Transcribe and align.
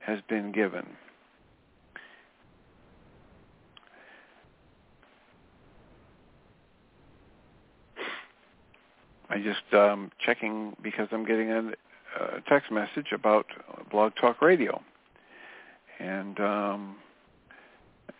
has 0.00 0.18
been 0.28 0.52
given. 0.52 0.86
I 9.30 9.38
just 9.38 9.72
um, 9.72 10.10
checking 10.24 10.74
because 10.82 11.06
I'm 11.12 11.24
getting 11.24 11.52
a, 11.52 11.68
a 12.20 12.40
text 12.48 12.72
message 12.72 13.12
about 13.12 13.46
Blog 13.90 14.12
Talk 14.20 14.42
Radio, 14.42 14.82
and 16.00 16.40
um, 16.40 16.96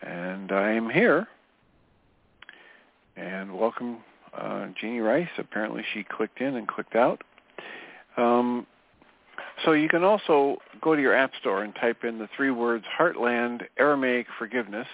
and 0.03 0.53
I 0.53 0.71
am 0.71 0.89
here. 0.89 1.27
And 3.17 3.59
welcome, 3.59 3.99
uh, 4.33 4.69
Jeanie 4.81 5.01
Ryce. 5.01 5.29
Apparently, 5.37 5.83
she 5.93 6.05
clicked 6.05 6.41
in 6.41 6.55
and 6.55 6.69
clicked 6.69 6.95
out. 6.95 7.23
Um, 8.17 8.67
so 9.65 9.73
you 9.73 9.89
can 9.89 10.05
also 10.05 10.59
go 10.81 10.95
to 10.95 11.03
your 11.03 11.15
app 11.15 11.33
store 11.41 11.63
and 11.63 11.75
type 11.75 12.05
in 12.05 12.19
the 12.19 12.29
three 12.37 12.51
words 12.51 12.85
Heartland 12.99 13.63
Aramaic 13.79 14.27
Forgiveness. 14.39 14.87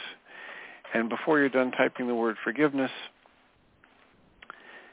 And 0.94 1.08
before 1.08 1.38
you're 1.38 1.48
done 1.48 1.72
typing 1.72 2.06
the 2.06 2.14
word 2.14 2.36
forgiveness, 2.42 2.90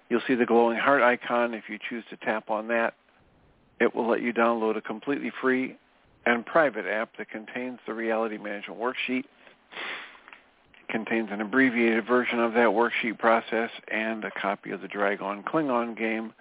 you'll 0.09 0.21
see 0.27 0.35
the 0.35 0.45
glowing 0.45 0.77
heart 0.77 1.01
icon. 1.01 1.53
If 1.53 1.63
you 1.69 1.77
choose 1.89 2.03
to 2.09 2.17
tap 2.17 2.49
on 2.49 2.67
that, 2.67 2.95
it 3.79 3.93
will 3.95 4.07
let 4.07 4.21
you 4.21 4.33
download 4.33 4.77
a 4.77 4.81
completely 4.81 5.31
free 5.41 5.77
and 6.25 6.45
private 6.45 6.85
app 6.85 7.17
that 7.17 7.29
contains 7.29 7.79
the 7.85 7.93
Reality 7.93 8.37
Management 8.37 8.79
Worksheet. 8.79 9.25
It 9.25 10.89
contains 10.89 11.29
an 11.31 11.41
abbreviated 11.41 12.05
version 12.05 12.39
of 12.39 12.53
that 12.53 12.69
worksheet 12.69 13.17
process 13.17 13.69
and 13.89 14.23
a 14.23 14.31
copy 14.31 14.71
of 14.71 14.81
the 14.81 14.87
Dragon 14.87 15.43
Klingon 15.43 15.97
game 15.97 16.33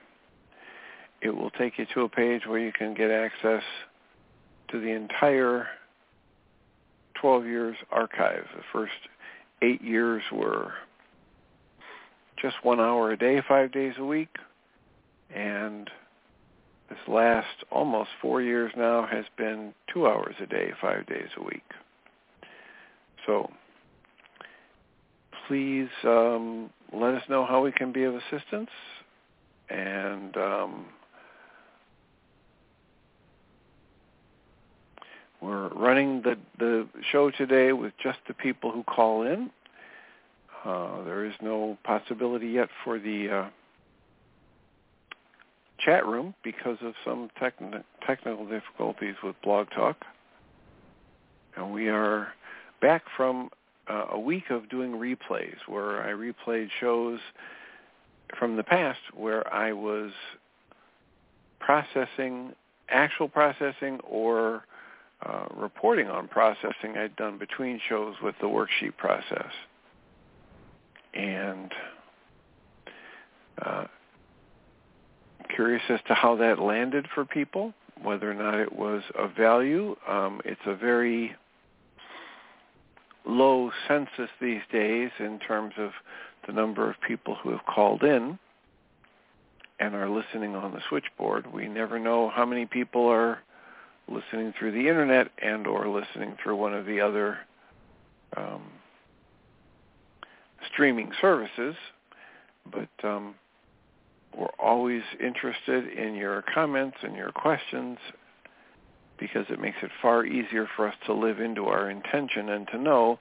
It 1.22 1.30
will 1.30 1.52
take 1.52 1.78
you 1.78 1.86
to 1.94 2.02
a 2.02 2.10
page 2.10 2.42
where 2.48 2.60
you 2.60 2.72
can 2.72 2.94
get 2.94 3.12
access 3.12 3.64
to 4.72 4.80
the 4.80 4.90
entire 4.90 5.68
12 7.22 7.46
years 7.46 7.78
archive. 7.92 8.46
The 8.56 8.64
first 8.74 8.94
eight 9.62 9.82
years 9.82 10.24
were 10.32 10.74
just 12.42 12.56
one 12.64 12.80
hour 12.80 13.12
a 13.12 13.18
day, 13.18 13.42
five 13.48 13.72
days 13.72 13.94
a 14.00 14.06
week. 14.06 14.36
And 15.34 15.90
this 16.90 17.00
last 17.08 17.64
almost 17.70 18.10
four 18.22 18.42
years 18.42 18.72
now 18.76 19.08
has 19.10 19.26
been 19.38 19.74
two 19.94 20.08
hours 20.08 20.36
a 20.42 20.48
day, 20.48 20.72
five 20.82 21.06
days 21.06 21.30
a 21.38 21.44
week. 21.44 21.64
So 23.26 23.52
please 25.48 25.90
um, 26.04 26.70
let 26.94 27.14
us 27.14 27.24
know 27.30 27.46
how 27.46 27.64
we 27.64 27.72
can 27.72 27.92
be 27.92 28.04
of 28.04 28.16
assistance. 28.16 28.70
And 29.70 30.36
um, 30.36 30.86
we're 35.42 35.70
running 35.70 36.22
the, 36.22 36.38
the 36.60 36.88
show 37.12 37.32
today 37.32 37.72
with 37.72 37.94
just 38.02 38.20
the 38.28 38.34
people 38.34 38.72
who 38.72 38.84
call 38.84 39.24
in. 39.24 39.50
Uh, 40.66 41.04
there 41.04 41.26
is 41.26 41.34
no 41.42 41.78
possibility 41.84 42.50
yet 42.50 42.70
for 42.84 43.00
the 43.00 43.30
uh, 43.30 43.50
chat 45.80 46.06
room 46.06 46.36
because 46.44 46.78
of 46.82 46.94
some 47.04 47.30
techn- 47.42 47.84
technical 48.06 48.46
difficulties 48.46 49.16
with 49.24 49.36
Blog 49.42 49.68
Talk. 49.72 49.98
And 51.56 51.72
we 51.72 51.90
are 51.90 52.30
back 52.82 53.04
from 53.18 53.50
uh, 53.92 54.06
a 54.12 54.20
week 54.20 54.50
of 54.50 54.70
doing 54.70 54.94
replays 54.94 55.58
where 55.68 56.02
I 56.02 56.12
replayed 56.12 56.70
shows 56.80 57.20
from 58.40 58.56
the 58.56 58.64
past 58.64 59.00
where 59.14 59.52
I 59.54 59.74
was 59.74 60.12
processing, 61.60 62.54
actual 62.90 63.28
processing 63.28 64.00
or 64.08 64.64
uh, 65.26 65.46
reporting 65.56 66.08
on 66.08 66.28
processing 66.28 66.98
I'd 66.98 67.16
done 67.16 67.38
between 67.38 67.80
shows 67.90 68.16
with 68.24 68.36
the 68.40 68.48
worksheet 68.48 68.98
process. 68.98 69.52
And 71.14 71.72
uh, 73.62 73.86
curious 75.54 75.84
as 75.90 76.00
to 76.08 76.14
how 76.14 76.36
that 76.38 76.60
landed 76.60 77.08
for 77.14 77.26
people, 77.26 77.74
whether 78.02 78.32
or 78.32 78.34
not 78.34 78.56
it 78.56 78.72
was 78.72 79.04
of 79.18 79.36
value. 79.36 79.96
Um, 80.08 80.42
it's 80.46 80.62
a 80.66 80.76
very 80.76 81.36
low 83.26 83.72
census 83.88 84.30
these 84.42 84.62
days 84.72 85.12
in 85.20 85.40
terms 85.40 85.74
of 85.78 85.92
the 86.48 86.54
number 86.54 86.90
of 86.90 86.96
people 87.08 87.36
who 87.36 87.52
have 87.52 87.66
called 87.66 88.04
in 88.04 88.38
and 89.80 89.96
are 89.96 90.10
listening 90.10 90.56
on 90.56 90.72
the 90.72 90.82
switchboard. 90.90 91.52
We 91.52 91.68
never 91.68 92.00
know 92.00 92.30
how 92.30 92.46
many 92.46 92.66
people 92.66 93.08
are 93.08 93.40
listening 94.08 94.54
through 94.58 94.72
the 94.72 94.88
internet 94.88 95.30
and 95.42 95.68
or 95.68 95.88
listening 95.88 96.36
through 96.42 96.56
one 96.56 96.74
of 96.74 96.86
the 96.86 97.00
other 97.02 97.40
um, 98.38 98.64
streaming 100.72 101.12
services. 101.20 101.76
But 102.72 102.90
um, 103.08 103.36
we're 104.38 104.48
always 104.60 105.02
interested 105.20 105.88
in 105.88 106.16
your 106.16 106.44
comments 106.54 106.98
and 107.02 107.16
your 107.16 107.32
questions 107.32 107.98
because 109.22 109.46
it 109.50 109.62
makes 109.62 109.78
it 109.84 109.92
far 110.02 110.26
easier 110.26 110.68
for 110.76 110.88
us 110.88 110.96
to 111.06 111.14
live 111.14 111.40
into 111.40 111.66
our 111.66 111.90
intention 111.90 112.50
and 112.50 112.68
to 112.70 112.78
know 112.78 113.20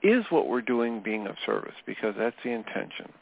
is 0.00 0.24
what 0.30 0.48
we're 0.48 0.62
doing 0.62 1.02
being 1.02 1.26
of 1.26 1.34
service 1.44 1.74
because 1.84 2.14
that's 2.16 2.36
the 2.44 2.50
intention. 2.50 3.12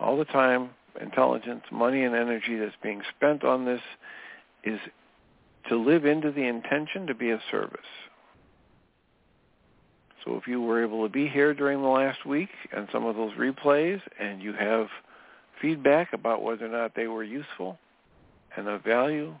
All 0.00 0.18
the 0.18 0.24
time, 0.26 0.70
intelligence, 1.00 1.62
money, 1.70 2.02
and 2.02 2.14
energy 2.14 2.56
that's 2.56 2.74
being 2.82 3.00
spent 3.16 3.44
on 3.44 3.64
this 3.64 3.80
is 4.64 4.80
to 5.68 5.76
live 5.76 6.04
into 6.04 6.32
the 6.32 6.42
intention 6.42 7.06
to 7.06 7.14
be 7.14 7.30
of 7.30 7.40
service. 7.50 7.80
So 10.24 10.36
if 10.36 10.48
you 10.48 10.60
were 10.60 10.82
able 10.82 11.06
to 11.06 11.12
be 11.12 11.28
here 11.28 11.54
during 11.54 11.80
the 11.80 11.88
last 11.88 12.26
week 12.26 12.50
and 12.72 12.88
some 12.92 13.06
of 13.06 13.14
those 13.14 13.32
replays 13.34 14.00
and 14.20 14.42
you 14.42 14.52
have 14.54 14.88
feedback 15.62 16.12
about 16.12 16.42
whether 16.42 16.66
or 16.66 16.68
not 16.68 16.96
they 16.96 17.06
were 17.06 17.22
useful 17.22 17.78
and 18.56 18.66
of 18.66 18.82
value, 18.82 19.34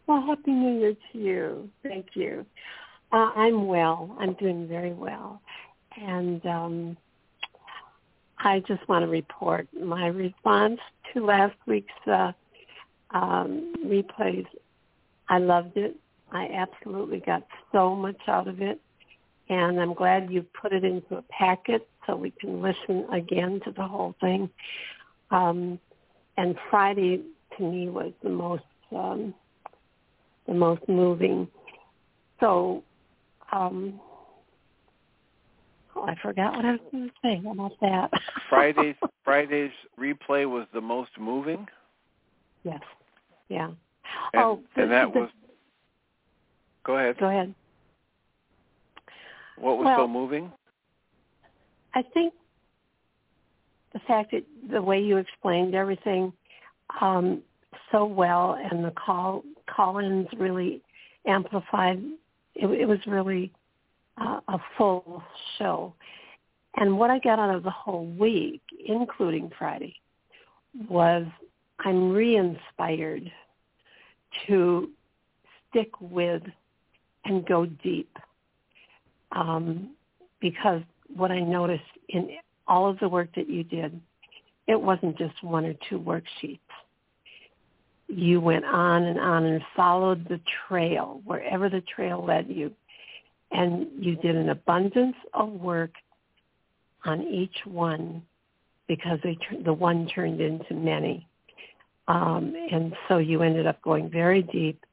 Well, 0.10 0.24
Happy 0.26 0.50
New 0.50 0.80
Year 0.80 0.96
to 1.12 1.18
you. 1.20 1.70
Thank 1.84 2.08
you. 2.16 2.44
Uh, 3.12 3.30
I'm 3.36 3.68
well. 3.68 4.18
I'm 4.20 4.34
doing 4.34 4.68
very 4.68 4.92
well. 4.92 5.40
And 6.02 6.44
um, 6.48 6.98
I 8.40 8.62
just 8.62 8.90
want 8.90 9.04
to 9.04 9.08
report 9.08 9.68
my 9.80 10.08
response 10.08 10.80
to 11.14 11.24
last 11.24 11.54
week's 11.68 11.94
uh, 12.08 12.32
um, 13.12 13.72
replays. 13.86 14.48
I 15.28 15.38
loved 15.38 15.78
it. 15.78 15.96
I 16.32 16.48
absolutely 16.56 17.20
got 17.20 17.46
so 17.72 17.96
much 17.96 18.18
out 18.28 18.48
of 18.48 18.64
it. 18.64 18.82
And 19.48 19.80
I'm 19.80 19.94
glad 19.94 20.32
you 20.32 20.44
put 20.60 20.74
it 20.74 20.84
into 20.84 21.18
a 21.18 21.22
packet 21.30 21.88
so 22.08 22.16
we 22.16 22.32
can 22.32 22.64
listen 22.64 23.06
again 23.14 23.62
to 23.64 23.72
the 23.72 23.88
whole 23.88 24.16
thing. 24.20 24.50
Um, 25.30 25.80
and 26.36 26.58
Friday 26.72 27.22
to 27.60 27.64
me 27.64 27.90
was 27.90 28.12
the 28.24 28.30
most 28.30 28.64
um, 28.92 29.36
the 30.50 30.56
most 30.56 30.81
moving. 30.90 31.48
So, 32.40 32.84
um, 33.51 34.00
oh, 35.96 36.04
I 36.04 36.16
forgot 36.22 36.56
what 36.56 36.66
I 36.66 36.72
was 36.72 36.80
going 36.92 37.10
to 37.10 37.13
say 37.22 37.42
about 37.50 37.74
that. 37.81 38.10
Friday's 38.50 38.96
Friday's 39.24 39.72
replay 39.98 40.50
was 40.50 40.66
the 40.74 40.81
most 40.81 41.12
moving. 41.19 41.68
Yes. 42.63 42.81
Yeah. 43.48 43.68
And, 44.34 44.44
oh, 44.44 44.60
and 44.75 44.92
that 44.92 45.13
the, 45.13 45.19
was. 45.19 45.30
Go 46.84 46.98
ahead. 46.98 47.18
Go 47.19 47.28
ahead. 47.28 47.54
What 49.57 49.78
was 49.78 49.85
well, 49.85 50.00
so 50.00 50.07
moving? 50.07 50.52
I 51.94 52.02
think 52.14 52.33
the 53.94 54.00
fact 54.07 54.31
that 54.31 54.44
the 54.71 54.81
way 54.81 55.00
you 55.00 55.18
explained 55.18 55.76
everything 55.76 56.33
um, 57.02 57.44
so 57.92 58.06
well, 58.06 58.57
and 58.71 58.83
the 58.83 58.92
call 58.92 59.44
call-ins 59.76 60.28
really 60.38 60.81
amplified. 61.26 62.02
It, 62.56 62.68
it 62.68 62.85
was 62.88 62.99
really 63.07 63.52
uh, 64.19 64.40
a 64.47 64.57
full 64.78 65.23
show, 65.57 65.94
and 66.78 66.97
what 66.97 67.09
I 67.09 67.19
got 67.19 67.40
out 67.40 67.56
of 67.56 67.64
the 67.64 67.71
whole 67.71 68.06
week, 68.06 68.61
including 68.85 69.52
Friday, 69.57 69.95
was 70.90 71.26
I'm 71.80 72.11
re-inspired 72.11 73.31
to 74.47 74.90
stick 75.69 75.90
with 75.99 76.44
and 77.26 77.45
go 77.45 77.66
deep 77.66 78.16
um, 79.31 79.92
because 80.42 80.81
what 81.16 81.31
I 81.31 81.40
noticed 81.40 81.83
in 82.09 82.30
all 82.68 82.90
of 82.90 82.99
the 82.99 83.09
work 83.09 83.30
that 83.35 83.49
you 83.49 83.64
did, 83.64 83.99
it 84.68 84.80
wasn't 84.80 85.18
just 85.18 85.44
one 85.44 85.66
or 85.66 85.73
two 85.90 85.99
worksheets 85.99 86.59
you 88.09 88.42
went 88.42 88.66
on 88.66 89.04
and 89.04 89.19
on 89.19 89.45
and 89.45 89.61
followed 89.75 90.28
the 90.28 90.42
trail, 90.68 91.21
wherever 91.25 91.69
the 91.69 91.81
trail 91.81 92.23
led 92.25 92.47
you. 92.49 92.71
And 93.51 93.87
you 93.99 94.16
did 94.16 94.35
an 94.35 94.49
abundance 94.49 95.16
of 95.33 95.49
work 95.49 95.92
on 97.06 97.21
each 97.23 97.66
one 97.66 98.23
because 98.87 99.19
they, 99.23 99.37
the 99.63 99.73
one 99.73 100.07
turned 100.07 100.42
into 100.42 100.73
many. 100.73 101.28
Um, 102.07 102.56
and 102.71 102.94
so 103.07 103.19
you 103.19 103.44
ended 103.44 103.68
up 103.68 103.81
going 103.83 104.09
very 104.09 104.42
deep. 104.42 104.83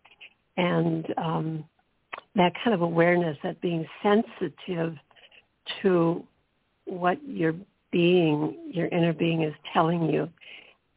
And 0.59 1.07
um, 1.17 1.65
that 2.35 2.53
kind 2.63 2.75
of 2.75 2.83
awareness, 2.83 3.39
that 3.43 3.61
being 3.61 3.87
sensitive 4.03 4.97
to 5.83 6.23
what 6.85 7.19
your 7.27 7.55
being, 7.91 8.57
your 8.71 8.89
inner 8.89 9.13
being 9.13 9.43
is 9.43 9.55
telling 9.73 10.11
you 10.11 10.29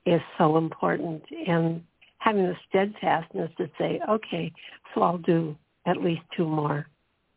is 0.05 0.21
so 0.37 0.57
important. 0.57 1.23
And 1.47 1.83
having 2.19 2.43
the 2.43 2.55
steadfastness 2.69 3.51
to 3.57 3.69
say, 3.77 3.99
okay, 4.09 4.51
so 4.93 5.01
I'll 5.01 5.17
do 5.17 5.55
at 5.85 5.97
least 5.97 6.21
two 6.35 6.45
more, 6.45 6.85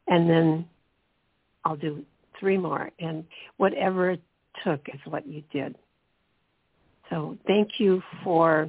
and 0.08 0.28
then 0.28 0.68
I'll 1.64 1.76
do 1.76 2.04
three 2.38 2.58
more, 2.58 2.90
and 2.98 3.24
whatever 3.56 4.10
it 4.10 4.22
took 4.64 4.86
is 4.92 5.00
what 5.06 5.26
you 5.26 5.42
did. 5.52 5.76
So 7.10 7.38
thank 7.46 7.78
you 7.78 8.02
for 8.22 8.68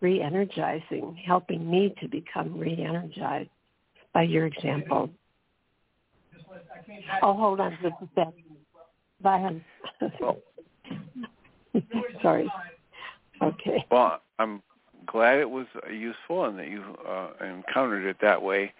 re-energizing, 0.00 1.20
helping 1.26 1.68
me 1.68 1.94
to 2.00 2.08
become 2.08 2.56
re-energized 2.56 3.50
by 4.14 4.22
your 4.22 4.46
example. 4.46 5.10
Oh, 7.22 7.34
hold 7.34 7.60
on 7.60 7.76
just 7.82 7.94
a 8.00 8.08
sec. 8.14 8.34
Bye, 9.20 9.38
hon. 9.40 9.64
Oh. 10.22 10.38
Sorry. 12.22 12.50
Okay. 13.42 13.84
Well, 13.90 14.20
I'm 14.38 14.62
glad 15.10 15.38
it 15.38 15.50
was 15.50 15.66
useful 15.90 16.44
and 16.44 16.58
that 16.58 16.68
you 16.68 16.82
uh, 17.08 17.28
encountered 17.44 18.04
it 18.04 18.16
that 18.20 18.42
way. 18.42 18.72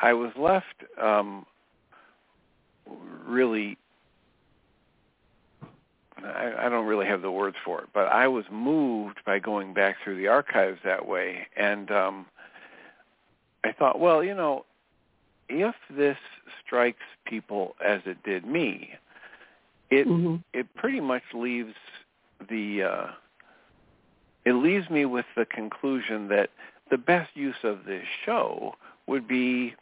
I 0.00 0.12
was 0.12 0.30
left 0.36 0.84
um, 1.00 1.46
really 3.26 3.78
I, 6.24 6.66
I 6.66 6.68
don't 6.68 6.86
really 6.86 7.06
have 7.06 7.22
the 7.22 7.30
words 7.30 7.56
for 7.64 7.80
it, 7.82 7.88
but 7.92 8.06
I 8.06 8.26
was 8.28 8.44
moved 8.50 9.20
by 9.26 9.38
going 9.38 9.74
back 9.74 9.96
through 10.02 10.16
the 10.16 10.28
archives 10.28 10.78
that 10.84 11.06
way, 11.06 11.46
and 11.56 11.90
um, 11.90 12.26
I 13.64 13.72
thought, 13.72 14.00
well, 14.00 14.24
you 14.24 14.34
know, 14.34 14.64
if 15.48 15.74
this 15.90 16.16
strikes 16.64 17.02
people 17.26 17.76
as 17.84 18.00
it 18.06 18.22
did 18.24 18.46
me, 18.46 18.90
it 19.90 20.08
mm-hmm. 20.08 20.36
it 20.52 20.74
pretty 20.74 21.00
much 21.00 21.22
leaves 21.34 21.74
the 22.48 22.82
uh, 22.82 23.06
it 24.46 24.52
leaves 24.52 24.88
me 24.88 25.04
with 25.04 25.26
the 25.36 25.44
conclusion 25.44 26.28
that 26.28 26.50
the 26.90 26.96
best 26.96 27.30
use 27.34 27.56
of 27.64 27.84
this 27.84 28.04
show 28.24 28.74
would 29.06 29.26
be 29.26 29.74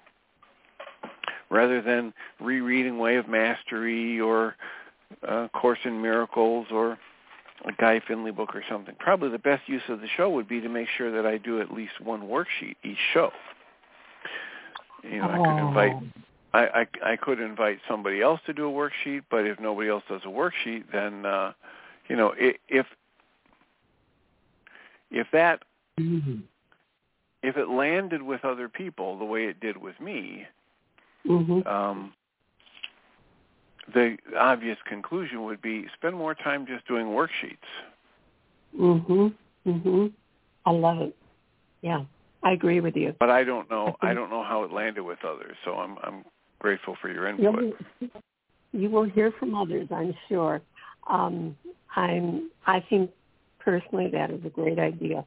rather 1.50 1.82
than 1.82 2.14
rereading 2.40 2.98
Way 2.98 3.16
of 3.16 3.28
Mastery 3.28 4.18
or 4.18 4.56
uh, 5.28 5.48
Course 5.48 5.78
in 5.84 6.00
Miracles 6.00 6.66
or 6.70 6.98
a 7.66 7.72
Guy 7.78 8.00
Finley 8.08 8.32
book 8.32 8.56
or 8.56 8.64
something. 8.68 8.94
Probably 8.98 9.28
the 9.28 9.38
best 9.38 9.68
use 9.68 9.82
of 9.88 10.00
the 10.00 10.08
show 10.16 10.30
would 10.30 10.48
be 10.48 10.60
to 10.62 10.68
make 10.68 10.88
sure 10.96 11.12
that 11.12 11.26
I 11.26 11.36
do 11.36 11.60
at 11.60 11.70
least 11.70 12.00
one 12.02 12.22
worksheet 12.22 12.76
each 12.82 12.98
show. 13.12 13.30
You 15.02 15.18
know, 15.18 15.28
oh. 15.30 15.42
I 15.42 15.46
could 15.46 15.68
invite 15.68 15.92
I, 16.54 16.86
I 17.02 17.12
I 17.12 17.16
could 17.16 17.40
invite 17.40 17.80
somebody 17.86 18.22
else 18.22 18.40
to 18.46 18.54
do 18.54 18.68
a 18.68 18.72
worksheet, 18.72 19.24
but 19.30 19.46
if 19.46 19.60
nobody 19.60 19.90
else 19.90 20.04
does 20.08 20.22
a 20.24 20.28
worksheet, 20.28 20.84
then 20.92 21.26
uh, 21.26 21.52
you 22.08 22.16
know 22.16 22.32
if 22.38 22.86
if 25.14 25.28
that 25.32 25.62
mm-hmm. 25.98 26.40
if 27.42 27.56
it 27.56 27.68
landed 27.68 28.20
with 28.20 28.44
other 28.44 28.68
people 28.68 29.18
the 29.18 29.24
way 29.24 29.44
it 29.44 29.60
did 29.60 29.76
with 29.76 29.98
me, 30.00 30.44
mm-hmm. 31.26 31.66
um, 31.68 32.12
the 33.92 34.16
obvious 34.36 34.76
conclusion 34.86 35.44
would 35.44 35.62
be 35.62 35.86
spend 35.94 36.16
more 36.16 36.34
time 36.34 36.66
just 36.66 36.86
doing 36.86 37.06
worksheets. 37.06 37.70
Mhm. 38.78 39.32
Mhm. 39.66 40.12
I 40.66 40.70
love 40.70 41.00
it. 41.00 41.16
Yeah, 41.82 42.04
I 42.42 42.52
agree 42.52 42.80
with 42.80 42.96
you. 42.96 43.14
But 43.20 43.30
I 43.30 43.44
don't 43.44 43.70
know. 43.70 43.96
I, 44.00 44.10
I 44.10 44.14
don't 44.14 44.30
know 44.30 44.42
how 44.42 44.64
it 44.64 44.72
landed 44.72 45.04
with 45.04 45.24
others. 45.24 45.56
So 45.64 45.76
I'm 45.76 45.96
I'm 46.02 46.24
grateful 46.58 46.96
for 47.00 47.10
your 47.10 47.28
input. 47.28 47.78
You 48.72 48.90
will 48.90 49.04
hear 49.04 49.30
from 49.38 49.54
others, 49.54 49.86
I'm 49.92 50.12
sure. 50.28 50.60
Um, 51.08 51.56
I'm. 51.94 52.50
I 52.66 52.80
think 52.80 53.10
personally 53.64 54.10
that 54.12 54.30
is 54.30 54.44
a 54.44 54.50
great 54.50 54.78
idea. 54.78 55.24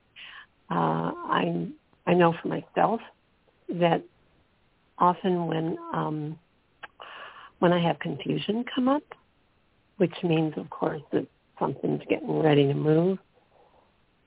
Uh, 0.70 1.12
I 1.15 1.67
I 2.06 2.13
know 2.13 2.34
for 2.41 2.48
myself 2.48 3.01
that 3.70 4.03
often 4.98 5.48
when 5.48 5.77
um, 5.94 6.39
when 7.60 7.74
I 7.74 7.82
have 7.82 8.00
confusion 8.00 8.65
come 8.74 8.88
up, 8.88 9.03
which 9.98 10.13
means, 10.24 10.53
of 10.58 10.70
course, 10.70 11.01
that 11.12 11.27
something's 11.60 12.03
getting 12.10 12.39
ready 12.39 12.67
to 12.67 12.74
move, 12.74 13.17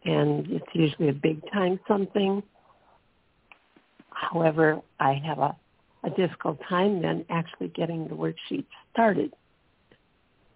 and 0.04 0.46
it's 0.50 0.66
usually 0.72 1.08
a 1.08 1.12
big 1.14 1.40
time 1.52 1.78
something. 1.86 2.42
However, 4.10 4.80
I 4.98 5.14
have 5.24 5.38
a, 5.38 5.56
a 6.04 6.10
difficult 6.10 6.58
time 6.68 7.02
then 7.02 7.24
actually 7.30 7.68
getting 7.68 8.08
the 8.08 8.14
worksheet 8.14 8.66
started. 8.92 9.32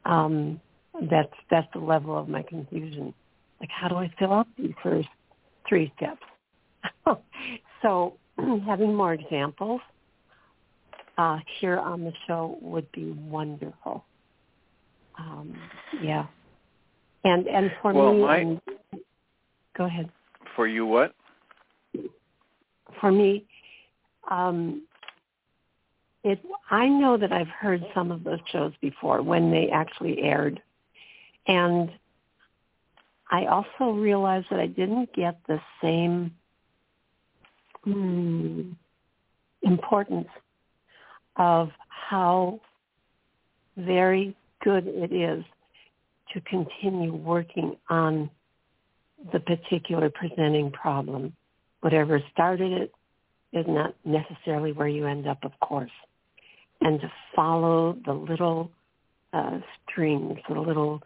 Um, 0.05 0.61
that's 1.11 1.33
that's 1.51 1.67
the 1.73 1.81
level 1.81 2.17
of 2.19 2.29
my 2.29 2.43
confusion. 2.43 3.15
Like, 3.65 3.71
how 3.71 3.89
do 3.89 3.95
I 3.95 4.13
fill 4.19 4.31
out 4.31 4.47
these 4.59 4.75
first 4.83 5.09
three 5.67 5.91
steps? 5.97 6.21
so, 7.83 8.13
having 8.67 8.95
more 8.95 9.15
examples 9.15 9.81
uh, 11.17 11.39
here 11.59 11.79
on 11.79 12.05
the 12.05 12.13
show 12.27 12.59
would 12.61 12.93
be 12.93 13.13
wonderful. 13.13 14.05
Um, 15.19 15.57
yeah, 16.03 16.27
and 17.25 17.47
and 17.47 17.73
for 17.81 17.95
well, 17.95 18.13
me, 18.13 18.21
my, 18.21 18.37
and, 18.37 18.61
go 19.79 19.87
ahead. 19.87 20.11
For 20.55 20.67
you, 20.67 20.85
what? 20.85 21.15
For 23.01 23.11
me, 23.11 23.47
um, 24.31 24.83
it. 26.23 26.39
I 26.71 26.87
know 26.87 27.17
that 27.17 27.33
I've 27.33 27.49
heard 27.49 27.83
some 27.95 28.13
of 28.13 28.25
those 28.25 28.41
shows 28.53 28.75
before 28.83 29.23
when 29.23 29.51
they 29.51 29.71
actually 29.71 30.21
aired, 30.21 30.61
and 31.47 31.91
I 33.31 33.47
also 33.47 33.93
realized 33.93 34.47
that 34.51 34.61
I 34.61 34.67
didn't 34.67 35.15
get 35.15 35.39
the 35.47 35.61
same 35.83 36.33
hmm, 37.83 38.73
importance 39.63 40.29
of 41.37 41.71
how 41.89 42.61
very 43.77 44.37
good 44.63 44.87
it 44.87 45.13
is 45.13 45.45
to 46.33 46.41
continue 46.43 47.15
working 47.15 47.77
on 47.89 48.31
the 49.33 49.41
particular 49.41 50.11
presenting 50.11 50.71
problem. 50.71 51.33
Whatever 51.81 52.23
started 52.33 52.73
it 52.73 52.93
is 53.53 53.65
not 53.69 53.95
necessarily 54.05 54.73
where 54.73 54.89
you 54.89 55.07
end 55.07 55.27
up, 55.27 55.45
of 55.45 55.53
course. 55.61 55.91
And 56.81 57.01
to 57.01 57.13
follow 57.35 57.97
the 58.05 58.13
little 58.13 58.71
uh, 59.33 59.61
strings, 59.89 60.39
the 60.49 60.61
little 60.61 61.03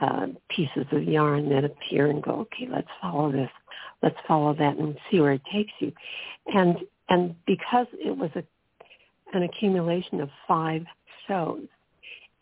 uh, 0.00 0.26
pieces 0.48 0.86
of 0.92 1.04
yarn 1.04 1.48
that 1.50 1.64
appear 1.64 2.10
and 2.10 2.22
go, 2.22 2.32
okay, 2.40 2.68
let's 2.70 2.88
follow 3.00 3.32
this, 3.32 3.50
let's 4.02 4.16
follow 4.28 4.54
that 4.54 4.76
and 4.76 4.96
see 5.10 5.20
where 5.20 5.32
it 5.32 5.42
takes 5.52 5.72
you. 5.80 5.92
And 6.46 6.78
and 7.08 7.36
because 7.46 7.86
it 7.92 8.16
was 8.16 8.30
a 8.34 8.42
an 9.32 9.42
accumulation 9.42 10.20
of 10.20 10.30
five 10.46 10.84
shows. 11.26 11.66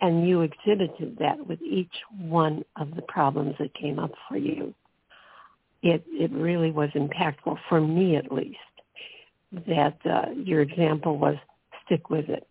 And 0.00 0.28
you 0.28 0.42
exhibited 0.42 1.16
that 1.18 1.46
with 1.46 1.60
each 1.62 1.92
one 2.18 2.64
of 2.76 2.94
the 2.94 3.02
problems 3.02 3.54
that 3.58 3.74
came 3.74 3.98
up 3.98 4.12
for 4.28 4.36
you. 4.36 4.74
It, 5.82 6.04
it 6.08 6.32
really 6.32 6.70
was 6.70 6.90
impactful, 6.94 7.58
for 7.68 7.80
me 7.80 8.16
at 8.16 8.32
least, 8.32 8.58
that 9.66 9.98
uh, 10.04 10.30
your 10.34 10.60
example 10.60 11.18
was 11.18 11.36
stick 11.84 12.10
with 12.10 12.28
it 12.28 12.46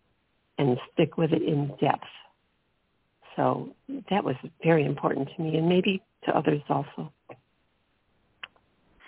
and 0.58 0.78
stick 0.92 1.16
with 1.16 1.32
it 1.32 1.42
in 1.42 1.68
depth. 1.80 2.04
So 3.36 3.68
that 4.10 4.24
was 4.24 4.36
very 4.62 4.84
important 4.84 5.28
to 5.36 5.42
me 5.42 5.56
and 5.56 5.68
maybe 5.68 6.02
to 6.24 6.36
others 6.36 6.62
also. 6.68 7.12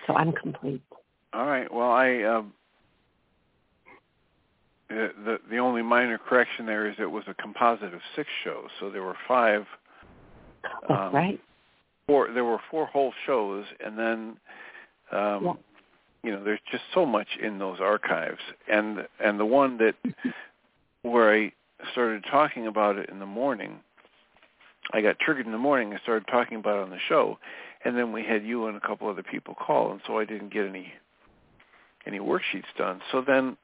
So 0.06 0.14
I'm 0.14 0.32
complete. 0.32 0.82
All 1.32 1.46
right. 1.46 1.72
Well, 1.72 1.90
I 1.90 2.22
uh, 2.22 2.42
uh, 4.88 5.08
the 5.24 5.38
the 5.50 5.58
only 5.58 5.82
minor 5.82 6.18
correction 6.18 6.66
there 6.66 6.88
is 6.88 6.94
it 6.98 7.10
was 7.10 7.24
a 7.26 7.34
composite 7.34 7.92
of 7.92 8.00
six 8.14 8.28
shows, 8.44 8.68
so 8.78 8.90
there 8.90 9.02
were 9.02 9.16
five. 9.26 9.66
um, 10.88 11.12
right. 11.12 11.40
Four. 12.06 12.32
There 12.32 12.44
were 12.44 12.60
four 12.70 12.86
whole 12.86 13.12
shows, 13.26 13.64
and 13.84 13.98
then, 13.98 14.36
um, 15.10 15.44
yeah. 15.44 15.52
you 16.22 16.30
know, 16.30 16.44
there's 16.44 16.60
just 16.70 16.84
so 16.94 17.04
much 17.04 17.26
in 17.42 17.58
those 17.58 17.80
archives, 17.80 18.40
and 18.68 19.06
and 19.18 19.40
the 19.40 19.44
one 19.44 19.76
that 19.78 19.96
where 21.02 21.34
I 21.34 21.52
started 21.90 22.24
talking 22.30 22.68
about 22.68 22.96
it 22.96 23.10
in 23.10 23.18
the 23.18 23.26
morning, 23.26 23.80
I 24.92 25.00
got 25.00 25.18
triggered 25.18 25.46
in 25.46 25.52
the 25.52 25.58
morning. 25.58 25.92
I 25.94 25.98
started 25.98 26.26
talking 26.28 26.58
about 26.58 26.78
it 26.78 26.82
on 26.82 26.90
the 26.90 26.98
show, 27.08 27.38
and 27.84 27.96
then 27.96 28.12
we 28.12 28.22
had 28.22 28.44
you 28.44 28.66
and 28.66 28.76
a 28.76 28.80
couple 28.80 29.08
other 29.08 29.22
people 29.22 29.54
call, 29.54 29.92
and 29.92 30.00
so 30.06 30.18
I 30.18 30.24
didn't 30.24 30.52
get 30.52 30.66
any 30.66 30.92
any 32.06 32.18
worksheets 32.18 32.72
done. 32.76 33.00
So 33.10 33.22
then. 33.26 33.56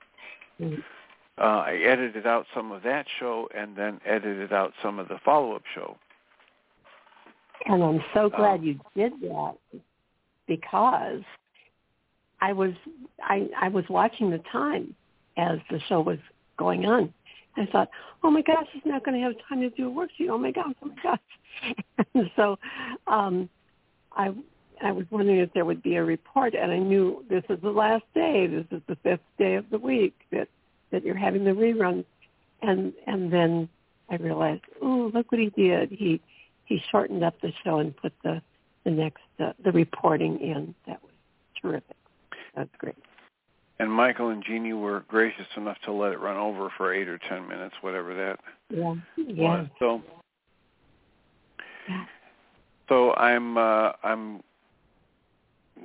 Mm-hmm 0.61 0.81
uh, 1.39 1.65
I 1.67 1.75
edited 1.75 2.27
out 2.27 2.47
some 2.55 2.73
of 2.73 2.83
that 2.83 3.07
show 3.19 3.49
and 3.57 3.75
then 3.77 4.01
edited 4.05 4.53
out 4.53 4.73
some 4.83 4.99
of 4.99 5.09
the 5.09 5.19
follow-up 5.25 5.63
show. 5.75 5.97
And 7.67 7.83
I'm 7.83 8.03
so 8.13 8.29
glad 8.29 8.61
um, 8.61 8.65
you 8.65 8.81
did 8.95 9.13
that 9.23 9.55
because 10.47 11.23
I 12.41 12.53
was 12.53 12.73
I 13.23 13.49
I 13.59 13.69
was 13.69 13.85
watching 13.89 14.31
the 14.31 14.43
time 14.51 14.95
as 15.37 15.59
the 15.71 15.81
show 15.89 16.01
was 16.01 16.19
going 16.59 16.85
on. 16.87 17.15
I 17.57 17.67
thought, 17.67 17.91
oh 18.23 18.31
my 18.31 18.43
gosh, 18.43 18.67
he's 18.73 18.83
not 18.85 19.05
going 19.05 19.21
to 19.21 19.27
have 19.27 19.35
time 19.49 19.61
to 19.61 19.71
do 19.71 19.89
a 19.89 19.93
worksheet. 19.93 20.31
Oh 20.31 20.39
my 20.39 20.51
gosh, 20.51 20.75
oh 20.83 20.89
my 20.89 21.03
gosh. 21.03 22.07
and 22.15 22.31
so 22.37 22.59
um, 23.07 23.49
I 24.17 24.33
I 24.83 24.91
was 24.91 25.07
wondering 25.11 25.39
if 25.39 25.53
there 25.53 25.65
would 25.65 25.83
be 25.83 25.97
a 25.97 26.05
report, 26.05 26.55
and 26.55 26.73
I 26.73 26.79
knew 26.79 27.25
this 27.29 27.45
is 27.49 27.61
the 27.63 27.71
last 27.71 28.05
day. 28.15 28.47
This 28.47 28.67
is 28.71 28.83
the 28.89 28.97
fifth 28.97 29.21
day 29.39 29.55
of 29.55 29.69
the 29.71 29.79
week 29.79 30.15
that 30.31 30.49
that 30.91 31.05
you're 31.05 31.17
having 31.17 31.45
the 31.45 31.53
reruns. 31.53 32.05
And 32.63 32.93
and 33.07 33.33
then 33.33 33.69
I 34.11 34.17
realized, 34.17 34.63
oh, 34.81 35.11
look 35.13 35.31
what 35.31 35.41
he 35.41 35.51
did. 35.51 35.91
He 35.91 36.21
he 36.65 36.83
shortened 36.91 37.23
up 37.23 37.41
the 37.41 37.53
show 37.65 37.79
and 37.79 37.97
put 37.97 38.13
the 38.23 38.43
the 38.85 38.91
next 38.91 39.23
uh, 39.39 39.53
the 39.63 39.73
reporting 39.73 40.41
in. 40.41 40.75
That 40.87 41.03
was 41.03 41.13
terrific. 41.61 41.97
That's 42.55 42.75
great. 42.79 42.97
And 43.83 43.91
Michael 43.91 44.29
and 44.29 44.45
Jeanie 44.45 44.75
were 44.75 45.01
gracious 45.09 45.49
enough 45.57 45.77
to 45.87 45.93
let 45.93 46.13
it 46.13 46.21
run 46.21 46.37
over 46.37 46.73
for 46.77 46.95
eight 46.95 47.09
or 47.09 47.19
ten 47.29 47.49
minutes, 47.49 47.75
whatever 47.81 48.15
that 48.15 48.39
yeah. 48.71 48.95
Yeah. 49.17 49.43
was. 49.43 49.67
So, 49.81 50.03
Yeah. 51.89 52.05
so 52.89 53.13
I'm 53.15 53.59
uh, 53.59 53.91
I'm 54.05 54.41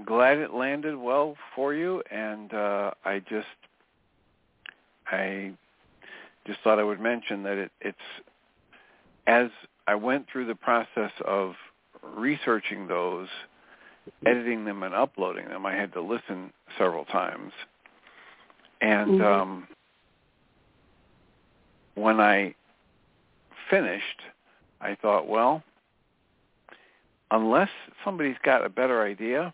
glad 0.06 0.38
it 0.38 0.54
landed 0.54 0.96
well 0.96 1.36
for 1.56 1.74
you, 1.74 2.04
and 2.12 2.54
uh, 2.54 2.92
I 3.04 3.18
just 3.28 3.48
I 5.08 5.54
just 6.46 6.60
thought 6.64 6.78
I 6.78 6.84
would 6.84 7.00
mention 7.00 7.42
that 7.42 7.58
it, 7.58 7.72
it's 7.82 7.98
as 9.26 9.50
I 9.88 9.96
went 9.96 10.28
through 10.32 10.46
the 10.46 10.54
process 10.54 11.12
of 11.26 11.56
researching 12.16 12.86
those, 12.86 13.28
editing 14.28 14.66
them 14.66 14.84
and 14.84 14.94
uploading 14.94 15.48
them, 15.48 15.66
I 15.66 15.74
had 15.74 15.92
to 15.94 16.02
listen 16.02 16.54
several 16.78 17.06
times. 17.06 17.54
And 18.82 19.20
Mhm. 19.20 19.26
um, 19.26 19.68
when 21.96 22.20
I 22.20 22.54
finished, 23.70 24.22
I 24.82 24.96
thought, 24.96 25.28
well, 25.28 25.64
unless 27.32 27.70
somebody's 28.04 28.38
got 28.44 28.64
a 28.64 28.70
better 28.70 29.02
idea, 29.02 29.54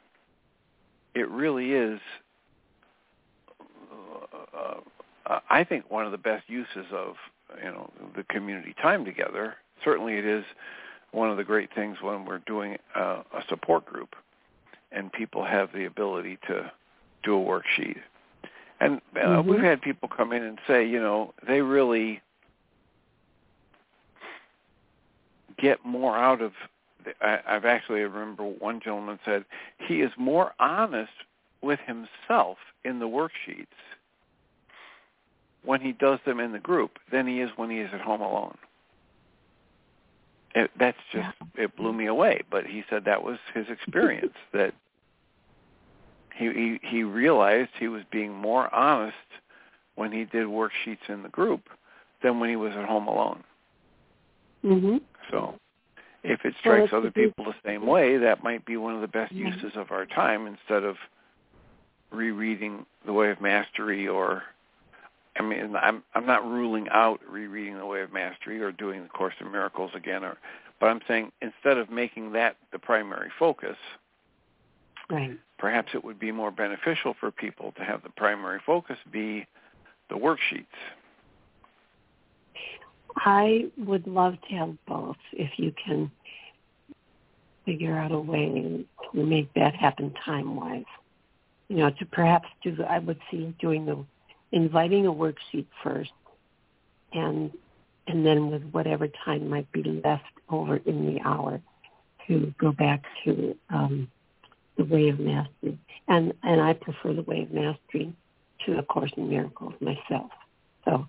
it 1.16 1.30
really 1.30 1.74
is, 1.74 2.00
uh, 3.92 4.80
uh, 5.26 5.40
I 5.50 5.64
think, 5.64 5.90
one 5.90 6.06
of 6.06 6.12
the 6.12 6.18
best 6.18 6.50
uses 6.50 6.92
of 6.92 7.18
you 7.58 7.72
know 7.72 7.92
the 8.16 8.24
community 8.24 8.74
time 8.82 9.06
together. 9.06 9.56
Certainly, 9.84 10.18
it 10.18 10.26
is 10.26 10.46
one 11.12 11.30
of 11.30 11.38
the 11.38 11.44
great 11.44 11.72
things 11.74 12.02
when 12.02 12.26
we're 12.26 12.40
doing 12.40 12.78
uh, 12.96 13.24
a 13.34 13.44
support 13.48 13.86
group, 13.86 14.16
and 14.92 15.12
people 15.12 15.44
have 15.44 15.72
the 15.72 15.86
ability 15.86 16.38
to 16.48 16.72
do 17.24 17.36
a 17.36 17.40
worksheet. 17.40 18.02
And 18.80 19.02
uh, 19.16 19.42
Mhm. 19.42 19.46
we've 19.46 19.62
had 19.62 19.82
people 19.82 20.10
come 20.10 20.34
in 20.34 20.44
and 20.44 20.60
say, 20.68 20.86
you 20.86 21.00
know, 21.00 21.34
they 21.48 21.62
really 21.62 22.22
get 25.58 25.84
more 25.86 26.18
out 26.18 26.42
of. 26.42 26.54
I, 27.22 27.40
I've 27.46 27.66
actually 27.66 28.00
I 28.00 28.04
remember 28.04 28.44
one 28.44 28.80
gentleman 28.80 29.20
said 29.26 29.46
he 29.78 30.02
is 30.02 30.12
more 30.18 30.54
honest 30.60 31.12
with 31.62 31.80
himself 31.82 32.58
in 32.84 33.00
the 33.00 33.08
worksheets 33.08 33.68
when 35.64 35.82
he 35.82 35.92
does 35.94 36.20
them 36.26 36.40
in 36.40 36.52
the 36.52 36.60
group 36.60 37.00
than 37.12 37.28
he 37.28 37.42
is 37.42 37.50
when 37.58 37.70
he 37.70 37.80
is 37.80 37.90
at 37.94 38.02
home 38.02 38.22
alone. 38.22 38.58
It, 40.56 40.72
that's 40.78 40.98
just 41.12 41.36
it 41.56 41.76
blew 41.76 41.94
me 41.94 42.06
away. 42.06 42.42
But 42.50 42.66
he 42.66 42.84
said 42.90 43.06
that 43.06 43.24
was 43.24 43.40
his 43.54 43.68
experience 43.70 44.36
that 44.54 44.74
he, 46.36 46.52
he 46.52 46.80
he 46.84 47.04
realized 47.04 47.70
he 47.80 47.88
was 47.88 48.04
being 48.12 48.34
more 48.34 48.74
honest 48.74 49.16
when 49.96 50.12
he 50.12 50.26
did 50.26 50.48
worksheets 50.48 51.08
in 51.10 51.24
the 51.24 51.30
group 51.30 51.70
than 52.22 52.40
when 52.40 52.50
he 52.50 52.56
was 52.56 52.74
at 52.74 52.86
home 52.86 53.08
alone. 53.08 53.44
Mhm. 54.64 55.02
So 55.30 55.56
if 56.24 56.46
it 56.46 56.56
strikes 56.60 56.86
it's 56.86 56.94
other 56.94 57.12
people 57.12 57.46
the 57.46 57.56
same 57.66 57.86
way, 57.86 58.18
that 58.18 58.44
might 58.44 58.66
be 58.66 58.78
one 58.78 58.96
of 58.96 59.02
the 59.02 59.08
best 59.08 59.32
Yeah. 59.32 59.50
uses 59.50 59.76
of 59.76 59.92
our 59.92 60.06
time 60.06 60.48
instead 60.48 60.84
of 60.84 60.98
rereading 62.12 62.86
The 63.06 63.14
Way 63.14 63.30
of 63.32 63.42
Mastery 63.42 64.08
or 64.08 64.44
I 65.36 65.42
mean 65.42 65.76
I'm 65.76 66.04
I'm 66.16 66.26
not 66.26 66.46
ruling 66.48 66.88
out 66.90 67.20
rereading 67.28 67.78
The 67.78 67.86
Way 67.86 68.02
of 68.02 68.14
Mastery 68.14 68.62
or 68.62 68.72
doing 68.72 69.04
the 69.04 69.10
Course 69.10 69.34
in 69.40 69.52
Miracles 69.52 69.92
again 69.94 70.24
or 70.24 70.38
but 70.80 70.88
I'm 70.88 71.02
saying 71.08 71.32
instead 71.42 71.78
of 71.78 71.90
making 71.90 72.32
that 72.34 72.58
the 72.72 72.80
primary 72.80 73.30
focus, 73.38 73.78
Right. 75.10 75.38
perhaps 75.58 75.90
it 75.94 76.04
would 76.04 76.20
be 76.20 76.32
more 76.32 76.52
beneficial 76.52 77.14
for 77.20 77.30
people 77.30 77.74
to 77.74 77.84
have 77.84 78.04
the 78.04 78.10
primary 78.10 78.60
focus 78.66 78.98
be 79.12 79.46
the 80.10 80.16
worksheets. 80.16 80.66
I 83.16 83.72
would 83.78 84.08
love 84.08 84.36
to 84.50 84.56
have 84.56 84.76
both 84.88 85.18
if 85.34 85.52
you 85.58 85.74
can 85.86 86.10
figure 87.66 87.98
out 87.98 88.12
a 88.12 88.20
way 88.20 88.86
to 89.14 89.24
make 89.24 89.54
that 89.54 89.76
happen 89.76 90.14
time 90.26 90.56
wise. 90.56 90.84
You 91.70 91.78
know, 91.78 91.90
to 91.92 92.06
perhaps 92.06 92.48
do 92.64 92.76
the, 92.76 92.84
I 92.86 93.00
would 93.00 93.20
see 93.32 93.56
doing 93.60 93.86
the 93.86 94.04
inviting 94.52 95.08
a 95.08 95.14
worksheet 95.14 95.66
first 95.84 96.12
and 97.14 97.52
and 98.08 98.26
then 98.26 98.52
with 98.52 98.64
whatever 98.72 99.08
time 99.24 99.50
might 99.50 99.72
be 99.72 99.84
left 99.84 100.24
over 100.50 100.78
in 100.78 101.14
the 101.14 101.22
hour 101.22 101.62
to 102.28 102.54
go 102.60 102.72
back 102.72 103.04
to 103.24 103.56
um, 103.70 104.10
the 104.78 104.86
way 104.86 105.10
of 105.10 105.20
mastery. 105.20 105.78
And 106.08 106.34
and 106.44 106.62
I 106.62 106.74
prefer 106.74 107.14
the 107.14 107.24
way 107.24 107.44
of 107.44 107.52
mastery 107.52 108.14
to 108.66 108.78
a 108.78 108.84
course 108.84 109.12
in 109.18 109.30
miracles 109.30 109.74
myself. 109.80 110.32
So 110.86 111.08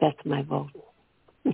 that's 0.00 0.18
my 0.24 0.42
vote. 0.42 0.70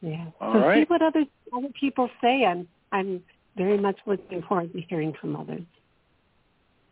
yeah. 0.00 0.26
All 0.40 0.54
so 0.54 0.58
right. 0.60 0.82
see 0.82 0.84
what 0.88 1.02
other 1.02 1.24
other 1.56 1.68
people 1.78 2.08
say. 2.20 2.44
I'm 2.44 2.68
I'm 2.90 3.22
very 3.56 3.78
much 3.78 3.98
looking 4.06 4.42
forward 4.42 4.72
to 4.72 4.80
hearing 4.80 5.14
from 5.20 5.36
others. 5.36 5.62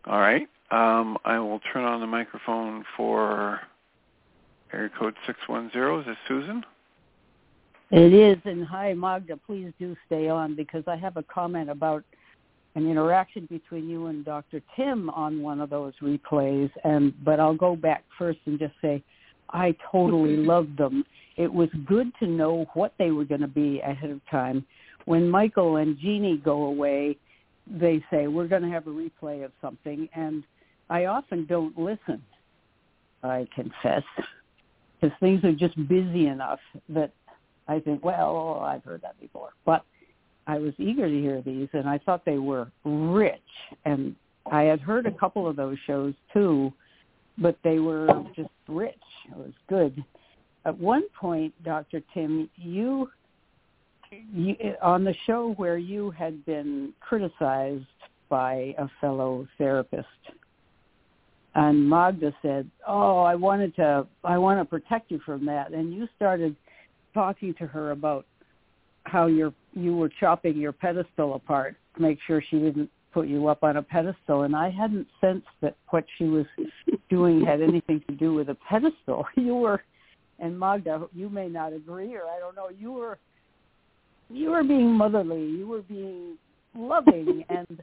All 0.06 0.20
right. 0.20 0.48
Um, 0.70 1.18
I 1.24 1.38
will 1.38 1.60
turn 1.72 1.84
on 1.84 2.00
the 2.00 2.06
microphone 2.06 2.84
for 2.96 3.60
area 4.72 4.90
code 4.96 5.14
610. 5.26 6.00
Is 6.00 6.06
this 6.06 6.16
Susan? 6.28 6.64
It 7.90 8.12
is, 8.14 8.38
and 8.44 8.64
hi 8.64 8.94
Magda, 8.94 9.36
please 9.36 9.72
do 9.80 9.96
stay 10.06 10.28
on 10.28 10.54
because 10.54 10.84
I 10.86 10.94
have 10.96 11.16
a 11.16 11.24
comment 11.24 11.70
about 11.70 12.04
an 12.74 12.88
interaction 12.88 13.46
between 13.50 13.88
you 13.88 14.06
and 14.06 14.24
Dr. 14.24 14.62
Tim 14.76 15.10
on 15.10 15.42
one 15.42 15.60
of 15.60 15.70
those 15.70 15.92
replays, 16.00 16.70
and 16.84 17.12
but 17.24 17.40
I'll 17.40 17.54
go 17.54 17.74
back 17.74 18.04
first 18.18 18.38
and 18.46 18.58
just 18.58 18.74
say 18.80 19.02
I 19.50 19.74
totally 19.90 20.36
loved 20.52 20.78
them. 20.78 21.04
It 21.36 21.52
was 21.52 21.68
good 21.86 22.12
to 22.20 22.26
know 22.26 22.66
what 22.74 22.94
they 22.98 23.10
were 23.10 23.24
going 23.24 23.40
to 23.40 23.48
be 23.48 23.80
ahead 23.80 24.10
of 24.10 24.20
time. 24.30 24.64
When 25.06 25.28
Michael 25.28 25.76
and 25.76 25.98
Jeanie 25.98 26.36
go 26.36 26.64
away, 26.64 27.16
they 27.66 28.04
say 28.10 28.26
we're 28.26 28.48
going 28.48 28.62
to 28.62 28.70
have 28.70 28.86
a 28.86 28.90
replay 28.90 29.44
of 29.44 29.52
something, 29.60 30.08
and 30.14 30.44
I 30.88 31.06
often 31.06 31.46
don't 31.46 31.76
listen. 31.78 32.22
I 33.22 33.46
confess, 33.54 34.02
because 35.00 35.16
things 35.20 35.44
are 35.44 35.52
just 35.52 35.76
busy 35.88 36.26
enough 36.26 36.60
that 36.88 37.12
I 37.68 37.78
think, 37.80 38.04
well, 38.04 38.62
I've 38.64 38.82
heard 38.82 39.02
that 39.02 39.20
before. 39.20 39.50
But 39.66 39.84
I 40.46 40.58
was 40.58 40.72
eager 40.78 41.08
to 41.08 41.20
hear 41.20 41.42
these, 41.42 41.68
and 41.72 41.88
I 41.88 41.98
thought 41.98 42.24
they 42.24 42.38
were 42.38 42.70
rich. 42.84 43.40
And 43.84 44.16
I 44.50 44.62
had 44.62 44.80
heard 44.80 45.06
a 45.06 45.12
couple 45.12 45.46
of 45.46 45.56
those 45.56 45.76
shows 45.86 46.14
too, 46.32 46.72
but 47.38 47.56
they 47.62 47.78
were 47.78 48.08
just 48.34 48.50
rich. 48.68 48.94
It 49.30 49.36
was 49.36 49.52
good. 49.68 50.04
At 50.64 50.78
one 50.78 51.04
point, 51.18 51.54
Dr. 51.64 52.02
Tim, 52.12 52.50
you, 52.56 53.10
you 54.32 54.56
on 54.82 55.04
the 55.04 55.14
show 55.26 55.54
where 55.56 55.78
you 55.78 56.10
had 56.10 56.44
been 56.44 56.92
criticized 57.00 57.84
by 58.28 58.74
a 58.78 58.88
fellow 59.00 59.46
therapist, 59.56 60.06
and 61.54 61.88
Magda 61.88 62.32
said, 62.42 62.70
"Oh, 62.86 63.20
I 63.20 63.34
wanted 63.34 63.74
to, 63.76 64.06
I 64.22 64.38
want 64.38 64.60
to 64.60 64.64
protect 64.64 65.10
you 65.10 65.18
from 65.24 65.46
that," 65.46 65.72
and 65.72 65.94
you 65.94 66.08
started 66.16 66.54
talking 67.14 67.54
to 67.54 67.66
her 67.66 67.90
about 67.92 68.26
how 69.04 69.26
you're 69.26 69.52
you 69.72 69.96
were 69.96 70.10
chopping 70.20 70.56
your 70.56 70.72
pedestal 70.72 71.34
apart 71.34 71.76
to 71.96 72.02
make 72.02 72.18
sure 72.26 72.42
she 72.50 72.58
didn't 72.58 72.90
put 73.12 73.28
you 73.28 73.48
up 73.48 73.62
on 73.62 73.76
a 73.76 73.82
pedestal 73.82 74.42
and 74.42 74.54
I 74.54 74.70
hadn't 74.70 75.06
sensed 75.20 75.46
that 75.62 75.76
what 75.88 76.04
she 76.18 76.24
was 76.24 76.46
doing 77.08 77.44
had 77.44 77.60
anything 77.60 78.02
to 78.08 78.14
do 78.14 78.34
with 78.34 78.48
a 78.48 78.56
pedestal. 78.68 79.26
You 79.36 79.56
were 79.56 79.82
and 80.38 80.58
Magda, 80.58 81.06
you 81.12 81.28
may 81.28 81.48
not 81.48 81.72
agree 81.72 82.14
or 82.14 82.22
I 82.24 82.38
don't 82.38 82.56
know, 82.56 82.68
you 82.68 82.92
were 82.92 83.18
you 84.28 84.50
were 84.50 84.62
being 84.62 84.92
motherly, 84.92 85.44
you 85.44 85.66
were 85.66 85.82
being 85.82 86.36
loving 86.76 87.44
and 87.48 87.82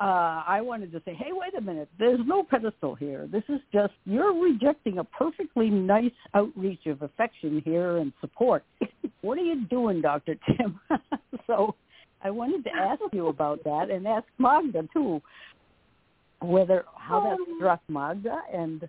uh, 0.00 0.44
I 0.46 0.60
wanted 0.60 0.92
to 0.92 1.02
say, 1.04 1.14
hey, 1.14 1.30
wait 1.30 1.54
a 1.56 1.60
minute. 1.60 1.88
There's 1.98 2.20
no 2.24 2.44
pedestal 2.44 2.94
here. 2.94 3.28
This 3.30 3.42
is 3.48 3.60
just 3.72 3.92
you're 4.04 4.32
rejecting 4.32 4.98
a 4.98 5.04
perfectly 5.04 5.70
nice 5.70 6.12
outreach 6.34 6.86
of 6.86 7.02
affection 7.02 7.60
here 7.64 7.96
and 7.96 8.12
support. 8.20 8.64
what 9.22 9.38
are 9.38 9.42
you 9.42 9.64
doing, 9.66 10.00
Dr. 10.00 10.36
Tim? 10.46 10.78
so 11.48 11.74
I 12.22 12.30
wanted 12.30 12.62
to 12.64 12.70
ask 12.74 13.00
you 13.12 13.26
about 13.26 13.64
that 13.64 13.90
and 13.90 14.06
ask 14.06 14.26
Magda 14.38 14.88
too, 14.92 15.20
whether 16.40 16.84
how 16.96 17.20
that 17.20 17.38
struck 17.56 17.80
Magda 17.88 18.40
and 18.52 18.88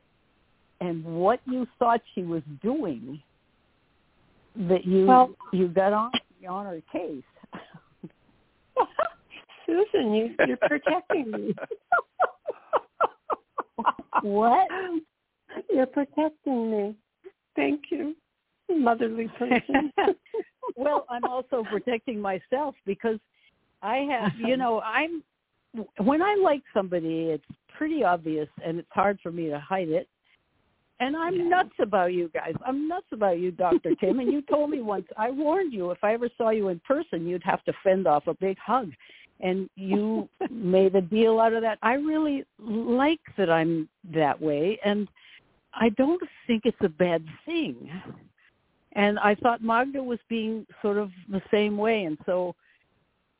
and 0.81 1.03
what 1.03 1.39
you 1.45 1.67
thought 1.79 2.01
she 2.13 2.21
was 2.21 2.43
doing 2.61 3.19
that 4.55 4.85
you 4.85 5.07
Well- 5.07 5.31
you 5.51 5.67
got 5.69 5.91
on 5.91 6.11
on 6.47 6.65
her 6.65 6.81
case. 6.91 7.23
Susan, 9.69 10.13
you, 10.13 10.35
you're 10.47 10.57
protecting 10.57 11.31
me. 11.31 11.55
what? 14.21 14.67
You're 15.71 15.85
protecting 15.85 16.71
me. 16.71 16.95
Thank 17.55 17.83
you, 17.91 18.15
motherly 18.69 19.27
person. 19.37 19.91
well, 20.75 21.05
I'm 21.09 21.25
also 21.25 21.63
protecting 21.69 22.19
myself 22.19 22.75
because 22.85 23.19
I 23.81 23.97
have, 24.09 24.31
you 24.37 24.57
know, 24.57 24.81
I'm 24.81 25.23
when 25.97 26.21
I 26.21 26.35
like 26.41 26.63
somebody, 26.73 27.29
it's 27.29 27.45
pretty 27.77 28.03
obvious, 28.03 28.49
and 28.65 28.79
it's 28.79 28.89
hard 28.91 29.19
for 29.21 29.31
me 29.31 29.49
to 29.49 29.59
hide 29.59 29.89
it. 29.89 30.07
And 30.99 31.15
I'm 31.15 31.35
Yeah. 31.35 31.47
nuts 31.47 31.79
about 31.79 32.13
you 32.13 32.27
guys. 32.29 32.55
I'm 32.65 32.87
nuts 32.87 33.07
about 33.11 33.39
you, 33.39 33.51
Dr. 33.51 33.95
Tim. 33.95 34.19
And 34.19 34.31
you 34.31 34.41
told 34.41 34.69
me 34.69 34.81
once, 34.81 35.07
I 35.15 35.29
warned 35.29 35.71
you, 35.71 35.91
if 35.91 36.03
I 36.03 36.13
ever 36.13 36.27
saw 36.37 36.49
you 36.49 36.69
in 36.69 36.79
person, 36.81 37.25
you'd 37.25 37.43
have 37.43 37.63
to 37.65 37.73
fend 37.83 38.05
off 38.05 38.27
a 38.27 38.33
big 38.33 38.57
hug. 38.57 38.91
And 39.41 39.69
you 39.75 40.27
made 40.49 40.95
a 40.95 41.01
deal 41.01 41.39
out 41.39 41.53
of 41.53 41.61
that. 41.61 41.79
I 41.81 41.93
really 41.93 42.45
like 42.59 43.21
that 43.37 43.49
I'm 43.49 43.87
that 44.13 44.39
way. 44.39 44.79
And 44.83 45.07
I 45.73 45.89
don't 45.89 46.21
think 46.45 46.63
it's 46.65 46.77
a 46.81 46.89
bad 46.89 47.23
thing. 47.45 47.89
And 48.93 49.19
I 49.19 49.35
thought 49.35 49.61
Magda 49.61 50.03
was 50.03 50.19
being 50.27 50.65
sort 50.81 50.97
of 50.97 51.11
the 51.29 51.41
same 51.51 51.77
way. 51.77 52.03
And 52.03 52.17
so 52.25 52.55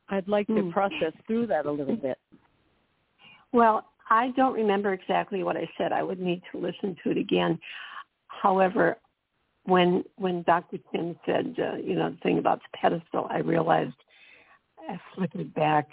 I'd 0.08 0.28
like 0.28 0.46
to 0.48 0.62
Hmm. 0.62 0.70
process 0.70 1.12
through 1.26 1.46
that 1.48 1.66
a 1.66 1.70
little 1.70 1.96
bit. 1.96 2.18
Well, 3.52 3.84
I 4.08 4.30
don't 4.30 4.54
remember 4.54 4.92
exactly 4.92 5.42
what 5.42 5.56
I 5.56 5.68
said. 5.76 5.92
I 5.92 6.02
would 6.02 6.20
need 6.20 6.42
to 6.50 6.58
listen 6.58 6.96
to 7.02 7.10
it 7.10 7.16
again. 7.16 7.58
However, 8.28 8.98
when 9.64 10.04
when 10.16 10.42
Dr. 10.42 10.78
Tim 10.90 11.18
said, 11.26 11.54
uh, 11.58 11.76
you 11.76 11.94
know, 11.94 12.10
the 12.10 12.16
thing 12.18 12.38
about 12.38 12.60
the 12.60 12.78
pedestal, 12.78 13.26
I 13.30 13.38
realized 13.38 13.94
I 14.90 15.00
flickered 15.14 15.54
back, 15.54 15.88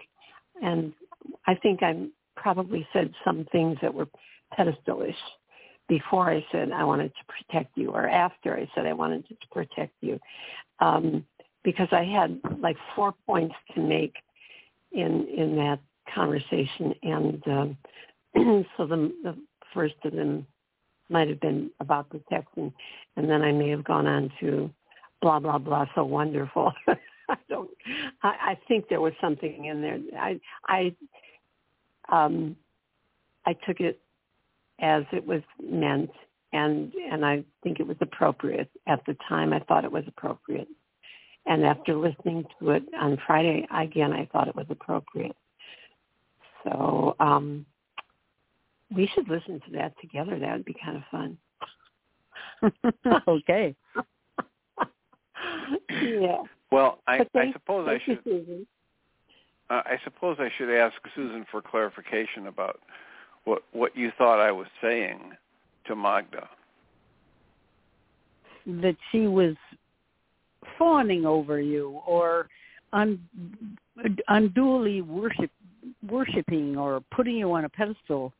and 0.61 0.91
I 1.45 1.55
think 1.55 1.83
I 1.83 2.07
probably 2.35 2.87
said 2.93 3.13
some 3.23 3.45
things 3.51 3.77
that 3.81 3.93
were 3.93 4.07
pedestalish 4.57 5.15
before 5.87 6.29
I 6.29 6.45
said 6.51 6.71
I 6.71 6.83
wanted 6.83 7.11
to 7.15 7.33
protect 7.33 7.77
you, 7.77 7.91
or 7.91 8.09
after 8.09 8.57
I 8.57 8.69
said 8.73 8.85
I 8.87 8.93
wanted 8.93 9.27
to 9.27 9.35
protect 9.51 9.93
you, 10.01 10.19
um, 10.79 11.23
because 11.63 11.87
I 11.91 12.03
had 12.03 12.39
like 12.59 12.77
four 12.95 13.13
points 13.25 13.55
to 13.75 13.81
make 13.81 14.15
in 14.91 15.27
in 15.27 15.55
that 15.57 15.79
conversation, 16.13 16.93
and 17.03 17.43
um, 17.47 17.77
so 18.77 18.87
the, 18.87 19.13
the 19.23 19.37
first 19.73 19.95
of 20.05 20.13
them 20.13 20.47
might 21.09 21.29
have 21.29 21.39
been 21.39 21.69
about 21.79 22.09
texting, 22.31 22.73
and 23.15 23.29
then 23.29 23.43
I 23.43 23.51
may 23.51 23.69
have 23.69 23.83
gone 23.83 24.07
on 24.07 24.31
to 24.39 24.71
blah 25.21 25.39
blah 25.39 25.59
blah. 25.59 25.85
So 25.93 26.03
wonderful. 26.03 26.73
I. 28.23 28.29
I, 28.29 28.59
think 28.67 28.89
there 28.89 29.01
was 29.01 29.13
something 29.21 29.65
in 29.65 29.81
there. 29.81 29.99
I 30.19 30.39
I 30.67 30.95
um 32.09 32.55
I 33.45 33.53
took 33.53 33.79
it 33.79 33.99
as 34.79 35.03
it 35.11 35.25
was 35.25 35.41
meant, 35.61 36.11
and 36.53 36.93
and 37.11 37.25
I 37.25 37.43
think 37.63 37.79
it 37.79 37.87
was 37.87 37.97
appropriate 38.01 38.69
at 38.87 39.05
the 39.05 39.15
time. 39.27 39.53
I 39.53 39.59
thought 39.59 39.85
it 39.85 39.91
was 39.91 40.03
appropriate, 40.07 40.67
and 41.45 41.65
after 41.65 41.95
listening 41.95 42.45
to 42.59 42.71
it 42.71 42.83
on 42.99 43.17
Friday 43.25 43.67
again, 43.75 44.13
I 44.13 44.25
thought 44.31 44.47
it 44.47 44.55
was 44.55 44.67
appropriate. 44.69 45.35
So 46.63 47.15
um, 47.19 47.65
we 48.93 49.09
should 49.13 49.29
listen 49.29 49.61
to 49.65 49.71
that 49.73 49.93
together. 50.01 50.37
That 50.39 50.57
would 50.57 50.65
be 50.65 50.75
kind 50.83 50.97
of 50.97 51.03
fun. 51.11 51.37
okay. 53.27 53.75
yeah. 55.89 56.43
Well, 56.71 56.99
I, 57.07 57.19
But 57.33 57.41
I 57.41 57.51
suppose 57.53 57.87
I 57.87 57.99
thank 58.05 58.25
you, 58.25 58.43
should. 58.45 58.67
Uh, 59.69 59.81
I 59.85 59.97
suppose 60.03 60.37
I 60.39 60.49
should 60.57 60.69
ask 60.69 60.95
Susan 61.15 61.45
for 61.51 61.61
clarification 61.61 62.47
about 62.47 62.79
what 63.45 63.63
what 63.71 63.95
you 63.95 64.11
thought 64.17 64.39
I 64.39 64.51
was 64.51 64.67
saying 64.81 65.31
to 65.85 65.95
Magda. 65.95 66.49
that 68.65 68.97
she 69.11 69.27
was 69.27 69.55
fawning 70.77 71.25
over 71.25 71.61
you 71.61 72.01
or 72.05 72.49
un, 72.91 73.19
unduly 74.27 75.01
worship 75.01 75.51
worshiping 76.09 76.77
or 76.77 77.01
putting 77.11 77.37
you 77.37 77.51
on 77.53 77.63
a 77.65 77.69
pedestal 77.69 78.33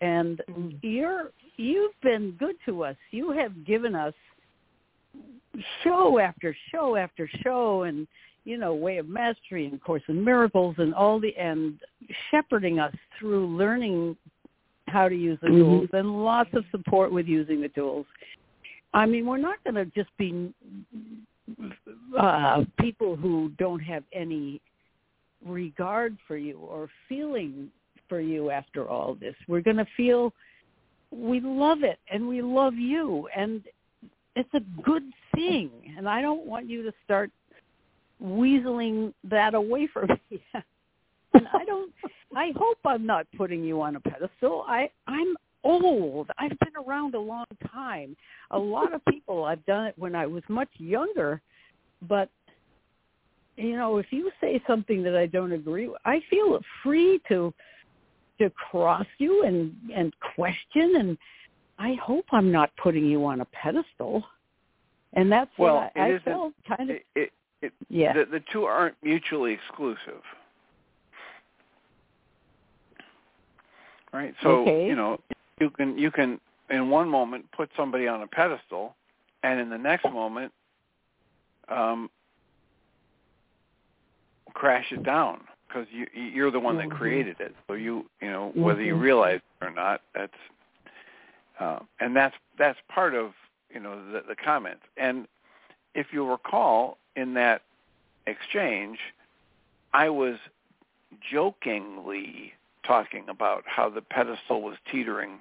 and 0.00 0.42
Mm. 0.50 0.78
you're 0.82 1.30
you've 1.56 1.98
been 2.02 2.32
good 2.32 2.56
to 2.66 2.82
us 2.82 2.96
you 3.12 3.30
have 3.30 3.64
given 3.64 3.94
us 3.94 4.14
show 5.82 6.18
after 6.18 6.56
show 6.70 6.96
after 6.96 7.28
show 7.42 7.82
and 7.82 8.06
you 8.44 8.56
know 8.56 8.74
way 8.74 8.98
of 8.98 9.08
mastery 9.08 9.66
and 9.66 9.82
course 9.82 10.02
in 10.08 10.24
miracles 10.24 10.74
and 10.78 10.94
all 10.94 11.20
the 11.20 11.36
and 11.36 11.78
shepherding 12.30 12.78
us 12.78 12.94
through 13.18 13.46
learning 13.56 14.16
how 14.88 15.08
to 15.08 15.14
use 15.14 15.38
the 15.40 15.48
Mhm. 15.48 15.58
tools 15.58 15.88
and 15.92 16.24
lots 16.24 16.52
of 16.54 16.64
support 16.70 17.12
with 17.12 17.26
using 17.26 17.60
the 17.60 17.68
tools 17.68 18.06
I 18.94 19.06
mean, 19.06 19.26
we're 19.26 19.38
not 19.38 19.62
going 19.64 19.74
to 19.74 19.86
just 19.86 20.10
be 20.18 20.52
uh, 22.18 22.64
people 22.78 23.16
who 23.16 23.50
don't 23.58 23.80
have 23.80 24.04
any 24.12 24.60
regard 25.44 26.16
for 26.26 26.36
you 26.36 26.58
or 26.58 26.88
feeling 27.08 27.70
for 28.08 28.20
you 28.20 28.50
after 28.50 28.88
all 28.88 29.14
this. 29.14 29.34
We're 29.48 29.62
going 29.62 29.78
to 29.78 29.86
feel 29.96 30.32
we 31.10 31.40
love 31.40 31.82
it 31.82 31.98
and 32.10 32.28
we 32.28 32.42
love 32.42 32.74
you 32.74 33.28
and 33.34 33.62
it's 34.36 34.52
a 34.54 34.60
good 34.82 35.04
thing. 35.34 35.70
And 35.96 36.08
I 36.08 36.22
don't 36.22 36.46
want 36.46 36.68
you 36.68 36.82
to 36.82 36.92
start 37.04 37.30
weaseling 38.22 39.12
that 39.24 39.54
away 39.54 39.88
from 39.92 40.08
me. 40.30 40.42
and 41.34 41.48
I 41.52 41.64
don't 41.64 41.92
I 42.34 42.52
hope 42.56 42.78
I'm 42.84 43.04
not 43.04 43.26
putting 43.36 43.62
you 43.64 43.80
on 43.82 43.96
a 43.96 44.00
pedestal. 44.00 44.64
I 44.66 44.90
I'm 45.06 45.34
old. 45.64 46.28
I've 46.38 46.58
been 46.58 46.84
around 46.86 47.14
a 47.14 47.20
long 47.20 47.46
time. 47.70 48.16
A 48.50 48.58
lot 48.58 48.94
of 48.94 49.04
people 49.06 49.44
I've 49.44 49.64
done 49.66 49.86
it 49.86 49.94
when 49.98 50.14
I 50.14 50.26
was 50.26 50.42
much 50.48 50.70
younger, 50.78 51.40
but 52.08 52.28
you 53.56 53.76
know, 53.76 53.98
if 53.98 54.06
you 54.10 54.30
say 54.40 54.62
something 54.66 55.02
that 55.02 55.14
I 55.14 55.26
don't 55.26 55.52
agree 55.52 55.88
with, 55.88 55.98
I 56.04 56.20
feel 56.30 56.60
free 56.82 57.20
to 57.28 57.52
to 58.38 58.50
cross 58.50 59.06
you 59.18 59.44
and 59.44 59.74
and 59.94 60.12
question 60.34 60.96
and 60.96 61.18
I 61.78 61.94
hope 61.94 62.24
I'm 62.32 62.52
not 62.52 62.70
putting 62.82 63.04
you 63.04 63.24
on 63.24 63.40
a 63.40 63.44
pedestal. 63.46 64.24
And 65.14 65.30
that's 65.30 65.50
Well, 65.58 65.76
what 65.76 65.92
it 65.94 66.00
I, 66.00 66.14
I 66.14 66.18
felt 66.20 66.52
kind 66.66 66.90
of 66.90 66.96
It, 66.96 67.06
it, 67.14 67.32
it, 67.60 67.72
yeah. 67.88 68.12
the, 68.12 68.24
the 68.24 68.40
two 68.52 68.64
aren't 68.64 68.96
mutually 69.02 69.52
exclusive. 69.52 70.22
Right? 74.12 74.34
So, 74.42 74.60
Okay. 74.62 74.86
you 74.86 74.94
know, 74.94 75.20
you 75.60 75.70
can 75.70 75.96
you 75.96 76.10
can 76.10 76.40
in 76.70 76.90
one 76.90 77.08
moment 77.08 77.46
put 77.52 77.70
somebody 77.76 78.06
on 78.06 78.22
a 78.22 78.26
pedestal 78.26 78.94
and 79.42 79.58
in 79.60 79.70
the 79.70 79.78
next 79.78 80.04
moment 80.04 80.52
um 81.68 82.10
crash 84.54 84.90
it 84.92 85.02
down 85.04 85.40
because 85.66 85.86
you 85.90 86.06
you're 86.14 86.50
the 86.50 86.60
one 86.60 86.76
that 86.76 86.88
Mhm. 86.88 86.96
created 86.98 87.36
it. 87.40 87.54
So 87.68 87.74
you, 87.74 88.08
you 88.20 88.30
know, 88.30 88.50
whether 88.54 88.82
you 88.82 88.94
Mhm. 88.96 89.00
realize 89.00 89.36
it 89.60 89.64
or 89.64 89.70
not, 89.70 90.02
that's 90.14 90.36
uh, 91.58 91.80
and 92.00 92.14
that's 92.16 92.34
that's 92.58 92.78
part 92.88 93.14
of, 93.14 93.32
you 93.72 93.80
know, 93.80 94.00
the 94.12 94.22
the 94.26 94.36
comments. 94.36 94.82
And 94.96 95.26
if 95.94 96.08
you 96.12 96.28
recall 96.28 96.98
in 97.16 97.34
that 97.34 97.62
exchange, 98.26 98.98
I 99.92 100.08
was 100.08 100.36
jokingly 101.30 102.52
talking 102.86 103.28
about 103.28 103.64
how 103.66 103.88
the 103.88 104.00
pedestal 104.02 104.62
was 104.62 104.76
teetering 104.90 105.40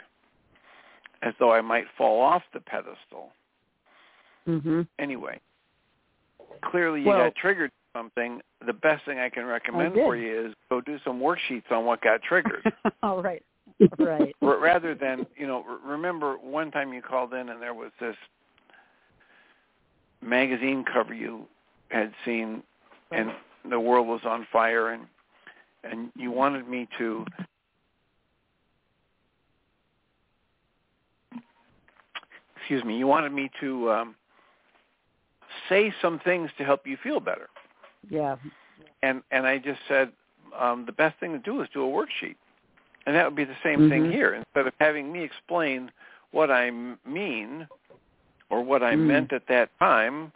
as 1.22 1.34
though 1.40 1.52
I 1.52 1.62
might 1.62 1.86
fall 1.98 2.22
off 2.22 2.44
the 2.54 2.60
pedestal. 2.60 3.32
Mhm. 4.48 4.88
Anyway, 5.00 5.40
clearly 6.64 7.02
you 7.02 7.08
Well- 7.08 7.26
got 7.26 7.36
triggered 7.36 7.72
something. 7.94 8.42
The 8.62 8.74
best 8.74 9.06
thing 9.06 9.20
I 9.20 9.30
can 9.30 9.46
recommend 9.46 9.94
did. 9.96 10.04
for 10.04 10.16
you 10.16 10.48
is 10.48 10.56
go 10.70 10.82
do 10.82 10.98
some 11.00 11.20
worksheets 11.20 11.72
on 11.72 11.86
what 11.86 12.02
got 12.02 12.22
triggered. 12.22 12.64
All 13.04 13.22
right. 13.22 13.44
Right. 13.98 14.36
Rather 14.42 14.96
than 14.96 15.26
you 15.36 15.48
know 15.48 15.64
remember 15.86 16.36
one 16.38 16.72
time 16.72 16.94
you 16.94 17.02
called 17.02 17.34
in 17.34 17.50
and 17.50 17.62
there 17.62 17.74
was 17.74 17.92
this 18.00 18.16
magazine 20.22 20.86
cover 20.92 21.14
you 21.14 21.46
had 21.90 22.14
seen 22.24 22.62
and 23.12 23.32
the 23.70 23.80
world 23.80 24.08
was 24.08 24.22
on 24.26 24.46
fire 24.52 24.90
and 24.90 25.04
and 25.84 26.12
you 26.16 26.32
wanted 26.32 26.68
me 26.68 26.88
to 26.98 27.26
excuse 32.56 32.84
me 32.84 32.98
you 32.98 33.08
wanted 33.08 33.32
me 33.34 33.50
to 33.60 33.90
um 33.92 34.16
say 35.68 35.94
some 36.02 36.20
things 36.20 36.50
to 36.58 36.64
help 36.64 36.86
you 36.86 36.98
feel 37.02 37.20
better 37.20 37.50
Yeah. 38.10 38.36
and 39.02 39.24
and 39.32 39.48
I 39.48 39.58
just 39.58 39.80
said 39.88 40.12
um, 40.58 40.86
the 40.86 40.92
best 40.92 41.20
thing 41.20 41.32
to 41.32 41.40
do 41.40 41.62
is 41.62 41.70
do 41.74 41.84
a 41.84 41.88
worksheet, 41.88 42.36
and 43.06 43.16
that 43.16 43.26
would 43.26 43.36
be 43.36 43.44
the 43.44 43.58
same 43.64 43.90
thing 43.90 44.06
Mhm. 44.06 44.12
here. 44.12 44.34
Instead 44.34 44.68
of 44.68 44.74
having 44.80 45.12
me 45.12 45.22
explain 45.24 45.92
what 46.32 46.52
I 46.52 46.70
mean 47.06 47.68
or 48.50 48.62
what 48.62 48.84
I 48.84 48.96
Mm. 48.96 49.08
meant 49.08 49.34
at 49.34 49.48
that 49.48 49.78
time, 49.80 50.32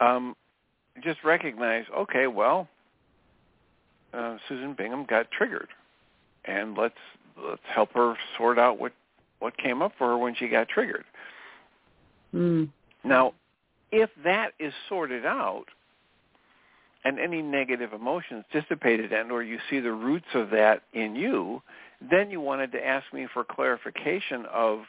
um, 0.00 0.36
just 1.00 1.22
recognize, 1.24 1.88
okay, 1.90 2.26
well, 2.26 2.68
uh, 4.12 4.38
Susan 4.48 4.74
Bingham 4.74 5.04
got 5.04 5.30
triggered, 5.30 5.68
and 6.44 6.76
let's 6.76 6.98
let's 7.36 7.64
help 7.66 7.92
her 7.92 8.16
sort 8.36 8.58
out 8.58 8.78
what 8.78 8.92
what 9.38 9.56
came 9.56 9.82
up 9.82 9.94
for 9.96 10.08
her 10.08 10.18
when 10.18 10.34
she 10.34 10.48
got 10.48 10.68
triggered. 10.68 11.04
Mm. 12.34 12.68
Now, 13.04 13.34
if 13.90 14.10
that 14.16 14.52
is 14.58 14.74
sorted 14.88 15.24
out 15.24 15.66
and 17.04 17.18
any 17.18 17.40
negative 17.40 17.92
emotions 17.92 18.44
dissipated 18.52 19.12
and 19.12 19.32
or 19.32 19.42
you 19.42 19.58
see 19.70 19.80
the 19.80 19.92
roots 19.92 20.26
of 20.34 20.50
that 20.50 20.82
in 20.92 21.16
you 21.16 21.62
then 22.08 22.30
you 22.30 22.40
wanted 22.40 22.72
to 22.72 22.86
ask 22.86 23.12
me 23.12 23.26
for 23.32 23.44
clarification 23.44 24.46
of 24.46 24.80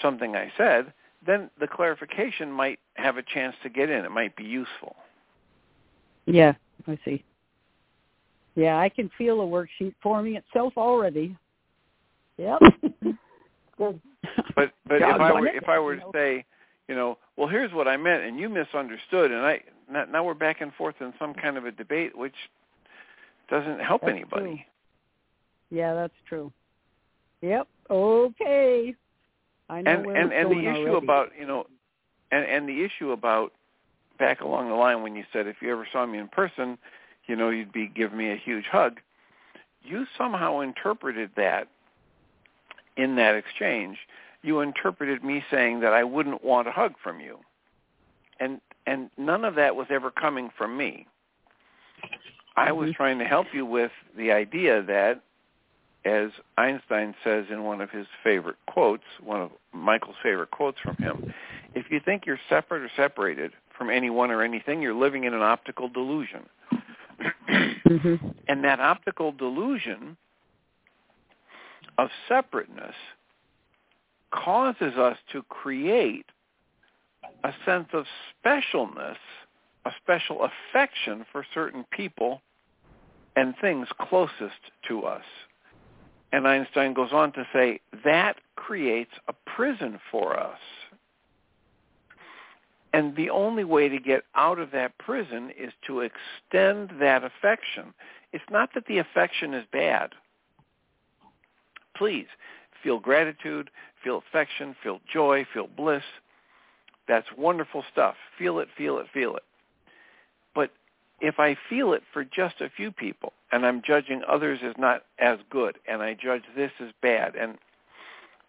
something 0.00 0.36
I 0.36 0.52
said, 0.56 0.92
then 1.26 1.50
the 1.58 1.66
clarification 1.66 2.50
might 2.50 2.78
have 2.94 3.16
a 3.16 3.22
chance 3.22 3.54
to 3.62 3.68
get 3.68 3.90
in. 3.90 4.04
It 4.04 4.10
might 4.10 4.36
be 4.36 4.44
useful. 4.44 4.96
Yeah, 6.26 6.54
I 6.86 6.98
see. 7.04 7.24
Yeah, 8.54 8.78
I 8.78 8.88
can 8.88 9.10
feel 9.18 9.40
a 9.40 9.44
worksheet 9.44 9.94
forming 10.02 10.36
itself 10.36 10.74
already. 10.76 11.36
Yep. 12.36 12.60
Good. 13.78 14.00
But 14.54 14.72
but 14.86 15.02
if 15.02 15.20
I 15.20 15.32
were 15.32 15.48
if 15.48 15.68
I 15.68 15.78
were 15.78 15.96
to 15.96 16.02
say, 16.12 16.44
you 16.88 16.94
know, 16.94 17.18
well, 17.36 17.48
here's 17.48 17.72
what 17.72 17.88
I 17.88 17.96
meant, 17.96 18.22
and 18.22 18.38
you 18.38 18.48
misunderstood, 18.48 19.30
and 19.32 19.40
I 19.44 19.60
now 19.90 20.24
we're 20.24 20.34
back 20.34 20.60
and 20.60 20.72
forth 20.74 20.94
in 21.00 21.12
some 21.18 21.34
kind 21.34 21.56
of 21.56 21.66
a 21.66 21.72
debate, 21.72 22.16
which 22.16 22.34
doesn't 23.50 23.80
help 23.80 24.02
that's 24.02 24.12
anybody. 24.12 24.64
Yeah, 25.74 25.94
that's 25.94 26.14
true. 26.28 26.52
Yep. 27.42 27.66
Okay. 27.90 28.94
I 29.68 29.82
know 29.82 29.90
and 29.90 30.06
where 30.06 30.16
and 30.16 30.32
and 30.32 30.50
the 30.50 30.70
issue 30.70 30.86
already. 30.86 31.06
about 31.06 31.28
you 31.38 31.46
know, 31.46 31.66
and 32.30 32.44
and 32.46 32.68
the 32.68 32.84
issue 32.84 33.10
about 33.10 33.52
back 34.18 34.40
along 34.40 34.68
the 34.68 34.74
line 34.74 35.02
when 35.02 35.16
you 35.16 35.24
said 35.32 35.48
if 35.48 35.56
you 35.60 35.72
ever 35.72 35.86
saw 35.92 36.06
me 36.06 36.18
in 36.18 36.28
person, 36.28 36.78
you 37.26 37.34
know, 37.34 37.50
you'd 37.50 37.72
be 37.72 37.88
giving 37.88 38.16
me 38.16 38.30
a 38.30 38.36
huge 38.36 38.66
hug. 38.66 39.00
You 39.82 40.06
somehow 40.16 40.60
interpreted 40.60 41.30
that 41.36 41.68
in 42.96 43.16
that 43.16 43.34
exchange. 43.34 43.98
You 44.42 44.60
interpreted 44.60 45.24
me 45.24 45.42
saying 45.50 45.80
that 45.80 45.92
I 45.92 46.04
wouldn't 46.04 46.44
want 46.44 46.68
a 46.68 46.70
hug 46.70 46.94
from 47.02 47.20
you, 47.20 47.40
and 48.38 48.60
and 48.86 49.10
none 49.18 49.44
of 49.44 49.56
that 49.56 49.74
was 49.74 49.88
ever 49.90 50.12
coming 50.12 50.50
from 50.56 50.76
me. 50.76 51.08
I 52.56 52.70
was 52.70 52.90
Mhm. 52.90 52.94
trying 52.94 53.18
to 53.18 53.24
help 53.24 53.52
you 53.52 53.66
with 53.66 53.90
the 54.16 54.30
idea 54.30 54.82
that, 54.82 55.20
as 56.04 56.30
Einstein 56.58 57.14
says 57.24 57.46
in 57.50 57.64
one 57.64 57.80
of 57.80 57.90
his 57.90 58.06
favorite 58.22 58.56
quotes, 58.66 59.04
one 59.22 59.40
of 59.40 59.50
Michael's 59.72 60.16
favorite 60.22 60.50
quotes 60.50 60.78
from 60.80 60.96
him, 60.96 61.32
if 61.74 61.86
you 61.90 62.00
think 62.04 62.26
you're 62.26 62.40
separate 62.48 62.82
or 62.82 62.90
separated 62.96 63.52
from 63.76 63.90
anyone 63.90 64.30
or 64.30 64.42
anything, 64.42 64.82
you're 64.82 64.94
living 64.94 65.24
in 65.24 65.34
an 65.34 65.42
optical 65.42 65.88
delusion. 65.88 66.46
Mhm. 67.86 68.34
and 68.48 68.64
that 68.64 68.80
optical 68.80 69.30
delusion 69.30 70.16
of 71.98 72.08
separateness 72.28 72.94
causes 74.30 74.96
us 74.96 75.18
to 75.32 75.42
create 75.44 76.26
a 77.44 77.52
sense 77.64 77.88
of 77.92 78.06
specialness, 78.44 79.16
a 79.84 79.92
special 80.02 80.48
affection 80.72 81.24
for 81.30 81.46
certain 81.54 81.84
people 81.90 82.40
and 83.36 83.54
things 83.60 83.86
closest 84.00 84.72
to 84.88 85.04
us. 85.04 85.24
And 86.34 86.48
Einstein 86.48 86.94
goes 86.94 87.12
on 87.12 87.30
to 87.34 87.46
say 87.52 87.78
that 88.02 88.38
creates 88.56 89.12
a 89.28 89.32
prison 89.46 90.00
for 90.10 90.36
us. 90.36 90.58
And 92.92 93.14
the 93.14 93.30
only 93.30 93.62
way 93.62 93.88
to 93.88 94.00
get 94.00 94.24
out 94.34 94.58
of 94.58 94.72
that 94.72 94.98
prison 94.98 95.52
is 95.56 95.72
to 95.86 96.00
extend 96.00 96.98
that 96.98 97.22
affection. 97.22 97.94
It's 98.32 98.42
not 98.50 98.70
that 98.74 98.86
the 98.86 98.98
affection 98.98 99.54
is 99.54 99.64
bad. 99.72 100.10
Please 101.96 102.26
feel 102.82 102.98
gratitude, 102.98 103.70
feel 104.02 104.20
affection, 104.28 104.74
feel 104.82 104.98
joy, 105.12 105.46
feel 105.54 105.68
bliss. 105.68 106.02
That's 107.06 107.28
wonderful 107.38 107.84
stuff. 107.92 108.16
Feel 108.36 108.58
it, 108.58 108.66
feel 108.76 108.98
it, 108.98 109.06
feel 109.14 109.36
it. 109.36 109.44
But 110.52 110.72
if 111.24 111.40
I 111.40 111.56
feel 111.70 111.94
it 111.94 112.02
for 112.12 112.22
just 112.22 112.60
a 112.60 112.68
few 112.68 112.92
people 112.92 113.32
and 113.50 113.64
I'm 113.64 113.80
judging 113.80 114.20
others 114.28 114.60
as 114.62 114.74
not 114.76 115.04
as 115.18 115.38
good 115.48 115.78
and 115.88 116.02
I 116.02 116.12
judge 116.12 116.42
this 116.54 116.70
as 116.80 116.90
bad 117.00 117.34
and 117.34 117.56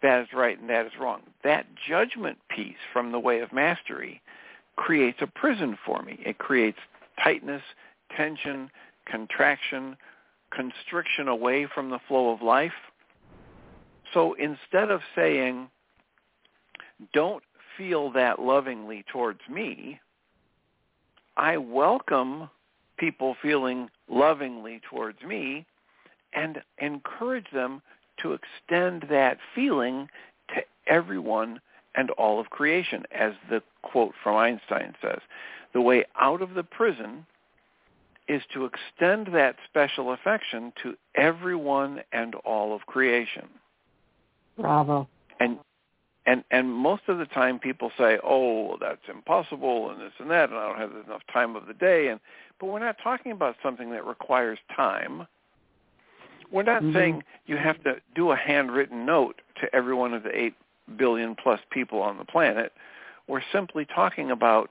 that 0.02 0.20
is 0.20 0.28
right 0.34 0.60
and 0.60 0.68
that 0.68 0.84
is 0.84 0.92
wrong, 1.00 1.22
that 1.42 1.66
judgment 1.88 2.36
piece 2.50 2.76
from 2.92 3.12
the 3.12 3.18
way 3.18 3.40
of 3.40 3.50
mastery 3.50 4.20
creates 4.76 5.18
a 5.22 5.26
prison 5.26 5.78
for 5.86 6.02
me. 6.02 6.20
It 6.24 6.36
creates 6.36 6.76
tightness, 7.24 7.62
tension, 8.14 8.70
contraction, 9.06 9.96
constriction 10.50 11.28
away 11.28 11.66
from 11.74 11.88
the 11.88 12.00
flow 12.06 12.30
of 12.30 12.42
life. 12.42 12.72
So 14.12 14.34
instead 14.34 14.90
of 14.90 15.00
saying, 15.14 15.68
don't 17.14 17.42
feel 17.78 18.12
that 18.12 18.38
lovingly 18.38 19.02
towards 19.10 19.40
me, 19.50 19.98
I 21.38 21.56
welcome 21.56 22.50
people 22.96 23.36
feeling 23.40 23.88
lovingly 24.08 24.80
towards 24.88 25.22
me 25.22 25.66
and 26.32 26.62
encourage 26.78 27.50
them 27.52 27.82
to 28.22 28.32
extend 28.32 29.06
that 29.10 29.38
feeling 29.54 30.08
to 30.54 30.62
everyone 30.86 31.60
and 31.94 32.10
all 32.12 32.38
of 32.38 32.50
creation, 32.50 33.04
as 33.10 33.32
the 33.50 33.62
quote 33.82 34.12
from 34.22 34.36
Einstein 34.36 34.94
says. 35.00 35.20
The 35.72 35.80
way 35.80 36.04
out 36.20 36.42
of 36.42 36.54
the 36.54 36.62
prison 36.62 37.26
is 38.28 38.42
to 38.52 38.64
extend 38.64 39.28
that 39.34 39.56
special 39.68 40.12
affection 40.12 40.72
to 40.82 40.94
everyone 41.14 42.00
and 42.12 42.34
all 42.36 42.74
of 42.74 42.86
creation. 42.86 43.48
Bravo. 44.58 45.08
And 45.40 45.58
and 46.26 46.42
and 46.50 46.72
most 46.72 47.02
of 47.08 47.18
the 47.18 47.26
time 47.26 47.58
people 47.58 47.90
say, 47.96 48.18
"Oh, 48.22 48.76
that's 48.78 49.08
impossible," 49.08 49.90
and 49.90 50.00
this 50.00 50.12
and 50.18 50.30
that, 50.30 50.50
and 50.50 50.58
I 50.58 50.68
don't 50.68 50.78
have 50.78 51.06
enough 51.06 51.22
time 51.32 51.56
of 51.56 51.66
the 51.66 51.74
day. 51.74 52.08
And 52.08 52.20
but 52.58 52.66
we're 52.66 52.80
not 52.80 52.96
talking 53.02 53.32
about 53.32 53.56
something 53.62 53.90
that 53.90 54.04
requires 54.04 54.58
time. 54.74 55.26
We're 56.50 56.62
not 56.62 56.82
Mhm. 56.82 56.92
saying 56.92 57.24
you 57.46 57.56
have 57.56 57.82
to 57.84 58.00
do 58.14 58.32
a 58.32 58.36
handwritten 58.36 59.06
note 59.06 59.40
to 59.56 59.74
every 59.74 59.94
one 59.94 60.14
of 60.14 60.22
the 60.22 60.36
eight 60.38 60.54
billion 60.96 61.34
plus 61.34 61.60
people 61.70 62.00
on 62.02 62.18
the 62.18 62.24
planet. 62.24 62.72
We're 63.26 63.42
simply 63.52 63.84
talking 63.84 64.30
about 64.30 64.70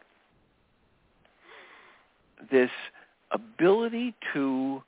this 2.50 2.72
ability 3.32 4.14
to 4.34 4.84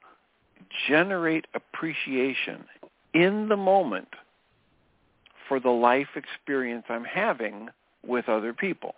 generate 0.87 1.47
appreciation 1.53 2.67
in 3.13 3.47
the 3.47 3.57
moment 3.57 4.13
for 5.47 5.59
the 5.59 5.69
life 5.69 6.07
experience 6.15 6.85
I'm 6.89 7.03
having 7.03 7.69
with 8.05 8.29
other 8.29 8.53
people 8.53 8.95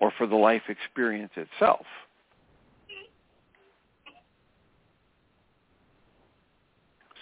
or 0.00 0.12
for 0.16 0.26
the 0.26 0.36
life 0.36 0.62
experience 0.68 1.32
itself. 1.36 1.86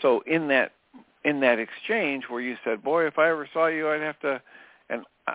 So 0.01 0.23
in 0.27 0.49
that 0.49 0.73
in 1.25 1.39
that 1.41 1.61
exchange 1.61 2.25
where 2.29 2.41
you 2.41 2.57
said, 2.65 2.83
"Boy, 2.83 3.07
if 3.07 3.19
I 3.19 3.31
ever 3.31 3.49
saw 3.53 3.69
you, 3.69 3.89
I'd 3.89 4.01
have 4.01 4.19
to 4.21 4.43
and 4.91 5.05
uh, 5.29 5.35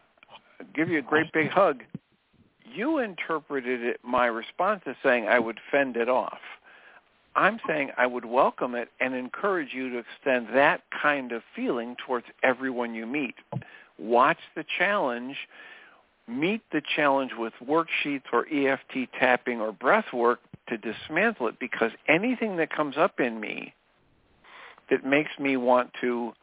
give 0.76 0.90
you 0.90 1.00
a 1.00 1.02
great 1.02 1.32
big 1.32 1.50
hug," 1.50 1.84
you 2.66 3.00
interpreted 3.00 3.82
it 3.82 4.00
my 4.04 4.26
response 4.26 4.82
as 4.86 4.96
saying 5.02 5.28
I 5.28 5.40
would 5.40 5.60
fend 5.72 5.96
it 5.96 6.10
off. 6.10 6.40
I'm 7.38 7.60
saying 7.68 7.92
I 7.96 8.08
would 8.08 8.26
welcome 8.26 8.74
it 8.74 8.90
and 9.00 9.14
encourage 9.14 9.70
you 9.72 9.92
to 9.92 10.00
extend 10.00 10.48
that 10.56 10.82
kind 11.02 11.32
of 11.32 11.44
feeling 11.56 11.96
towards 12.06 12.26
everyone 12.42 12.96
you 12.96 13.06
meet. 13.06 13.36
Watch 14.00 14.40
the 14.56 14.66
challenge, 14.80 15.38
meet 16.28 16.62
the 16.72 16.82
challenge 16.96 17.32
with 17.38 17.54
worksheets 17.64 18.24
or 18.34 18.48
EFT 18.52 19.12
tapping 19.20 19.62
or 19.62 19.72
breath 19.72 20.12
work 20.12 20.40
to 20.70 20.78
dismantle 20.80 21.48
it 21.50 21.60
because 21.60 21.92
anything 22.08 22.58
that 22.58 22.72
comes 22.72 22.98
up 22.98 23.20
in 23.20 23.40
me 23.40 23.76
that 24.90 25.06
makes 25.06 25.32
me 25.40 25.58
want 25.58 25.92
to 26.02 26.34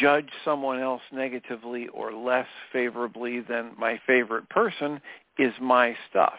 judge 0.00 0.30
someone 0.46 0.80
else 0.80 1.02
negatively 1.12 1.88
or 1.88 2.14
less 2.14 2.46
favorably 2.72 3.40
than 3.40 3.72
my 3.78 4.00
favorite 4.06 4.48
person 4.48 4.98
is 5.38 5.52
my 5.60 5.94
stuff 6.08 6.38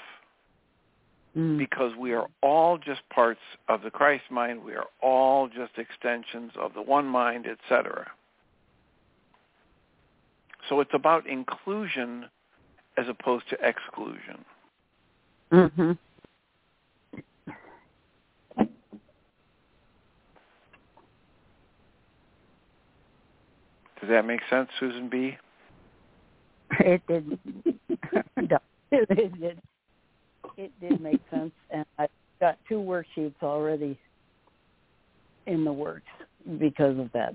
Mm. 1.37 1.59
because 1.59 1.95
we 1.95 2.13
are 2.13 2.25
all 2.41 2.79
just 2.79 3.01
parts 3.09 3.39
of 3.69 3.83
the 3.83 3.91
Christ 3.91 4.23
mind. 4.31 4.63
We 4.63 4.73
are 4.73 4.87
all 5.03 5.47
just 5.47 5.77
extensions 5.77 6.51
of 6.59 6.73
the 6.73 6.81
one 6.81 7.05
mind, 7.05 7.45
etc. 7.45 8.09
So 10.67 10.79
it's 10.79 10.93
about 10.95 11.27
inclusion 11.27 12.25
as 12.97 13.07
opposed 13.07 13.47
to 13.49 13.57
exclusion. 13.61 14.43
Mhm. 15.51 15.97
Does 23.99 24.09
that 24.09 24.25
make 24.25 24.41
sense, 24.49 24.69
Susan 24.79 25.07
B? 25.07 25.37
It 26.79 27.05
did. 27.07 27.39
No, 28.37 28.59
it 28.91 29.39
did. 29.39 29.61
It 30.57 30.71
did 30.81 30.99
make 30.99 31.21
sense, 31.29 31.51
and 31.69 31.85
I 31.99 32.07
got 32.39 32.57
two 32.67 32.79
worksheets 32.79 33.35
already 33.43 33.97
in 35.45 35.63
the 35.63 35.71
works 35.71 36.07
because 36.59 36.97
of 36.97 37.11
that. 37.13 37.33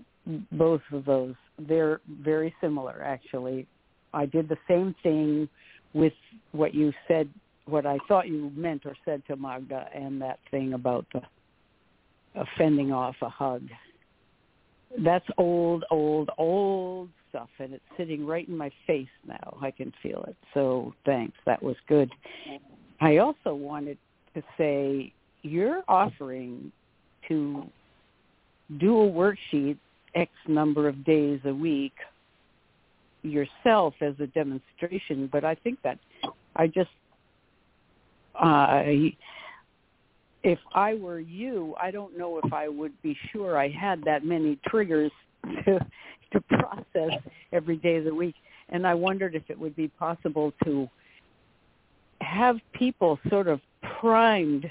Both 0.52 0.82
of 0.92 1.04
those, 1.04 1.34
they're 1.58 2.00
very 2.20 2.54
similar, 2.60 3.02
actually. 3.02 3.66
I 4.12 4.26
did 4.26 4.48
the 4.48 4.58
same 4.68 4.94
thing 5.02 5.48
with 5.94 6.12
what 6.52 6.74
you 6.74 6.92
said, 7.08 7.28
what 7.66 7.86
I 7.86 7.98
thought 8.08 8.28
you 8.28 8.50
meant 8.54 8.86
or 8.86 8.94
said 9.04 9.22
to 9.28 9.36
Magda, 9.36 9.86
and 9.94 10.20
that 10.20 10.38
thing 10.50 10.72
about 10.74 11.06
the 11.12 11.22
uh, 12.38 12.44
fending 12.58 12.92
off 12.92 13.16
a 13.22 13.28
hug. 13.28 13.62
That's 14.98 15.26
old, 15.38 15.84
old, 15.90 16.30
old 16.38 17.08
stuff, 17.30 17.48
and 17.58 17.72
it's 17.72 17.84
sitting 17.96 18.26
right 18.26 18.46
in 18.46 18.56
my 18.56 18.70
face 18.86 19.08
now. 19.26 19.56
I 19.60 19.70
can 19.70 19.92
feel 20.02 20.24
it. 20.28 20.36
So 20.54 20.92
thanks. 21.06 21.36
That 21.46 21.62
was 21.62 21.76
good. 21.88 22.10
I 23.02 23.16
also 23.16 23.52
wanted 23.52 23.98
to 24.34 24.42
say 24.56 25.12
you're 25.42 25.82
offering 25.88 26.70
to 27.26 27.64
do 28.78 29.00
a 29.00 29.10
worksheet 29.10 29.76
X 30.14 30.30
number 30.46 30.86
of 30.86 31.04
days 31.04 31.40
a 31.44 31.52
week 31.52 31.94
yourself 33.22 33.94
as 34.00 34.14
a 34.20 34.28
demonstration, 34.28 35.28
but 35.32 35.44
I 35.44 35.56
think 35.56 35.80
that 35.82 35.98
I 36.54 36.68
just 36.68 36.90
uh, 38.40 38.82
if 40.44 40.58
I 40.72 40.94
were 40.94 41.20
you, 41.20 41.74
I 41.80 41.90
don't 41.90 42.16
know 42.16 42.40
if 42.42 42.52
I 42.52 42.68
would 42.68 42.92
be 43.02 43.16
sure 43.32 43.58
I 43.58 43.68
had 43.68 44.02
that 44.04 44.24
many 44.24 44.60
triggers 44.68 45.10
to 45.64 45.84
to 46.32 46.40
process 46.40 47.20
every 47.52 47.76
day 47.76 47.96
of 47.96 48.04
the 48.04 48.14
week. 48.14 48.36
And 48.68 48.86
I 48.86 48.94
wondered 48.94 49.34
if 49.34 49.42
it 49.48 49.58
would 49.58 49.74
be 49.74 49.88
possible 49.88 50.52
to 50.64 50.88
have 52.32 52.56
people 52.72 53.18
sort 53.28 53.46
of 53.46 53.60
primed 54.00 54.68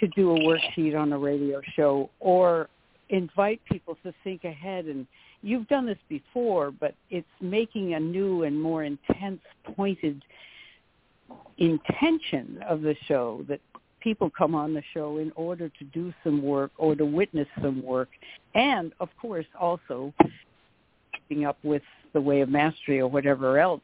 to 0.00 0.08
do 0.08 0.34
a 0.34 0.38
worksheet 0.40 0.98
on 0.98 1.12
a 1.12 1.18
radio 1.18 1.60
show 1.76 2.10
or 2.20 2.68
invite 3.10 3.60
people 3.70 3.96
to 4.02 4.12
think 4.24 4.44
ahead. 4.44 4.86
And 4.86 5.06
you've 5.42 5.68
done 5.68 5.86
this 5.86 5.98
before 6.08 6.70
but 6.70 6.94
it's 7.10 7.26
making 7.40 7.94
a 7.94 8.00
new 8.00 8.42
and 8.42 8.60
more 8.60 8.84
intense 8.84 9.40
pointed 9.74 10.22
intention 11.58 12.58
of 12.68 12.82
the 12.82 12.96
show 13.06 13.44
that 13.48 13.60
people 14.00 14.30
come 14.30 14.54
on 14.54 14.74
the 14.74 14.82
show 14.94 15.18
in 15.18 15.30
order 15.36 15.68
to 15.68 15.84
do 15.84 16.12
some 16.24 16.42
work 16.42 16.72
or 16.78 16.96
to 16.96 17.04
witness 17.04 17.46
some 17.62 17.82
work. 17.82 18.08
And 18.54 18.92
of 19.00 19.10
course 19.20 19.46
also 19.58 20.12
keeping 21.12 21.44
up 21.44 21.58
with 21.62 21.82
the 22.12 22.20
way 22.20 22.40
of 22.40 22.48
mastery 22.48 22.98
or 23.00 23.08
whatever 23.08 23.58
else 23.58 23.82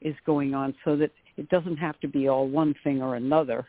is 0.00 0.14
going 0.24 0.54
on 0.54 0.74
so 0.84 0.96
that 0.96 1.10
it 1.40 1.48
doesn't 1.48 1.78
have 1.78 1.98
to 2.00 2.06
be 2.06 2.28
all 2.28 2.46
one 2.46 2.74
thing 2.84 3.02
or 3.02 3.16
another 3.16 3.66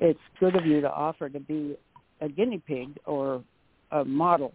it's 0.00 0.20
good 0.40 0.54
of 0.54 0.64
you 0.64 0.80
to 0.80 0.90
offer 0.90 1.28
to 1.28 1.40
be 1.40 1.76
a 2.20 2.28
guinea 2.28 2.62
pig 2.66 2.96
or 3.04 3.42
a 3.90 4.04
model 4.04 4.52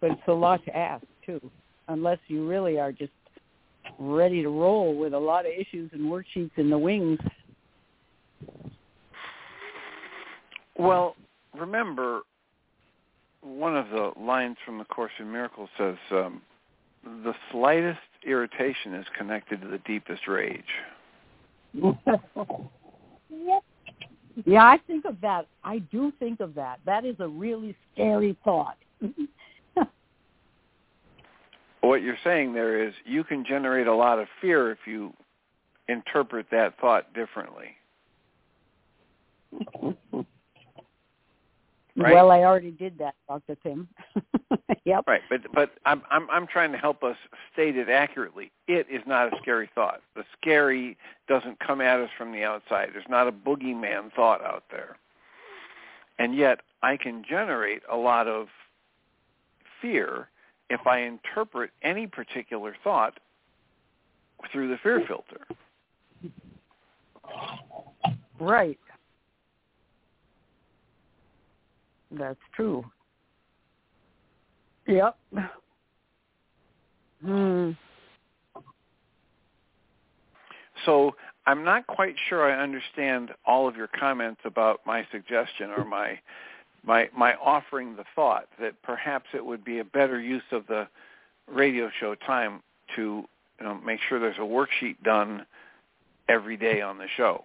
but 0.00 0.10
it's 0.10 0.28
a 0.28 0.32
lot 0.32 0.64
to 0.64 0.76
ask 0.76 1.04
too 1.24 1.40
unless 1.88 2.18
you 2.28 2.48
really 2.48 2.78
are 2.78 2.90
just 2.90 3.12
ready 3.98 4.42
to 4.42 4.48
roll 4.48 4.96
with 4.96 5.14
a 5.14 5.18
lot 5.18 5.46
of 5.46 5.52
issues 5.52 5.90
and 5.92 6.02
worksheets 6.02 6.50
in 6.56 6.70
the 6.70 6.78
wings. 6.78 7.18
Well, 10.76 11.14
remember, 11.54 12.22
one 13.42 13.76
of 13.76 13.90
the 13.90 14.12
lines 14.18 14.56
from 14.64 14.78
the 14.78 14.84
Course 14.84 15.12
in 15.18 15.30
Miracles 15.30 15.68
says, 15.78 15.96
um, 16.10 16.42
"The 17.04 17.34
slightest 17.52 18.00
irritation 18.26 18.94
is 18.94 19.06
connected 19.16 19.60
to 19.62 19.68
the 19.68 19.78
deepest 19.78 20.26
rage." 20.26 20.62
yep. 21.74 22.00
Yeah, 24.46 24.64
I 24.64 24.78
think 24.86 25.04
of 25.04 25.20
that. 25.20 25.46
I 25.62 25.78
do 25.78 26.12
think 26.18 26.40
of 26.40 26.56
that. 26.56 26.80
That 26.86 27.04
is 27.04 27.14
a 27.20 27.28
really 27.28 27.76
scary 27.92 28.36
thought. 28.42 28.76
what 31.80 32.02
you're 32.02 32.18
saying 32.24 32.52
there 32.52 32.84
is 32.84 32.92
you 33.04 33.22
can 33.22 33.44
generate 33.44 33.86
a 33.86 33.94
lot 33.94 34.18
of 34.18 34.26
fear 34.40 34.72
if 34.72 34.78
you 34.86 35.12
interpret 35.88 36.46
that 36.50 36.74
thought 36.80 37.14
differently. 37.14 37.76
Right? 41.96 42.12
Well, 42.12 42.32
I 42.32 42.40
already 42.40 42.72
did 42.72 42.98
that, 42.98 43.14
Dr. 43.28 43.56
Tim. 43.62 43.88
yep. 44.84 45.04
Right, 45.06 45.20
but 45.30 45.42
but 45.54 45.70
I'm 45.86 46.02
I'm 46.10 46.28
I'm 46.28 46.46
trying 46.46 46.72
to 46.72 46.78
help 46.78 47.04
us 47.04 47.16
state 47.52 47.76
it 47.76 47.88
accurately. 47.88 48.50
It 48.66 48.86
is 48.90 49.02
not 49.06 49.32
a 49.32 49.36
scary 49.40 49.70
thought. 49.74 50.00
The 50.16 50.24
scary 50.40 50.96
doesn't 51.28 51.60
come 51.60 51.80
at 51.80 52.00
us 52.00 52.10
from 52.18 52.32
the 52.32 52.42
outside. 52.42 52.90
There's 52.92 53.04
not 53.08 53.28
a 53.28 53.32
boogeyman 53.32 54.12
thought 54.12 54.44
out 54.44 54.64
there. 54.72 54.96
And 56.18 56.34
yet 56.36 56.60
I 56.82 56.96
can 56.96 57.24
generate 57.28 57.82
a 57.90 57.96
lot 57.96 58.26
of 58.26 58.48
fear 59.80 60.28
if 60.70 60.86
I 60.86 61.00
interpret 61.00 61.70
any 61.82 62.06
particular 62.06 62.76
thought 62.82 63.20
through 64.50 64.68
the 64.68 64.78
fear 64.82 65.04
filter. 65.06 65.46
Right. 68.40 68.78
That's 72.18 72.38
true. 72.54 72.84
Yep. 74.86 75.16
Hmm. 77.24 77.70
So 80.84 81.14
I'm 81.46 81.64
not 81.64 81.86
quite 81.86 82.14
sure 82.28 82.50
I 82.50 82.62
understand 82.62 83.30
all 83.46 83.66
of 83.66 83.76
your 83.76 83.88
comments 83.88 84.40
about 84.44 84.80
my 84.86 85.06
suggestion 85.10 85.70
or 85.70 85.84
my 85.84 86.18
my 86.86 87.08
my 87.16 87.34
offering 87.36 87.96
the 87.96 88.04
thought 88.14 88.46
that 88.60 88.80
perhaps 88.82 89.26
it 89.32 89.44
would 89.44 89.64
be 89.64 89.78
a 89.78 89.84
better 89.84 90.20
use 90.20 90.42
of 90.52 90.66
the 90.66 90.86
radio 91.50 91.90
show 92.00 92.14
time 92.14 92.62
to 92.96 93.24
you 93.60 93.66
know, 93.66 93.74
make 93.74 94.00
sure 94.08 94.18
there's 94.20 94.36
a 94.36 94.40
worksheet 94.40 95.02
done 95.02 95.46
every 96.28 96.56
day 96.56 96.80
on 96.80 96.98
the 96.98 97.06
show, 97.16 97.44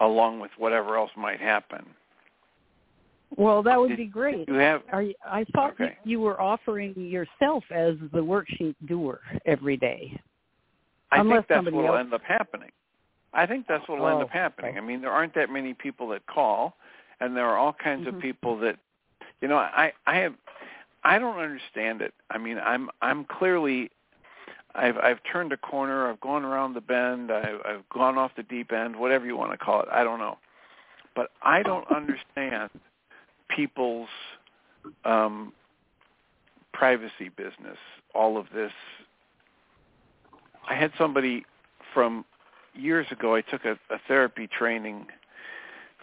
along 0.00 0.40
with 0.40 0.50
whatever 0.56 0.96
else 0.96 1.10
might 1.16 1.40
happen. 1.40 1.84
Well, 3.36 3.62
that 3.62 3.78
would 3.78 3.88
Did 3.90 3.98
be 3.98 4.06
great. 4.06 4.48
You 4.48 4.54
have, 4.54 4.82
Are 4.92 5.02
you, 5.02 5.14
I 5.24 5.44
thought 5.54 5.72
okay. 5.72 5.96
you 6.04 6.20
were 6.20 6.40
offering 6.40 6.94
yourself 6.96 7.62
as 7.70 7.94
the 8.12 8.20
worksheet 8.20 8.74
doer 8.86 9.20
every 9.44 9.76
day. 9.76 10.18
I 11.10 11.20
Unless 11.20 11.38
think 11.38 11.48
that's 11.48 11.64
what 11.66 11.74
will 11.74 11.96
end 11.96 12.12
up 12.14 12.22
happening. 12.22 12.70
I 13.32 13.46
think 13.46 13.66
that's 13.68 13.86
what 13.88 13.98
will 13.98 14.08
end 14.08 14.18
Oh, 14.18 14.22
up 14.22 14.30
happening. 14.30 14.70
okay. 14.72 14.78
I 14.78 14.80
mean, 14.80 15.00
there 15.00 15.10
aren't 15.10 15.34
that 15.34 15.50
many 15.50 15.74
people 15.74 16.08
that 16.08 16.26
call, 16.26 16.76
and 17.20 17.36
there 17.36 17.46
are 17.46 17.56
all 17.56 17.72
kinds 17.72 18.06
Mhm. 18.06 18.14
of 18.14 18.20
people 18.20 18.56
that, 18.58 18.78
you 19.40 19.48
know, 19.48 19.58
I 19.58 19.92
I 20.06 20.16
have, 20.16 20.34
I 21.04 21.18
don't 21.18 21.38
understand 21.38 22.02
it. 22.02 22.14
I 22.30 22.38
mean, 22.38 22.58
I'm 22.58 22.90
I'm 23.02 23.24
clearly, 23.24 23.90
I've 24.74 24.96
I've 24.98 25.22
turned 25.24 25.52
a 25.52 25.56
corner. 25.58 26.08
I've 26.08 26.20
gone 26.20 26.44
around 26.44 26.72
the 26.74 26.80
bend. 26.80 27.30
I've 27.30 27.60
I've 27.66 27.88
gone 27.90 28.16
off 28.18 28.34
the 28.34 28.42
deep 28.44 28.72
end. 28.72 28.96
Whatever 28.96 29.26
you 29.26 29.36
want 29.36 29.52
to 29.52 29.58
call 29.58 29.82
it, 29.82 29.88
I 29.92 30.02
don't 30.04 30.18
know, 30.18 30.38
but 31.14 31.30
I 31.42 31.62
don't 31.62 31.86
understand 31.94 32.70
people's 33.48 34.08
um 35.04 35.52
privacy 36.72 37.28
business. 37.36 37.78
All 38.14 38.38
of 38.38 38.46
this. 38.54 38.72
I 40.68 40.74
had 40.74 40.92
somebody 40.96 41.44
from 41.92 42.24
years 42.74 43.06
ago. 43.10 43.34
I 43.34 43.40
took 43.40 43.64
a, 43.64 43.72
a 43.90 43.98
therapy 44.06 44.46
training 44.46 45.06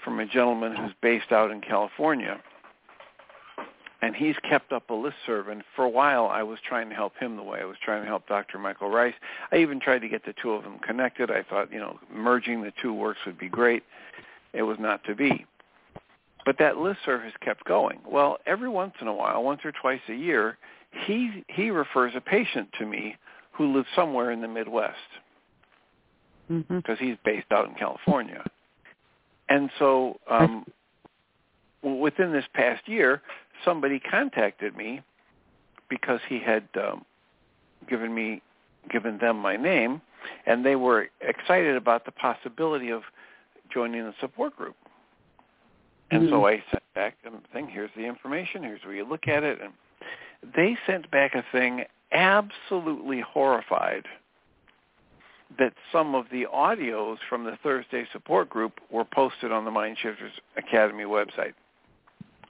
from 0.03 0.19
a 0.19 0.25
gentleman 0.25 0.75
who's 0.75 0.91
based 1.01 1.31
out 1.31 1.51
in 1.51 1.62
California. 1.62 2.39
And 4.01 4.15
he's 4.15 4.36
kept 4.47 4.71
up 4.71 4.89
a 4.89 4.93
listserv, 4.93 5.49
and 5.49 5.63
for 5.75 5.84
a 5.84 5.89
while 5.89 6.27
I 6.27 6.43
was 6.43 6.60
trying 6.67 6.89
to 6.89 6.95
help 6.95 7.17
him 7.17 7.38
the 7.38 7.43
way 7.43 7.62
I 7.62 7.65
was 7.65 7.77
trying 7.84 8.01
to 8.03 8.08
help 8.08 8.27
Dr. 8.27 8.60
Michael 8.60 8.89
Ryce. 8.89 9.15
I 9.51 9.58
even 9.58 9.79
tried 9.79 9.99
to 9.99 10.10
get 10.10 10.25
the 10.25 10.34
two 10.39 10.51
of 10.51 10.63
them 10.63 10.77
connected. 10.79 11.31
I 11.31 11.41
thought, 11.41 11.71
you 11.71 11.79
know, 11.79 11.97
merging 12.13 12.62
the 12.62 12.73
two 12.79 12.93
works 12.93 13.19
would 13.25 13.39
be 13.39 13.49
great. 13.49 13.84
It 14.53 14.62
was 14.62 14.77
not 14.79 15.03
to 15.05 15.15
be. 15.15 15.45
But 16.45 16.58
that 16.60 16.75
listserv 16.75 17.23
has 17.23 17.34
kept 17.41 17.65
going. 17.65 17.99
Well, 18.08 18.38
every 18.45 18.69
once 18.69 18.93
in 19.01 19.08
a 19.08 19.13
while, 19.13 19.43
once 19.43 19.62
or 19.65 19.71
twice 19.71 20.01
a 20.10 20.13
year, 20.13 20.58
he 21.05 21.43
he 21.47 21.71
refers 21.71 22.13
a 22.15 22.21
patient 22.21 22.69
to 22.79 22.86
me 22.86 23.15
who 23.51 23.73
lives 23.73 23.88
somewhere 23.95 24.31
in 24.31 24.41
the 24.41 24.47
Midwest 24.47 24.95
because 26.69 27.00
he's 27.00 27.17
based 27.25 27.48
out 27.52 27.67
in 27.67 27.73
California. 27.75 28.43
And 29.50 29.69
so 29.79 30.19
um, 30.29 30.65
within 31.81 32.31
this 32.31 32.46
past 32.54 32.87
year, 32.87 33.21
somebody 33.63 34.00
contacted 34.00 34.75
me 34.75 35.02
because 35.89 36.19
he 36.27 36.39
had 36.39 36.63
um, 36.75 37.06
given 37.89 38.13
me 38.13 38.41
given 38.91 39.17
them 39.17 39.37
my 39.37 39.56
name, 39.56 40.02
and 40.46 40.63
they 40.63 40.75
were 40.75 41.08
excited 41.21 41.75
about 41.75 42.06
the 42.06 42.12
possibility 42.12 42.91
of 42.91 43.02
joining 43.73 44.04
the 44.04 44.13
support 44.19 44.56
group. 44.56 44.75
And 46.12 46.29
so 46.29 46.45
I 46.45 46.63
sent 46.71 46.83
back 46.93 47.15
a 47.25 47.53
thing. 47.53 47.67
Here's 47.67 47.89
the 47.95 48.06
information. 48.06 48.63
Here's 48.63 48.83
where 48.83 48.93
you 48.93 49.06
look 49.06 49.27
at 49.27 49.43
it, 49.43 49.60
and 49.62 49.73
they 50.56 50.77
sent 50.85 51.10
back 51.12 51.33
a 51.35 51.43
thing 51.51 51.83
absolutely 52.12 53.21
horrified 53.21 54.06
that 55.58 55.73
some 55.91 56.15
of 56.15 56.25
the 56.31 56.45
audios 56.53 57.17
from 57.29 57.43
the 57.43 57.58
Thursday 57.63 58.06
support 58.12 58.49
group 58.49 58.73
were 58.89 59.06
posted 59.06 59.51
on 59.51 59.65
the 59.65 59.71
Mindshifters 59.71 60.31
Academy 60.58 61.03
website 61.03 61.53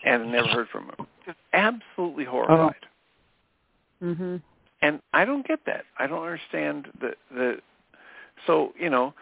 and 0.05 0.31
never 0.31 0.47
heard 0.47 0.69
from 0.69 0.87
them. 0.87 1.07
Just 1.25 1.37
absolutely 1.53 2.25
horrified. 2.25 2.85
Mhm. 4.01 4.41
And 4.81 5.01
I 5.13 5.25
don't 5.25 5.45
get 5.47 5.63
that. 5.65 5.85
I 5.97 6.07
don't 6.07 6.23
understand 6.23 6.91
the 6.99 7.15
the 7.31 7.61
so, 8.45 8.73
you 8.77 8.89
know, 8.89 9.13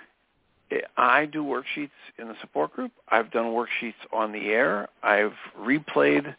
I 0.97 1.25
do 1.25 1.43
worksheets 1.43 1.89
in 2.17 2.27
the 2.27 2.35
support 2.41 2.73
group. 2.73 2.91
I've 3.09 3.31
done 3.31 3.45
worksheets 3.45 3.93
on 4.11 4.31
the 4.31 4.49
air. 4.49 4.87
I've 5.01 5.33
replayed 5.59 6.35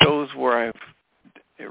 shows 0.00 0.28
where 0.36 0.68
I've 0.68 1.68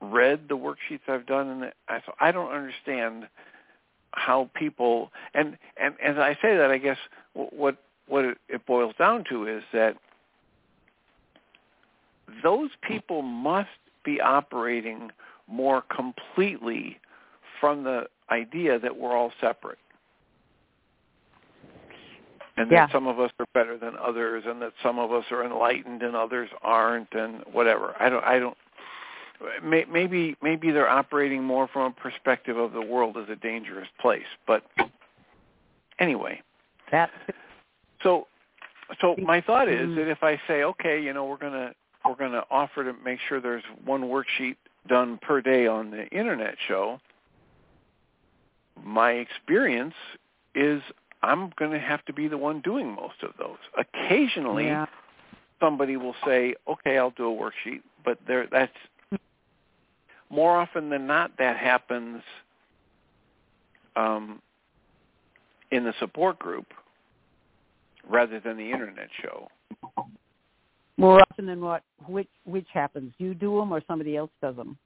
read 0.00 0.48
the 0.48 0.56
worksheets 0.56 1.08
I've 1.08 1.26
done, 1.26 1.48
and 1.48 1.72
I, 1.88 2.00
so 2.04 2.12
I 2.20 2.32
don't 2.32 2.52
understand 2.52 3.28
how 4.12 4.50
people 4.54 5.10
and 5.32 5.56
and 5.80 5.94
as 6.02 6.18
I 6.18 6.34
say 6.42 6.56
that, 6.56 6.70
I 6.70 6.78
guess 6.78 6.98
what 7.34 7.78
what 8.08 8.36
it 8.48 8.66
boils 8.66 8.94
down 8.98 9.24
to 9.30 9.46
is 9.46 9.62
that 9.72 9.96
those 12.42 12.70
people 12.82 13.22
must 13.22 13.70
be 14.04 14.20
operating 14.20 15.10
more 15.46 15.82
completely 15.82 16.98
from 17.60 17.84
the 17.84 18.06
idea 18.30 18.78
that 18.78 18.96
we're 18.96 19.16
all 19.16 19.32
separate 19.40 19.78
and 22.62 22.70
yeah. 22.70 22.86
that 22.86 22.92
some 22.92 23.06
of 23.06 23.18
us 23.18 23.30
are 23.38 23.46
better 23.52 23.76
than 23.76 23.94
others 23.96 24.44
and 24.46 24.62
that 24.62 24.72
some 24.82 24.98
of 24.98 25.12
us 25.12 25.24
are 25.30 25.44
enlightened 25.44 26.02
and 26.02 26.14
others 26.14 26.48
aren't 26.62 27.12
and 27.12 27.42
whatever. 27.52 27.94
I 28.00 28.08
don't 28.08 28.24
i 28.24 28.38
don't 28.38 28.56
maybe 29.62 30.36
maybe 30.40 30.70
they're 30.70 30.88
operating 30.88 31.42
more 31.42 31.66
from 31.66 31.92
a 31.92 32.00
perspective 32.00 32.56
of 32.56 32.72
the 32.72 32.80
world 32.80 33.16
as 33.16 33.28
a 33.28 33.36
dangerous 33.36 33.88
place 34.00 34.22
but 34.46 34.64
anyway. 35.98 36.40
That 36.90 37.10
so 38.02 38.26
so 39.00 39.16
my 39.18 39.40
thought 39.40 39.68
is 39.68 39.94
that 39.96 40.08
if 40.08 40.22
i 40.22 40.40
say 40.46 40.62
okay 40.62 41.02
you 41.02 41.12
know 41.12 41.24
we're 41.24 41.38
going 41.38 41.52
to 41.52 41.74
we're 42.04 42.16
going 42.16 42.32
to 42.32 42.44
offer 42.50 42.84
to 42.84 42.92
make 43.04 43.18
sure 43.28 43.40
there's 43.40 43.64
one 43.84 44.02
worksheet 44.02 44.56
done 44.88 45.18
per 45.22 45.40
day 45.40 45.66
on 45.66 45.90
the 45.90 46.06
internet 46.08 46.56
show 46.68 47.00
my 48.84 49.12
experience 49.12 49.94
is 50.54 50.82
I'm 51.22 51.52
going 51.56 51.70
to 51.70 51.78
have 51.78 52.04
to 52.06 52.12
be 52.12 52.28
the 52.28 52.38
one 52.38 52.60
doing 52.60 52.94
most 52.94 53.22
of 53.22 53.30
those. 53.38 53.58
Occasionally, 53.78 54.66
yeah. 54.66 54.86
somebody 55.60 55.96
will 55.96 56.16
say, 56.24 56.54
"Okay, 56.68 56.98
I'll 56.98 57.10
do 57.10 57.30
a 57.30 57.34
worksheet," 57.34 57.82
but 58.04 58.18
there 58.26 58.46
that's 58.50 58.72
more 60.30 60.56
often 60.56 60.88
than 60.88 61.06
not 61.06 61.30
that 61.38 61.56
happens 61.56 62.22
um, 63.94 64.40
in 65.70 65.84
the 65.84 65.94
support 66.00 66.38
group 66.38 66.66
rather 68.08 68.40
than 68.40 68.56
the 68.56 68.70
internet 68.70 69.08
show. 69.22 69.48
More 70.96 71.20
often 71.30 71.46
than 71.46 71.60
what? 71.60 71.82
Which 72.06 72.28
which 72.44 72.66
happens? 72.72 73.12
You 73.18 73.34
do 73.34 73.58
them 73.58 73.72
or 73.72 73.82
somebody 73.86 74.16
else 74.16 74.30
does 74.40 74.56
them? 74.56 74.76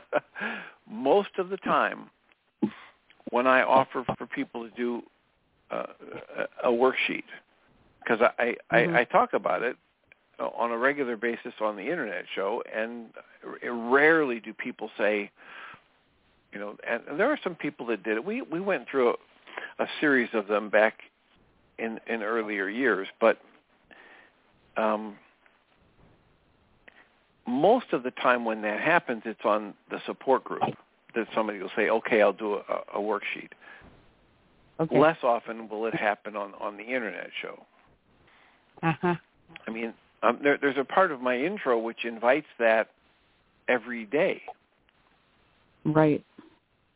most 0.90 1.30
of 1.38 1.48
the 1.48 1.56
time 1.58 2.10
when 3.30 3.46
I 3.46 3.62
offer 3.62 4.04
for 4.18 4.26
people 4.26 4.68
to 4.68 4.74
do 4.76 5.02
uh, 5.70 5.86
a 6.64 6.68
worksheet, 6.68 7.24
because 8.02 8.20
I, 8.38 8.56
I, 8.70 8.76
mm-hmm. 8.76 8.96
I, 8.96 9.00
I 9.00 9.04
talk 9.04 9.32
about 9.32 9.62
it 9.62 9.76
on 10.38 10.72
a 10.72 10.78
regular 10.78 11.16
basis 11.16 11.52
on 11.60 11.76
the 11.76 11.82
internet 11.82 12.24
show, 12.34 12.62
and 12.74 13.06
rarely 13.64 14.40
do 14.40 14.52
people 14.52 14.90
say, 14.98 15.30
you 16.52 16.58
know, 16.58 16.76
and 16.88 17.18
there 17.18 17.30
are 17.30 17.38
some 17.42 17.54
people 17.54 17.86
that 17.86 18.02
did 18.02 18.16
it. 18.16 18.24
We 18.24 18.42
we 18.42 18.60
went 18.60 18.88
through 18.88 19.10
a, 19.10 19.82
a 19.84 19.86
series 20.00 20.28
of 20.34 20.48
them 20.48 20.68
back 20.68 21.00
in 21.78 21.98
in 22.06 22.22
earlier 22.22 22.68
years, 22.68 23.08
but 23.20 23.38
um, 24.76 25.16
most 27.46 27.86
of 27.92 28.02
the 28.02 28.10
time 28.10 28.44
when 28.44 28.62
that 28.62 28.80
happens, 28.80 29.22
it's 29.24 29.44
on 29.44 29.74
the 29.90 30.00
support 30.06 30.44
group 30.44 30.62
that 31.14 31.26
somebody 31.34 31.58
will 31.60 31.70
say, 31.76 31.88
"Okay, 31.88 32.22
I'll 32.22 32.32
do 32.32 32.54
a, 32.54 32.98
a 32.98 33.00
worksheet." 33.00 33.50
Okay. 34.80 34.98
Less 34.98 35.18
often 35.22 35.68
will 35.68 35.86
it 35.86 35.94
happen 35.94 36.36
on 36.36 36.54
on 36.60 36.76
the 36.76 36.84
internet 36.84 37.30
show. 37.40 37.64
Uh-huh. 38.82 39.14
I 39.66 39.70
mean, 39.70 39.94
um, 40.22 40.38
there, 40.42 40.58
there's 40.60 40.78
a 40.78 40.84
part 40.84 41.12
of 41.12 41.20
my 41.20 41.38
intro 41.38 41.78
which 41.78 42.04
invites 42.04 42.46
that 42.58 42.88
every 43.68 44.06
day. 44.06 44.42
Right. 45.84 46.24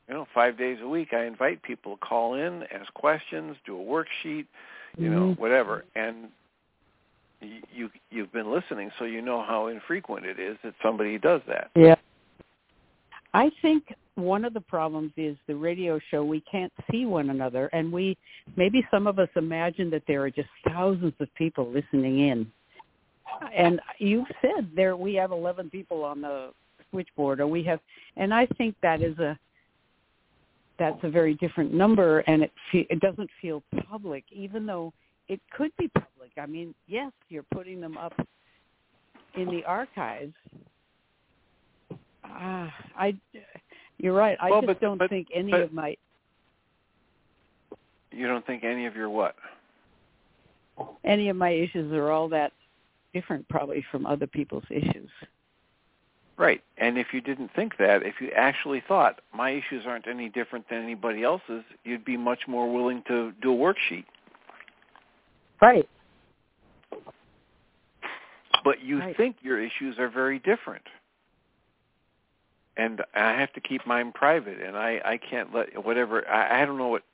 You 0.08 0.14
know, 0.14 0.26
five 0.32 0.56
days 0.56 0.78
a 0.82 0.88
week, 0.88 1.12
I 1.12 1.24
invite 1.24 1.62
people 1.62 1.96
to 1.96 2.00
call 2.00 2.34
in, 2.34 2.62
ask 2.72 2.92
questions, 2.94 3.56
do 3.66 3.78
a 3.78 3.84
worksheet, 3.84 4.46
you 4.96 5.10
know, 5.10 5.26
Mm-hmm. 5.26 5.40
whatever, 5.40 5.84
and 5.94 6.28
you 7.40 7.90
you've 8.10 8.32
been 8.32 8.52
listening, 8.52 8.90
so 8.98 9.04
you 9.04 9.22
know 9.22 9.42
how 9.42 9.68
infrequent 9.68 10.26
it 10.26 10.38
is 10.38 10.56
that 10.64 10.74
somebody 10.82 11.18
does 11.18 11.40
that. 11.46 11.70
Yeah. 11.74 11.96
I 13.34 13.50
think 13.60 13.84
one 14.14 14.46
of 14.46 14.54
the 14.54 14.62
problems 14.62 15.12
is 15.18 15.36
the 15.46 15.54
radio 15.54 16.00
show 16.10 16.24
we 16.24 16.42
can't 16.50 16.72
see 16.90 17.04
one 17.04 17.28
another 17.28 17.66
and 17.74 17.92
we 17.92 18.16
maybe 18.56 18.86
some 18.90 19.06
of 19.06 19.18
us 19.18 19.28
imagine 19.36 19.90
that 19.90 20.02
there 20.08 20.22
are 20.22 20.30
just 20.30 20.48
thousands 20.66 21.12
of 21.20 21.28
people 21.34 21.70
listening 21.70 22.28
in. 22.28 22.50
And 23.54 23.78
you've 23.98 24.26
said 24.40 24.70
there 24.74 24.96
we 24.96 25.14
have 25.16 25.32
11 25.32 25.68
people 25.68 26.02
on 26.02 26.22
the 26.22 26.50
switchboard 26.90 27.40
or 27.40 27.46
we 27.46 27.62
have 27.64 27.78
and 28.16 28.32
I 28.32 28.46
think 28.56 28.74
that 28.82 29.02
is 29.02 29.18
a 29.18 29.38
that's 30.78 31.02
a 31.02 31.10
very 31.10 31.34
different 31.34 31.74
number 31.74 32.20
and 32.20 32.42
it 32.42 32.52
fe- 32.72 32.86
it 32.88 33.00
doesn't 33.00 33.28
feel 33.42 33.62
public 33.90 34.24
even 34.32 34.64
though 34.64 34.94
it 35.28 35.40
could 35.54 35.72
be 35.76 35.88
public. 35.88 36.15
I 36.40 36.46
mean, 36.46 36.74
yes, 36.86 37.12
you're 37.28 37.44
putting 37.54 37.80
them 37.80 37.96
up 37.96 38.14
in 39.34 39.48
the 39.48 39.64
archives. 39.64 40.34
Uh, 41.90 42.68
I, 42.98 43.14
you're 43.98 44.14
right. 44.14 44.36
I 44.40 44.50
well, 44.50 44.60
just 44.60 44.66
but, 44.66 44.80
don't 44.80 44.98
but, 44.98 45.10
think 45.10 45.28
any 45.34 45.52
but, 45.52 45.60
of 45.60 45.72
my. 45.72 45.96
You 48.10 48.26
don't 48.26 48.46
think 48.46 48.64
any 48.64 48.86
of 48.86 48.96
your 48.96 49.10
what? 49.10 49.36
Any 51.04 51.28
of 51.28 51.36
my 51.36 51.50
issues 51.50 51.92
are 51.92 52.10
all 52.10 52.28
that 52.30 52.52
different, 53.14 53.48
probably 53.48 53.84
from 53.90 54.06
other 54.06 54.26
people's 54.26 54.64
issues. 54.70 55.10
Right. 56.38 56.62
And 56.76 56.98
if 56.98 57.08
you 57.12 57.22
didn't 57.22 57.50
think 57.56 57.78
that, 57.78 58.02
if 58.02 58.16
you 58.20 58.30
actually 58.36 58.82
thought 58.86 59.20
my 59.34 59.50
issues 59.50 59.84
aren't 59.86 60.06
any 60.06 60.28
different 60.28 60.68
than 60.68 60.82
anybody 60.82 61.22
else's, 61.22 61.62
you'd 61.84 62.04
be 62.04 62.16
much 62.16 62.40
more 62.46 62.70
willing 62.70 63.02
to 63.08 63.32
do 63.40 63.54
a 63.54 63.56
worksheet. 63.56 64.04
Right. 65.62 65.88
But 68.66 68.82
you 68.82 68.98
right. 68.98 69.16
think 69.16 69.36
your 69.42 69.62
issues 69.62 69.96
are 70.00 70.08
very 70.08 70.40
different. 70.40 70.82
And 72.76 73.00
I 73.14 73.30
have 73.30 73.52
to 73.52 73.60
keep 73.60 73.86
mine 73.86 74.10
private, 74.10 74.60
and 74.60 74.76
I, 74.76 75.00
I 75.04 75.18
can't 75.18 75.54
let 75.54 75.86
whatever 75.86 76.28
I, 76.28 76.62
I 76.62 76.66
don't 76.66 76.76
know 76.76 76.88
what 76.88 77.04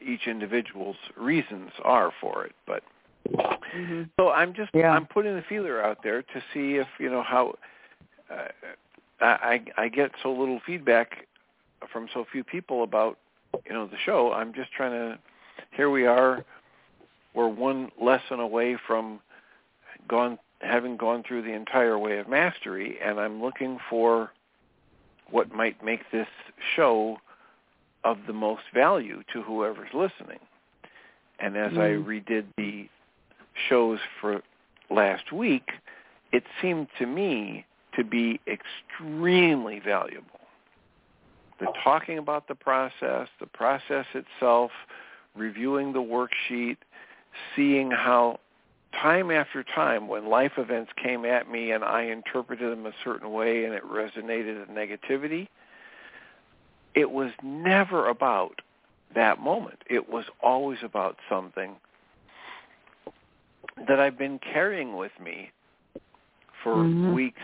each 0.00 0.26
individual's 0.26 0.96
reasons 1.14 1.70
are 1.84 2.12
for 2.18 2.46
it, 2.46 2.54
but 2.66 2.82
mm-hmm. 3.28 4.04
so 4.18 4.30
I'm 4.30 4.54
just 4.54 4.70
yeah. 4.72 4.90
I'm 4.90 5.04
putting 5.04 5.36
the 5.36 5.44
feeler 5.46 5.84
out 5.84 5.98
there 6.02 6.22
to 6.22 6.42
see 6.54 6.76
if 6.76 6.88
you 6.98 7.10
know 7.10 7.22
how 7.22 7.56
uh, 8.30 8.48
I 9.20 9.60
I 9.76 9.88
get 9.88 10.12
so 10.22 10.32
little 10.32 10.60
feedback 10.64 11.26
from 11.92 12.08
so 12.14 12.24
few 12.32 12.42
people 12.42 12.84
about 12.84 13.18
you 13.66 13.74
know 13.74 13.86
the 13.86 13.98
show. 14.02 14.32
I'm 14.32 14.54
just 14.54 14.72
trying 14.72 14.92
to. 14.92 15.18
Here 15.72 15.90
we 15.90 16.06
are. 16.06 16.42
We're 17.34 17.48
one 17.48 17.90
lesson 18.00 18.40
away 18.40 18.78
from 18.86 19.20
gone 20.08 20.38
having 20.60 20.96
gone 20.96 21.22
through 21.26 21.42
the 21.42 21.52
entire 21.52 21.98
way 21.98 22.18
of 22.18 22.28
mastery, 22.28 22.98
and 23.02 23.20
I'm 23.20 23.42
looking 23.42 23.78
for 23.90 24.32
what 25.30 25.52
might 25.52 25.84
make 25.84 26.00
this 26.12 26.28
show 26.74 27.18
of 28.04 28.18
the 28.26 28.32
most 28.32 28.62
value 28.72 29.22
to 29.32 29.42
whoever's 29.42 29.92
listening. 29.92 30.38
And 31.38 31.56
as 31.56 31.72
mm. 31.72 31.78
I 31.78 32.08
redid 32.08 32.44
the 32.56 32.88
shows 33.68 33.98
for 34.20 34.42
last 34.90 35.32
week, 35.32 35.68
it 36.32 36.44
seemed 36.62 36.88
to 36.98 37.06
me 37.06 37.66
to 37.96 38.04
be 38.04 38.40
extremely 38.46 39.80
valuable. 39.80 40.40
The 41.58 41.66
talking 41.82 42.18
about 42.18 42.48
the 42.48 42.54
process, 42.54 43.28
the 43.40 43.46
process 43.46 44.04
itself, 44.14 44.70
reviewing 45.34 45.92
the 45.92 46.00
worksheet, 46.00 46.76
seeing 47.54 47.90
how 47.90 48.40
time 49.00 49.30
after 49.30 49.62
time 49.62 50.08
when 50.08 50.28
life 50.28 50.52
events 50.56 50.92
came 51.02 51.24
at 51.24 51.50
me 51.50 51.70
and 51.72 51.84
I 51.84 52.02
interpreted 52.02 52.70
them 52.72 52.86
a 52.86 52.92
certain 53.04 53.32
way 53.32 53.64
and 53.64 53.74
it 53.74 53.82
resonated 53.84 54.62
as 54.62 54.68
negativity, 54.68 55.48
it 56.94 57.10
was 57.10 57.30
never 57.42 58.08
about 58.08 58.60
that 59.14 59.38
moment. 59.40 59.78
It 59.88 60.08
was 60.08 60.24
always 60.42 60.78
about 60.82 61.16
something 61.28 61.76
that 63.88 64.00
I've 64.00 64.18
been 64.18 64.38
carrying 64.38 64.96
with 64.96 65.12
me 65.22 65.50
for 66.62 66.74
mm-hmm. 66.76 67.14
weeks, 67.14 67.42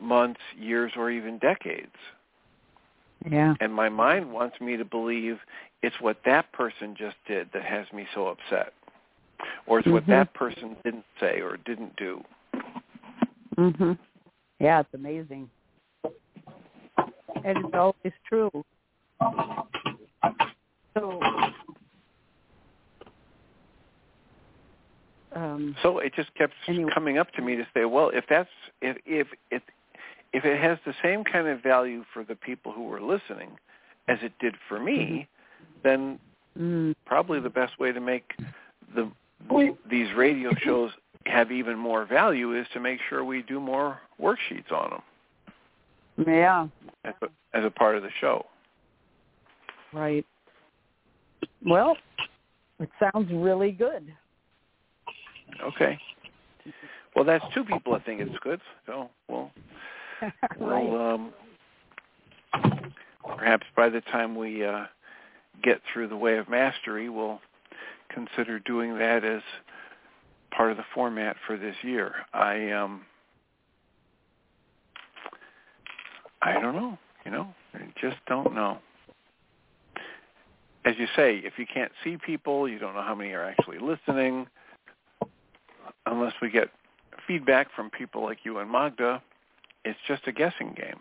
months, 0.00 0.40
years, 0.58 0.92
or 0.96 1.10
even 1.10 1.38
decades. 1.38 1.94
Yeah. 3.30 3.54
And 3.60 3.72
my 3.72 3.88
mind 3.88 4.32
wants 4.32 4.60
me 4.60 4.76
to 4.76 4.84
believe 4.84 5.38
it's 5.82 5.96
what 6.00 6.18
that 6.24 6.52
person 6.52 6.94
just 6.96 7.16
did 7.26 7.50
that 7.52 7.62
has 7.62 7.86
me 7.92 8.06
so 8.14 8.26
upset. 8.28 8.72
Or 9.66 9.78
it's 9.78 9.86
mm-hmm. 9.86 9.94
what 9.94 10.06
that 10.08 10.34
person 10.34 10.76
didn't 10.84 11.04
say 11.20 11.40
or 11.40 11.56
didn't 11.64 11.96
do. 11.96 12.22
Mhm. 13.56 13.98
Yeah, 14.58 14.80
it's 14.80 14.94
amazing. 14.94 15.50
and 17.44 17.58
it's 17.58 17.74
always 17.74 18.12
true. 18.26 18.50
So, 20.94 21.20
um, 25.34 25.76
so 25.82 25.98
it 25.98 26.14
just 26.14 26.32
kept 26.34 26.54
anyway. 26.66 26.90
coming 26.92 27.18
up 27.18 27.32
to 27.32 27.42
me 27.42 27.56
to 27.56 27.66
say, 27.74 27.84
well, 27.84 28.10
if 28.10 28.24
that's 28.28 28.48
if 28.80 28.96
if 29.04 29.26
if 29.50 29.62
if 30.32 30.44
it 30.44 30.60
has 30.60 30.78
the 30.86 30.94
same 31.02 31.24
kind 31.24 31.46
of 31.48 31.62
value 31.62 32.04
for 32.12 32.24
the 32.24 32.34
people 32.34 32.72
who 32.72 32.84
were 32.84 33.00
listening 33.00 33.50
as 34.08 34.18
it 34.22 34.32
did 34.40 34.54
for 34.68 34.80
me, 34.80 35.28
then 35.82 36.18
mm, 36.58 36.94
probably 37.04 37.40
the 37.40 37.50
best 37.50 37.78
way 37.78 37.92
to 37.92 38.00
make 38.00 38.34
the 38.94 39.10
these 39.90 40.08
radio 40.16 40.50
shows 40.62 40.90
have 41.26 41.50
even 41.50 41.78
more 41.78 42.04
value 42.04 42.58
is 42.58 42.66
to 42.72 42.80
make 42.80 43.00
sure 43.08 43.24
we 43.24 43.42
do 43.42 43.60
more 43.60 43.98
worksheets 44.20 44.70
on 44.70 44.90
them 44.90 45.02
yeah, 46.26 46.66
as 47.04 47.14
a, 47.22 47.56
as 47.56 47.64
a 47.64 47.70
part 47.70 47.96
of 47.96 48.02
the 48.02 48.10
show. 48.20 48.46
right. 49.92 50.24
Well, 51.64 51.96
it 52.78 52.90
sounds 52.98 53.30
really 53.32 53.72
good. 53.72 54.12
Okay. 55.62 55.98
Well, 57.14 57.24
that's 57.24 57.44
two 57.54 57.64
people 57.64 57.94
I 57.94 58.00
think 58.00 58.20
it's 58.20 58.36
good. 58.42 58.60
So, 58.86 59.08
well, 59.28 59.50
right. 60.60 60.90
we'll 60.90 61.00
um, 61.00 61.32
perhaps 63.36 63.66
by 63.76 63.88
the 63.88 64.00
time 64.02 64.34
we 64.34 64.64
uh, 64.64 64.84
get 65.62 65.80
through 65.92 66.08
the 66.08 66.16
way 66.16 66.38
of 66.38 66.48
mastery, 66.48 67.08
we'll 67.08 67.40
consider 68.14 68.58
doing 68.60 68.98
that 68.98 69.24
as 69.24 69.42
part 70.50 70.70
of 70.70 70.76
the 70.76 70.84
format 70.94 71.36
for 71.46 71.56
this 71.56 71.74
year. 71.82 72.14
I 72.32 72.70
um, 72.70 73.02
I 76.40 76.52
don't 76.60 76.74
know. 76.74 76.98
You 77.24 77.30
know, 77.30 77.54
I 77.74 77.80
just 78.00 78.16
don't 78.26 78.54
know. 78.54 78.78
As 80.84 80.94
you 80.98 81.06
say, 81.16 81.36
if 81.38 81.54
you 81.58 81.64
can't 81.72 81.92
see 82.04 82.18
people, 82.18 82.68
you 82.68 82.78
don't 82.78 82.94
know 82.94 83.02
how 83.02 83.14
many 83.14 83.32
are 83.32 83.42
actually 83.44 83.78
listening. 83.78 84.46
Unless 86.06 86.34
we 86.42 86.50
get 86.50 86.68
feedback 87.26 87.68
from 87.74 87.88
people 87.88 88.22
like 88.22 88.38
you 88.44 88.58
and 88.58 88.70
Magda, 88.70 89.22
it's 89.84 89.98
just 90.06 90.26
a 90.26 90.32
guessing 90.32 90.76
game. 90.76 91.00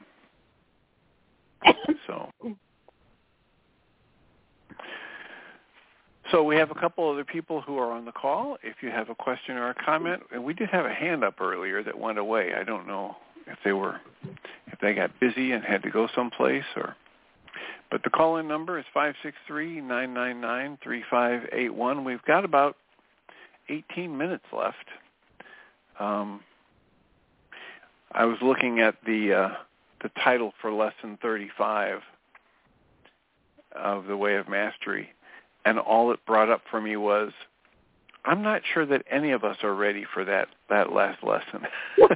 So, 2.07 2.29
so 6.33 6.41
we 6.41 6.55
have 6.55 6.71
a 6.71 6.75
couple 6.75 7.07
other 7.07 7.23
people 7.23 7.61
who 7.61 7.77
are 7.77 7.91
on 7.91 8.05
the 8.05 8.11
call. 8.11 8.57
If 8.63 8.77
you 8.81 8.89
have 8.89 9.09
a 9.09 9.15
question 9.15 9.55
or 9.55 9.69
a 9.69 9.75
comment, 9.75 10.23
and 10.31 10.43
we 10.43 10.55
did 10.55 10.67
have 10.69 10.83
a 10.85 10.93
hand 10.93 11.23
up 11.23 11.39
earlier 11.39 11.83
that 11.83 11.97
went 11.97 12.17
away. 12.17 12.53
I 12.59 12.63
don't 12.63 12.87
know 12.87 13.17
if 13.45 13.59
they 13.63 13.71
were, 13.71 14.01
if 14.67 14.79
they 14.81 14.95
got 14.95 15.11
busy 15.19 15.51
and 15.51 15.63
had 15.63 15.83
to 15.83 15.91
go 15.91 16.07
someplace, 16.15 16.63
or. 16.75 16.95
But 17.91 18.01
the 18.03 18.09
call-in 18.09 18.47
number 18.47 18.79
is 18.79 18.85
five 18.91 19.13
six 19.21 19.37
three 19.45 19.79
nine 19.79 20.15
nine 20.15 20.41
nine 20.41 20.79
three 20.83 21.03
five 21.11 21.41
eight 21.51 21.71
one. 21.71 22.03
We've 22.03 22.23
got 22.23 22.43
about 22.43 22.77
18 23.69 24.17
minutes 24.17 24.45
left. 24.51 24.87
Um, 25.99 26.41
I 28.11 28.25
was 28.25 28.37
looking 28.41 28.79
at 28.79 28.95
the 29.05 29.33
uh, 29.33 29.49
the 30.01 30.09
title 30.23 30.53
for 30.59 30.73
lesson 30.73 31.19
35 31.21 31.99
of 33.75 34.05
the 34.05 34.17
Way 34.17 34.35
of 34.35 34.49
Mastery, 34.49 35.09
and 35.65 35.79
all 35.79 36.11
it 36.11 36.19
brought 36.25 36.49
up 36.49 36.61
for 36.69 36.81
me 36.81 36.95
was, 36.97 37.31
I'm 38.25 38.41
not 38.41 38.61
sure 38.73 38.85
that 38.85 39.03
any 39.09 39.31
of 39.31 39.43
us 39.43 39.57
are 39.63 39.75
ready 39.75 40.05
for 40.13 40.23
that 40.25 40.47
that 40.69 40.93
last 40.93 41.23
lesson. 41.23 41.67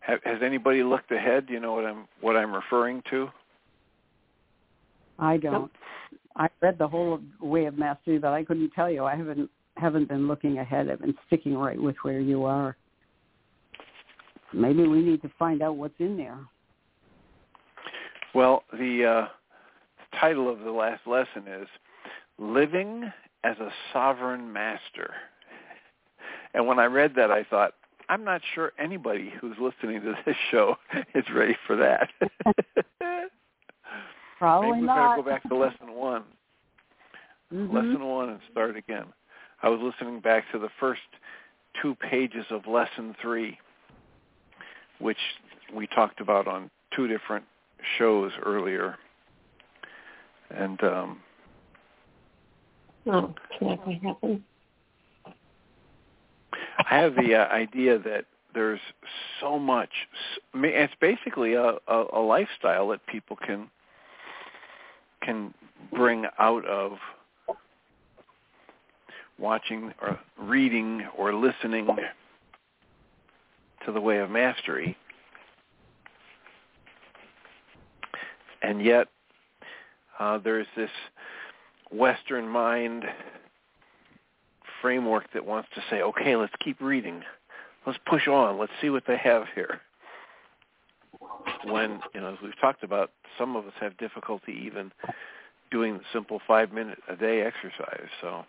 Has 0.00 0.38
anybody 0.42 0.82
looked 0.82 1.10
ahead? 1.12 1.46
Do 1.46 1.54
you 1.54 1.60
know 1.60 1.72
what 1.72 1.84
I'm 1.84 2.06
what 2.20 2.36
I'm 2.36 2.54
referring 2.54 3.02
to? 3.10 3.28
I 5.18 5.36
don't. 5.38 5.70
I 6.36 6.48
read 6.60 6.78
the 6.78 6.88
whole 6.88 7.20
way 7.40 7.66
of 7.66 7.78
mastery, 7.78 8.18
but 8.18 8.32
I 8.32 8.44
couldn't 8.44 8.70
tell 8.70 8.90
you. 8.90 9.04
I 9.04 9.16
haven't 9.16 9.50
haven't 9.76 10.08
been 10.08 10.28
looking 10.28 10.58
ahead. 10.58 10.90
I've 10.90 11.00
been 11.00 11.14
sticking 11.26 11.56
right 11.56 11.80
with 11.80 11.96
where 12.02 12.20
you 12.20 12.44
are. 12.44 12.76
Maybe 14.54 14.86
we 14.86 15.00
need 15.02 15.20
to 15.22 15.30
find 15.38 15.62
out 15.62 15.76
what's 15.76 15.94
in 15.98 16.16
there. 16.16 16.38
Well, 18.34 18.64
the 18.72 19.04
uh, 19.04 19.28
title 20.18 20.48
of 20.50 20.60
the 20.60 20.70
last 20.70 21.06
lesson 21.06 21.44
is 21.48 21.68
"Living 22.38 23.10
as 23.42 23.56
a 23.58 23.70
Sovereign 23.92 24.52
Master." 24.52 25.12
And 26.54 26.66
when 26.66 26.78
I 26.78 26.84
read 26.84 27.14
that, 27.16 27.32
I 27.32 27.42
thought, 27.44 27.74
I'm 28.08 28.22
not 28.24 28.40
sure 28.54 28.72
anybody 28.78 29.32
who's 29.40 29.56
listening 29.60 30.00
to 30.02 30.14
this 30.24 30.36
show 30.50 30.76
is 31.14 31.24
ready 31.34 31.56
for 31.66 31.76
that. 31.76 32.08
Probably 34.38 34.70
Maybe 34.70 34.80
we 34.82 34.86
not. 34.86 35.16
better 35.16 35.22
go 35.22 35.28
back 35.28 35.42
to 35.48 35.56
lesson 35.56 35.92
one. 35.94 36.24
Mhm. 37.52 37.72
Lesson 37.72 38.04
one 38.04 38.30
and 38.30 38.40
start 38.50 38.76
again. 38.76 39.06
I 39.62 39.68
was 39.68 39.80
listening 39.80 40.20
back 40.20 40.44
to 40.52 40.58
the 40.58 40.68
first 40.80 41.00
two 41.80 41.94
pages 41.94 42.44
of 42.50 42.66
lesson 42.66 43.14
three, 43.20 43.58
which 44.98 45.18
we 45.74 45.86
talked 45.88 46.20
about 46.20 46.46
on 46.46 46.70
two 46.94 47.06
different 47.08 47.44
shows 47.98 48.32
earlier. 48.44 48.96
And 50.50 50.82
um, 50.84 51.20
Oh, 53.06 53.34
can 53.58 53.68
that 53.68 53.78
happen? 54.02 54.44
I 56.78 57.00
have 57.00 57.14
the 57.14 57.34
uh, 57.34 57.44
idea 57.52 57.98
that 57.98 58.24
there's 58.54 58.80
so 59.40 59.58
much. 59.58 59.90
It's 60.54 60.94
basically 61.00 61.54
a, 61.54 61.74
a, 61.86 62.04
a 62.14 62.20
lifestyle 62.20 62.88
that 62.88 63.06
people 63.06 63.36
can 63.36 63.68
can 65.22 65.54
bring 65.94 66.26
out 66.38 66.64
of 66.66 66.92
watching 69.38 69.92
or 70.00 70.18
reading 70.38 71.06
or 71.16 71.34
listening 71.34 71.88
to 73.84 73.92
the 73.92 74.00
way 74.00 74.18
of 74.18 74.30
mastery. 74.30 74.96
And 78.62 78.82
yet, 78.82 79.08
uh, 80.18 80.38
there's 80.38 80.66
this 80.76 80.90
Western 81.92 82.48
mind 82.48 83.04
framework 84.80 85.24
that 85.32 85.44
wants 85.44 85.68
to 85.74 85.82
say, 85.90 86.02
okay, 86.02 86.36
let's 86.36 86.52
keep 86.62 86.80
reading. 86.80 87.22
Let's 87.86 87.98
push 88.06 88.26
on. 88.28 88.58
Let's 88.58 88.72
see 88.80 88.90
what 88.90 89.04
they 89.06 89.18
have 89.18 89.44
here. 89.54 89.80
When, 91.64 92.00
you 92.14 92.20
know, 92.20 92.32
as 92.32 92.38
we've 92.42 92.58
talked 92.60 92.82
about, 92.82 93.10
some 93.38 93.56
of 93.56 93.66
us 93.66 93.72
have 93.80 93.96
difficulty 93.98 94.52
even 94.64 94.92
doing 95.70 95.94
the 95.94 96.04
simple 96.12 96.40
five 96.46 96.72
minute 96.72 96.98
a 97.08 97.16
day 97.16 97.42
exercise. 97.42 98.08
So 98.20 98.44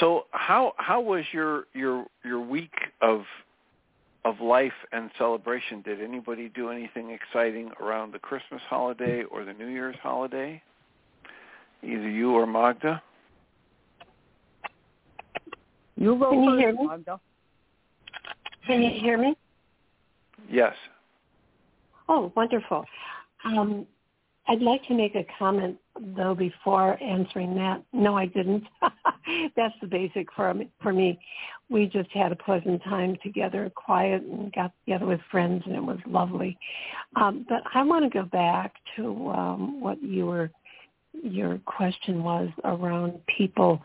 So 0.00 0.24
how 0.30 0.72
how 0.78 1.00
was 1.00 1.24
your 1.32 1.64
your 1.74 2.06
your 2.24 2.40
week 2.40 2.72
of 3.02 3.22
of 4.24 4.40
life 4.40 4.72
and 4.92 5.10
celebration? 5.18 5.82
Did 5.82 6.02
anybody 6.02 6.48
do 6.48 6.70
anything 6.70 7.10
exciting 7.10 7.70
around 7.80 8.12
the 8.12 8.18
Christmas 8.18 8.62
holiday 8.68 9.24
or 9.24 9.44
the 9.44 9.52
New 9.52 9.68
Year's 9.68 9.96
holiday? 10.02 10.62
Either 11.82 12.08
you 12.08 12.32
or 12.32 12.46
Magda? 12.46 13.02
You 15.96 16.18
go 16.18 16.30
Can 16.30 16.44
you 16.44 16.56
hear 16.56 16.72
me? 16.72 16.86
Magda. 16.86 17.20
Can 18.66 18.82
you 18.82 19.00
hear 19.00 19.18
me? 19.18 19.36
Yes. 20.50 20.74
Oh, 22.08 22.32
wonderful. 22.34 22.84
Um, 23.44 23.86
I'd 24.48 24.62
like 24.62 24.84
to 24.88 24.94
make 24.94 25.14
a 25.14 25.26
comment 25.38 25.76
though 26.16 26.34
before 26.34 27.02
answering 27.02 27.54
that. 27.56 27.82
No, 27.92 28.16
I 28.16 28.26
didn't. 28.26 28.64
That's 29.56 29.74
the 29.80 29.86
basic 29.86 30.32
for 30.32 30.52
me, 30.54 30.70
for 30.82 30.92
me. 30.92 31.18
We 31.68 31.86
just 31.86 32.10
had 32.10 32.32
a 32.32 32.36
pleasant 32.36 32.82
time 32.84 33.16
together, 33.22 33.70
quiet, 33.74 34.22
and 34.22 34.52
got 34.52 34.72
together 34.84 35.06
with 35.06 35.20
friends, 35.30 35.62
and 35.66 35.76
it 35.76 35.82
was 35.82 35.98
lovely. 36.06 36.58
Um, 37.16 37.46
but 37.48 37.62
I 37.74 37.82
want 37.82 38.04
to 38.04 38.10
go 38.10 38.24
back 38.24 38.74
to 38.96 39.30
um, 39.30 39.80
what 39.80 40.02
you 40.02 40.26
were 40.26 40.50
your 41.22 41.58
question 41.66 42.22
was 42.22 42.48
around 42.64 43.14
people 43.36 43.82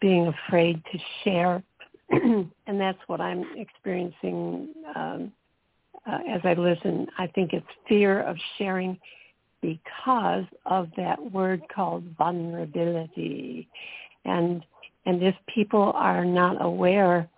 being 0.00 0.26
afraid 0.26 0.82
to 0.92 0.98
share, 1.24 1.62
and 2.10 2.80
that's 2.80 2.98
what 3.06 3.20
I'm 3.20 3.44
experiencing 3.56 4.68
um, 4.94 5.32
uh, 6.06 6.18
as 6.28 6.40
I 6.44 6.54
listen. 6.54 7.06
I 7.18 7.26
think 7.28 7.52
it's 7.52 7.66
fear 7.88 8.22
of 8.22 8.36
sharing 8.58 8.98
because 9.62 10.44
of 10.66 10.88
that 10.96 11.32
word 11.32 11.62
called 11.74 12.04
vulnerability. 12.16 13.68
And 14.24 14.64
and 15.04 15.22
if 15.22 15.34
people 15.46 15.92
are 15.94 16.24
not 16.24 16.62
aware, 16.64 17.28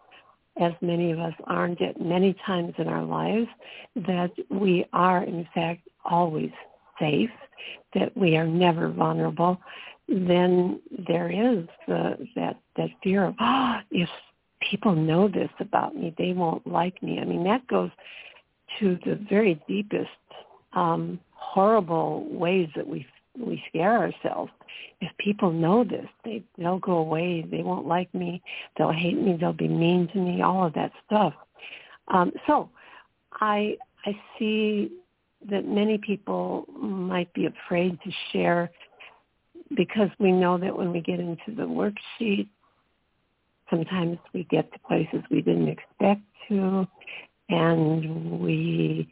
as 0.60 0.72
many 0.80 1.12
of 1.12 1.18
us 1.18 1.34
aren't 1.44 1.82
at 1.82 2.00
many 2.00 2.34
times 2.46 2.74
in 2.78 2.88
our 2.88 3.04
lives, 3.04 3.46
that 3.94 4.30
we 4.50 4.86
are 4.92 5.22
in 5.22 5.46
fact 5.54 5.86
always 6.04 6.50
safe, 6.98 7.30
that 7.94 8.16
we 8.16 8.36
are 8.36 8.46
never 8.46 8.88
vulnerable, 8.88 9.60
then 10.08 10.80
there 11.06 11.30
is 11.30 11.66
the, 11.86 12.26
that 12.34 12.58
that 12.76 12.88
fear 13.02 13.26
of 13.26 13.34
oh, 13.40 13.78
if 13.90 14.08
people 14.70 14.94
know 14.94 15.28
this 15.28 15.50
about 15.60 15.94
me, 15.94 16.14
they 16.18 16.32
won't 16.32 16.66
like 16.66 17.02
me. 17.02 17.18
I 17.18 17.24
mean, 17.24 17.44
that 17.44 17.66
goes 17.68 17.90
to 18.80 18.98
the 19.04 19.18
very 19.28 19.62
deepest 19.68 20.08
um, 20.78 21.18
horrible 21.32 22.26
ways 22.30 22.68
that 22.76 22.86
we 22.86 23.06
we 23.36 23.62
scare 23.68 23.98
ourselves. 23.98 24.50
If 25.00 25.10
people 25.18 25.52
know 25.52 25.84
this, 25.84 26.06
they 26.24 26.42
they'll 26.56 26.78
go 26.78 26.98
away. 26.98 27.44
They 27.50 27.62
won't 27.62 27.86
like 27.86 28.12
me. 28.14 28.42
They'll 28.76 28.92
hate 28.92 29.18
me. 29.18 29.36
They'll 29.38 29.52
be 29.52 29.68
mean 29.68 30.08
to 30.12 30.18
me. 30.18 30.42
All 30.42 30.66
of 30.66 30.74
that 30.74 30.92
stuff. 31.06 31.34
Um, 32.08 32.32
so, 32.46 32.70
I 33.40 33.76
I 34.06 34.18
see 34.38 34.92
that 35.50 35.66
many 35.66 35.98
people 35.98 36.64
might 36.76 37.32
be 37.32 37.46
afraid 37.46 37.98
to 38.04 38.10
share 38.32 38.70
because 39.76 40.10
we 40.18 40.32
know 40.32 40.58
that 40.58 40.76
when 40.76 40.92
we 40.92 41.00
get 41.00 41.20
into 41.20 41.54
the 41.54 41.62
worksheet, 41.62 42.48
sometimes 43.70 44.18
we 44.32 44.44
get 44.44 44.72
to 44.72 44.78
places 44.80 45.22
we 45.30 45.42
didn't 45.42 45.68
expect 45.68 46.22
to, 46.48 46.86
and 47.50 48.40
we 48.40 49.08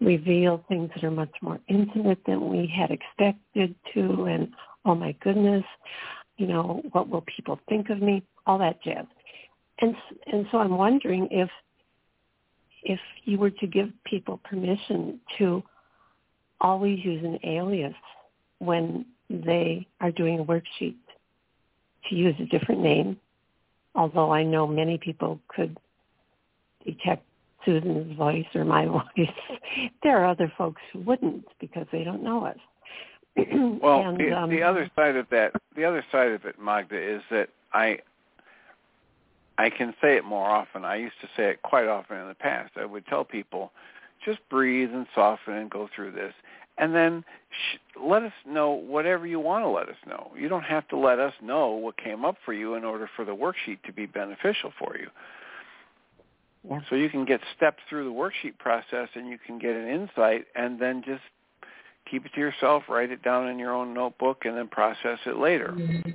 reveal 0.00 0.64
things 0.68 0.90
that 0.94 1.04
are 1.04 1.10
much 1.10 1.34
more 1.42 1.58
intimate 1.68 2.18
than 2.26 2.48
we 2.48 2.66
had 2.66 2.90
expected 2.90 3.74
to, 3.94 4.24
and 4.24 4.48
oh 4.84 4.94
my 4.94 5.12
goodness, 5.20 5.64
you 6.36 6.46
know, 6.46 6.82
what 6.92 7.08
will 7.08 7.24
people 7.36 7.58
think 7.68 7.90
of 7.90 8.00
me? 8.00 8.22
All 8.46 8.58
that 8.58 8.82
jazz. 8.82 9.06
And 9.80 9.94
and 10.26 10.46
so 10.50 10.58
I'm 10.58 10.76
wondering 10.76 11.28
if 11.30 11.50
if 12.82 13.00
you 13.24 13.38
were 13.38 13.50
to 13.50 13.66
give 13.66 13.90
people 14.04 14.40
permission 14.44 15.20
to 15.38 15.62
always 16.60 17.04
use 17.04 17.24
an 17.24 17.38
alias 17.44 17.94
when 18.58 19.04
they 19.30 19.86
are 20.00 20.10
doing 20.10 20.40
a 20.40 20.44
worksheet, 20.44 20.96
to 22.08 22.14
use 22.14 22.34
a 22.40 22.46
different 22.46 22.80
name, 22.80 23.18
although 23.94 24.32
I 24.32 24.42
know 24.42 24.66
many 24.66 24.98
people 24.98 25.40
could 25.48 25.78
detect 26.84 27.24
Susan's 27.68 28.16
voice 28.16 28.46
or 28.54 28.64
my 28.64 28.86
voice. 29.16 29.28
there 30.02 30.18
are 30.18 30.26
other 30.26 30.50
folks 30.56 30.80
who 30.92 31.00
wouldn't 31.00 31.44
because 31.60 31.86
they 31.92 32.02
don't 32.02 32.22
know 32.22 32.46
us. 32.46 32.56
well, 33.82 34.08
and, 34.08 34.18
the, 34.18 34.32
um, 34.32 34.50
the 34.50 34.62
other 34.62 34.90
side 34.96 35.16
of 35.16 35.26
that, 35.30 35.52
the 35.76 35.84
other 35.84 36.04
side 36.10 36.32
of 36.32 36.44
it, 36.44 36.58
Magda, 36.58 36.98
is 36.98 37.22
that 37.30 37.50
I 37.72 37.98
I 39.58 39.70
can 39.70 39.92
say 40.00 40.16
it 40.16 40.24
more 40.24 40.48
often. 40.48 40.84
I 40.84 40.96
used 40.96 41.20
to 41.20 41.28
say 41.36 41.50
it 41.50 41.62
quite 41.62 41.88
often 41.88 42.16
in 42.16 42.28
the 42.28 42.34
past. 42.34 42.72
I 42.76 42.84
would 42.84 43.06
tell 43.06 43.24
people, 43.24 43.72
just 44.24 44.38
breathe 44.48 44.90
and 44.92 45.06
soften 45.14 45.54
and 45.54 45.68
go 45.68 45.88
through 45.94 46.12
this. 46.12 46.32
And 46.78 46.94
then 46.94 47.24
sh- 47.50 47.78
let 48.00 48.22
us 48.22 48.32
know 48.46 48.70
whatever 48.70 49.26
you 49.26 49.40
want 49.40 49.64
to 49.64 49.68
let 49.68 49.88
us 49.88 49.96
know. 50.06 50.30
You 50.36 50.48
don't 50.48 50.62
have 50.62 50.86
to 50.88 50.96
let 50.96 51.18
us 51.18 51.34
know 51.42 51.70
what 51.70 51.96
came 51.96 52.24
up 52.24 52.36
for 52.44 52.52
you 52.52 52.74
in 52.74 52.84
order 52.84 53.10
for 53.16 53.24
the 53.24 53.34
worksheet 53.34 53.82
to 53.84 53.92
be 53.92 54.06
beneficial 54.06 54.72
for 54.78 54.96
you. 54.96 55.08
Yeah. 56.68 56.80
So 56.90 56.96
you 56.96 57.08
can 57.08 57.24
get 57.24 57.40
steps 57.56 57.78
through 57.88 58.04
the 58.04 58.14
worksheet 58.14 58.58
process 58.58 59.08
and 59.14 59.28
you 59.28 59.38
can 59.44 59.58
get 59.58 59.74
an 59.74 59.88
insight 59.88 60.46
and 60.54 60.80
then 60.80 61.02
just 61.06 61.22
keep 62.10 62.26
it 62.26 62.32
to 62.34 62.40
yourself, 62.40 62.84
write 62.88 63.10
it 63.10 63.22
down 63.22 63.48
in 63.48 63.58
your 63.58 63.72
own 63.72 63.94
notebook 63.94 64.44
and 64.44 64.56
then 64.56 64.68
process 64.68 65.18
it 65.26 65.36
later. 65.36 65.74
Mm-hmm. 65.76 66.10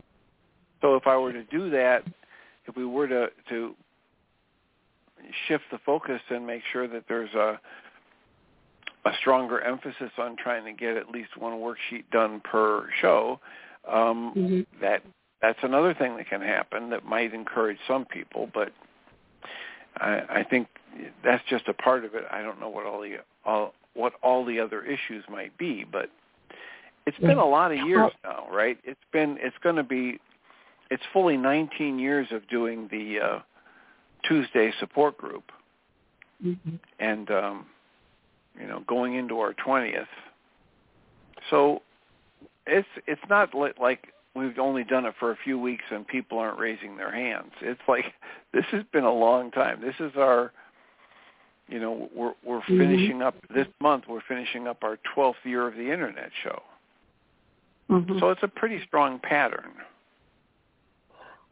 So 0.81 0.95
if 0.95 1.07
I 1.07 1.17
were 1.17 1.33
to 1.33 1.43
do 1.45 1.69
that 1.71 2.03
if 2.65 2.75
we 2.75 2.85
were 2.85 3.07
to 3.07 3.27
to 3.49 3.75
shift 5.47 5.63
the 5.71 5.79
focus 5.85 6.21
and 6.29 6.45
make 6.45 6.61
sure 6.71 6.87
that 6.87 7.03
there's 7.07 7.33
a 7.33 7.59
a 9.05 9.11
stronger 9.19 9.59
emphasis 9.61 10.11
on 10.17 10.35
trying 10.37 10.63
to 10.63 10.71
get 10.71 10.95
at 10.95 11.09
least 11.09 11.35
one 11.37 11.53
worksheet 11.53 12.05
done 12.11 12.39
per 12.41 12.87
show, 13.01 13.39
um, 13.91 14.33
mm-hmm. 14.35 14.81
that 14.81 15.03
that's 15.41 15.59
another 15.61 15.93
thing 15.93 16.15
that 16.15 16.29
can 16.29 16.41
happen 16.41 16.89
that 16.89 17.05
might 17.05 17.33
encourage 17.33 17.77
some 17.85 18.05
people, 18.05 18.49
but 18.53 18.71
I, 19.97 20.21
I 20.29 20.45
think 20.49 20.67
that's 21.23 21.43
just 21.49 21.67
a 21.67 21.73
part 21.73 22.05
of 22.05 22.15
it. 22.15 22.23
I 22.31 22.41
don't 22.41 22.59
know 22.59 22.69
what 22.69 22.85
all 22.85 23.01
the 23.01 23.17
all 23.45 23.73
what 23.93 24.13
all 24.21 24.43
the 24.45 24.59
other 24.59 24.83
issues 24.83 25.23
might 25.29 25.55
be, 25.57 25.85
but 25.89 26.09
it's 27.05 27.17
been 27.19 27.37
a 27.37 27.45
lot 27.45 27.71
of 27.71 27.85
years 27.85 28.11
now, 28.23 28.47
right? 28.51 28.77
It's 28.83 28.99
been 29.11 29.37
it's 29.41 29.55
going 29.61 29.75
to 29.75 29.83
be 29.83 30.19
it's 30.89 31.03
fully 31.11 31.37
19 31.37 31.99
years 31.99 32.27
of 32.31 32.47
doing 32.49 32.87
the 32.91 33.19
uh, 33.19 33.39
Tuesday 34.27 34.71
support 34.79 35.17
group, 35.17 35.51
mm-hmm. 36.43 36.75
and 36.99 37.31
um, 37.31 37.65
you 38.59 38.67
know, 38.67 38.83
going 38.87 39.15
into 39.15 39.39
our 39.39 39.53
20th. 39.53 40.05
So 41.49 41.81
it's 42.65 42.87
it's 43.07 43.21
not 43.29 43.53
li- 43.53 43.73
like 43.79 44.12
we've 44.35 44.57
only 44.59 44.83
done 44.83 45.05
it 45.05 45.13
for 45.19 45.31
a 45.31 45.37
few 45.43 45.59
weeks 45.59 45.83
and 45.91 46.07
people 46.07 46.39
aren't 46.39 46.59
raising 46.59 46.97
their 46.97 47.11
hands. 47.11 47.51
It's 47.61 47.81
like 47.87 48.05
this 48.53 48.65
has 48.71 48.83
been 48.91 49.03
a 49.03 49.13
long 49.13 49.51
time. 49.51 49.81
This 49.81 49.95
is 49.99 50.13
our 50.17 50.51
you 51.69 51.79
know, 51.79 52.09
we're 52.13 52.33
we're 52.43 52.59
mm-hmm. 52.59 52.77
finishing 52.77 53.21
up 53.21 53.35
this 53.53 53.67
month. 53.79 54.05
We're 54.07 54.21
finishing 54.27 54.67
up 54.67 54.83
our 54.83 54.99
12th 55.15 55.35
year 55.43 55.67
of 55.67 55.75
the 55.75 55.91
internet 55.91 56.29
show. 56.43 56.61
Mm-hmm. 57.89 58.19
So 58.19 58.29
it's 58.29 58.43
a 58.43 58.47
pretty 58.47 58.81
strong 58.85 59.19
pattern. 59.19 59.71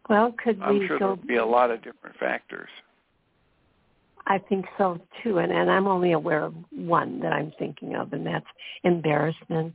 Well, 0.10 0.34
could 0.44 0.62
I'm 0.62 0.80
we 0.80 0.88
sure 0.88 1.00
go? 1.00 1.16
there'll 1.16 1.28
be 1.28 1.38
a 1.38 1.46
lot 1.46 1.72
of 1.72 1.84
different 1.84 2.18
factors. 2.18 2.70
I 4.28 4.38
think 4.38 4.66
so 4.78 5.00
too, 5.24 5.40
and, 5.40 5.52
and 5.52 5.70
I'm 5.70 5.88
only 5.88 6.12
aware 6.12 6.44
of 6.44 6.54
one 6.70 7.20
that 7.22 7.34
I'm 7.34 7.52
thinking 7.58 7.96
of, 7.96 8.14
and 8.14 8.26
that's 8.26 8.46
embarrassment 8.84 9.74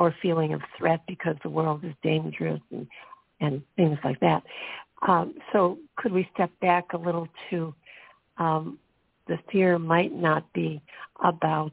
or 0.00 0.14
feeling 0.22 0.54
of 0.54 0.62
threat 0.76 1.02
because 1.06 1.36
the 1.42 1.50
world 1.50 1.84
is 1.84 1.94
dangerous 2.02 2.60
and 2.72 2.88
and 3.42 3.62
things 3.76 3.98
like 4.04 4.20
that. 4.20 4.42
Um, 5.06 5.34
so 5.52 5.78
could 5.96 6.12
we 6.12 6.28
step 6.34 6.50
back 6.60 6.92
a 6.92 6.96
little 6.98 7.28
to 7.48 7.74
um, 8.36 8.78
the 9.28 9.38
fear 9.50 9.78
might 9.78 10.12
not 10.12 10.52
be 10.52 10.82
about 11.24 11.72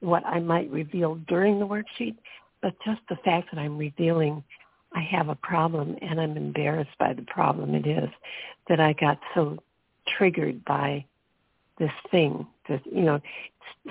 what 0.00 0.24
I 0.24 0.40
might 0.40 0.70
reveal 0.70 1.16
during 1.28 1.58
the 1.58 1.66
worksheet, 1.66 2.16
but 2.62 2.74
just 2.84 3.00
the 3.08 3.16
fact 3.16 3.48
that 3.52 3.58
I'm 3.58 3.76
revealing 3.76 4.42
I 4.94 5.00
have 5.00 5.28
a 5.28 5.34
problem 5.34 5.96
and 6.00 6.18
I'm 6.20 6.36
embarrassed 6.36 6.96
by 6.98 7.12
the 7.12 7.22
problem 7.22 7.74
it 7.74 7.86
is 7.86 8.08
that 8.68 8.80
I 8.80 8.94
got 8.94 9.18
so 9.34 9.58
triggered 10.06 10.64
by 10.64 11.04
this 11.78 11.92
thing. 12.10 12.46
That 12.68 12.80
you 12.86 13.02
know, 13.02 13.20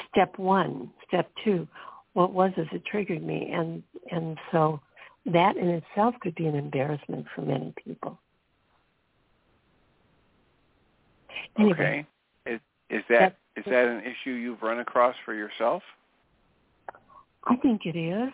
step 0.09 0.39
one, 0.39 0.89
step 1.07 1.29
two, 1.43 1.67
what 2.15 2.31
was 2.31 2.51
is 2.57 2.67
it 2.71 2.83
triggered 2.85 3.21
me? 3.21 3.51
And 3.53 3.83
and 4.09 4.37
so 4.51 4.79
that 5.25 5.57
in 5.57 5.69
itself 5.69 6.15
could 6.21 6.33
be 6.35 6.47
an 6.47 6.55
embarrassment 6.55 7.25
for 7.35 7.41
many 7.41 7.73
people. 7.83 8.17
Anyway, 11.59 12.07
okay. 12.47 12.55
Is, 12.55 12.59
is 12.89 13.03
that 13.09 13.37
is 13.57 13.65
that 13.65 13.85
an 13.87 14.01
issue 14.01 14.31
you've 14.31 14.61
run 14.61 14.79
across 14.79 15.15
for 15.25 15.33
yourself? 15.33 15.83
I 17.43 17.57
think 17.57 17.85
it 17.85 17.97
is. 17.97 18.31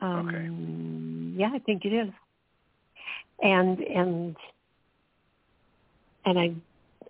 Um, 0.00 0.28
okay. 0.28 1.40
Yeah, 1.40 1.50
I 1.52 1.58
think 1.58 1.84
it 1.84 1.92
is. 1.92 2.12
And 3.42 3.80
and 3.80 4.36
and 6.24 6.38
I 6.38 6.54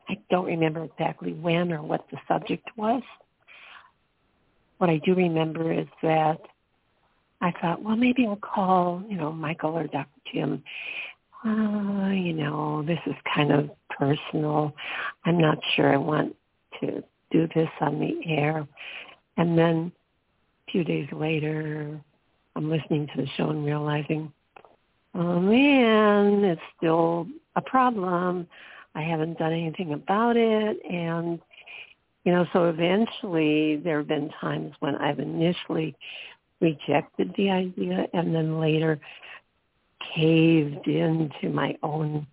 I 0.09 0.19
don't 0.31 0.47
remember 0.47 0.83
exactly 0.85 1.35
when 1.35 1.73
or 1.73 1.83
what 1.83 2.07
the 2.11 2.17
subject 2.27 2.71
was. 2.77 3.03
What 4.79 4.91
I 4.91 4.99
do 4.99 5.15
remember 5.15 5.73
is 5.73 5.87
that 6.03 6.41
I 7.41 7.53
thought, 7.61 7.83
well, 7.83 7.97
maybe 7.97 8.27
I'll 8.27 8.37
call, 8.37 9.03
you 9.09 9.17
know, 9.17 9.33
Michael 9.33 9.77
or 9.77 9.87
Dr. 9.87 10.09
Tim. 10.33 10.63
Uh, 11.45 12.09
you 12.11 12.33
know, 12.33 12.83
this 12.87 12.99
is 13.07 13.15
kind 13.35 13.53
of 13.53 13.71
personal. 13.91 14.75
I'm 15.27 15.39
not 15.39 15.59
sure 15.77 15.93
I 15.93 15.99
want 15.99 16.35
to 16.81 17.05
do 17.31 17.49
this 17.55 17.69
on 17.81 18.01
the 18.01 18.19
air. 18.27 18.67
And 19.37 19.59
then 19.59 19.93
a 20.67 20.71
few 20.71 20.85
days 20.85 21.09
later, 21.13 22.01
I'm 22.57 22.71
listening 22.71 23.09
to 23.09 23.23
the 23.23 23.29
show 23.37 23.51
and 23.51 23.65
realizing, 23.65 24.33
oh 25.15 25.39
man, 25.41 26.45
it's 26.45 26.61
still 26.77 27.27
a 27.57 27.61
problem. 27.61 28.47
I 28.95 29.03
haven't 29.03 29.39
done 29.39 29.53
anything 29.53 29.93
about 29.93 30.37
it. 30.37 30.79
And, 30.89 31.41
you 32.25 32.33
know, 32.33 32.47
so 32.53 32.69
eventually 32.69 33.77
there 33.77 33.99
have 33.99 34.09
been 34.09 34.31
times 34.41 34.73
when 34.81 34.97
I've 34.97 35.19
initially 35.19 35.95
rejected 36.61 37.33
the 37.37 37.51
idea 37.51 38.07
and 38.13 38.35
then 38.35 38.59
later 38.61 38.99
caved 40.15 40.87
into 40.87 41.51
my 41.51 41.77
own 41.83 42.27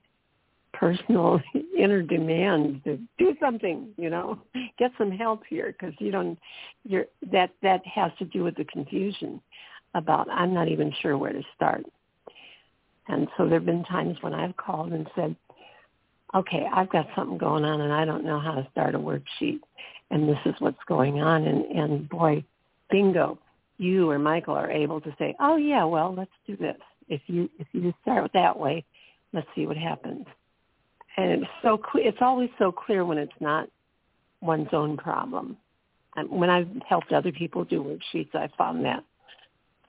personal 0.73 1.41
inner 1.77 2.01
demand 2.01 2.83
to 2.85 2.97
do 3.17 3.35
something, 3.39 3.89
you 3.97 4.09
know, 4.09 4.39
get 4.79 4.91
some 4.97 5.11
help 5.11 5.43
here 5.49 5.75
because 5.77 5.93
you 5.99 6.11
don't, 6.11 6.39
you're, 6.83 7.05
that, 7.31 7.51
that 7.61 7.85
has 7.85 8.11
to 8.19 8.25
do 8.25 8.43
with 8.43 8.55
the 8.55 8.65
confusion 8.65 9.41
about 9.93 10.29
I'm 10.29 10.53
not 10.53 10.69
even 10.69 10.93
sure 11.01 11.17
where 11.17 11.33
to 11.33 11.43
start. 11.55 11.85
And 13.07 13.27
so 13.35 13.45
there 13.45 13.59
have 13.59 13.65
been 13.65 13.83
times 13.83 14.17
when 14.21 14.33
I've 14.33 14.55
called 14.55 14.93
and 14.93 15.09
said, 15.15 15.35
okay, 16.33 16.67
I've 16.71 16.89
got 16.89 17.07
something 17.15 17.37
going 17.37 17.65
on 17.65 17.81
and 17.81 17.91
I 17.93 18.05
don't 18.05 18.25
know 18.25 18.39
how 18.39 18.53
to 18.53 18.67
start 18.71 18.95
a 18.95 18.99
worksheet 18.99 19.59
and 20.09 20.27
this 20.27 20.37
is 20.45 20.55
what's 20.59 20.83
going 20.87 21.21
on. 21.21 21.45
And, 21.45 21.65
and 21.65 22.09
boy, 22.09 22.43
bingo, 22.89 23.39
you 23.77 24.09
or 24.09 24.19
Michael 24.19 24.55
are 24.55 24.69
able 24.69 25.01
to 25.01 25.15
say, 25.17 25.35
oh 25.39 25.55
yeah, 25.57 25.83
well, 25.83 26.13
let's 26.15 26.31
do 26.45 26.55
this. 26.55 26.77
if 27.09 27.21
you 27.27 27.49
if 27.59 27.67
you 27.73 27.81
just 27.81 28.01
start 28.01 28.31
that 28.33 28.57
way, 28.57 28.85
let's 29.33 29.47
see 29.55 29.67
what 29.67 29.77
happens. 29.77 30.25
And 31.17 31.31
it's 31.31 31.51
so 31.61 31.77
clear. 31.77 32.07
It's 32.07 32.21
always 32.21 32.49
so 32.57 32.71
clear 32.71 33.03
when 33.03 33.17
it's 33.17 33.31
not 33.39 33.69
one's 34.41 34.69
own 34.71 34.97
problem. 34.97 35.57
And 36.15 36.29
when 36.29 36.49
I've 36.49 36.69
helped 36.87 37.11
other 37.11 37.31
people 37.31 37.65
do 37.65 37.83
worksheets, 37.83 38.33
I 38.33 38.49
found 38.57 38.85
that 38.85 39.03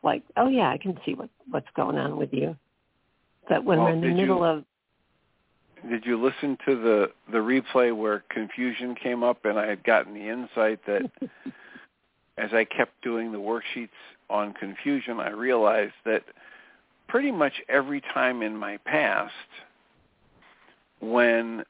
like, 0.03 0.23
oh 0.37 0.49
yeah, 0.49 0.71
I 0.71 0.79
can 0.79 0.99
see 1.07 1.15
what 1.15 1.31
what's 1.51 1.69
going 1.77 1.97
on 1.97 2.17
with 2.17 2.33
you. 2.33 2.57
But 3.49 3.65
when 3.65 3.79
well, 3.79 3.89
we're 3.89 3.95
in 3.95 4.01
the 4.01 4.09
middle 4.09 4.39
you, 4.39 4.45
of 4.45 4.65
did 5.89 6.05
you 6.05 6.23
listen 6.23 6.57
to 6.67 6.77
the 6.77 7.11
the 7.31 7.39
replay 7.39 7.95
where 7.97 8.25
confusion 8.31 8.95
came 8.95 9.23
up 9.23 9.45
and 9.45 9.59
I 9.59 9.67
had 9.67 9.85
gotten 9.85 10.15
the 10.15 10.29
insight 10.29 10.81
that 10.87 11.11
as 12.39 12.51
I 12.53 12.65
kept 12.65 13.03
doing 13.03 13.33
the 13.33 13.39
worksheets 13.39 13.89
on 14.31 14.55
confusion, 14.55 15.21
I 15.21 15.31
realized 15.31 15.95
that 16.05 16.25
pretty 17.09 17.31
much 17.31 17.53
every 17.69 18.01
time 18.01 18.43
in 18.43 18.57
my 18.57 18.79
past 18.79 19.33
when 21.01 21.65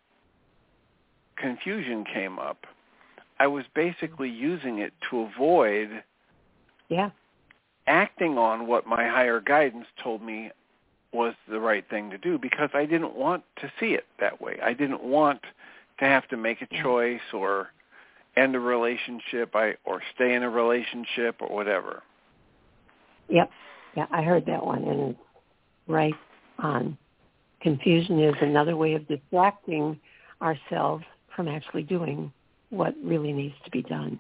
confusion 1.37 2.05
came 2.05 2.39
up, 2.39 2.67
I 3.41 3.49
was 3.49 3.65
basically 3.75 4.31
using 4.31 4.79
it 4.79 4.93
to 5.11 5.23
avoid 5.23 6.05
yeah. 6.89 7.11
acting 7.87 8.39
on 8.39 8.67
what 8.67 8.87
my 8.87 9.09
higher 9.09 9.41
guidance 9.41 9.87
told 10.03 10.23
me 10.23 10.51
was 11.13 11.35
the 11.49 11.61
right 11.61 11.85
thing 11.89 12.11
to 12.11 12.19
do 12.19 12.39
because 12.39 12.71
I 12.75 12.87
didn't 12.87 13.15
want 13.15 13.45
to 13.61 13.71
see 13.79 13.95
it 13.95 14.07
that 14.21 14.41
way. 14.41 14.59
I 14.63 14.73
didn't 14.73 15.03
want 15.03 15.41
to 15.99 16.05
have 16.05 16.27
to 16.29 16.37
make 16.37 16.63
a 16.63 16.83
choice 16.83 17.21
or 17.33 17.69
end 18.37 18.57
a 18.57 18.61
relationship 18.61 19.55
I, 19.55 19.75
or 19.85 20.01
stay 20.15 20.35
in 20.35 20.43
a 20.43 20.51
relationship 20.51 21.37
or 21.41 21.55
whatever. 21.55 22.03
Yep. 23.29 23.51
Yeah, 23.97 24.07
I 24.11 24.23
heard 24.23 24.47
that 24.47 24.65
one 24.65 24.85
and 24.85 25.17
right 25.87 26.15
on. 26.59 26.97
Confusion 27.61 28.19
is 28.21 28.35
another 28.41 28.77
way 28.77 28.95
of 28.95 29.07
distracting 29.07 30.01
ourselves 30.41 31.05
from 31.37 31.47
actually 31.47 31.83
doing 31.83 32.33
what 32.71 32.95
really 33.05 33.33
needs 33.33 33.55
to 33.65 33.71
be 33.71 33.83
done. 33.83 34.19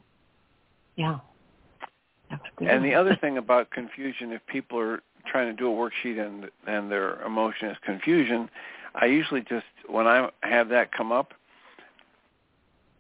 Yeah. 0.97 1.19
And 2.59 2.85
the 2.85 2.95
other 2.95 3.17
thing 3.21 3.39
about 3.39 3.71
confusion, 3.71 4.33
if 4.33 4.47
people 4.47 4.79
are 4.79 5.03
trying 5.27 5.55
to 5.55 5.57
do 5.57 5.71
a 5.71 5.75
worksheet 5.75 6.25
and 6.25 6.51
and 6.67 6.91
their 6.91 7.21
emotion 7.23 7.69
is 7.69 7.77
confusion, 7.85 8.49
I 8.95 9.07
usually 9.07 9.43
just 9.43 9.67
when 9.89 10.07
I 10.07 10.29
have 10.43 10.69
that 10.71 10.93
come 10.93 11.13
up, 11.13 11.33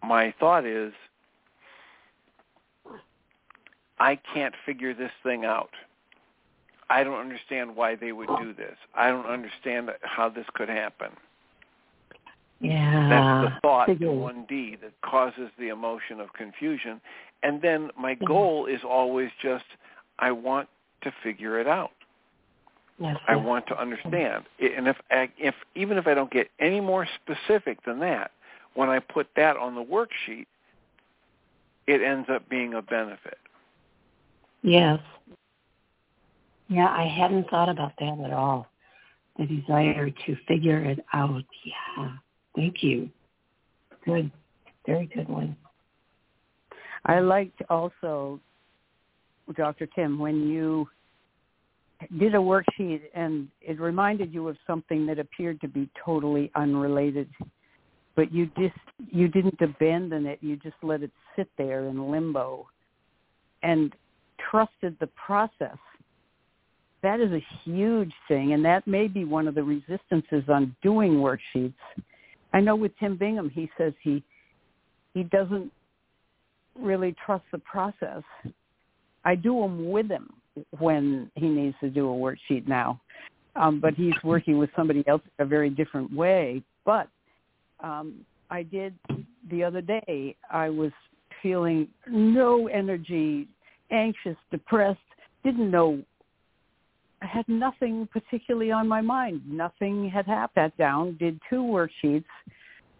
my 0.02 0.34
thought 0.38 0.66
is 0.66 0.92
I 3.98 4.18
can't 4.34 4.54
figure 4.66 4.94
this 4.94 5.12
thing 5.22 5.44
out. 5.44 5.70
I 6.90 7.04
don't 7.04 7.20
understand 7.20 7.74
why 7.74 7.94
they 7.94 8.12
would 8.12 8.28
do 8.40 8.52
this. 8.52 8.76
I 8.94 9.08
don't 9.08 9.26
understand 9.26 9.90
how 10.02 10.28
this 10.28 10.44
could 10.54 10.68
happen. 10.68 11.10
Yeah. 12.60 13.08
That's 13.08 13.54
the 13.54 13.60
thought 13.60 13.88
in 13.88 13.96
1D 13.98 14.80
that 14.82 14.92
causes 15.02 15.50
the 15.58 15.68
emotion 15.68 16.20
of 16.20 16.32
confusion. 16.34 17.00
And 17.42 17.60
then 17.62 17.90
my 17.98 18.14
goal 18.14 18.66
is 18.66 18.80
always 18.88 19.30
just 19.42 19.64
I 20.18 20.32
want 20.32 20.68
to 21.02 21.12
figure 21.22 21.58
it 21.60 21.66
out. 21.66 21.92
Yes, 22.98 23.16
I 23.26 23.36
want 23.36 23.66
to 23.68 23.80
understand. 23.80 24.44
And 24.60 24.86
if 24.86 24.96
if 25.10 25.54
even 25.74 25.98
if 25.98 26.06
I 26.06 26.14
don't 26.14 26.30
get 26.30 26.48
any 26.60 26.80
more 26.80 27.06
specific 27.22 27.84
than 27.84 27.98
that, 28.00 28.30
when 28.74 28.88
I 28.88 29.00
put 29.00 29.28
that 29.36 29.56
on 29.56 29.74
the 29.74 29.82
worksheet, 29.82 30.46
it 31.86 32.02
ends 32.02 32.28
up 32.30 32.48
being 32.48 32.74
a 32.74 32.82
benefit. 32.82 33.38
Yes. 34.62 35.00
Yeah, 36.68 36.88
I 36.88 37.06
hadn't 37.06 37.50
thought 37.50 37.68
about 37.68 37.92
that 37.98 38.20
at 38.24 38.32
all. 38.32 38.68
The 39.38 39.46
desire 39.46 40.10
to 40.10 40.36
figure 40.46 40.78
it 40.84 41.04
out. 41.12 41.42
Yeah. 41.64 42.12
Thank 42.54 42.82
you. 42.82 43.10
Good. 44.04 44.30
Very 44.86 45.06
good 45.06 45.28
one. 45.28 45.56
I 47.04 47.20
liked 47.20 47.62
also, 47.68 48.38
Dr. 49.56 49.86
Tim, 49.86 50.18
when 50.18 50.48
you 50.48 50.88
did 52.18 52.34
a 52.34 52.38
worksheet 52.38 53.02
and 53.14 53.48
it 53.60 53.80
reminded 53.80 54.32
you 54.32 54.48
of 54.48 54.56
something 54.66 55.06
that 55.06 55.18
appeared 55.18 55.60
to 55.60 55.68
be 55.68 55.88
totally 56.04 56.50
unrelated. 56.54 57.28
But 58.14 58.32
you 58.32 58.50
just 58.58 58.74
you 59.10 59.28
didn't 59.28 59.60
abandon 59.60 60.26
it. 60.26 60.38
You 60.42 60.56
just 60.56 60.76
let 60.82 61.02
it 61.02 61.10
sit 61.36 61.48
there 61.56 61.86
in 61.86 62.10
limbo 62.10 62.66
and 63.62 63.92
trusted 64.50 64.96
the 65.00 65.08
process. 65.08 65.78
That 67.02 67.20
is 67.20 67.32
a 67.32 67.44
huge 67.64 68.12
thing 68.28 68.52
and 68.52 68.64
that 68.64 68.86
may 68.86 69.08
be 69.08 69.24
one 69.24 69.48
of 69.48 69.54
the 69.54 69.62
resistances 69.62 70.44
on 70.48 70.76
doing 70.82 71.14
worksheets. 71.14 71.74
I 72.52 72.60
know 72.60 72.76
with 72.76 72.92
tim 72.98 73.16
bingham 73.16 73.50
he 73.50 73.70
says 73.78 73.92
he 74.02 74.22
he 75.14 75.24
doesn't 75.24 75.72
really 76.78 77.14
trust 77.24 77.44
the 77.50 77.58
process. 77.58 78.22
I 79.24 79.34
do 79.34 79.60
them 79.60 79.90
with 79.90 80.08
him 80.08 80.32
when 80.78 81.30
he 81.34 81.48
needs 81.48 81.76
to 81.80 81.90
do 81.90 82.10
a 82.10 82.14
worksheet 82.14 82.66
now. 82.66 83.00
Um, 83.54 83.80
but 83.80 83.94
he's 83.94 84.14
working 84.24 84.58
with 84.58 84.70
somebody 84.74 85.04
else 85.06 85.22
a 85.38 85.44
very 85.44 85.68
different 85.68 86.12
way. 86.14 86.62
But 86.84 87.08
um, 87.80 88.24
I 88.50 88.62
did 88.62 88.94
the 89.50 89.62
other 89.64 89.80
day. 89.80 90.36
I 90.50 90.70
was 90.70 90.92
feeling 91.42 91.88
no 92.06 92.68
energy, 92.68 93.48
anxious, 93.90 94.36
depressed, 94.50 95.00
didn't 95.44 95.70
know. 95.70 96.02
I 97.20 97.26
had 97.26 97.48
nothing 97.48 98.08
particularly 98.12 98.72
on 98.72 98.88
my 98.88 99.00
mind. 99.00 99.42
Nothing 99.46 100.08
had 100.08 100.26
happened. 100.26 100.72
Down, 100.78 101.16
did 101.18 101.38
two 101.50 101.62
worksheets, 101.62 102.24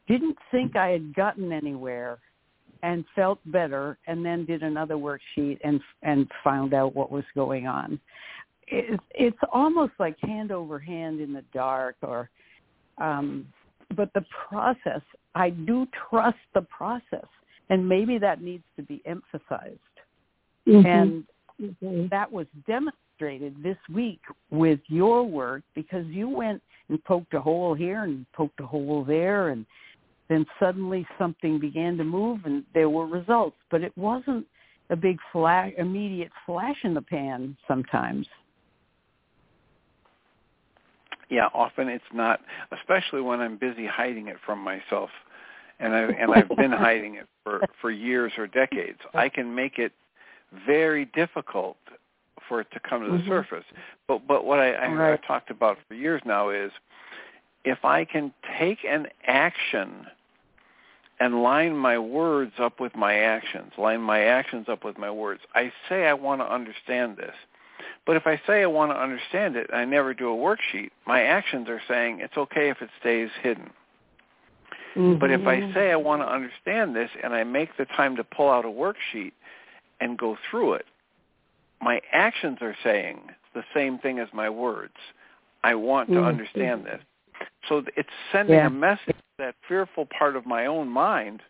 didn't 0.07 0.37
think 0.51 0.77
I 0.77 0.89
had 0.89 1.15
gotten 1.15 1.53
anywhere, 1.53 2.19
and 2.83 3.05
felt 3.15 3.39
better 3.47 3.99
and 4.07 4.25
then 4.25 4.45
did 4.45 4.63
another 4.63 4.95
worksheet 4.95 5.59
and 5.65 5.81
and 6.03 6.31
found 6.43 6.75
out 6.75 6.95
what 6.95 7.11
was 7.11 7.25
going 7.35 7.67
on 7.67 7.99
it's 8.67 9.03
it's 9.13 9.39
almost 9.53 9.93
like 9.99 10.17
hand 10.21 10.51
over 10.51 10.79
hand 10.79 11.21
in 11.21 11.33
the 11.33 11.45
dark 11.53 11.97
or 12.03 12.29
um 12.99 13.47
but 13.97 14.13
the 14.15 14.25
process 14.49 15.03
i 15.35 15.51
do 15.51 15.87
trust 16.11 16.39
the 16.55 16.63
process 16.63 17.27
and 17.71 17.89
maybe 17.89 18.19
that 18.19 18.43
needs 18.43 18.65
to 18.77 18.83
be 18.83 19.01
emphasized 19.07 19.79
mm-hmm. 20.67 20.87
and 20.87 21.25
mm-hmm. 21.61 22.07
that 22.11 22.31
was 22.31 22.47
demonstrated 22.67 23.55
this 23.63 23.79
week 23.95 24.21
with 24.51 24.81
your 24.89 25.23
work 25.23 25.63
because 25.75 26.07
you 26.07 26.29
went 26.29 26.61
and 26.89 27.03
poked 27.05 27.33
a 27.35 27.41
hole 27.41 27.75
here 27.75 28.03
and 28.03 28.27
poked 28.33 28.59
a 28.61 28.67
hole 28.67 29.05
there 29.05 29.51
and 29.51 29.65
then 30.33 30.47
suddenly 30.59 31.07
something 31.19 31.59
began 31.59 31.99
to 31.99 32.05
move 32.05 32.41
and 32.45 32.65
there 32.73 32.89
were 32.89 33.07
results. 33.07 33.57
But 33.71 33.83
it 33.83 33.97
wasn't 33.97 34.47
a 34.91 34.97
big 34.97 35.19
flash, 35.31 35.73
immediate 35.77 36.33
flash 36.47 36.77
in 36.85 36.95
the 36.95 37.03
pan 37.03 37.57
sometimes. 37.69 38.27
Yeah, 41.29 41.49
often 41.55 41.89
it's 41.89 42.05
not, 42.13 42.41
especially 42.73 43.21
when 43.21 43.41
I'm 43.41 43.57
busy 43.57 43.87
hiding 43.87 44.29
it 44.29 44.37
from 44.45 44.59
myself, 44.59 45.09
and 45.81 45.95
I 45.95 46.01
and 46.03 46.31
I've 46.35 46.49
been 46.57 46.73
hiding 46.73 47.15
it 47.15 47.27
for 47.43 47.63
for 47.81 47.91
years 47.91 48.33
or 48.37 48.47
decades. 48.47 48.99
I 49.15 49.31
can 49.31 49.55
make 49.55 49.79
it 49.79 49.93
very 50.67 51.07
difficult 51.07 51.79
for 52.49 52.61
it 52.61 52.67
to 52.73 52.81
come 52.81 53.03
to 53.03 53.11
the 53.11 53.17
mm-hmm. 53.17 53.29
surface. 53.29 53.65
But 54.07 54.27
but 54.27 54.45
what 54.45 54.59
I, 54.59 54.73
I 54.73 54.93
right. 54.93 55.13
I've 55.15 55.27
talked 55.27 55.51
about 55.51 55.79
for 55.89 55.95
years 55.95 56.21
now 56.27 56.51
is 56.51 56.71
if 57.65 57.83
I 57.83 58.05
can 58.05 58.33
take 58.59 58.79
an 58.85 59.07
action 59.27 60.07
and 61.23 61.41
line 61.41 61.77
my 61.77 61.97
words 61.97 62.55
up 62.59 62.81
with 62.81 62.97
my 62.97 63.15
actions, 63.15 63.71
line 63.79 64.01
my 64.01 64.23
actions 64.23 64.67
up 64.69 64.83
with 64.83 64.99
my 64.99 65.09
words. 65.09 65.41
I 65.55 65.73
say 65.89 66.07
I 66.07 66.15
want 66.15 66.41
to 66.41 66.53
understand 66.53 67.17
this. 67.17 67.35
But 68.05 68.17
if 68.17 68.27
I 68.27 68.41
say 68.45 68.65
I 68.65 68.67
want 68.67 68.91
to 68.91 69.01
understand 69.01 69.55
it 69.55 69.71
and 69.71 69.79
I 69.79 69.85
never 69.85 70.15
do 70.15 70.33
a 70.33 70.37
worksheet, 70.37 70.91
my 71.07 71.23
actions 71.23 71.69
are 71.69 71.81
saying 71.87 72.19
it's 72.19 72.37
okay 72.37 72.71
if 72.71 72.83
it 72.83 72.91
stays 72.99 73.31
hidden. 73.41 73.71
Mm-hmm. 74.97 75.21
But 75.21 75.31
if 75.31 75.47
I 75.47 75.73
say 75.73 75.93
I 75.93 75.97
want 75.97 76.23
to 76.23 76.27
understand 76.29 76.97
this 76.97 77.11
and 77.23 77.33
I 77.33 77.45
make 77.45 77.77
the 77.77 77.85
time 77.85 78.17
to 78.17 78.25
pull 78.25 78.51
out 78.51 78.65
a 78.65 78.69
worksheet 78.69 79.33
and 80.01 80.19
go 80.19 80.37
through 80.51 80.73
it, 80.73 80.87
my 81.81 82.01
actions 82.11 82.59
are 82.63 82.77
saying 82.83 83.21
the 83.55 83.63
same 83.73 84.01
thing 84.01 84.19
as 84.19 84.29
my 84.33 84.51
words. 84.51 84.97
I 85.63 85.77
want 85.77 86.09
to 86.09 86.17
mm-hmm. 86.17 86.27
understand 86.27 86.85
this. 86.85 87.01
So 87.69 87.85
it's 87.97 88.09
sending 88.33 88.57
yeah. 88.57 88.67
a 88.67 88.71
message 88.71 89.15
that 89.43 89.57
fearful 89.67 90.07
part 90.07 90.37
of 90.37 90.47
my 90.47 90.67
own 90.67 90.89
mind, 90.89 91.43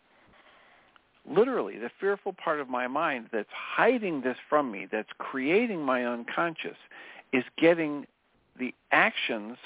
literally 1.29 1.77
the 1.77 1.91
fearful 1.99 2.33
part 2.33 2.59
of 2.59 2.67
my 2.67 2.87
mind 2.87 3.27
that's 3.31 3.47
hiding 3.53 4.21
this 4.21 4.35
from 4.49 4.71
me, 4.71 4.87
that's 4.91 5.09
creating 5.19 5.79
my 5.79 6.03
unconscious, 6.03 6.75
is 7.31 7.43
getting 7.55 8.07
the 8.57 8.73
actions 8.91 9.57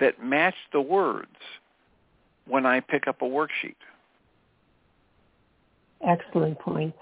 that 0.00 0.24
match 0.24 0.54
the 0.72 0.80
words 0.80 1.36
when 2.46 2.64
I 2.64 2.80
pick 2.80 3.06
up 3.06 3.20
a 3.20 3.26
worksheet. 3.26 3.76
Excellent 6.06 6.58
point. 6.58 6.94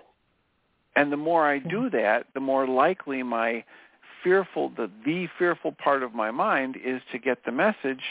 And 0.96 1.12
the 1.12 1.16
more 1.16 1.48
I 1.48 1.60
do 1.60 1.88
that, 1.90 2.26
the 2.34 2.40
more 2.40 2.66
likely 2.66 3.22
my 3.22 3.62
fearful, 4.24 4.72
the, 4.76 4.90
the 5.04 5.28
fearful 5.38 5.72
part 5.72 6.02
of 6.02 6.14
my 6.14 6.32
mind 6.32 6.76
is 6.84 7.00
to 7.12 7.18
get 7.18 7.44
the 7.44 7.52
message, 7.52 8.02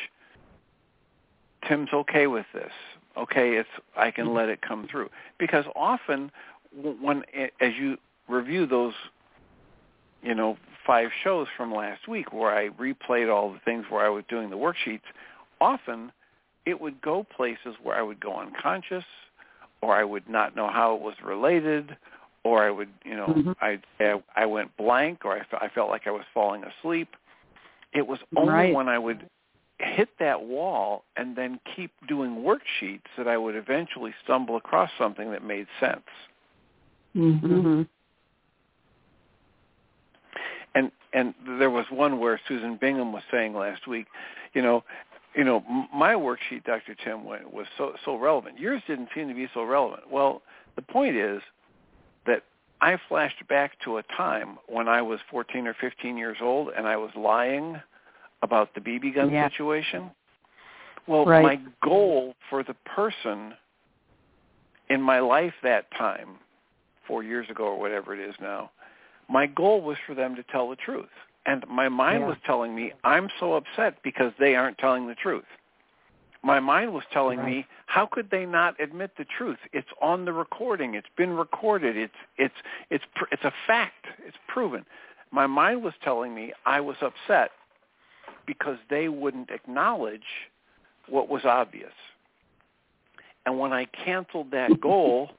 Tim's 1.68 1.90
okay 1.94 2.28
with 2.28 2.46
this. 2.54 2.72
Okay, 3.18 3.58
it's 3.58 3.70
I 3.98 4.12
can 4.12 4.34
let 4.34 4.50
it 4.50 4.62
come 4.62 4.88
through. 4.90 5.10
Because 5.38 5.66
often 5.76 6.32
when 6.74 7.24
as 7.60 7.74
you 7.78 7.98
review 8.28 8.66
those 8.66 8.94
you 10.22 10.34
know 10.34 10.58
five 10.86 11.10
shows 11.24 11.48
from 11.56 11.74
last 11.74 12.08
week 12.08 12.34
where 12.34 12.56
I 12.56 12.70
replayed 12.70 13.34
all 13.34 13.52
the 13.52 13.60
things 13.60 13.86
where 13.90 14.06
I 14.06 14.10
was 14.10 14.24
doing 14.30 14.50
the 14.50 14.58
worksheets, 14.58 15.02
often 15.60 16.12
it 16.66 16.80
would 16.80 17.02
go 17.02 17.24
places 17.24 17.76
where 17.82 17.96
I 17.96 18.02
would 18.02 18.20
go 18.20 18.40
unconscious 18.40 19.04
or 19.82 19.96
I 19.96 20.04
would 20.04 20.30
not 20.30 20.56
know 20.56 20.70
how 20.70 20.96
it 20.96 21.02
was 21.02 21.16
related 21.24 21.98
or 22.44 22.64
I 22.64 22.72
would, 22.72 22.90
you 23.04 23.16
know, 23.16 23.28
mm-hmm. 23.28 23.52
I 23.62 23.80
I 24.36 24.46
went 24.46 24.76
blank 24.78 25.26
or 25.26 25.38
I, 25.38 25.66
I 25.66 25.70
felt 25.70 25.90
like 25.90 26.08
I 26.08 26.12
was 26.12 26.24
falling 26.34 26.64
asleep. 26.64 27.10
It 27.94 28.08
was 28.08 28.20
only 28.36 28.54
right. 28.54 28.74
when 28.74 28.88
I 28.88 28.98
would 28.98 29.30
hit 29.82 30.10
that 30.20 30.44
wall 30.44 31.04
and 31.18 31.36
then 31.36 31.60
keep 31.76 31.92
doing 32.08 32.38
worksheets 32.38 33.02
that 33.18 33.28
I 33.28 33.38
would 33.38 33.56
eventually 33.56 34.14
stumble 34.24 34.58
across 34.58 34.90
something 34.98 35.32
that 35.32 35.44
made 35.44 35.68
sense. 35.80 36.02
Mm-hmm. 37.16 37.84
And 40.74 40.92
and 41.14 41.34
there 41.60 41.70
was 41.70 41.86
one 41.90 42.20
where 42.20 42.40
Susan 42.48 42.78
Bingham 42.80 43.12
was 43.12 43.24
saying 43.30 43.54
last 43.54 43.88
week, 43.88 44.08
you 44.54 44.62
know, 44.62 44.84
you 45.36 45.44
know, 45.44 45.64
my 45.94 46.14
worksheet, 46.14 46.64
Dr. 46.66 46.96
Tim, 46.96 47.26
was 47.26 47.68
so 47.78 47.94
so 48.06 48.16
relevant. 48.16 48.60
Yours 48.60 48.82
didn't 48.88 49.10
seem 49.14 49.28
to 49.28 49.34
be 49.34 49.50
so 49.54 49.64
relevant. 49.64 50.10
Well, 50.10 50.42
the 50.76 50.82
point 50.82 51.16
is 51.18 51.42
that 52.26 52.44
I 52.80 52.98
flashed 53.10 53.46
back 53.50 53.74
to 53.84 53.98
a 53.98 54.04
time 54.04 54.58
when 54.68 54.88
I 54.88 55.02
was 55.02 55.20
14 55.30 55.68
or 55.68 55.76
15 55.80 56.18
years 56.18 56.38
old 56.42 56.70
and 56.76 56.88
I 56.88 56.96
was 56.96 57.12
lying 57.16 57.82
about 58.42 58.74
the 58.74 58.82
BB 58.82 59.16
gun 59.16 59.32
yeah. 59.32 59.50
situation. 59.50 60.12
Well, 61.08 61.26
right. 61.26 61.44
my 61.44 61.60
goal 61.84 62.36
for 62.50 62.64
the 62.64 62.76
person 62.96 63.54
in 64.90 65.02
my 65.02 65.20
life 65.20 65.54
that 65.64 65.86
time, 65.98 66.38
four 67.08 67.24
years 67.24 67.50
ago 67.50 67.66
or 67.66 67.80
whatever 67.80 68.14
it 68.14 68.20
is 68.20 68.36
now, 68.42 68.72
my 69.30 69.48
goal 69.48 69.82
was 69.82 69.98
for 70.06 70.14
them 70.14 70.36
to 70.36 70.44
tell 70.44 70.70
the 70.70 70.76
truth. 70.76 71.10
And 71.46 71.66
my 71.68 71.90
mind 71.90 72.22
yeah. 72.22 72.28
was 72.28 72.38
telling 72.46 72.76
me, 72.76 72.94
I'm 73.04 73.30
so 73.40 73.54
upset 73.54 73.96
because 74.04 74.32
they 74.40 74.56
aren't 74.56 74.78
telling 74.78 75.08
the 75.08 75.16
truth. 75.16 75.46
My 76.44 76.60
mind 76.60 76.94
was 76.94 77.04
telling 77.14 77.40
right. 77.40 77.48
me, 77.48 77.66
how 77.86 78.08
could 78.12 78.30
they 78.32 78.46
not 78.46 78.80
admit 78.80 79.12
the 79.18 79.26
truth? 79.38 79.58
It's 79.74 79.88
on 80.02 80.26
the 80.26 80.34
recording. 80.34 80.96
It's 80.96 81.08
been 81.16 81.34
recorded. 81.34 81.98
It's 81.98 82.14
it's 82.38 82.56
it's 82.90 83.04
it's 83.32 83.44
a 83.44 83.54
fact. 83.68 84.06
It's 84.26 84.38
proven. 84.48 84.86
My 85.32 85.46
mind 85.46 85.84
was 85.84 85.94
telling 86.04 86.34
me 86.34 86.52
I 86.66 86.80
was 86.82 86.98
upset 87.02 87.52
because 88.46 88.78
they 88.90 89.10
wouldn't 89.10 89.50
acknowledge 89.50 90.50
what 91.08 91.30
was 91.30 91.46
obvious. 91.46 91.94
And 93.46 93.60
when 93.60 93.74
I 93.74 93.86
canceled 93.86 94.52
that 94.52 94.80
goal 94.82 95.32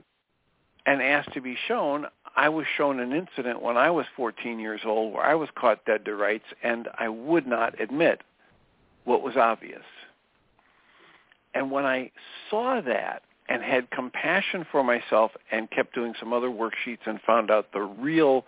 and 0.87 1.01
asked 1.03 1.33
to 1.35 1.41
be 1.41 1.57
shown, 1.69 2.07
I 2.35 2.49
was 2.49 2.67
shown 2.77 2.99
an 3.01 3.13
incident 3.13 3.63
when 3.63 3.77
I 3.77 3.91
was 3.91 4.07
14 4.17 4.59
years 4.59 4.81
old 4.85 5.13
where 5.13 5.25
I 5.25 5.35
was 5.35 5.49
caught 5.55 5.85
dead 5.85 6.05
to 6.07 6.15
rights 6.15 6.47
and 6.63 6.89
I 6.99 7.09
would 7.09 7.47
not 7.47 7.81
admit 7.81 8.23
what 9.05 9.23
was 9.23 9.37
obvious. 9.37 9.83
And 11.55 11.71
when 11.71 11.85
I 11.85 12.11
saw 12.49 12.81
that 12.81 13.23
and 13.49 13.63
had 13.63 13.91
compassion 13.91 14.65
for 14.71 14.83
myself 14.83 15.33
and 15.51 15.71
kept 15.71 15.95
doing 15.95 16.15
some 16.19 16.33
other 16.33 16.49
worksheets 16.49 17.07
and 17.07 17.21
found 17.21 17.51
out 17.51 17.73
the 17.73 17.83
real 17.83 18.45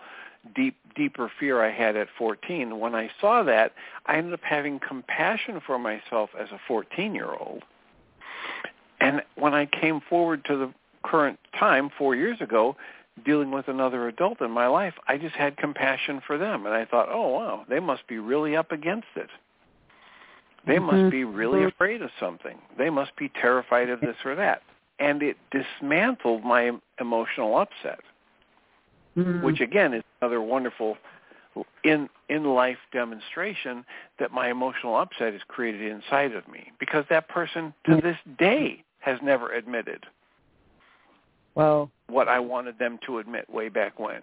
deep 0.53 0.75
deeper 0.95 1.31
fear 1.39 1.61
I 1.63 1.71
had 1.71 1.95
at 1.95 2.07
14, 2.17 2.79
when 2.79 2.95
I 2.95 3.09
saw 3.19 3.43
that, 3.43 3.73
I 4.05 4.17
ended 4.17 4.33
up 4.33 4.43
having 4.43 4.79
compassion 4.79 5.59
for 5.65 5.77
myself 5.77 6.29
as 6.39 6.47
a 6.51 6.71
14-year-old. 6.71 7.63
And 9.01 9.21
when 9.35 9.53
I 9.53 9.65
came 9.65 9.99
forward 10.09 10.45
to 10.45 10.55
the 10.55 10.73
current 11.03 11.37
time 11.59 11.89
4 11.97 12.15
years 12.15 12.39
ago, 12.39 12.77
dealing 13.25 13.51
with 13.51 13.67
another 13.67 14.07
adult 14.07 14.41
in 14.41 14.51
my 14.51 14.67
life, 14.67 14.93
I 15.07 15.17
just 15.17 15.35
had 15.35 15.57
compassion 15.57 16.21
for 16.25 16.37
them 16.37 16.65
and 16.65 16.73
I 16.73 16.85
thought, 16.85 17.07
"Oh, 17.09 17.29
wow, 17.29 17.65
they 17.69 17.79
must 17.79 18.07
be 18.07 18.17
really 18.17 18.55
up 18.55 18.71
against 18.71 19.07
it." 19.15 19.29
They 20.67 20.79
must 20.79 20.95
mm-hmm. 20.95 21.09
be 21.09 21.23
really 21.23 21.63
afraid 21.63 22.01
of 22.01 22.09
something. 22.19 22.57
They 22.77 22.89
must 22.89 23.15
be 23.15 23.29
terrified 23.29 23.89
of 23.89 24.01
this 24.01 24.15
or 24.25 24.35
that. 24.35 24.63
And 24.99 25.21
it 25.21 25.37
dismantled 25.51 26.43
my 26.43 26.71
emotional 26.99 27.57
upset, 27.57 27.99
mm-hmm. 29.15 29.45
which 29.45 29.61
again 29.61 29.93
is 29.93 30.03
another 30.25 30.41
wonderful 30.41 30.97
in 31.83 32.09
in 32.29 32.43
life 32.43 32.77
demonstration 32.91 33.85
that 34.19 34.31
my 34.31 34.49
emotional 34.49 34.97
upset 34.97 35.33
is 35.33 35.41
created 35.47 35.81
inside 35.89 36.33
of 36.33 36.47
me 36.47 36.71
because 36.79 37.05
that 37.09 37.29
person 37.29 37.73
to 37.85 38.01
this 38.01 38.17
day 38.37 38.83
has 38.99 39.19
never 39.21 39.53
admitted 39.53 40.03
well 41.53 41.89
what 42.07 42.27
I 42.27 42.39
wanted 42.39 42.77
them 42.79 42.99
to 43.05 43.19
admit 43.19 43.49
way 43.49 43.69
back 43.69 43.99
when. 43.99 44.21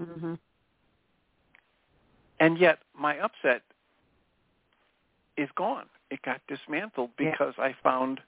Mm-hmm. 0.00 0.34
And 2.40 2.58
yet 2.58 2.78
my 2.98 3.18
upset 3.18 3.62
is 5.36 5.48
gone. 5.56 5.86
It 6.10 6.20
got 6.22 6.40
dismantled 6.48 7.10
because 7.18 7.54
yeah. 7.58 7.64
I 7.64 7.76
found 7.82 8.20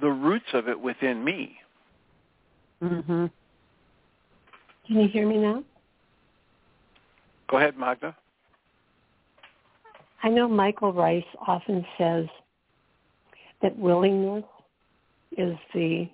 the 0.00 0.10
roots 0.10 0.46
of 0.52 0.68
it 0.68 0.78
within 0.78 1.24
me. 1.24 1.58
Mhm. 2.82 3.30
Can 4.88 5.00
you 5.00 5.08
hear 5.08 5.28
me 5.28 5.36
now? 5.36 5.62
Go 7.50 7.58
ahead, 7.58 7.76
Magda. 7.76 8.16
I 10.22 10.30
know 10.30 10.48
Michael 10.48 10.92
Ryce 10.92 11.22
often 11.46 11.84
says 11.96 12.26
that 13.62 13.76
willingness 13.78 14.44
is 15.36 15.56
the 15.74 16.08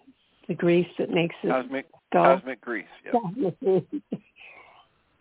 the 0.48 0.54
grease 0.54 0.88
that 0.98 1.08
makes 1.08 1.34
it 1.42 1.48
cosmic 1.48 1.86
go. 2.12 2.22
cosmic 2.22 2.60
grease. 2.60 2.84
Yep. 3.06 3.54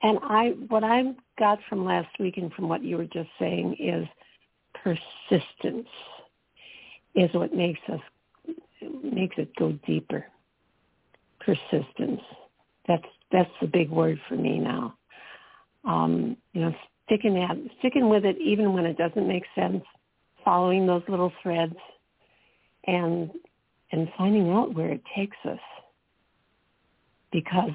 and 0.01 0.19
I 0.23 0.49
what 0.67 0.83
I 0.83 1.13
got 1.39 1.59
from 1.69 1.85
last 1.85 2.09
week 2.19 2.37
and 2.37 2.51
from 2.53 2.67
what 2.67 2.83
you 2.83 2.97
were 2.97 3.05
just 3.05 3.29
saying 3.39 3.77
is 3.79 4.05
persistence 4.83 5.87
is 7.15 7.31
what 7.33 7.53
makes 7.53 7.79
us 7.87 8.01
makes 9.03 9.35
it 9.37 9.55
go 9.57 9.73
deeper. 9.85 10.25
Persistence. 11.39 12.21
That's 12.87 13.05
that's 13.33 13.51
the 13.59 13.67
big 13.67 13.89
word 13.89 14.19
for 14.29 14.35
me 14.35 14.59
now. 14.59 14.95
Um, 15.83 16.37
you 16.53 16.61
know, 16.61 16.73
sticking 17.05 17.37
at 17.37 17.57
sticking 17.79 18.07
with 18.07 18.23
it 18.23 18.37
even 18.39 18.73
when 18.73 18.85
it 18.85 18.97
doesn't 18.97 19.27
make 19.27 19.43
sense, 19.55 19.83
following 20.45 20.87
those 20.87 21.03
little 21.09 21.33
threads 21.41 21.75
and 22.85 23.31
and 23.91 24.07
finding 24.17 24.49
out 24.51 24.73
where 24.73 24.89
it 24.89 25.01
takes 25.13 25.37
us. 25.43 25.59
Because 27.31 27.71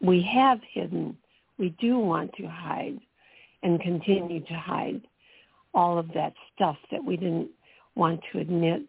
we 0.00 0.22
have 0.22 0.60
hidden, 0.72 1.16
we 1.58 1.70
do 1.80 1.98
want 1.98 2.32
to 2.34 2.46
hide 2.46 2.98
and 3.62 3.80
continue 3.80 4.40
to 4.40 4.54
hide 4.54 5.00
all 5.72 5.98
of 5.98 6.12
that 6.14 6.34
stuff 6.54 6.76
that 6.90 7.04
we 7.04 7.16
didn't 7.16 7.50
want 7.94 8.20
to 8.32 8.40
admit 8.40 8.82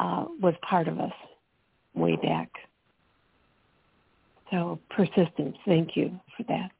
uh, 0.00 0.24
was 0.40 0.54
part 0.62 0.88
of 0.88 0.98
us 0.98 1.12
way 1.94 2.16
back. 2.16 2.50
So 4.50 4.78
persistence, 4.90 5.56
thank 5.64 5.96
you 5.96 6.18
for 6.36 6.42
that. 6.44 6.70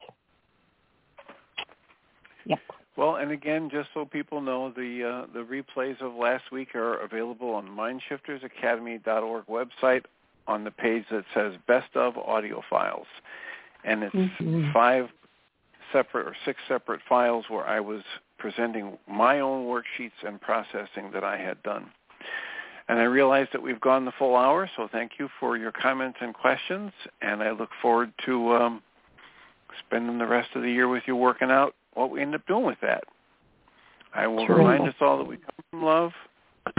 Yep. 2.45 2.59
Well, 2.97 3.15
and 3.15 3.31
again, 3.31 3.69
just 3.71 3.89
so 3.93 4.05
people 4.05 4.41
know, 4.41 4.71
the 4.71 5.25
uh, 5.29 5.33
the 5.33 5.45
replays 5.45 6.01
of 6.01 6.13
last 6.13 6.51
week 6.51 6.75
are 6.75 6.97
available 6.97 7.51
on 7.51 7.67
MindShiftersAcademy.org 7.67 9.45
website 9.47 10.03
on 10.47 10.63
the 10.63 10.71
page 10.71 11.05
that 11.11 11.23
says 11.33 11.53
Best 11.67 11.95
of 11.95 12.17
Audio 12.17 12.61
Files, 12.69 13.07
and 13.85 14.03
it's 14.03 14.15
mm-hmm. 14.15 14.71
five 14.73 15.09
separate 15.91 16.27
or 16.27 16.35
six 16.45 16.59
separate 16.67 17.01
files 17.07 17.45
where 17.47 17.65
I 17.65 17.79
was 17.79 18.01
presenting 18.37 18.97
my 19.07 19.39
own 19.39 19.65
worksheets 19.65 20.25
and 20.25 20.41
processing 20.41 21.11
that 21.13 21.23
I 21.23 21.37
had 21.37 21.61
done. 21.63 21.91
And 22.87 22.99
I 22.99 23.03
realize 23.03 23.47
that 23.53 23.61
we've 23.61 23.79
gone 23.79 24.05
the 24.05 24.11
full 24.17 24.35
hour, 24.35 24.69
so 24.75 24.87
thank 24.91 25.13
you 25.19 25.29
for 25.39 25.57
your 25.57 25.71
comments 25.71 26.17
and 26.21 26.33
questions, 26.33 26.91
and 27.21 27.41
I 27.41 27.51
look 27.51 27.69
forward 27.81 28.11
to 28.25 28.53
um, 28.53 28.81
spending 29.85 30.17
the 30.17 30.27
rest 30.27 30.49
of 30.55 30.63
the 30.63 30.71
year 30.71 30.87
with 30.87 31.03
you 31.05 31.15
working 31.15 31.51
out 31.51 31.75
what 31.93 32.11
we 32.11 32.21
end 32.21 32.35
up 32.35 32.45
doing 32.47 32.65
with 32.65 32.79
that. 32.81 33.03
I 34.13 34.27
will 34.27 34.45
True. 34.45 34.57
remind 34.57 34.87
us 34.87 34.95
all 34.99 35.17
that 35.17 35.27
we 35.27 35.37
come 35.37 35.65
from 35.69 35.83
love. 35.83 36.11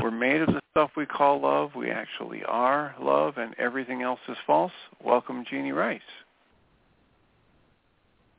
We're 0.03 0.11
made 0.11 0.42
of 0.42 0.48
the 0.48 0.61
stuff 0.70 0.90
we 0.96 1.07
call 1.07 1.40
love. 1.40 1.70
We 1.74 1.90
actually 1.90 2.42
are 2.44 2.94
love, 3.00 3.38
and 3.38 3.55
everything 3.59 4.03
else 4.03 4.20
is 4.28 4.36
false. 4.46 4.72
Welcome, 5.03 5.44
Jeanie 5.50 5.72
Ryce. 5.72 6.00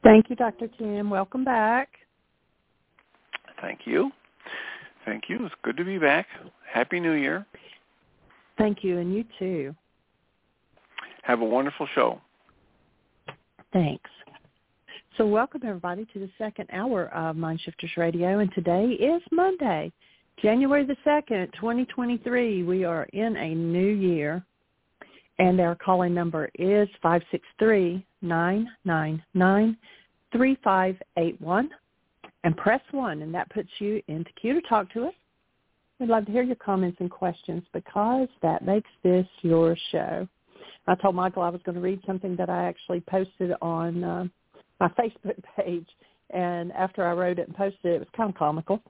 Thank 0.03 0.29
you, 0.29 0.35
Dr. 0.35 0.67
Tim. 0.77 1.09
Welcome 1.09 1.43
back. 1.43 1.89
Thank 3.61 3.81
you. 3.85 4.11
Thank 5.05 5.29
you. 5.29 5.45
It's 5.45 5.55
good 5.63 5.77
to 5.77 5.85
be 5.85 5.97
back. 5.97 6.27
Happy 6.71 6.99
New 6.99 7.13
Year. 7.13 7.45
Thank 8.57 8.83
you, 8.83 8.99
and 8.99 9.13
you 9.13 9.25
too. 9.39 9.75
Have 11.23 11.41
a 11.41 11.45
wonderful 11.45 11.87
show. 11.95 12.21
Thanks. 13.71 14.09
So 15.17 15.27
welcome 15.27 15.61
everybody 15.63 16.05
to 16.13 16.19
the 16.19 16.29
second 16.37 16.69
hour 16.73 17.07
of 17.13 17.35
Mind 17.35 17.61
Shifters 17.61 17.91
Radio, 17.97 18.39
and 18.39 18.51
today 18.53 18.85
is 18.85 19.21
Monday, 19.31 19.91
January 20.41 20.85
the 20.85 20.95
2nd, 21.05 21.53
2023. 21.53 22.63
We 22.63 22.83
are 22.83 23.03
in 23.13 23.37
a 23.37 23.53
new 23.53 23.87
year, 23.87 24.43
and 25.37 25.59
our 25.59 25.75
calling 25.75 26.15
number 26.15 26.49
is 26.55 26.89
563-999-3581, 28.23 29.75
and 32.43 32.55
press 32.57 32.81
1, 32.91 33.21
and 33.21 33.33
that 33.33 33.49
puts 33.49 33.69
you 33.79 34.01
into 34.07 34.31
queue 34.33 34.53
to 34.59 34.67
talk 34.67 34.91
to 34.93 35.05
us. 35.05 35.13
We'd 35.99 36.09
love 36.09 36.25
to 36.25 36.31
hear 36.31 36.43
your 36.43 36.55
comments 36.55 36.97
and 36.99 37.09
questions 37.09 37.63
because 37.73 38.27
that 38.41 38.65
makes 38.65 38.89
this 39.03 39.27
your 39.41 39.77
show. 39.91 40.27
I 40.87 40.95
told 40.95 41.15
Michael 41.15 41.43
I 41.43 41.49
was 41.49 41.61
going 41.63 41.75
to 41.75 41.81
read 41.81 42.01
something 42.05 42.35
that 42.35 42.49
I 42.49 42.65
actually 42.65 43.01
posted 43.01 43.53
on 43.61 44.03
uh, 44.03 44.25
my 44.79 44.87
Facebook 44.99 45.41
page, 45.57 45.87
and 46.31 46.71
after 46.73 47.05
I 47.05 47.13
wrote 47.13 47.39
it 47.39 47.47
and 47.47 47.55
posted 47.55 47.85
it, 47.85 47.95
it 47.95 47.99
was 47.99 48.07
kind 48.15 48.29
of 48.29 48.35
comical. 48.35 48.81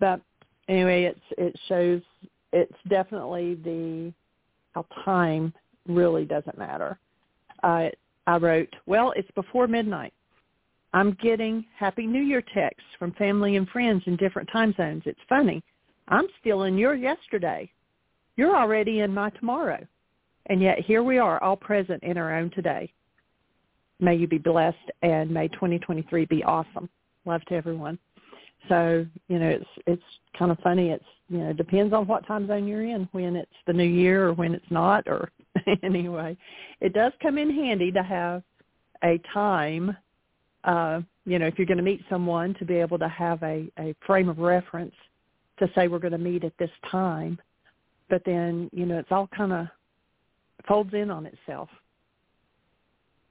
But 0.00 0.20
anyway, 0.68 1.04
it's 1.04 1.20
it 1.38 1.58
shows 1.68 2.02
it's 2.52 2.76
definitely 2.88 3.54
the 3.54 4.12
how 4.74 4.86
time 5.04 5.52
really 5.86 6.24
doesn't 6.24 6.58
matter. 6.58 6.98
Uh, 7.62 7.88
I 8.26 8.36
wrote, 8.38 8.74
well, 8.86 9.12
it's 9.16 9.30
before 9.32 9.68
midnight. 9.68 10.12
I'm 10.96 11.12
getting 11.22 11.62
Happy 11.78 12.06
New 12.06 12.22
Year 12.22 12.42
texts 12.54 12.88
from 12.98 13.12
family 13.12 13.56
and 13.56 13.68
friends 13.68 14.02
in 14.06 14.16
different 14.16 14.48
time 14.50 14.72
zones. 14.78 15.02
It's 15.04 15.20
funny. 15.28 15.62
I'm 16.08 16.24
still 16.40 16.62
in 16.62 16.78
your 16.78 16.94
yesterday. 16.94 17.70
You're 18.36 18.56
already 18.56 19.00
in 19.00 19.12
my 19.12 19.28
tomorrow. 19.28 19.86
And 20.46 20.62
yet 20.62 20.78
here 20.80 21.02
we 21.02 21.18
are 21.18 21.42
all 21.42 21.54
present 21.54 22.02
in 22.02 22.16
our 22.16 22.34
own 22.38 22.50
today. 22.54 22.90
May 24.00 24.14
you 24.14 24.26
be 24.26 24.38
blessed 24.38 24.90
and 25.02 25.30
may 25.30 25.48
2023 25.48 26.24
be 26.24 26.42
awesome. 26.44 26.88
Love 27.26 27.42
to 27.48 27.54
everyone. 27.54 27.98
So, 28.70 29.04
you 29.28 29.38
know, 29.38 29.50
it's 29.50 29.68
it's 29.86 30.02
kind 30.38 30.50
of 30.50 30.58
funny. 30.60 30.92
It's, 30.92 31.04
you 31.28 31.40
know, 31.40 31.52
depends 31.52 31.92
on 31.92 32.06
what 32.06 32.26
time 32.26 32.46
zone 32.46 32.66
you're 32.66 32.86
in, 32.86 33.06
when 33.12 33.36
it's 33.36 33.52
the 33.66 33.74
new 33.74 33.84
year 33.84 34.28
or 34.28 34.32
when 34.32 34.54
it's 34.54 34.70
not 34.70 35.06
or 35.08 35.30
anyway. 35.82 36.38
It 36.80 36.94
does 36.94 37.12
come 37.20 37.36
in 37.36 37.54
handy 37.54 37.92
to 37.92 38.02
have 38.02 38.42
a 39.04 39.20
time 39.34 39.94
uh, 40.66 41.00
you 41.24 41.38
know, 41.38 41.46
if 41.46 41.58
you're 41.58 41.66
going 41.66 41.78
to 41.78 41.82
meet 41.82 42.02
someone 42.10 42.54
to 42.54 42.64
be 42.64 42.74
able 42.74 42.98
to 42.98 43.08
have 43.08 43.42
a, 43.42 43.66
a 43.78 43.94
frame 44.06 44.28
of 44.28 44.38
reference 44.38 44.94
to 45.58 45.70
say 45.74 45.88
we're 45.88 45.98
going 45.98 46.12
to 46.12 46.18
meet 46.18 46.44
at 46.44 46.56
this 46.58 46.70
time. 46.90 47.38
But 48.10 48.22
then, 48.26 48.68
you 48.72 48.84
know, 48.84 48.98
it's 48.98 49.10
all 49.10 49.28
kind 49.34 49.52
of 49.52 49.66
folds 50.68 50.92
in 50.92 51.10
on 51.10 51.26
itself. 51.26 51.68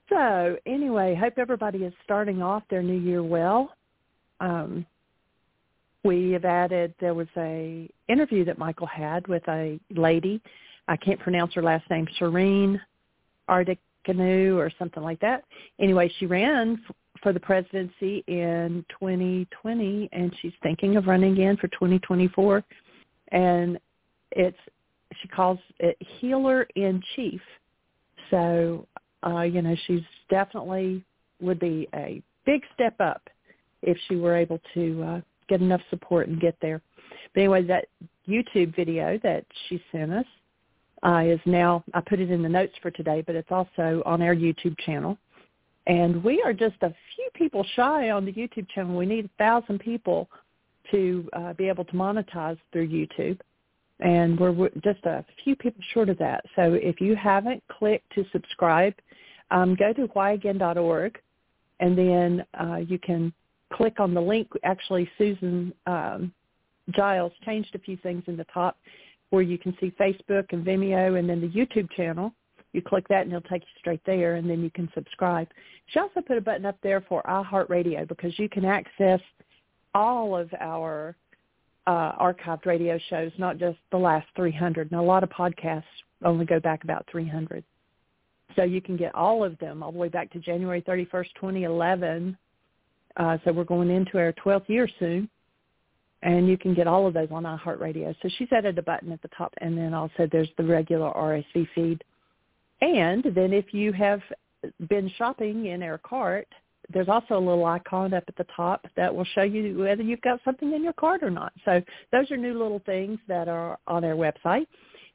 So 0.10 0.58
anyway, 0.66 1.16
hope 1.16 1.34
everybody 1.38 1.80
is 1.80 1.94
starting 2.04 2.42
off 2.42 2.64
their 2.70 2.84
new 2.84 2.98
year 2.98 3.24
well. 3.24 3.74
Um, 4.40 4.86
we 6.04 6.32
have 6.32 6.46
added, 6.46 6.94
there 7.00 7.16
was 7.16 7.28
a 7.38 7.90
interview 8.08 8.46
that 8.46 8.60
Michael 8.60 8.88
had 8.88 9.28
with 9.28 9.48
a 9.48 9.80
lady. 9.90 10.42
I 10.88 10.98
can't 10.98 11.20
pronounce 11.20 11.54
her 11.56 11.64
last 11.64 11.90
name, 11.90 12.08
Serene 12.20 12.80
Ardicanu 13.50 14.56
or 14.56 14.72
something 14.78 15.02
like 15.02 15.20
that. 15.22 15.44
Anyway, 15.80 16.12
she 16.20 16.28
ran 16.28 16.80
for 17.26 17.34
the 17.34 17.40
presidency 17.40 18.24
in 18.28 18.86
2020 19.00 20.10
and 20.12 20.32
she's 20.44 20.54
thinking 20.62 20.96
of 20.96 21.08
running 21.08 21.34
again 21.34 21.58
for 21.58 21.68
2024. 21.70 22.64
And 23.32 23.80
it's, 24.30 24.56
she 25.20 25.28
calls 25.30 25.58
it 25.80 25.98
healer 26.20 26.68
in 26.76 27.02
chief. 27.16 27.42
So 28.30 28.86
uh, 29.26 29.42
you 29.42 29.64
know, 29.64 29.76
she's 29.88 30.04
definitely 30.30 31.04
would 31.42 31.60
be 31.60 31.88
a 31.96 32.22
big 32.46 32.62
step 32.76 32.94
up 33.00 33.28
if 33.82 33.98
she 34.08 34.18
were 34.18 34.36
able 34.36 34.60
to 34.76 35.04
uh, 35.04 35.22
get 35.50 35.62
enough 35.62 35.82
support 35.90 36.28
and 36.28 36.40
get 36.40 36.56
there. 36.62 36.80
But 37.34 37.42
anyway, 37.42 37.64
that 37.64 37.88
YouTube 38.30 38.76
video 38.76 39.20
that 39.24 39.46
she 39.68 39.82
sent 39.92 40.14
us 40.14 40.26
uh, 41.04 41.24
is 41.26 41.40
now, 41.48 41.84
I 41.96 42.02
put 42.02 42.20
it 42.20 42.30
in 42.30 42.44
the 42.44 42.50
notes 42.50 42.74
for 42.84 42.92
today, 42.92 43.24
but 43.26 43.34
it's 43.34 43.52
also 43.52 44.04
on 44.06 44.22
our 44.22 44.36
YouTube 44.36 44.78
channel. 44.86 45.18
And 45.88 46.24
we 46.24 46.42
are 46.44 46.54
just 46.54 46.78
a 46.82 46.94
few 47.16 47.30
people 47.34 47.66
shy 47.76 48.10
on 48.10 48.26
the 48.26 48.34
YouTube 48.34 48.68
channel. 48.70 48.98
We 48.98 49.06
need 49.06 49.26
a 49.26 49.38
thousand 49.38 49.80
people 49.80 50.30
to 50.92 51.30
uh, 51.34 51.54
be 51.54 51.68
able 51.68 51.86
to 51.86 51.94
monetize 51.94 52.58
through 52.72 52.88
YouTube 52.88 53.40
and 54.00 54.40
we're 54.40 54.70
just 54.84 55.04
a 55.06 55.24
few 55.44 55.56
people 55.56 55.82
short 55.94 56.10
of 56.10 56.18
that. 56.18 56.44
So 56.56 56.74
if 56.74 57.00
you 57.00 57.16
haven't 57.16 57.64
clicked 57.70 58.14
to 58.16 58.26
subscribe, 58.32 58.94
um, 59.52 59.76
go 59.76 59.94
to 59.94 60.08
whyagain.org, 60.08 61.20
and 61.80 61.98
then 61.98 62.46
uh, 62.60 62.78
you 62.78 63.00
can 63.00 63.34
click 63.72 64.00
on 64.00 64.14
the 64.14 64.22
link. 64.22 64.50
Actually, 64.64 65.10
Susan 65.18 65.74
um, 65.86 66.34
Giles 66.92 67.32
changed 67.46 67.74
a 67.76 67.80
few 67.80 67.98
things 67.98 68.24
in 68.28 68.36
the 68.36 68.46
top 68.54 68.78
where 69.30 69.42
you 69.42 69.58
can 69.58 69.76
see 69.80 69.94
Facebook 70.00 70.46
and 70.52 70.66
Vimeo 70.66 71.18
and 71.18 71.30
then 71.30 71.42
the 71.42 71.48
YouTube 71.48 71.90
channel. 71.92 72.34
You 72.76 72.82
click 72.82 73.08
that 73.08 73.22
and 73.22 73.32
it'll 73.32 73.50
take 73.50 73.62
you 73.62 73.80
straight 73.80 74.02
there, 74.06 74.36
and 74.36 74.50
then 74.50 74.62
you 74.62 74.70
can 74.70 74.90
subscribe. 74.94 75.48
She 75.88 76.00
also 76.00 76.20
put 76.20 76.38
a 76.38 76.42
button 76.42 76.66
up 76.66 76.78
there 76.84 77.00
for 77.08 77.24
iHeartRadio 77.24 78.06
because 78.06 78.38
you 78.38 78.50
can 78.50 78.66
access 78.66 79.22
all 79.94 80.36
of 80.36 80.54
our 80.60 81.16
uh, 81.88 82.12
archived 82.18 82.66
radio 82.66 83.00
shows, 83.10 83.32
not 83.38 83.58
just 83.58 83.78
the 83.92 83.98
last 83.98 84.28
300. 84.36 84.92
And 84.92 85.00
a 85.00 85.04
lot 85.04 85.24
of 85.24 85.30
podcasts 85.30 85.84
only 86.26 86.46
go 86.46 86.60
back 86.60 86.84
about 86.84 87.06
300. 87.10 87.64
So 88.58 88.64
you 88.64 88.82
can 88.82 88.98
get 88.98 89.16
all 89.16 89.42
of 89.42 89.58
them 89.60 89.82
all 89.82 89.94
the 89.94 89.98
way 89.98 90.10
back 90.10 90.30
to 90.34 90.40
January 90.40 90.82
31st, 90.82 91.28
2011. 91.36 92.38
Uh, 93.16 93.38
so 93.46 93.54
we're 93.54 93.64
going 93.64 93.90
into 93.90 94.18
our 94.18 94.34
12th 94.34 94.68
year 94.68 94.90
soon. 95.00 95.30
And 96.24 96.46
you 96.50 96.58
can 96.58 96.74
get 96.74 96.88
all 96.88 97.08
of 97.08 97.14
those 97.14 97.30
on 97.32 97.44
iHeartRadio. 97.44 98.14
So 98.22 98.30
she's 98.38 98.50
added 98.52 98.78
a 98.78 98.82
button 98.82 99.14
at 99.14 99.22
the 99.22 99.30
top, 99.30 99.54
and 99.62 99.78
then 99.78 99.94
also 99.94 100.28
there's 100.30 100.50
the 100.58 100.64
regular 100.66 101.10
RSS 101.12 101.68
feed. 101.74 102.04
And 102.86 103.24
then 103.34 103.52
if 103.52 103.74
you 103.74 103.92
have 103.94 104.22
been 104.90 105.12
shopping 105.18 105.66
in 105.66 105.82
our 105.82 105.98
cart, 105.98 106.48
there's 106.94 107.10
also 107.10 107.36
a 107.36 107.40
little 107.40 107.66
icon 107.66 108.14
up 108.14 108.26
at 108.28 108.36
the 108.36 108.46
top 108.56 108.86
that 108.96 109.14
will 109.14 109.26
show 109.34 109.42
you 109.42 109.80
whether 109.80 110.04
you've 110.04 110.22
got 110.22 110.40
something 110.46 110.72
in 110.72 110.84
your 110.84 110.94
cart 110.94 111.24
or 111.24 111.32
not. 111.32 111.52
So 111.66 111.82
those 112.12 112.30
are 112.30 112.38
new 112.38 112.54
little 112.54 112.82
things 112.86 113.18
that 113.28 113.48
are 113.48 113.80
on 113.88 114.04
our 114.04 114.14
website. 114.14 114.68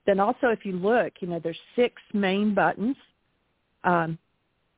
Then 0.05 0.18
also 0.18 0.49
if 0.49 0.64
you 0.64 0.73
look, 0.73 1.12
you 1.21 1.29
know, 1.29 1.39
there's 1.39 1.61
six 1.77 2.03
main 2.12 2.55
buttons. 2.55 2.97
Um, 3.85 4.18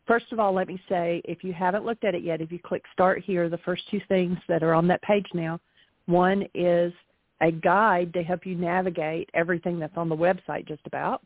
first 0.06 0.26
of 0.32 0.38
all, 0.38 0.52
let 0.52 0.68
me 0.68 0.78
say, 0.86 1.22
if 1.24 1.42
you 1.42 1.54
haven't 1.54 1.86
looked 1.86 2.04
at 2.04 2.14
it 2.14 2.22
yet, 2.22 2.42
if 2.42 2.52
you 2.52 2.58
click 2.58 2.82
Start 2.92 3.22
Here, 3.24 3.48
the 3.48 3.56
first 3.58 3.84
two 3.90 4.02
things 4.06 4.36
that 4.48 4.62
are 4.62 4.74
on 4.74 4.86
that 4.88 5.00
page 5.00 5.26
now, 5.32 5.58
one 6.04 6.46
is 6.54 6.92
a 7.40 7.50
guide 7.50 8.12
to 8.12 8.22
help 8.22 8.44
you 8.44 8.54
navigate 8.54 9.30
everything 9.32 9.78
that's 9.78 9.96
on 9.96 10.10
the 10.10 10.16
website 10.16 10.68
just 10.68 10.82
about, 10.86 11.22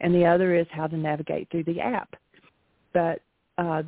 and 0.00 0.14
the 0.14 0.24
other 0.24 0.54
is 0.54 0.66
how 0.70 0.86
to 0.86 0.96
navigate 0.96 1.48
through 1.50 1.64
the 1.64 1.80
app. 1.80 2.14
But 2.92 3.20
uh, 3.56 3.82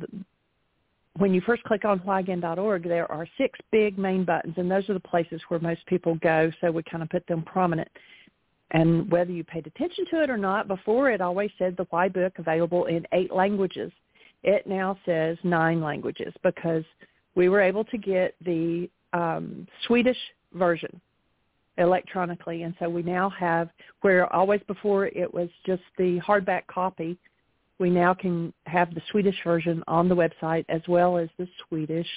when 1.17 1.33
you 1.33 1.41
first 1.41 1.63
click 1.63 1.85
on 1.85 1.99
whyagain.org, 1.99 2.83
there 2.83 3.11
are 3.11 3.27
six 3.37 3.59
big 3.71 3.97
main 3.97 4.23
buttons, 4.23 4.55
and 4.57 4.69
those 4.69 4.89
are 4.89 4.93
the 4.93 4.99
places 4.99 5.41
where 5.47 5.59
most 5.59 5.85
people 5.85 6.15
go, 6.15 6.51
so 6.61 6.71
we 6.71 6.83
kind 6.83 7.03
of 7.03 7.09
put 7.09 7.25
them 7.27 7.43
prominent. 7.43 7.89
And 8.71 9.09
whether 9.11 9.31
you 9.31 9.43
paid 9.43 9.67
attention 9.67 10.05
to 10.11 10.23
it 10.23 10.29
or 10.29 10.37
not, 10.37 10.67
before 10.67 11.11
it 11.11 11.19
always 11.19 11.51
said 11.57 11.75
the 11.75 11.87
Why 11.89 12.07
book 12.07 12.33
available 12.37 12.85
in 12.85 13.05
eight 13.11 13.33
languages. 13.33 13.91
It 14.43 14.65
now 14.65 14.97
says 15.05 15.37
nine 15.43 15.81
languages 15.81 16.33
because 16.41 16.83
we 17.35 17.49
were 17.49 17.61
able 17.61 17.83
to 17.85 17.97
get 17.97 18.33
the 18.43 18.89
um, 19.13 19.67
Swedish 19.85 20.17
version 20.53 20.99
electronically, 21.77 22.63
and 22.63 22.75
so 22.79 22.89
we 22.89 23.01
now 23.01 23.29
have 23.29 23.69
where 24.01 24.31
always 24.33 24.61
before 24.67 25.07
it 25.07 25.33
was 25.33 25.49
just 25.65 25.83
the 25.97 26.19
hardback 26.19 26.67
copy 26.67 27.17
we 27.81 27.89
now 27.89 28.13
can 28.13 28.53
have 28.67 28.93
the 28.93 29.01
Swedish 29.09 29.35
version 29.43 29.83
on 29.87 30.07
the 30.07 30.15
website 30.15 30.63
as 30.69 30.81
well 30.87 31.17
as 31.17 31.27
the 31.37 31.47
Swedish 31.67 32.07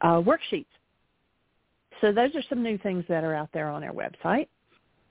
uh, 0.00 0.22
worksheets. 0.22 0.64
So 2.00 2.12
those 2.12 2.34
are 2.36 2.42
some 2.48 2.62
new 2.62 2.78
things 2.78 3.04
that 3.08 3.24
are 3.24 3.34
out 3.34 3.50
there 3.52 3.68
on 3.68 3.82
our 3.82 3.92
website. 3.92 4.46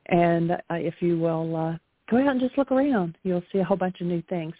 And 0.07 0.51
uh, 0.51 0.57
if 0.71 0.95
you 1.01 1.19
will 1.19 1.55
uh, 1.55 1.77
go 2.09 2.17
out 2.17 2.31
and 2.31 2.39
just 2.39 2.57
look 2.57 2.71
around, 2.71 3.17
you'll 3.23 3.43
see 3.51 3.59
a 3.59 3.63
whole 3.65 3.77
bunch 3.77 3.99
of 3.99 4.07
new 4.07 4.23
things. 4.29 4.53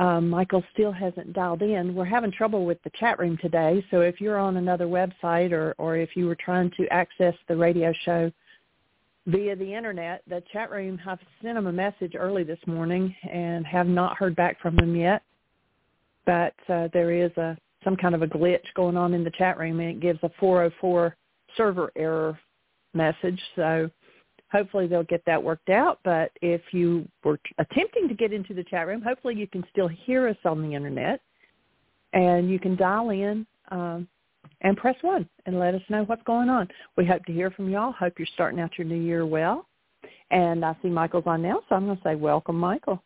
Um, 0.00 0.30
Michael 0.30 0.64
still 0.72 0.92
hasn't 0.92 1.34
dialed 1.34 1.60
in. 1.60 1.94
We're 1.94 2.06
having 2.06 2.32
trouble 2.32 2.64
with 2.64 2.82
the 2.82 2.90
chat 2.98 3.18
room 3.18 3.36
today. 3.36 3.84
So 3.90 4.00
if 4.00 4.18
you're 4.18 4.38
on 4.38 4.56
another 4.56 4.86
website 4.86 5.52
or, 5.52 5.74
or 5.76 5.96
if 5.96 6.16
you 6.16 6.26
were 6.26 6.36
trying 6.36 6.70
to 6.78 6.88
access 6.88 7.34
the 7.48 7.56
radio 7.56 7.92
show 8.04 8.32
via 9.26 9.54
the 9.54 9.74
internet. 9.74 10.22
The 10.26 10.42
chat 10.52 10.70
room, 10.70 10.98
I've 11.06 11.18
sent 11.42 11.56
them 11.56 11.66
a 11.66 11.72
message 11.72 12.14
early 12.16 12.44
this 12.44 12.58
morning 12.66 13.14
and 13.30 13.66
have 13.66 13.86
not 13.86 14.16
heard 14.16 14.34
back 14.34 14.60
from 14.60 14.76
them 14.76 14.96
yet. 14.96 15.22
But 16.24 16.54
uh, 16.68 16.88
there 16.92 17.12
is 17.12 17.30
a 17.36 17.56
some 17.84 17.96
kind 17.96 18.14
of 18.14 18.22
a 18.22 18.26
glitch 18.26 18.64
going 18.74 18.96
on 18.96 19.14
in 19.14 19.24
the 19.24 19.30
chat 19.30 19.58
room, 19.58 19.80
and 19.80 19.90
it 19.90 20.00
gives 20.00 20.18
a 20.22 20.30
404 20.38 21.16
server 21.56 21.90
error 21.96 22.38
message. 22.92 23.40
So 23.56 23.90
hopefully 24.50 24.86
they'll 24.86 25.02
get 25.04 25.22
that 25.26 25.42
worked 25.42 25.70
out. 25.70 26.00
But 26.04 26.32
if 26.42 26.60
you 26.72 27.08
were 27.24 27.38
attempting 27.58 28.08
to 28.08 28.14
get 28.14 28.32
into 28.32 28.54
the 28.54 28.64
chat 28.64 28.86
room, 28.86 29.02
hopefully 29.02 29.34
you 29.34 29.46
can 29.46 29.64
still 29.70 29.88
hear 29.88 30.28
us 30.28 30.36
on 30.44 30.62
the 30.62 30.74
internet. 30.74 31.20
And 32.12 32.50
you 32.50 32.58
can 32.58 32.74
dial 32.76 33.10
in 33.10 33.46
um, 33.70 34.08
and 34.62 34.76
press 34.76 34.96
one 35.02 35.28
and 35.46 35.58
let 35.60 35.74
us 35.74 35.82
know 35.88 36.02
what's 36.04 36.22
going 36.24 36.48
on. 36.48 36.68
We 36.96 37.06
hope 37.06 37.24
to 37.26 37.32
hear 37.32 37.50
from 37.50 37.68
y'all. 37.68 37.92
Hope 37.92 38.14
you're 38.18 38.28
starting 38.34 38.60
out 38.60 38.76
your 38.76 38.86
new 38.86 39.00
year 39.00 39.24
well. 39.24 39.66
And 40.32 40.64
I 40.64 40.76
see 40.82 40.88
Michael's 40.88 41.24
on 41.26 41.42
now, 41.42 41.62
so 41.68 41.74
I'm 41.74 41.86
going 41.86 41.96
to 41.96 42.02
say 42.02 42.14
welcome, 42.14 42.56
Michael. 42.56 43.02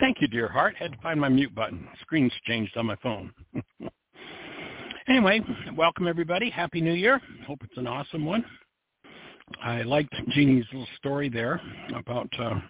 Thank 0.00 0.20
you, 0.20 0.28
dear 0.28 0.48
heart. 0.48 0.76
Had 0.76 0.92
to 0.92 0.98
find 0.98 1.20
my 1.20 1.28
mute 1.28 1.52
button. 1.54 1.88
Screen's 2.02 2.32
changed 2.46 2.76
on 2.76 2.86
my 2.86 2.94
phone. 3.02 3.32
anyway, 5.08 5.40
welcome 5.76 6.06
everybody. 6.06 6.50
Happy 6.50 6.80
New 6.80 6.92
Year. 6.92 7.20
Hope 7.44 7.58
it's 7.64 7.76
an 7.76 7.88
awesome 7.88 8.24
one. 8.24 8.44
I 9.60 9.82
liked 9.82 10.14
Jeanie's 10.28 10.66
little 10.72 10.86
story 10.98 11.28
there 11.28 11.60
about 11.96 12.28
uh, 12.38 12.60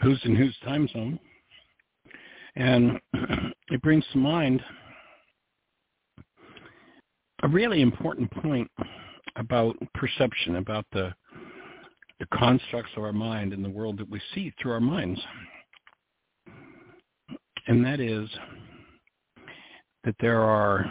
who's 0.00 0.20
in 0.24 0.36
whose 0.36 0.56
time 0.64 0.86
zone. 0.92 1.18
And 2.54 3.00
it 3.70 3.82
brings 3.82 4.04
to 4.12 4.18
mind 4.18 4.62
a 7.42 7.48
really 7.48 7.80
important 7.80 8.30
point 8.30 8.70
about 9.34 9.74
perception, 9.94 10.56
about 10.56 10.86
the 10.92 11.12
the 12.20 12.38
constructs 12.38 12.92
of 12.96 13.02
our 13.02 13.12
mind 13.12 13.52
and 13.52 13.64
the 13.64 13.68
world 13.68 13.98
that 13.98 14.08
we 14.08 14.20
see 14.32 14.52
through 14.62 14.70
our 14.70 14.78
minds 14.78 15.20
and 17.72 17.86
that 17.86 18.00
is 18.00 18.28
that 20.04 20.14
there 20.20 20.42
are 20.42 20.84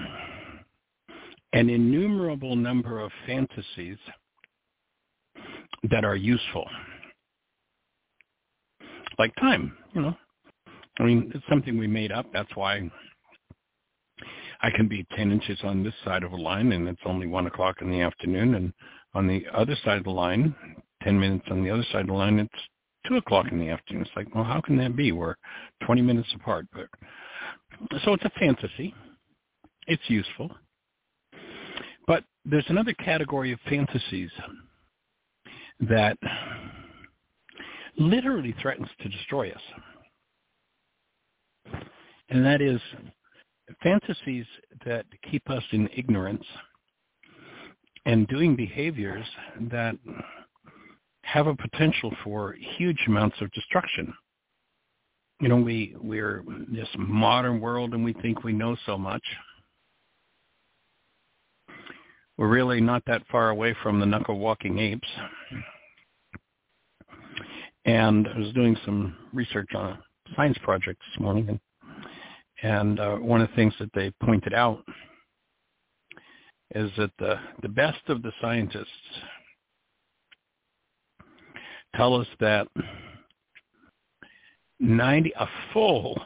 an 1.54 1.70
innumerable 1.70 2.56
number 2.56 3.00
of 3.00 3.12
fantasies 3.28 3.98
that 5.92 6.04
are 6.04 6.16
useful. 6.16 6.66
Like 9.20 9.32
time, 9.36 9.78
you 9.94 10.02
know. 10.02 10.16
I 11.00 11.04
mean, 11.04 11.32
it's 11.36 11.46
something 11.48 11.78
we 11.78 11.86
made 11.86 12.12
up. 12.12 12.26
That's 12.34 12.56
why 12.56 12.90
I 14.62 14.72
can 14.72 14.88
be 14.88 15.06
10 15.16 15.32
inches 15.32 15.60
on 15.64 15.84
this 15.84 15.94
side 16.04 16.24
of 16.24 16.32
a 16.32 16.36
line 16.36 16.72
and 16.72 16.88
it's 16.88 17.02
only 17.06 17.28
1 17.28 17.46
o'clock 17.46 17.76
in 17.82 17.92
the 17.92 18.02
afternoon. 18.02 18.56
And 18.56 18.74
on 19.14 19.28
the 19.28 19.46
other 19.54 19.76
side 19.86 20.00
of 20.00 20.06
the 20.06 20.10
line, 20.10 20.56
10 21.04 21.20
minutes 21.20 21.46
on 21.52 21.64
the 21.64 21.70
other 21.70 21.86
side 21.92 22.02
of 22.02 22.08
the 22.08 22.14
line, 22.14 22.40
it's 22.40 22.64
two 23.08 23.18
o'clock 23.18 23.48
in 23.52 23.60
the 23.60 23.70
afternoon. 23.70 24.04
It's 24.04 24.12
like, 24.16 24.34
well, 24.34 24.44
how 24.44 24.62
can 24.62 24.78
that 24.78 24.96
be? 24.96 25.12
We're 25.12 25.36
20 25.86 26.02
minutes 26.02 26.30
apart. 26.36 26.68
But 26.74 26.88
so 28.04 28.14
it's 28.14 28.26
a 28.26 28.32
fantasy. 28.40 28.94
It's 29.88 30.04
useful. 30.08 30.52
But 32.08 32.24
there's 32.46 32.66
another 32.70 32.94
category 32.94 33.52
of 33.52 33.60
fantasies 33.68 34.32
that 35.82 36.18
literally 37.98 38.56
threatens 38.62 38.90
to 39.02 39.10
destroy 39.10 39.52
us. 39.52 39.62
And 42.30 42.46
that 42.46 42.62
is 42.62 42.80
fantasies 43.84 44.46
that 44.86 45.06
keep 45.30 45.50
us 45.50 45.64
in 45.72 45.90
ignorance 45.96 46.46
and 48.06 48.28
doing 48.28 48.56
behaviors 48.56 49.26
that 49.72 49.96
have 51.24 51.48
a 51.48 51.56
potential 51.56 52.14
for 52.24 52.56
huge 52.78 53.00
amounts 53.08 53.38
of 53.42 53.52
destruction. 53.52 54.14
You 55.40 55.50
know, 55.50 55.58
we 55.58 55.96
we're 56.00 56.44
this 56.72 56.88
modern 56.98 57.60
world 57.60 57.94
and 57.94 58.04
we 58.04 58.14
think 58.14 58.44
we 58.44 58.54
know 58.54 58.76
so 58.86 58.98
much. 58.98 59.24
We're 62.38 62.48
really 62.48 62.82
not 62.82 63.04
that 63.06 63.24
far 63.32 63.50
away 63.50 63.76
from 63.84 64.00
the 64.00 64.06
knuckle 64.06 64.40
walking 64.40 64.80
apes. 64.80 65.08
And 67.86 68.28
I 68.28 68.38
was 68.38 68.54
doing 68.54 68.78
some 68.86 69.16
research 69.34 69.70
on 69.76 69.86
a 69.92 70.00
science 70.36 70.58
project 70.64 71.02
this 71.12 71.20
morning, 71.20 71.50
and, 71.50 71.60
and 72.62 73.00
uh, 73.00 73.16
one 73.18 73.42
of 73.42 73.50
the 73.50 73.56
things 73.56 73.74
that 73.80 73.92
they 73.94 74.12
pointed 74.24 74.54
out 74.54 74.84
is 76.76 76.92
that 76.98 77.12
the, 77.20 77.40
the 77.62 77.70
best 77.70 78.02
of 78.08 78.22
the 78.22 78.32
scientists 78.40 78.88
tell 81.96 82.16
us 82.16 82.28
that 82.40 82.68
90 84.80 85.34
a 85.40 85.48
full 85.74 86.20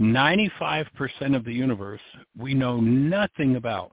95% 0.00 1.34
of 1.34 1.44
the 1.44 1.52
universe 1.52 2.00
we 2.38 2.54
know 2.54 2.80
nothing 2.80 3.56
about. 3.56 3.92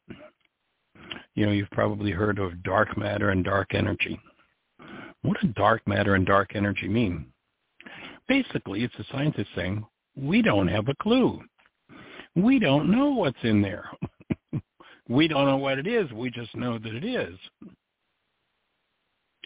You 1.36 1.46
know, 1.46 1.52
you've 1.52 1.72
probably 1.72 2.12
heard 2.12 2.40
of 2.40 2.62
dark 2.64 2.98
matter 2.98 3.30
and 3.30 3.44
dark 3.44 3.74
energy. 3.74 4.20
What 5.22 5.40
does 5.40 5.52
dark 5.56 5.88
matter 5.88 6.16
and 6.16 6.26
dark 6.26 6.56
energy 6.56 6.88
mean? 6.88 7.28
Basically, 8.28 8.84
it's 8.84 8.94
a 9.00 9.06
scientist 9.12 9.50
saying, 9.56 9.86
we 10.16 10.42
don't 10.42 10.68
have 10.68 10.90
a 10.90 10.96
clue. 10.96 11.42
We 12.36 12.60
don't 12.60 12.92
know 12.92 13.10
what's 13.12 13.44
in 13.44 13.62
there. 13.62 13.90
we 15.10 15.28
don't 15.28 15.48
know 15.48 15.58
what 15.58 15.80
it 15.80 15.88
is. 15.88 16.12
We 16.12 16.30
just 16.30 16.56
know 16.56 16.78
that 16.78 16.94
it 16.94 17.06
is. 17.06 17.38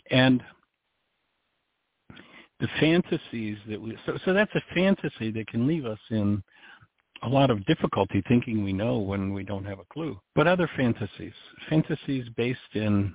And 0.10 0.44
the 2.60 2.68
fantasies 2.80 3.58
that 3.70 3.80
we 3.80 3.98
so 4.06 4.18
so 4.26 4.34
that's 4.34 4.54
a 4.56 4.74
fantasy 4.74 5.32
that 5.32 5.48
can 5.48 5.68
leave 5.68 5.86
us 5.86 6.00
in 6.10 6.44
a 7.24 7.30
lot 7.30 7.50
of 7.50 7.66
difficulty 7.66 8.24
thinking 8.28 8.64
we 8.64 8.74
know 8.74 9.00
when 9.00 9.34
we 9.34 9.44
don't 9.44 9.66
have 9.66 9.80
a 9.80 9.86
clue. 9.92 10.20
But 10.36 10.48
other 10.48 10.70
fantasies, 10.78 11.34
fantasies 11.70 12.28
based 12.36 12.60
in 12.74 13.14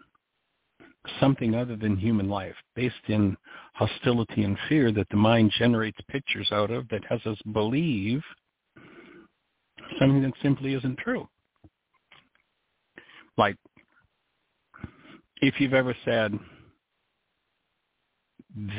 something 1.20 1.54
other 1.54 1.76
than 1.76 1.96
human 1.96 2.28
life, 2.28 2.54
based 2.74 2.94
in 3.08 3.36
hostility 3.74 4.44
and 4.44 4.56
fear 4.68 4.92
that 4.92 5.08
the 5.10 5.16
mind 5.16 5.52
generates 5.58 5.98
pictures 6.08 6.48
out 6.52 6.70
of 6.70 6.88
that 6.88 7.04
has 7.08 7.20
us 7.26 7.38
believe 7.52 8.22
something 9.98 10.22
that 10.22 10.32
simply 10.42 10.74
isn't 10.74 10.98
true. 10.98 11.28
Like 13.36 13.56
if 15.40 15.60
you've 15.60 15.74
ever 15.74 15.94
said, 16.04 16.38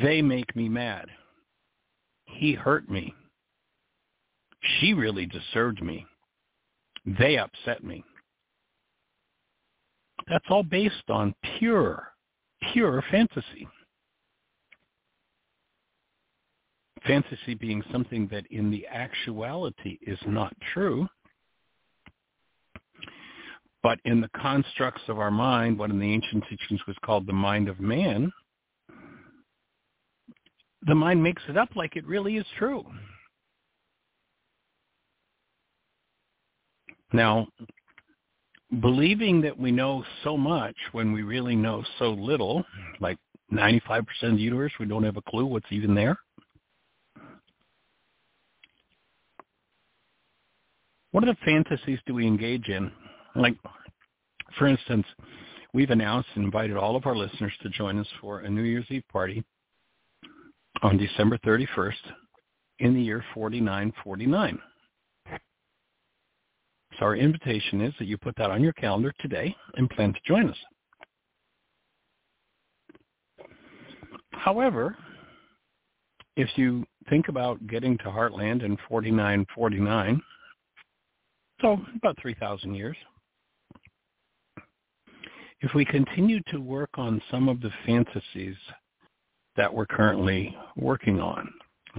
they 0.02 0.22
make 0.22 0.54
me 0.54 0.68
mad. 0.68 1.06
He 2.26 2.54
hurt 2.54 2.88
me. 2.88 3.14
She 4.78 4.94
really 4.94 5.26
disturbed 5.26 5.82
me. 5.82 6.06
They 7.04 7.36
upset 7.36 7.84
me. 7.84 8.04
That's 10.28 10.44
all 10.48 10.62
based 10.62 11.10
on 11.10 11.34
pure, 11.58 12.08
pure 12.72 13.04
fantasy. 13.10 13.68
Fantasy 17.06 17.54
being 17.54 17.82
something 17.92 18.26
that 18.28 18.46
in 18.50 18.70
the 18.70 18.86
actuality 18.86 19.98
is 20.06 20.18
not 20.26 20.54
true, 20.72 21.06
but 23.82 23.98
in 24.06 24.22
the 24.22 24.30
constructs 24.40 25.02
of 25.08 25.18
our 25.18 25.30
mind, 25.30 25.78
what 25.78 25.90
in 25.90 25.98
the 25.98 26.10
ancient 26.10 26.44
teachings 26.48 26.80
was 26.86 26.96
called 27.04 27.26
the 27.26 27.34
mind 27.34 27.68
of 27.68 27.78
man, 27.78 28.32
the 30.86 30.94
mind 30.94 31.22
makes 31.22 31.42
it 31.48 31.56
up 31.56 31.70
like 31.76 31.96
it 31.96 32.06
really 32.06 32.36
is 32.36 32.46
true. 32.58 32.84
Now, 37.12 37.46
believing 38.80 39.40
that 39.42 39.58
we 39.58 39.70
know 39.70 40.04
so 40.24 40.36
much 40.36 40.74
when 40.92 41.12
we 41.12 41.22
really 41.22 41.54
know 41.54 41.84
so 41.98 42.10
little, 42.10 42.64
like 43.00 43.18
95% 43.52 44.00
of 44.22 44.36
the 44.36 44.42
universe, 44.42 44.72
we 44.80 44.86
don't 44.86 45.04
have 45.04 45.16
a 45.16 45.22
clue 45.22 45.46
what's 45.46 45.70
even 45.70 45.94
there. 45.94 46.18
What 51.12 51.22
are 51.22 51.26
the 51.32 51.36
fantasies 51.44 52.00
do 52.06 52.14
we 52.14 52.26
engage 52.26 52.68
in? 52.68 52.90
Like, 53.36 53.54
for 54.58 54.66
instance, 54.66 55.06
we've 55.72 55.90
announced 55.90 56.28
and 56.34 56.44
invited 56.44 56.76
all 56.76 56.96
of 56.96 57.06
our 57.06 57.14
listeners 57.14 57.52
to 57.62 57.68
join 57.68 58.00
us 58.00 58.08
for 58.20 58.40
a 58.40 58.50
New 58.50 58.62
Year's 58.62 58.86
Eve 58.90 59.04
party 59.12 59.44
on 60.82 60.96
December 60.96 61.38
31st 61.38 61.92
in 62.80 62.94
the 62.94 63.00
year 63.00 63.24
4949. 63.34 64.58
So 66.98 67.04
our 67.04 67.16
invitation 67.16 67.80
is 67.80 67.92
that 67.98 68.06
you 68.06 68.16
put 68.16 68.36
that 68.36 68.50
on 68.50 68.62
your 68.62 68.72
calendar 68.74 69.12
today 69.20 69.54
and 69.76 69.90
plan 69.90 70.12
to 70.12 70.20
join 70.26 70.48
us. 70.48 70.56
However, 74.32 74.96
if 76.36 76.48
you 76.56 76.84
think 77.08 77.28
about 77.28 77.64
getting 77.66 77.96
to 77.98 78.04
Heartland 78.04 78.64
in 78.64 78.76
4949, 78.88 80.20
so 81.60 81.80
about 81.96 82.18
3,000 82.20 82.74
years, 82.74 82.96
if 85.60 85.72
we 85.74 85.84
continue 85.84 86.40
to 86.48 86.58
work 86.58 86.90
on 86.94 87.22
some 87.30 87.48
of 87.48 87.60
the 87.60 87.70
fantasies 87.86 88.56
that 89.56 89.72
we're 89.72 89.86
currently 89.86 90.56
working 90.76 91.20
on. 91.20 91.52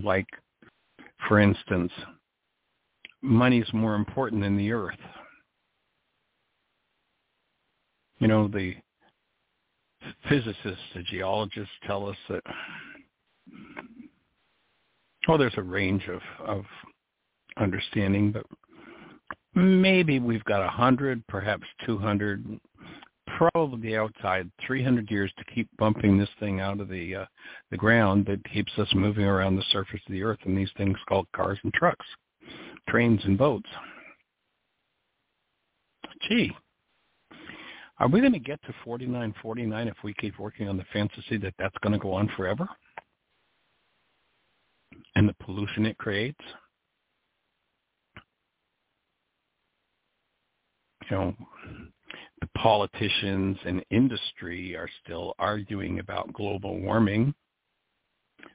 Like, 0.03 0.27
for 1.27 1.39
instance, 1.39 1.91
money's 3.21 3.71
more 3.73 3.95
important 3.95 4.41
than 4.41 4.57
the 4.57 4.71
earth. 4.71 4.99
You 8.19 8.27
know, 8.27 8.47
the 8.47 8.75
physicists, 10.29 10.83
the 10.95 11.03
geologists 11.03 11.73
tell 11.85 12.07
us 12.07 12.17
that 12.29 12.43
well, 15.27 15.37
there's 15.37 15.57
a 15.57 15.63
range 15.63 16.07
of, 16.07 16.21
of 16.47 16.65
understanding, 17.57 18.31
but 18.31 18.45
maybe 19.55 20.19
we've 20.19 20.43
got 20.45 20.63
a 20.63 20.69
hundred, 20.69 21.25
perhaps 21.27 21.63
two 21.85 21.97
hundred, 21.97 22.45
probably 23.37 23.97
outside 23.97 24.49
300 24.65 25.11
years 25.11 25.31
to 25.37 25.45
keep 25.53 25.67
bumping 25.77 26.17
this 26.17 26.29
thing 26.39 26.59
out 26.59 26.79
of 26.79 26.87
the 26.87 27.15
uh, 27.15 27.25
the 27.71 27.77
ground 27.77 28.25
that 28.25 28.43
keeps 28.51 28.71
us 28.77 28.87
moving 28.95 29.25
around 29.25 29.55
the 29.55 29.63
surface 29.71 30.01
of 30.07 30.13
the 30.13 30.23
earth 30.23 30.39
in 30.45 30.55
these 30.55 30.71
things 30.77 30.97
called 31.07 31.27
cars 31.35 31.59
and 31.63 31.73
trucks, 31.73 32.05
trains 32.87 33.21
and 33.25 33.37
boats. 33.37 33.69
Gee, 36.27 36.51
are 37.99 38.07
we 38.07 38.19
going 38.19 38.33
to 38.33 38.39
get 38.39 38.59
to 38.63 38.73
49.49 38.85 39.87
if 39.87 39.97
we 40.03 40.13
keep 40.15 40.39
working 40.39 40.67
on 40.67 40.77
the 40.77 40.85
fantasy 40.91 41.37
that 41.37 41.53
that's 41.59 41.77
going 41.81 41.93
to 41.93 41.99
go 41.99 42.13
on 42.13 42.29
forever? 42.35 42.67
And 45.15 45.29
the 45.29 45.35
pollution 45.43 45.85
it 45.85 45.97
creates? 45.97 46.39
You 51.09 51.17
know, 51.17 51.35
politicians 52.53 53.57
and 53.65 53.83
industry 53.89 54.75
are 54.75 54.89
still 55.03 55.33
arguing 55.39 55.99
about 55.99 56.33
global 56.33 56.79
warming. 56.79 57.33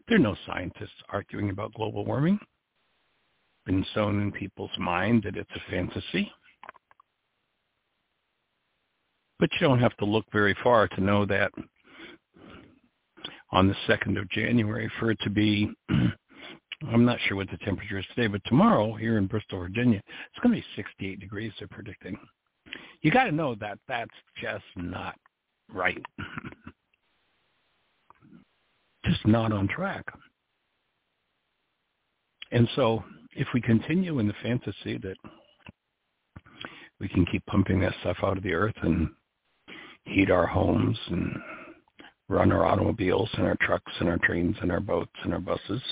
There 0.09 0.17
are 0.17 0.21
no 0.21 0.37
scientists 0.47 1.03
arguing 1.09 1.51
about 1.51 1.75
global 1.75 2.05
warming. 2.05 2.39
Been 3.67 3.85
sown 3.95 4.21
in 4.21 4.33
people's 4.33 4.77
mind 4.79 5.23
that 5.25 5.37
it's 5.37 5.51
a 5.55 5.71
fantasy. 5.71 6.31
But 9.39 9.51
you 9.55 9.67
don't 9.67 9.81
have 9.81 9.97
to 9.99 10.05
look 10.05 10.27
very 10.33 10.57
far 10.63 10.87
to 10.89 11.01
know 11.01 11.25
that 11.27 11.51
on 13.53 13.69
the 13.69 13.75
2nd 13.89 14.21
of 14.21 14.29
January 14.31 14.91
for 14.99 15.11
it 15.11 15.19
to 15.23 15.31
be, 15.31 15.71
I'm 16.93 17.05
not 17.05 17.19
sure 17.27 17.37
what 17.37 17.51
the 17.51 17.59
temperature 17.59 17.99
is 17.99 18.07
today, 18.15 18.27
but 18.27 18.43
tomorrow 18.47 18.95
here 18.95 19.19
in 19.19 19.27
Bristol, 19.27 19.61
Virginia, 19.61 19.99
it's 19.99 20.43
going 20.43 20.55
to 20.55 20.61
be 20.61 20.67
68 20.77 21.21
degrees 21.21 21.53
they're 21.59 21.69
predicting. 21.69 22.19
You 23.03 23.11
got 23.11 23.25
to 23.25 23.33
know 23.33 23.55
that 23.57 23.79
that's 23.89 24.11
just 24.41 24.65
not 24.77 25.17
right. 25.73 26.05
just 29.05 29.27
not 29.27 29.53
on 29.53 29.69
track. 29.69 30.05
And 32.53 32.69
so 32.77 33.03
if 33.33 33.49
we 33.55 33.61
continue 33.61 34.19
in 34.19 34.27
the 34.27 34.35
fantasy 34.43 34.99
that 34.99 35.17
we 36.99 37.09
can 37.09 37.25
keep 37.27 37.45
pumping 37.47 37.81
that 37.81 37.95
stuff 38.01 38.19
out 38.23 38.37
of 38.37 38.43
the 38.43 38.53
earth 38.53 38.75
and 38.83 39.09
heat 40.05 40.31
our 40.31 40.47
homes 40.47 40.99
and 41.09 41.37
run 42.29 42.53
our 42.53 42.67
automobiles 42.67 43.29
and 43.35 43.47
our 43.47 43.57
trucks 43.63 43.93
and 44.01 44.09
our 44.09 44.19
trains 44.19 44.57
and 44.61 44.71
our 44.71 44.81
boats 44.81 45.13
and 45.25 45.33
our 45.33 45.41
buses. 45.41 45.83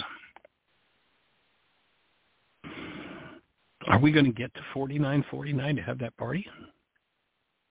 Are 3.88 3.98
we 3.98 4.12
going 4.12 4.26
to 4.26 4.32
get 4.32 4.52
to 4.54 4.60
4949 4.74 5.76
to 5.76 5.82
have 5.82 5.98
that 5.98 6.16
party? 6.16 6.46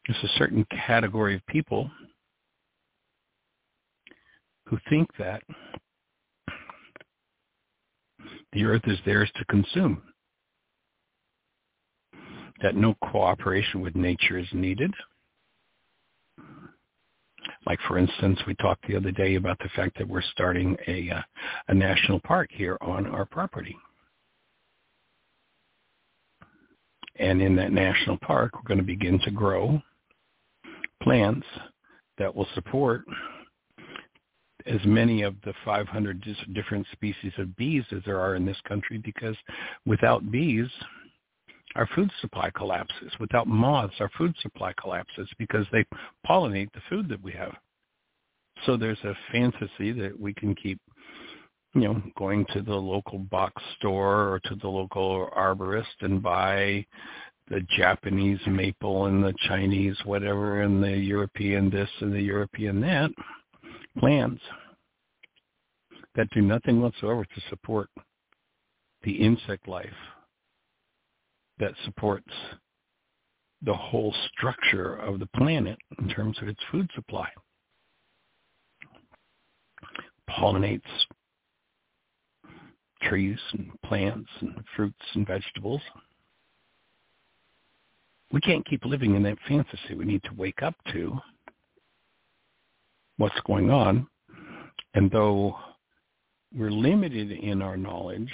There's 0.07 0.23
a 0.23 0.37
certain 0.37 0.65
category 0.85 1.35
of 1.35 1.45
people 1.47 1.89
who 4.65 4.77
think 4.89 5.09
that 5.19 5.43
the 8.51 8.65
earth 8.65 8.81
is 8.85 8.97
theirs 9.05 9.31
to 9.35 9.45
consume, 9.45 10.01
that 12.61 12.75
no 12.75 12.95
cooperation 13.03 13.81
with 13.81 13.95
nature 13.95 14.37
is 14.39 14.47
needed, 14.53 14.91
like 17.67 17.79
for 17.87 17.97
instance, 17.97 18.39
we 18.47 18.55
talked 18.55 18.87
the 18.87 18.95
other 18.95 19.11
day 19.11 19.35
about 19.35 19.59
the 19.59 19.69
fact 19.75 19.97
that 19.97 20.07
we're 20.07 20.21
starting 20.21 20.77
a 20.87 21.09
uh, 21.11 21.21
a 21.67 21.73
national 21.73 22.19
park 22.21 22.49
here 22.51 22.77
on 22.81 23.05
our 23.07 23.25
property. 23.25 23.75
And 27.19 27.41
in 27.41 27.55
that 27.55 27.71
national 27.71 28.17
park, 28.17 28.51
we're 28.55 28.67
going 28.67 28.79
to 28.79 28.83
begin 28.83 29.19
to 29.19 29.31
grow 29.31 29.81
plants 31.01 31.47
that 32.17 32.33
will 32.33 32.47
support 32.55 33.03
as 34.65 34.79
many 34.85 35.21
of 35.21 35.35
the 35.45 35.53
500 35.63 36.25
different 36.53 36.85
species 36.91 37.31
of 37.37 37.55
bees 37.55 37.83
as 37.95 38.01
there 38.05 38.19
are 38.19 38.35
in 38.35 38.45
this 38.45 38.57
country 38.67 38.97
because 38.97 39.35
without 39.85 40.29
bees, 40.29 40.67
our 41.75 41.87
food 41.95 42.09
supply 42.21 42.49
collapses. 42.49 43.11
Without 43.19 43.47
moths, 43.47 43.95
our 43.99 44.09
food 44.17 44.35
supply 44.41 44.73
collapses 44.81 45.29
because 45.37 45.65
they 45.71 45.85
pollinate 46.27 46.71
the 46.73 46.81
food 46.89 47.07
that 47.09 47.21
we 47.21 47.31
have. 47.33 47.53
So 48.65 48.75
there's 48.75 48.99
a 49.03 49.13
fantasy 49.31 49.91
that 49.91 50.19
we 50.19 50.33
can 50.33 50.55
keep, 50.55 50.79
you 51.73 51.81
know, 51.81 52.01
going 52.17 52.45
to 52.53 52.61
the 52.61 52.75
local 52.75 53.19
box 53.19 53.61
store 53.77 54.33
or 54.33 54.39
to 54.45 54.55
the 54.55 54.67
local 54.67 55.29
arborist 55.37 55.85
and 56.01 56.21
buy 56.23 56.85
the 57.49 57.61
Japanese 57.77 58.39
maple 58.47 59.05
and 59.05 59.23
the 59.23 59.33
Chinese 59.47 59.97
whatever 60.05 60.61
and 60.61 60.83
the 60.83 60.97
European 60.97 61.69
this 61.69 61.89
and 62.01 62.13
the 62.13 62.21
European 62.21 62.81
that 62.81 63.09
plants 63.97 64.41
that 66.15 66.29
do 66.31 66.41
nothing 66.41 66.81
whatsoever 66.81 67.23
to 67.23 67.41
support 67.49 67.89
the 69.03 69.11
insect 69.11 69.67
life 69.67 69.87
that 71.59 71.73
supports 71.85 72.31
the 73.63 73.73
whole 73.73 74.13
structure 74.33 74.95
of 74.95 75.19
the 75.19 75.29
planet 75.35 75.77
in 75.99 76.09
terms 76.09 76.37
of 76.41 76.47
its 76.47 76.59
food 76.71 76.89
supply. 76.95 77.27
Pollinates 80.29 80.81
trees 83.01 83.39
and 83.53 83.69
plants 83.83 84.29
and 84.41 84.63
fruits 84.75 84.95
and 85.13 85.25
vegetables. 85.25 85.81
We 88.31 88.41
can't 88.41 88.65
keep 88.65 88.85
living 88.85 89.15
in 89.15 89.23
that 89.23 89.37
fantasy. 89.47 89.95
We 89.95 90.05
need 90.05 90.23
to 90.23 90.33
wake 90.35 90.61
up 90.61 90.75
to 90.91 91.17
what's 93.17 93.39
going 93.45 93.71
on. 93.71 94.07
And 94.93 95.09
though 95.11 95.55
we're 96.55 96.71
limited 96.71 97.31
in 97.31 97.61
our 97.61 97.77
knowledge, 97.77 98.31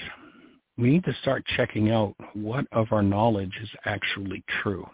we 0.78 0.90
need 0.90 1.04
to 1.06 1.16
start 1.22 1.44
checking 1.56 1.92
out 1.92 2.16
what 2.34 2.66
of 2.72 2.88
our 2.92 3.04
knowledge 3.04 3.54
is 3.62 3.70
actually 3.86 4.44
true. 4.62 4.86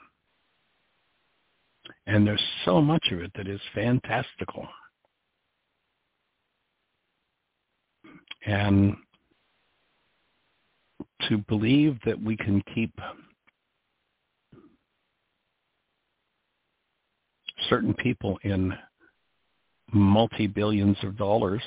And 2.07 2.25
there's 2.25 2.43
so 2.65 2.81
much 2.81 3.07
of 3.11 3.21
it 3.21 3.31
that 3.35 3.47
is 3.47 3.61
fantastical. 3.73 4.67
And 8.45 8.95
to 11.27 11.37
believe 11.49 11.97
that 12.05 12.21
we 12.21 12.37
can 12.37 12.61
keep 12.73 12.93
certain 17.69 17.93
people 17.95 18.39
in 18.43 18.73
multi-billions 19.91 20.97
of 21.03 21.17
dollars 21.17 21.61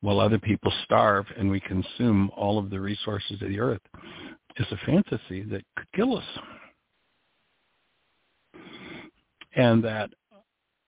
while 0.00 0.20
other 0.20 0.38
people 0.38 0.72
starve 0.84 1.26
and 1.36 1.50
we 1.50 1.60
consume 1.60 2.30
all 2.36 2.58
of 2.58 2.70
the 2.70 2.80
resources 2.80 3.40
of 3.42 3.48
the 3.48 3.58
earth 3.58 3.80
is 4.56 4.66
a 4.70 4.86
fantasy 4.86 5.42
that 5.42 5.62
could 5.76 5.86
kill 5.94 6.16
us. 6.16 6.24
And 9.54 9.82
that 9.84 10.10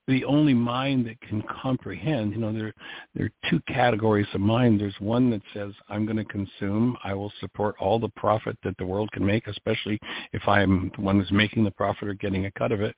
the 0.09 0.25
only 0.25 0.55
mind 0.55 1.07
that 1.07 1.21
can 1.21 1.43
comprehend, 1.63 2.33
you 2.33 2.39
know, 2.39 2.53
there 2.53 2.73
there 3.15 3.27
are 3.27 3.51
two 3.51 3.61
categories 3.69 4.27
of 4.35 4.41
mind. 4.41 4.81
There's 4.81 4.97
one 4.99 5.31
that 5.31 5.43
says, 5.55 5.73
I'm 5.89 6.05
going 6.05 6.17
to 6.17 6.25
consume, 6.25 6.97
I 7.05 7.15
will 7.15 7.33
support 7.39 7.77
all 7.79 8.01
the 8.01 8.09
profit 8.17 8.59
that 8.65 8.77
the 8.79 8.87
world 8.87 9.11
can 9.13 9.25
make, 9.25 9.47
especially 9.47 9.99
if 10.33 10.49
I'm 10.49 10.91
the 10.97 11.03
one 11.03 11.21
who's 11.21 11.31
making 11.31 11.63
the 11.63 11.71
profit 11.71 12.09
or 12.09 12.15
getting 12.15 12.47
a 12.47 12.53
cut 12.53 12.73
of 12.73 12.81
it, 12.81 12.97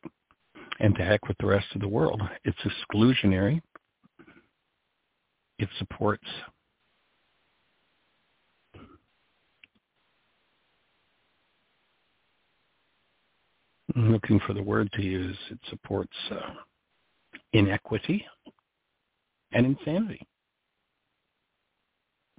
and 0.78 0.94
to 0.94 1.04
heck 1.04 1.28
with 1.28 1.36
the 1.38 1.46
rest 1.46 1.66
of 1.74 1.82
the 1.82 1.88
world. 1.88 2.22
It's 2.44 2.58
exclusionary 2.64 3.60
it 5.60 5.68
supports 5.78 6.26
I'm 13.94 14.12
looking 14.12 14.40
for 14.46 14.54
the 14.54 14.62
word 14.62 14.90
to 14.92 15.02
use. 15.02 15.36
It 15.50 15.58
supports 15.68 16.16
uh, 16.30 16.54
inequity 17.52 18.24
and 19.52 19.66
insanity. 19.66 20.27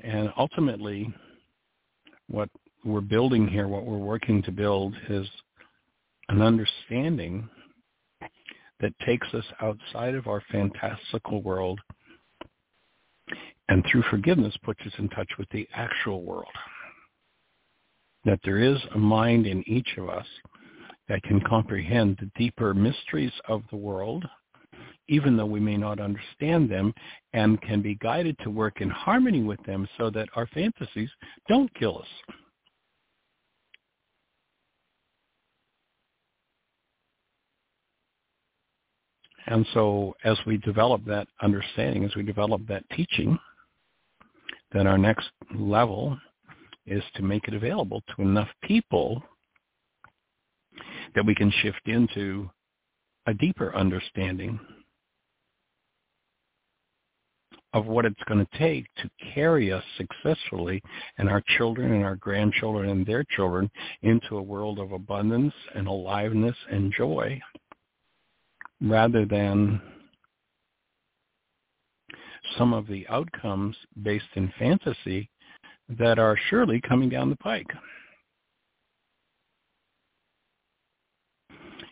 And 0.03 0.29
ultimately, 0.37 1.13
what 2.27 2.49
we're 2.83 3.01
building 3.01 3.47
here, 3.47 3.67
what 3.67 3.85
we're 3.85 3.97
working 3.97 4.41
to 4.43 4.51
build 4.51 4.95
is 5.09 5.27
an 6.29 6.41
understanding 6.41 7.47
that 8.79 8.93
takes 9.05 9.27
us 9.33 9.45
outside 9.61 10.15
of 10.15 10.27
our 10.27 10.41
fantastical 10.51 11.41
world 11.43 11.79
and 13.69 13.85
through 13.89 14.03
forgiveness 14.09 14.55
puts 14.63 14.81
us 14.81 14.93
in 14.97 15.07
touch 15.09 15.29
with 15.37 15.47
the 15.51 15.67
actual 15.73 16.23
world. 16.23 16.51
That 18.25 18.39
there 18.43 18.57
is 18.57 18.77
a 18.93 18.97
mind 18.97 19.47
in 19.47 19.63
each 19.67 19.97
of 19.97 20.09
us 20.09 20.25
that 21.07 21.23
can 21.23 21.41
comprehend 21.41 22.17
the 22.19 22.29
deeper 22.37 22.73
mysteries 22.73 23.31
of 23.47 23.61
the 23.69 23.77
world 23.77 24.25
even 25.07 25.35
though 25.35 25.45
we 25.45 25.59
may 25.59 25.77
not 25.77 25.99
understand 25.99 26.69
them, 26.69 26.93
and 27.33 27.61
can 27.61 27.81
be 27.81 27.95
guided 27.95 28.37
to 28.43 28.49
work 28.49 28.81
in 28.81 28.89
harmony 28.89 29.43
with 29.43 29.61
them 29.65 29.87
so 29.97 30.09
that 30.09 30.29
our 30.35 30.47
fantasies 30.47 31.09
don't 31.47 31.73
kill 31.75 31.99
us. 31.99 32.35
And 39.47 39.65
so 39.73 40.15
as 40.23 40.37
we 40.45 40.57
develop 40.57 41.03
that 41.05 41.27
understanding, 41.41 42.05
as 42.05 42.15
we 42.15 42.23
develop 42.23 42.65
that 42.67 42.83
teaching, 42.95 43.37
then 44.71 44.87
our 44.87 44.97
next 44.97 45.29
level 45.53 46.17
is 46.85 47.03
to 47.15 47.23
make 47.23 47.47
it 47.47 47.53
available 47.53 48.01
to 48.15 48.21
enough 48.21 48.47
people 48.63 49.21
that 51.15 51.25
we 51.25 51.35
can 51.35 51.51
shift 51.61 51.81
into 51.85 52.49
a 53.27 53.33
deeper 53.33 53.75
understanding 53.75 54.59
of 57.73 57.85
what 57.85 58.05
it's 58.05 58.23
going 58.27 58.45
to 58.45 58.57
take 58.57 58.85
to 58.97 59.09
carry 59.33 59.71
us 59.71 59.83
successfully 59.97 60.81
and 61.17 61.29
our 61.29 61.41
children 61.57 61.93
and 61.93 62.03
our 62.03 62.17
grandchildren 62.17 62.89
and 62.89 63.05
their 63.05 63.23
children 63.23 63.69
into 64.01 64.37
a 64.37 64.41
world 64.41 64.79
of 64.79 64.91
abundance 64.91 65.53
and 65.73 65.87
aliveness 65.87 66.55
and 66.69 66.93
joy 66.93 67.39
rather 68.81 69.25
than 69.25 69.81
some 72.57 72.73
of 72.73 72.87
the 72.87 73.07
outcomes 73.07 73.75
based 74.03 74.25
in 74.35 74.51
fantasy 74.59 75.29
that 75.97 76.19
are 76.19 76.37
surely 76.49 76.81
coming 76.81 77.09
down 77.09 77.29
the 77.29 77.35
pike. 77.37 77.67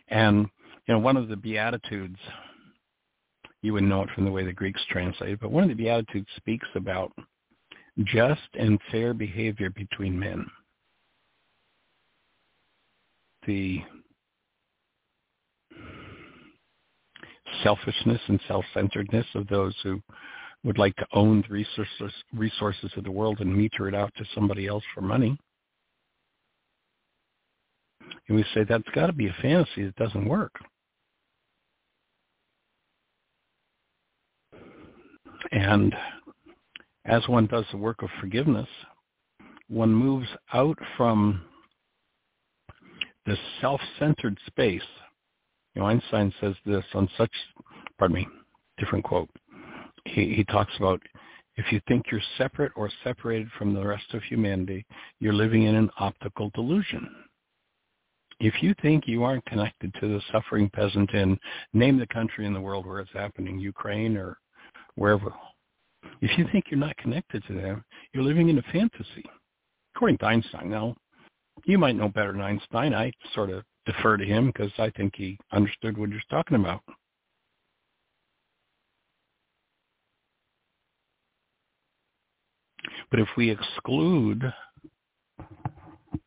And 0.08 0.48
you 0.86 0.94
know, 0.94 1.00
one 1.00 1.16
of 1.16 1.28
the 1.28 1.36
beatitudes, 1.36 2.18
you 3.62 3.72
would 3.72 3.84
know 3.84 4.02
it 4.02 4.10
from 4.14 4.24
the 4.24 4.30
way 4.30 4.44
the 4.44 4.52
Greeks 4.52 4.80
translate 4.88 5.32
it, 5.32 5.40
but 5.40 5.50
one 5.50 5.64
of 5.64 5.68
the 5.68 5.74
beatitudes 5.74 6.28
speaks 6.36 6.68
about 6.74 7.12
just 8.04 8.40
and 8.58 8.78
fair 8.90 9.12
behavior 9.12 9.70
between 9.70 10.18
men. 10.18 10.46
The 13.46 13.82
selfishness 17.62 18.20
and 18.28 18.40
self-centeredness 18.48 19.26
of 19.34 19.46
those 19.48 19.74
who 19.82 20.00
would 20.64 20.78
like 20.78 20.94
to 20.96 21.06
own 21.12 21.42
the 21.42 21.52
resources, 21.52 22.12
resources 22.34 22.90
of 22.96 23.04
the 23.04 23.10
world 23.10 23.40
and 23.40 23.54
meter 23.54 23.88
it 23.88 23.94
out 23.94 24.12
to 24.16 24.24
somebody 24.34 24.66
else 24.66 24.84
for 24.94 25.00
money. 25.00 25.38
And 28.28 28.36
we 28.36 28.44
say 28.54 28.64
that's 28.64 28.88
got 28.94 29.06
to 29.06 29.12
be 29.12 29.28
a 29.28 29.36
fantasy 29.42 29.84
that 29.84 29.96
doesn't 29.96 30.28
work. 30.28 30.52
And 35.52 35.94
as 37.04 37.26
one 37.28 37.46
does 37.46 37.64
the 37.70 37.76
work 37.76 38.02
of 38.02 38.08
forgiveness, 38.20 38.68
one 39.68 39.92
moves 39.92 40.28
out 40.52 40.78
from 40.96 41.42
this 43.26 43.38
self-centered 43.60 44.38
space. 44.46 44.82
You 45.74 45.82
know, 45.82 45.88
Einstein 45.88 46.32
says 46.40 46.54
this 46.66 46.84
on 46.94 47.08
such, 47.16 47.30
pardon 47.98 48.16
me, 48.16 48.28
different 48.78 49.04
quote 49.04 49.28
he, 50.06 50.34
he 50.34 50.44
talks 50.44 50.72
about 50.78 51.00
if 51.56 51.72
you 51.72 51.80
think 51.88 52.06
you're 52.10 52.20
separate 52.38 52.72
or 52.76 52.90
separated 53.04 53.48
from 53.58 53.74
the 53.74 53.86
rest 53.86 54.14
of 54.14 54.22
humanity, 54.22 54.86
you're 55.18 55.32
living 55.32 55.64
in 55.64 55.74
an 55.74 55.90
optical 55.98 56.50
delusion. 56.54 57.08
If 58.38 58.62
you 58.62 58.74
think 58.80 59.06
you 59.06 59.24
aren't 59.24 59.44
connected 59.44 59.92
to 60.00 60.08
the 60.08 60.22
suffering 60.32 60.70
peasant 60.70 61.10
in, 61.10 61.38
name 61.74 61.98
the 61.98 62.06
country 62.06 62.46
in 62.46 62.54
the 62.54 62.60
world 62.60 62.86
where 62.86 63.00
it's 63.00 63.12
happening, 63.12 63.58
Ukraine 63.58 64.16
or 64.16 64.38
wherever, 64.94 65.32
if 66.20 66.36
you 66.38 66.46
think 66.52 66.66
you're 66.70 66.80
not 66.80 66.96
connected 66.96 67.42
to 67.46 67.54
them, 67.54 67.84
you're 68.12 68.24
living 68.24 68.48
in 68.48 68.58
a 68.58 68.62
fantasy. 68.72 69.24
According 69.94 70.18
to 70.18 70.26
Einstein. 70.26 70.70
Now, 70.70 70.96
you 71.64 71.78
might 71.78 71.96
know 71.96 72.08
better 72.08 72.32
than 72.32 72.40
Einstein. 72.40 72.94
I 72.94 73.12
sort 73.34 73.50
of 73.50 73.64
defer 73.86 74.16
to 74.16 74.24
him 74.24 74.46
because 74.46 74.72
I 74.78 74.90
think 74.90 75.14
he 75.16 75.38
understood 75.52 75.96
what 75.96 76.10
was 76.10 76.20
talking 76.30 76.56
about. 76.56 76.82
But 83.10 83.20
if 83.20 83.28
we 83.36 83.50
exclude 83.50 84.52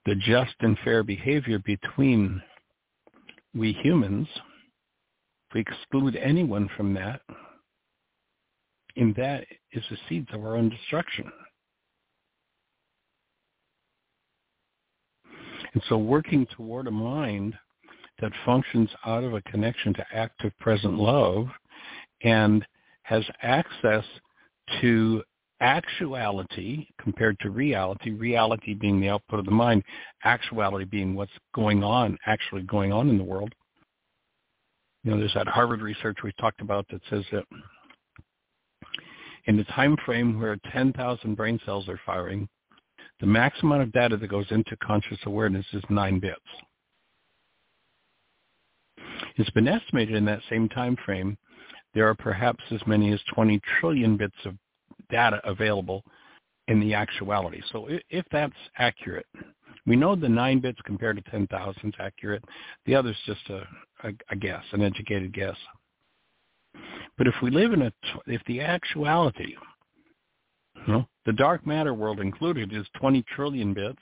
the 0.06 0.16
just 0.16 0.56
and 0.60 0.78
fair 0.84 1.02
behavior 1.04 1.60
between 1.60 2.42
we 3.56 3.72
humans, 3.72 4.28
if 4.36 5.54
we 5.54 5.62
exclude 5.62 6.18
anyone 6.18 6.70
from 6.76 6.94
that, 6.96 7.22
in 8.96 9.14
that 9.18 9.46
is 9.72 9.84
the 9.90 9.98
seeds 10.08 10.28
of 10.34 10.44
our 10.44 10.56
own 10.56 10.70
destruction. 10.70 11.32
And 15.74 15.84
so 15.90 15.98
working 15.98 16.46
toward 16.56 16.88
a 16.88 16.92
mind 16.92 17.56
that 18.22 18.32
functions 18.46 18.90
out 19.06 19.24
of 19.24 19.34
a 19.34 19.42
connection 19.42 19.94
to 19.96 20.06
active 20.14 20.52
present 20.60 20.96
love 20.96 21.48
and 22.24 22.66
has 23.04 23.24
access 23.42 24.06
to 24.82 25.24
actuality 25.62 26.88
compared 27.02 27.40
to 27.40 27.50
reality, 27.50 28.12
reality 28.12 28.74
being 28.74 29.00
the 29.00 29.10
output 29.10 29.40
of 29.40 29.46
the 29.46 29.52
mind, 29.52 29.84
actuality 30.24 30.86
being 30.86 31.16
what's 31.16 31.32
going 31.56 31.84
on, 31.84 32.18
actually 32.26 32.62
going 32.64 32.92
on 32.92 33.10
in 33.10 33.18
the 33.18 33.24
world. 33.24 33.54
You 35.04 35.12
know, 35.12 35.18
there's 35.18 35.34
that 35.34 35.48
Harvard 35.48 35.82
research 35.82 36.18
we 36.24 36.32
talked 36.40 36.62
about 36.62 36.86
that 36.90 37.02
says 37.10 37.24
that 37.32 37.44
in 39.46 39.58
the 39.58 39.64
time 39.66 39.98
frame 40.06 40.40
where 40.40 40.58
10,000 40.72 41.36
brain 41.36 41.60
cells 41.66 41.88
are 41.90 42.00
firing, 42.06 42.48
the 43.20 43.26
max 43.26 43.58
amount 43.64 43.82
of 43.82 43.92
data 43.92 44.18
that 44.18 44.28
goes 44.28 44.48
into 44.52 44.76
conscious 44.78 45.20
awareness 45.26 45.66
is 45.74 45.84
9 45.90 46.20
bits. 46.20 46.40
It's 49.36 49.50
been 49.52 49.68
estimated 49.68 50.16
in 50.16 50.26
that 50.26 50.42
same 50.50 50.70
time 50.70 50.98
frame 51.06 51.38
there 51.94 52.08
are 52.08 52.16
perhaps 52.16 52.64
as 52.72 52.82
many 52.88 53.12
as 53.14 53.22
20 53.34 53.62
trillion 53.80 54.18
bits 54.18 54.36
of 54.46 54.56
data 55.10 55.40
available 55.44 56.04
in 56.68 56.80
the 56.80 56.94
actuality. 56.94 57.62
So 57.72 57.88
if 58.10 58.26
that's 58.32 58.54
accurate, 58.78 59.28
we 59.86 59.96
know 59.96 60.16
the 60.16 60.30
nine 60.30 60.60
bits 60.60 60.80
compared 60.86 61.18
to 61.18 61.32
10,000 61.32 61.76
is 61.84 61.94
accurate. 62.00 62.44
The 62.86 62.96
other's 62.96 63.18
just 63.26 63.48
a, 63.50 63.68
a, 64.08 64.14
a 64.30 64.36
guess, 64.36 64.64
an 64.72 64.82
educated 64.82 65.34
guess. 65.34 65.58
But 67.18 67.28
if 67.28 67.36
we 67.42 67.52
live 67.52 67.74
in 67.74 67.84
a, 67.84 67.94
if 68.26 68.42
the 68.46 68.62
actuality, 68.62 69.56
you 70.88 70.94
know, 70.94 71.08
the 71.26 71.34
dark 71.34 71.66
matter 71.66 71.94
world 71.94 72.20
included 72.20 72.74
is 72.74 72.86
20 73.00 73.24
trillion 73.36 73.74
bits, 73.74 74.02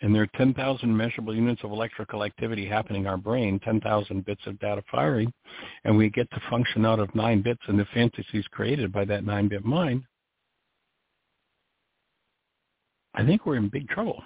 and 0.00 0.14
there 0.14 0.22
are 0.22 0.38
10,000 0.38 0.96
measurable 0.96 1.34
units 1.34 1.62
of 1.64 1.70
electrical 1.70 2.24
activity 2.24 2.66
happening 2.66 3.02
in 3.02 3.08
our 3.08 3.16
brain, 3.16 3.58
10,000 3.60 4.24
bits 4.24 4.42
of 4.46 4.58
data 4.58 4.82
firing, 4.90 5.32
and 5.84 5.96
we 5.96 6.10
get 6.10 6.30
to 6.30 6.42
function 6.50 6.84
out 6.84 6.98
of 6.98 7.14
9 7.14 7.42
bits 7.42 7.62
and 7.68 7.78
the 7.78 7.86
fantasies 7.94 8.44
created 8.50 8.92
by 8.92 9.04
that 9.04 9.24
9-bit 9.24 9.64
mind, 9.64 10.04
I 13.14 13.24
think 13.24 13.46
we're 13.46 13.56
in 13.56 13.68
big 13.68 13.88
trouble. 13.88 14.22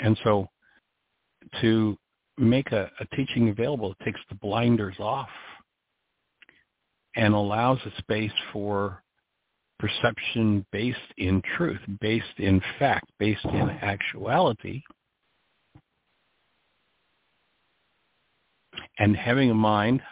And 0.00 0.18
so 0.22 0.48
to 1.60 1.96
make 2.38 2.72
a, 2.72 2.90
a 3.00 3.16
teaching 3.16 3.48
available, 3.48 3.92
it 3.92 4.04
takes 4.04 4.20
the 4.28 4.34
blinders 4.36 4.96
off 4.98 5.28
and 7.16 7.34
allows 7.34 7.78
a 7.86 7.98
space 7.98 8.32
for 8.52 9.02
perception 9.78 10.64
based 10.72 10.98
in 11.18 11.42
truth, 11.56 11.80
based 12.00 12.38
in 12.38 12.60
fact, 12.78 13.10
based 13.18 13.44
in 13.44 13.70
actuality, 13.82 14.82
and 18.98 19.16
having 19.16 19.50
a 19.50 19.54
mind 19.54 20.02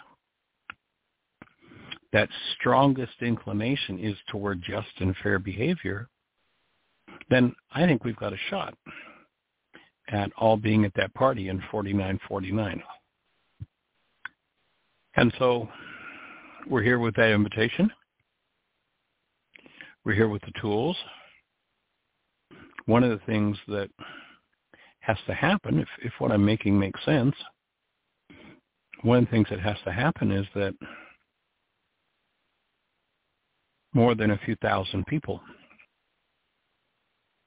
that 2.13 2.29
strongest 2.59 3.15
inclination 3.23 3.99
is 3.99 4.17
toward 4.31 4.63
just 4.63 4.89
and 5.01 5.15
fair 5.23 5.39
behavior, 5.39 6.09
then 7.29 7.55
I 7.73 7.87
think 7.87 8.05
we've 8.05 8.17
got 8.17 8.33
a 8.33 8.39
shot 8.51 8.75
at 10.09 10.31
all 10.37 10.57
being 10.57 10.85
at 10.85 10.95
that 10.95 11.15
party 11.15 11.49
in 11.49 11.63
4949. 11.71 12.83
And 15.17 15.33
so 15.39 15.69
we're 16.69 16.83
here 16.83 16.99
with 16.99 17.15
that 17.17 17.31
invitation. 17.31 17.91
We're 20.05 20.15
here 20.15 20.29
with 20.29 20.43
the 20.43 20.53
tools. 20.61 20.97
One 22.87 23.03
of 23.03 23.11
the 23.11 23.25
things 23.25 23.57
that 23.69 23.89
has 25.01 25.17
to 25.27 25.35
happen, 25.35 25.79
if, 25.79 25.89
if 26.03 26.13
what 26.19 26.33
I'm 26.33 26.45
making 26.45 26.79
makes 26.79 27.03
sense, 27.05 27.35
one 29.03 29.19
of 29.19 29.25
the 29.25 29.31
things 29.31 29.47
that 29.51 29.61
has 29.61 29.77
to 29.85 29.93
happen 29.93 30.31
is 30.31 30.47
that 30.55 30.75
more 33.95 34.15
than 34.15 34.33
a 34.33 34.41
few 34.45 34.57
thousand 34.57 35.07
people 35.07 35.41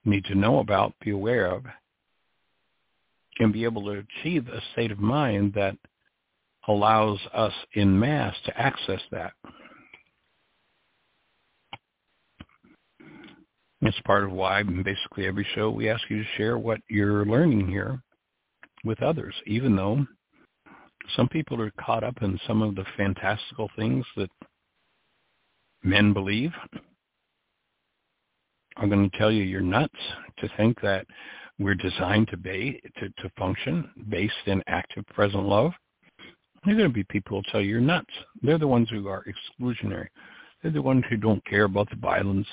need 0.06 0.24
to 0.26 0.36
know 0.36 0.60
about, 0.60 0.94
be 1.02 1.12
aware 1.12 1.48
of, 1.48 1.64
and 3.40 3.54
be 3.54 3.64
able 3.64 3.84
to 3.86 4.04
achieve 4.22 4.48
a 4.48 4.62
state 4.74 4.92
of 4.92 5.00
mind 5.00 5.54
that 5.54 5.76
allows 6.68 7.20
us 7.34 7.54
in 7.74 7.98
mass 7.98 8.36
to 8.46 8.60
access 8.60 9.02
that. 9.12 9.34
It's 13.82 14.00
part 14.06 14.24
of 14.24 14.32
why 14.32 14.64
basically 14.64 15.28
every 15.28 15.48
show 15.54 15.70
we 15.70 15.90
ask 15.90 16.02
you 16.10 16.24
to 16.24 16.30
share 16.36 16.58
what 16.58 16.80
you're 16.90 17.26
learning 17.26 17.68
here 17.68 18.02
with 18.84 19.02
others, 19.04 19.36
even 19.46 19.76
though 19.76 20.06
some 21.16 21.30
people 21.30 21.62
are 21.62 21.72
caught 21.80 22.04
up 22.04 22.22
in 22.22 22.40
some 22.48 22.62
of 22.62 22.76
the 22.76 22.86
fantastical 22.98 23.70
things 23.76 24.06
that 24.16 24.30
men 25.84 26.12
believe. 26.12 26.52
I'm 28.78 28.90
going 28.90 29.10
to 29.10 29.18
tell 29.18 29.32
you 29.32 29.44
you're 29.44 29.62
nuts 29.62 29.94
to 30.40 30.50
think 30.58 30.82
that 30.82 31.06
we're 31.60 31.76
designed 31.76 32.28
to 32.30 32.38
be 32.38 32.82
to, 33.00 33.10
to 33.22 33.30
function 33.38 33.90
based 34.10 34.34
in 34.46 34.64
active 34.68 35.06
present 35.08 35.44
love. 35.44 35.72
There 36.66 36.74
are 36.74 36.78
going 36.78 36.90
to 36.90 36.94
be 36.94 37.04
people 37.06 37.42
who 37.42 37.52
tell 37.52 37.62
you 37.62 37.72
you're 37.72 37.82
nuts. 37.82 38.14
They're 38.42 38.58
the 38.58 38.68
ones 38.68 38.90
who 38.90 39.08
are 39.08 39.26
exclusionary. 39.26 40.08
They're 40.62 40.72
the 40.72 40.82
ones 40.82 41.04
who 41.10 41.18
don't 41.18 41.46
care 41.46 41.64
about 41.64 41.90
the 41.90 41.96
violence, 41.96 42.48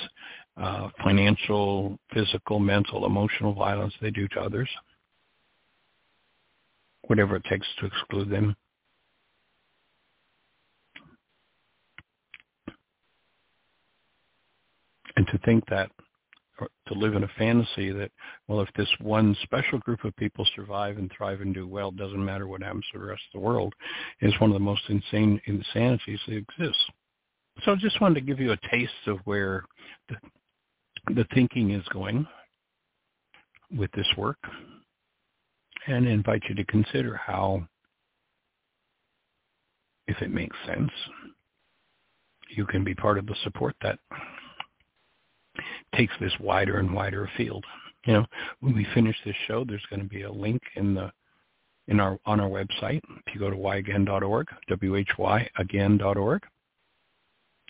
uh, 0.56 0.88
financial, 1.02 1.98
physical, 2.12 2.58
mental, 2.58 3.06
emotional 3.06 3.54
violence 3.54 3.94
they 4.00 4.10
do 4.10 4.28
to 4.28 4.40
others 4.40 4.68
whatever 7.08 7.36
it 7.36 7.44
takes 7.44 7.66
to 7.78 7.86
exclude 7.86 8.30
them. 8.30 8.56
And 15.16 15.26
to 15.28 15.38
think 15.38 15.64
that, 15.68 15.90
to 16.58 16.94
live 16.94 17.14
in 17.14 17.24
a 17.24 17.30
fantasy 17.38 17.90
that, 17.90 18.10
well, 18.48 18.60
if 18.60 18.68
this 18.76 18.88
one 19.00 19.36
special 19.42 19.78
group 19.80 20.04
of 20.04 20.14
people 20.16 20.46
survive 20.54 20.98
and 20.98 21.10
thrive 21.16 21.40
and 21.40 21.54
do 21.54 21.66
well, 21.66 21.88
it 21.88 21.96
doesn't 21.96 22.24
matter 22.24 22.46
what 22.46 22.62
happens 22.62 22.84
to 22.92 22.98
the 22.98 23.04
rest 23.04 23.22
of 23.32 23.40
the 23.40 23.46
world, 23.46 23.72
is 24.20 24.32
one 24.40 24.50
of 24.50 24.54
the 24.54 24.60
most 24.60 24.82
insane 24.88 25.40
insanities 25.46 26.20
that 26.26 26.36
exists. 26.36 26.84
So 27.64 27.72
I 27.72 27.76
just 27.76 28.00
wanted 28.00 28.16
to 28.16 28.26
give 28.26 28.40
you 28.40 28.52
a 28.52 28.68
taste 28.70 28.92
of 29.06 29.18
where 29.24 29.64
the, 30.08 30.16
the 31.14 31.26
thinking 31.34 31.70
is 31.70 31.84
going 31.92 32.26
with 33.76 33.90
this 33.92 34.06
work 34.16 34.38
and 35.86 36.06
invite 36.06 36.42
you 36.48 36.54
to 36.54 36.64
consider 36.64 37.16
how, 37.16 37.66
if 40.06 40.20
it 40.22 40.32
makes 40.32 40.56
sense, 40.66 40.90
you 42.48 42.66
can 42.66 42.84
be 42.84 42.94
part 42.94 43.18
of 43.18 43.26
the 43.26 43.36
support 43.42 43.74
that 43.82 43.98
takes 45.96 46.14
this 46.20 46.32
wider 46.40 46.78
and 46.78 46.92
wider 46.92 47.28
field. 47.36 47.64
You 48.06 48.14
know, 48.14 48.26
when 48.60 48.74
we 48.74 48.86
finish 48.94 49.16
this 49.24 49.36
show, 49.46 49.64
there's 49.64 49.86
going 49.88 50.02
to 50.02 50.08
be 50.08 50.22
a 50.22 50.30
link 50.30 50.62
in 50.76 50.94
the 50.94 51.10
in 51.88 52.00
our 52.00 52.18
on 52.26 52.40
our 52.40 52.48
website. 52.48 53.00
If 53.26 53.34
you 53.34 53.40
go 53.40 53.50
to 53.50 53.56
whyagain.org, 53.56 54.46
w-h-y 54.68 55.50
again.org, 55.58 56.42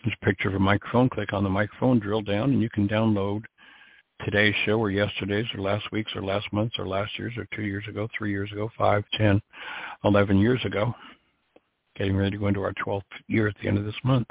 there's 0.05 0.16
a 0.20 0.24
picture 0.24 0.48
of 0.48 0.55
a 0.55 0.61
microphone. 0.61 1.09
Click 1.09 1.32
on 1.32 1.44
the 1.44 1.51
microphone, 1.51 1.98
drill 1.98 2.23
down, 2.23 2.52
and 2.52 2.62
you 2.62 2.70
can 2.70 2.89
download 2.89 3.43
today's 4.24 4.55
show 4.65 4.78
or 4.78 4.90
yesterday's 4.90 5.47
or 5.55 5.61
last 5.61 5.85
week's 5.93 6.15
or 6.15 6.23
last 6.23 6.47
month's 6.52 6.78
or 6.78 6.86
last 6.86 7.19
year's 7.19 7.36
or 7.36 7.47
two 7.55 7.62
years 7.62 7.85
ago, 7.89 8.09
three 8.16 8.31
years 8.31 8.51
ago, 8.52 8.70
five, 8.77 9.05
ten, 9.15 9.40
eleven 10.05 10.39
years 10.39 10.61
ago. 10.65 10.94
Getting 11.97 12.16
ready 12.16 12.32
to 12.32 12.39
go 12.39 12.48
into 12.48 12.62
our 12.62 12.74
12th 12.85 13.02
year 13.28 13.47
at 13.47 13.55
the 13.62 13.69
end 13.69 13.78
of 13.78 13.85
this 13.85 13.94
month. 14.02 14.27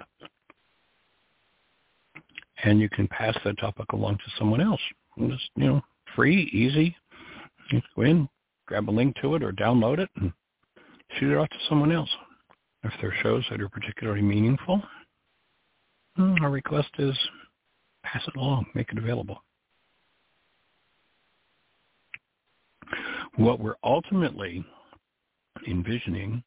And 2.63 2.79
you 2.79 2.89
can 2.89 3.07
pass 3.07 3.37
that 3.43 3.57
topic 3.57 3.91
along 3.93 4.17
to 4.17 4.31
someone 4.37 4.61
else. 4.61 4.81
Just, 5.17 5.49
you 5.55 5.67
know, 5.67 5.81
free, 6.15 6.49
easy. 6.53 6.95
Just 7.69 7.85
go 7.95 8.03
in, 8.03 8.29
grab 8.67 8.89
a 8.89 8.91
link 8.91 9.15
to 9.21 9.35
it 9.35 9.43
or 9.43 9.51
download 9.51 9.99
it 9.99 10.09
and 10.17 10.31
shoot 11.17 11.33
it 11.33 11.37
off 11.37 11.49
to 11.49 11.57
someone 11.67 11.91
else. 11.91 12.09
If 12.83 12.91
there 13.01 13.11
are 13.11 13.23
shows 13.23 13.43
that 13.49 13.61
are 13.61 13.69
particularly 13.69 14.21
meaningful, 14.21 14.81
hmm, 16.15 16.35
our 16.41 16.49
request 16.49 16.89
is 16.99 17.17
pass 18.03 18.21
it 18.27 18.35
along, 18.35 18.65
make 18.75 18.91
it 18.91 18.97
available. 18.97 19.41
What 23.35 23.59
we're 23.59 23.75
ultimately 23.83 24.63
envisioning 25.67 26.43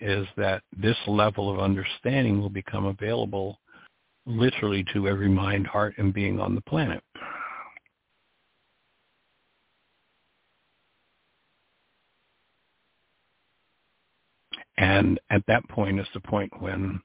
is 0.00 0.26
that 0.36 0.62
this 0.76 0.96
level 1.06 1.50
of 1.50 1.60
understanding 1.60 2.40
will 2.40 2.50
become 2.50 2.86
available 2.86 3.60
literally 4.26 4.84
to 4.92 5.08
every 5.08 5.28
mind, 5.28 5.66
heart, 5.66 5.94
and 5.98 6.14
being 6.14 6.40
on 6.40 6.54
the 6.54 6.60
planet. 6.62 7.02
And 14.78 15.20
at 15.30 15.44
that 15.46 15.68
point 15.68 16.00
is 16.00 16.06
the 16.14 16.20
point 16.20 16.50
when 16.60 17.00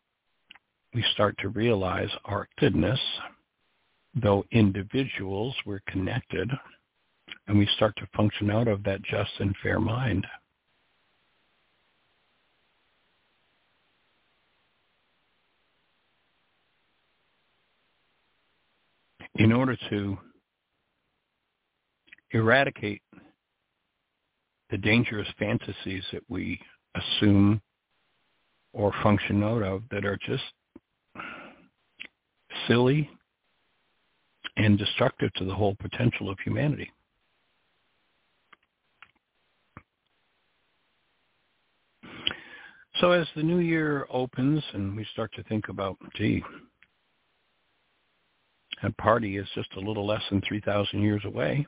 we 0.94 1.03
start 1.14 1.35
to 1.39 1.49
realize 1.49 2.10
our 2.26 2.48
goodness, 2.60 2.99
though 4.15 4.45
individuals, 4.52 5.56
we're 5.65 5.81
connected 5.88 6.49
and 7.48 7.57
we 7.57 7.68
start 7.76 7.95
to 7.98 8.07
function 8.15 8.49
out 8.49 8.68
of 8.68 8.84
that 8.84 9.02
just 9.03 9.31
and 9.39 9.56
fair 9.61 9.80
mind. 9.80 10.26
In 19.38 19.51
order 19.51 19.77
to 19.89 20.18
eradicate 22.31 23.01
the 24.72 24.77
dangerous 24.77 25.27
fantasies 25.38 26.03
that 26.11 26.23
we 26.27 26.59
assume 26.95 27.61
or 28.73 28.91
function 29.03 29.43
out 29.43 29.61
of 29.61 29.84
that 29.91 30.05
are 30.05 30.18
just 30.26 30.43
silly 32.68 33.09
and 34.57 34.77
destructive 34.77 35.31
to 35.34 35.45
the 35.45 35.53
whole 35.53 35.76
potential 35.80 36.30
of 36.30 36.38
humanity. 36.43 36.91
So 42.99 43.11
as 43.11 43.27
the 43.35 43.43
new 43.43 43.59
year 43.59 44.07
opens 44.09 44.64
and 44.73 44.97
we 44.97 45.05
start 45.14 45.31
to 45.35 45.43
think 45.43 45.69
about, 45.69 45.97
gee, 46.15 46.43
that 48.82 48.98
party 48.98 49.38
is 49.38 49.48
just 49.56 49.74
a 49.76 49.80
little 49.80 50.06
less 50.06 50.22
than 50.30 50.41
3,000 50.48 51.02
years 51.02 51.22
away. 51.26 51.66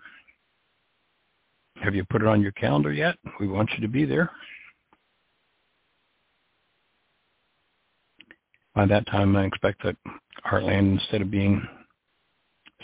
Have 1.84 1.96
you 1.96 2.04
put 2.06 2.22
it 2.22 2.28
on 2.28 2.42
your 2.42 2.52
calendar 2.54 2.92
yet? 2.92 3.16
We 3.40 3.48
want 3.48 3.70
you 3.72 3.82
to 3.82 3.88
be 3.88 4.06
there. 4.06 4.30
By 8.76 8.86
that 8.86 9.08
time, 9.08 9.36
I 9.36 9.46
expect 9.46 9.84
that 9.84 9.96
Heartland, 10.46 11.00
instead 11.00 11.22
of 11.22 11.32
being 11.32 11.62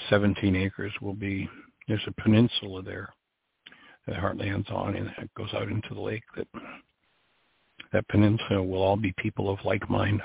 17 0.09 0.55
acres, 0.55 0.93
will 1.01 1.13
be, 1.13 1.47
there's 1.87 2.01
a 2.07 2.21
peninsula 2.21 2.81
there 2.81 3.13
that 4.07 4.17
Heartland's 4.17 4.69
on, 4.69 4.95
and 4.95 5.07
it 5.17 5.29
goes 5.37 5.53
out 5.53 5.69
into 5.69 5.93
the 5.93 6.01
lake 6.01 6.23
that 6.35 6.47
that 7.93 8.07
peninsula 8.09 8.61
will 8.61 8.81
all 8.81 8.97
be 8.97 9.13
people 9.17 9.49
of 9.49 9.57
like 9.63 9.89
mind. 9.89 10.21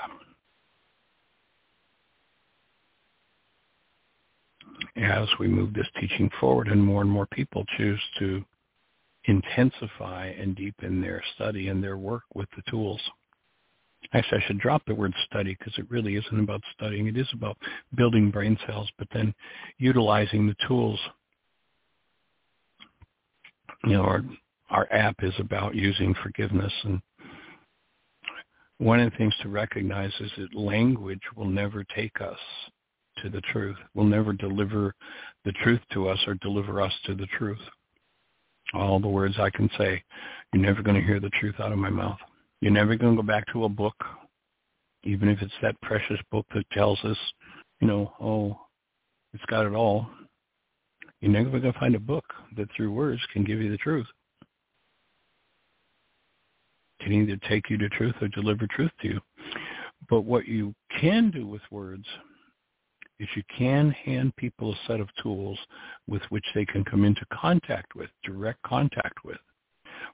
As 4.95 5.27
we 5.39 5.47
move 5.47 5.73
this 5.73 5.87
teaching 5.99 6.29
forward 6.39 6.67
and 6.67 6.83
more 6.83 7.01
and 7.01 7.09
more 7.09 7.27
people 7.27 7.65
choose 7.77 8.01
to 8.19 8.43
intensify 9.25 10.27
and 10.27 10.55
deepen 10.55 11.01
their 11.01 11.23
study 11.35 11.67
and 11.67 11.83
their 11.83 11.97
work 11.97 12.23
with 12.33 12.49
the 12.55 12.63
tools. 12.69 13.01
Actually, 14.13 14.41
I 14.41 14.47
should 14.47 14.59
drop 14.59 14.83
the 14.85 14.95
word 14.95 15.13
study 15.29 15.55
because 15.57 15.77
it 15.77 15.89
really 15.89 16.15
isn't 16.15 16.39
about 16.39 16.61
studying. 16.75 17.07
It 17.07 17.17
is 17.17 17.29
about 17.33 17.57
building 17.95 18.31
brain 18.31 18.57
cells, 18.65 18.89
but 18.97 19.07
then 19.13 19.33
utilizing 19.77 20.47
the 20.47 20.55
tools. 20.67 20.99
You 23.83 23.93
know, 23.93 24.03
our, 24.03 24.23
our 24.69 24.91
app 24.91 25.17
is 25.23 25.33
about 25.39 25.75
using 25.75 26.15
forgiveness 26.23 26.73
and 26.83 27.01
one 28.81 28.99
of 28.99 29.11
the 29.11 29.17
things 29.17 29.35
to 29.43 29.47
recognize 29.47 30.11
is 30.19 30.31
that 30.39 30.55
language 30.55 31.21
will 31.35 31.45
never 31.45 31.83
take 31.95 32.19
us 32.19 32.39
to 33.21 33.29
the 33.29 33.41
truth, 33.41 33.77
will 33.93 34.05
never 34.05 34.33
deliver 34.33 34.93
the 35.45 35.51
truth 35.63 35.81
to 35.93 36.07
us 36.09 36.19
or 36.27 36.35
deliver 36.35 36.81
us 36.81 36.93
to 37.05 37.15
the 37.15 37.27
truth. 37.37 37.59
All 38.73 38.99
the 38.99 39.07
words 39.07 39.35
I 39.39 39.49
can 39.49 39.69
say, 39.77 40.03
you're 40.53 40.63
never 40.63 40.81
going 40.81 40.95
to 40.95 41.05
hear 41.05 41.19
the 41.19 41.31
truth 41.39 41.55
out 41.59 41.71
of 41.71 41.77
my 41.77 41.89
mouth. 41.89 42.19
You're 42.61 42.71
never 42.71 42.95
going 42.95 43.15
to 43.15 43.21
go 43.21 43.27
back 43.27 43.45
to 43.53 43.65
a 43.65 43.69
book, 43.69 43.95
even 45.03 45.29
if 45.29 45.41
it's 45.41 45.53
that 45.61 45.79
precious 45.81 46.19
book 46.31 46.45
that 46.53 46.69
tells 46.71 46.99
us, 47.03 47.17
you 47.79 47.87
know, 47.87 48.13
oh, 48.21 48.59
it's 49.33 49.45
got 49.45 49.65
it 49.65 49.73
all. 49.73 50.07
You're 51.21 51.31
never 51.31 51.59
going 51.59 51.73
to 51.73 51.79
find 51.79 51.95
a 51.95 51.99
book 51.99 52.25
that 52.57 52.67
through 52.75 52.91
words 52.91 53.21
can 53.33 53.43
give 53.43 53.61
you 53.61 53.71
the 53.71 53.77
truth 53.77 54.07
It 56.99 57.03
can 57.03 57.13
either 57.13 57.37
take 57.49 57.69
you 57.69 57.77
to 57.77 57.89
truth 57.89 58.15
or 58.21 58.27
deliver 58.27 58.67
truth 58.67 58.91
to 59.01 59.07
you. 59.07 59.19
But 60.09 60.21
what 60.21 60.47
you 60.47 60.73
can 60.99 61.31
do 61.31 61.47
with 61.47 61.61
words 61.71 62.05
is 63.21 63.29
you 63.35 63.43
can 63.55 63.91
hand 63.91 64.35
people 64.35 64.73
a 64.73 64.87
set 64.87 64.99
of 64.99 65.07
tools 65.21 65.59
with 66.07 66.23
which 66.29 66.45
they 66.55 66.65
can 66.65 66.83
come 66.83 67.05
into 67.05 67.25
contact 67.31 67.95
with, 67.95 68.09
direct 68.23 68.61
contact 68.63 69.23
with, 69.23 69.37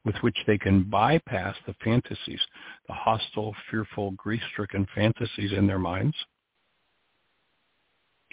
with 0.03 0.15
which 0.17 0.37
they 0.45 0.57
can 0.57 0.83
bypass 0.83 1.55
the 1.65 1.73
fantasies, 1.81 2.41
the 2.87 2.93
hostile, 2.93 3.55
fearful, 3.71 4.11
grief-stricken 4.11 4.85
fantasies 4.93 5.53
in 5.53 5.65
their 5.65 5.79
minds, 5.79 6.15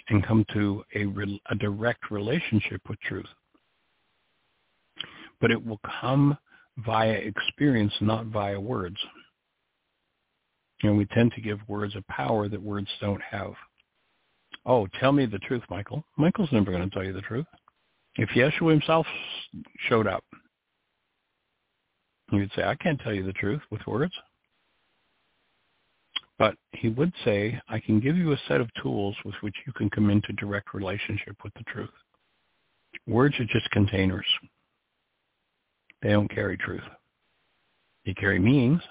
and 0.09 0.27
come 0.27 0.45
to 0.53 0.83
a, 0.93 1.05
re- 1.05 1.41
a 1.49 1.55
direct 1.55 2.11
relationship 2.11 2.81
with 2.89 2.99
truth. 2.99 3.25
But 5.39 5.51
it 5.51 5.65
will 5.65 5.79
come 6.01 6.37
via 6.85 7.13
experience, 7.13 7.93
not 8.01 8.25
via 8.25 8.59
words. 8.59 8.97
And 10.83 10.97
we 10.97 11.05
tend 11.05 11.31
to 11.33 11.41
give 11.41 11.59
words 11.69 11.95
a 11.95 12.11
power 12.11 12.49
that 12.49 12.61
words 12.61 12.89
don't 12.99 13.21
have. 13.21 13.53
Oh, 14.65 14.87
tell 14.99 15.11
me 15.11 15.25
the 15.25 15.39
truth, 15.39 15.63
Michael. 15.69 16.03
Michael's 16.17 16.51
never 16.51 16.71
going 16.71 16.87
to 16.87 16.93
tell 16.93 17.03
you 17.03 17.13
the 17.13 17.21
truth. 17.21 17.45
If 18.15 18.29
Yeshua 18.29 18.71
himself 18.71 19.05
showed 19.87 20.07
up, 20.07 20.23
he 22.31 22.37
would 22.37 22.51
say, 22.55 22.63
I 22.63 22.75
can't 22.75 22.99
tell 22.99 23.13
you 23.13 23.23
the 23.23 23.33
truth 23.33 23.61
with 23.69 23.85
words. 23.85 24.13
But 26.39 26.55
he 26.71 26.89
would 26.89 27.13
say, 27.23 27.59
I 27.69 27.79
can 27.79 27.99
give 27.99 28.17
you 28.17 28.33
a 28.33 28.41
set 28.47 28.59
of 28.59 28.69
tools 28.81 29.15
with 29.23 29.35
which 29.41 29.55
you 29.65 29.73
can 29.73 29.89
come 29.89 30.09
into 30.09 30.33
direct 30.33 30.73
relationship 30.73 31.35
with 31.43 31.53
the 31.53 31.63
truth. 31.63 31.89
Words 33.07 33.39
are 33.39 33.45
just 33.45 33.69
containers. 33.71 34.25
They 36.01 36.09
don't 36.09 36.29
carry 36.29 36.57
truth. 36.57 36.81
They 38.05 38.13
carry 38.13 38.39
meanings, 38.39 38.81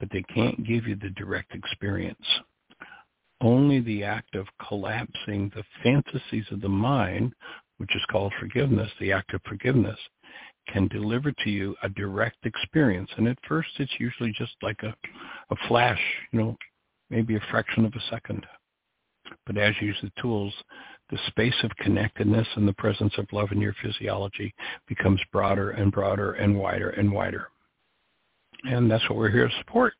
but 0.00 0.08
they 0.10 0.22
can't 0.34 0.66
give 0.66 0.88
you 0.88 0.96
the 0.96 1.10
direct 1.10 1.54
experience. 1.54 2.26
Only 3.40 3.80
the 3.80 4.02
act 4.02 4.34
of 4.34 4.46
collapsing 4.66 5.52
the 5.54 5.62
fantasies 5.82 6.46
of 6.50 6.60
the 6.60 6.68
mind, 6.68 7.32
which 7.76 7.94
is 7.94 8.02
called 8.10 8.32
forgiveness, 8.40 8.90
the 8.98 9.12
act 9.12 9.32
of 9.34 9.40
forgiveness, 9.46 9.98
can 10.68 10.88
deliver 10.88 11.32
to 11.32 11.50
you 11.50 11.76
a 11.82 11.88
direct 11.88 12.44
experience. 12.44 13.10
And 13.16 13.28
at 13.28 13.38
first 13.46 13.68
it's 13.78 13.92
usually 13.98 14.32
just 14.36 14.54
like 14.62 14.82
a, 14.82 14.94
a 15.50 15.56
flash, 15.68 16.00
you 16.32 16.38
know, 16.38 16.56
maybe 17.08 17.36
a 17.36 17.46
fraction 17.50 17.84
of 17.84 17.94
a 17.94 18.10
second. 18.10 18.46
But 19.46 19.58
as 19.58 19.74
you 19.80 19.88
use 19.88 19.98
the 20.02 20.12
tools, 20.20 20.52
the 21.10 21.18
space 21.28 21.54
of 21.64 21.70
connectedness 21.78 22.46
and 22.56 22.68
the 22.68 22.72
presence 22.74 23.12
of 23.18 23.26
love 23.32 23.52
in 23.52 23.60
your 23.60 23.74
physiology 23.82 24.54
becomes 24.86 25.20
broader 25.32 25.70
and 25.70 25.90
broader 25.90 26.32
and 26.32 26.56
wider 26.56 26.90
and 26.90 27.10
wider. 27.10 27.48
And 28.64 28.90
that's 28.90 29.08
what 29.08 29.18
we're 29.18 29.30
here 29.30 29.48
to 29.48 29.54
support. 29.58 29.94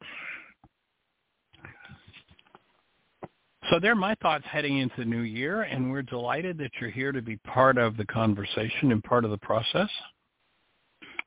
So 3.70 3.78
there 3.78 3.92
are 3.92 3.96
my 3.96 4.16
thoughts 4.16 4.44
heading 4.50 4.78
into 4.78 4.96
the 4.98 5.04
new 5.04 5.20
year, 5.20 5.62
and 5.62 5.90
we're 5.92 6.02
delighted 6.02 6.58
that 6.58 6.70
you're 6.80 6.90
here 6.90 7.12
to 7.12 7.22
be 7.22 7.36
part 7.38 7.78
of 7.78 7.96
the 7.96 8.04
conversation 8.06 8.90
and 8.90 9.02
part 9.04 9.24
of 9.24 9.30
the 9.30 9.38
process. 9.38 9.88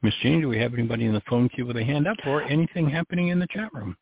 Miss 0.02 0.14
Jean, 0.22 0.42
do 0.42 0.50
we 0.50 0.60
have 0.60 0.74
anybody 0.74 1.06
in 1.06 1.14
the 1.14 1.22
phone 1.30 1.48
queue 1.48 1.66
with 1.66 1.78
a 1.78 1.84
hand 1.84 2.08
up 2.08 2.18
or 2.26 2.42
anything 2.44 2.90
happening 2.90 3.30
in 3.30 3.40
the 3.40 3.48
chat 3.48 3.74
room? 3.74 3.96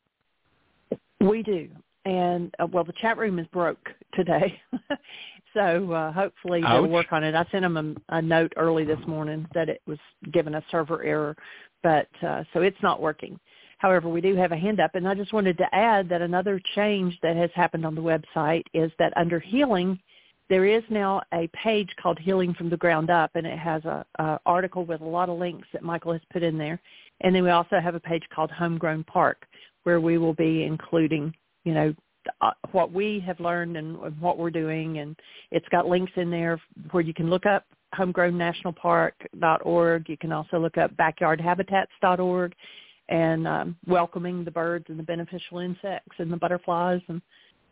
We 1.19 1.43
do. 1.43 1.69
And, 2.05 2.53
uh, 2.57 2.65
well, 2.65 2.83
the 2.83 2.93
chat 2.93 3.19
room 3.19 3.37
is 3.37 3.45
broke 3.53 3.89
today. 4.15 4.59
so 5.53 5.91
uh, 5.91 6.11
hopefully 6.11 6.63
Ouch. 6.63 6.71
they'll 6.71 6.91
work 6.91 7.11
on 7.11 7.23
it. 7.23 7.35
I 7.35 7.45
sent 7.51 7.61
them 7.61 8.01
a, 8.09 8.15
a 8.17 8.21
note 8.21 8.51
early 8.57 8.85
this 8.85 8.99
morning 9.05 9.45
that 9.53 9.69
it 9.69 9.81
was 9.85 9.99
given 10.33 10.55
a 10.55 10.63
server 10.71 11.03
error, 11.03 11.35
but 11.83 12.07
uh, 12.25 12.43
so 12.53 12.61
it's 12.61 12.81
not 12.81 13.01
working. 13.01 13.39
However, 13.77 14.09
we 14.09 14.21
do 14.21 14.35
have 14.35 14.51
a 14.51 14.57
hand 14.57 14.79
up, 14.79 14.93
and 14.93 15.07
I 15.07 15.15
just 15.15 15.33
wanted 15.33 15.57
to 15.57 15.75
add 15.75 16.07
that 16.09 16.21
another 16.21 16.61
change 16.75 17.17
that 17.23 17.35
has 17.35 17.49
happened 17.55 17.85
on 17.85 17.95
the 17.95 18.01
website 18.01 18.63
is 18.73 18.91
that 18.99 19.11
under 19.17 19.39
healing, 19.39 19.99
there 20.49 20.65
is 20.65 20.83
now 20.89 21.21
a 21.33 21.49
page 21.53 21.89
called 21.99 22.19
Healing 22.19 22.53
from 22.53 22.69
the 22.69 22.77
Ground 22.77 23.09
Up, 23.09 23.31
and 23.35 23.47
it 23.47 23.57
has 23.57 23.83
a, 23.85 24.05
a 24.19 24.39
article 24.45 24.85
with 24.85 25.01
a 25.01 25.05
lot 25.05 25.29
of 25.29 25.39
links 25.39 25.67
that 25.73 25.81
Michael 25.81 26.11
has 26.11 26.21
put 26.31 26.43
in 26.43 26.57
there. 26.57 26.79
And 27.21 27.33
then 27.33 27.43
we 27.43 27.49
also 27.49 27.79
have 27.79 27.95
a 27.95 27.99
page 27.99 28.23
called 28.35 28.51
Homegrown 28.51 29.05
Park, 29.05 29.47
where 29.83 29.99
we 29.99 30.17
will 30.17 30.33
be 30.33 30.63
including, 30.63 31.33
you 31.63 31.73
know, 31.73 31.95
uh, 32.41 32.51
what 32.73 32.91
we 32.91 33.19
have 33.25 33.39
learned 33.39 33.77
and 33.77 33.97
what 34.19 34.37
we're 34.37 34.51
doing, 34.51 34.99
and 34.99 35.15
it's 35.49 35.67
got 35.69 35.87
links 35.87 36.11
in 36.17 36.29
there 36.29 36.61
where 36.91 37.01
you 37.01 37.15
can 37.15 37.29
look 37.29 37.45
up 37.47 37.63
homegrownnationalpark.org. 37.95 40.09
You 40.09 40.17
can 40.17 40.31
also 40.31 40.59
look 40.59 40.77
up 40.77 40.95
backyardhabitats.org 40.95 42.53
and 43.09 43.47
um, 43.47 43.75
welcoming 43.85 44.45
the 44.45 44.51
birds 44.51 44.85
and 44.87 44.97
the 44.97 45.03
beneficial 45.03 45.59
insects 45.59 46.15
and 46.17 46.31
the 46.31 46.37
butterflies 46.37 47.01
and 47.07 47.21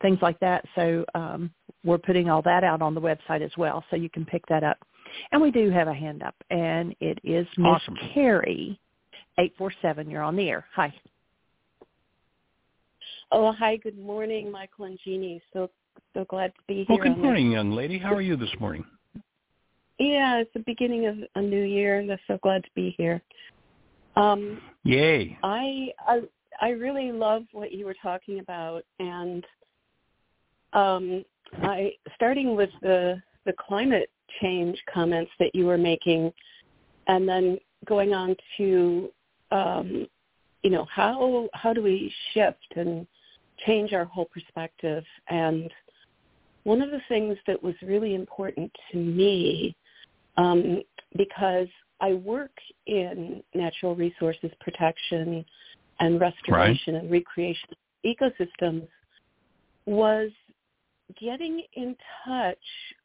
things 0.02 0.20
like 0.22 0.40
that. 0.40 0.64
So 0.76 1.06
um, 1.16 1.52
we're 1.84 1.98
putting 1.98 2.30
all 2.30 2.42
that 2.44 2.64
out 2.64 2.82
on 2.82 2.94
the 2.94 3.02
website 3.02 3.42
as 3.42 3.52
well, 3.58 3.84
so 3.90 3.96
you 3.96 4.10
can 4.10 4.26
pick 4.26 4.46
that 4.48 4.64
up. 4.64 4.78
And 5.32 5.42
we 5.42 5.50
do 5.50 5.72
have 5.72 5.88
a 5.88 5.94
hand 5.94 6.22
up, 6.22 6.36
and 6.52 6.96
it 7.00 7.18
is 7.24 7.48
Miss 7.58 7.68
Awesome. 7.68 7.96
Carrie, 8.14 8.80
eight 9.40 9.54
four 9.58 9.72
seven. 9.82 10.10
You're 10.10 10.22
on 10.22 10.36
the 10.36 10.50
air. 10.50 10.66
Hi. 10.76 10.94
Oh, 13.32 13.52
hi. 13.52 13.78
Good 13.78 13.98
morning, 13.98 14.52
Michael 14.52 14.86
and 14.86 15.00
Jeanie. 15.04 15.42
So 15.52 15.72
so 16.14 16.26
glad 16.26 16.54
to 16.56 16.62
be 16.68 16.86
here. 16.88 16.90
Well, 16.90 17.00
good 17.00 17.18
morning, 17.18 17.52
young 17.52 17.72
lady. 17.72 17.98
How 17.98 18.14
are 18.14 18.22
you 18.22 18.36
this 18.36 18.54
morning? 18.60 18.86
Yeah, 20.00 20.38
it's 20.38 20.54
the 20.54 20.64
beginning 20.66 21.08
of 21.08 21.18
a 21.36 21.42
new 21.42 21.64
year, 21.64 22.00
and 22.00 22.10
I'm 22.10 22.18
so 22.26 22.40
glad 22.42 22.64
to 22.64 22.70
be 22.74 22.96
here. 22.98 23.22
Um, 24.16 24.62
Yay. 24.84 25.38
I 25.44 25.90
I 26.08 26.22
I 26.62 26.70
really 26.70 27.12
love 27.12 27.44
what 27.52 27.74
you 27.74 27.86
were 27.86 27.96
talking 28.02 28.40
about, 28.40 28.84
and 29.00 29.46
um, 30.74 31.26
I 31.64 31.92
starting 32.16 32.56
with 32.56 32.70
the 32.82 33.22
the 33.46 33.54
climate 33.60 34.10
change 34.42 34.82
comments 34.92 35.32
that 35.40 35.54
you 35.54 35.66
were 35.66 35.78
making, 35.78 36.32
and 37.08 37.28
then 37.28 37.58
going 37.86 38.14
on 38.14 38.38
to 38.58 39.10
um, 39.52 40.08
you 40.64 40.70
know 40.70 40.86
how 40.86 41.50
how 41.54 41.74
do 41.74 41.84
we 41.84 42.14
shift 42.34 42.74
and 42.78 43.06
change 43.66 43.92
our 43.92 44.06
whole 44.06 44.26
perspective 44.26 45.04
and 45.28 45.70
one 46.64 46.82
of 46.82 46.92
the 46.92 47.02
things 47.10 47.38
that 47.46 47.62
was 47.62 47.76
really 47.82 48.16
important 48.16 48.72
to 48.92 48.98
me 48.98 49.76
um, 50.38 50.82
because 51.18 51.68
I 52.02 52.14
work 52.14 52.52
in 52.88 53.44
natural 53.54 53.96
resources 53.96 54.52
protection 54.62 55.44
and 56.00 56.20
restoration 56.20 56.96
and 56.96 57.12
recreation 57.12 57.70
ecosystems 58.06 58.88
was 59.86 60.30
getting 61.20 61.64
in 61.74 61.96
touch 62.26 62.58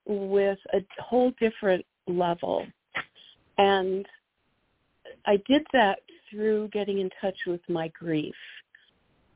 with 0.06 0.58
a 0.74 0.84
whole 1.02 1.32
different 1.40 1.84
level. 2.06 2.64
And 3.58 4.06
I 5.26 5.38
did 5.48 5.66
that 5.72 6.00
through 6.30 6.68
getting 6.68 6.98
in 7.00 7.10
touch 7.20 7.36
with 7.46 7.60
my 7.68 7.88
grief 7.88 8.34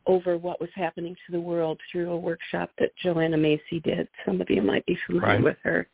over 0.07 0.39
what 0.39 0.61
was 0.61 0.71
happening 0.75 1.15
to 1.27 1.33
the 1.33 1.41
world 1.41 1.79
through 1.91 2.11
a 2.11 2.17
workshop 2.17 2.71
that 2.79 2.91
Joanna 3.03 3.37
Macy 3.37 3.81
did. 3.85 4.09
Some 4.25 4.41
of 4.41 4.49
you 4.51 4.63
might 4.63 4.85
be 4.87 4.99
familiar 5.07 5.35
Right. 5.35 5.43
with 5.43 5.59
her. 5.63 5.89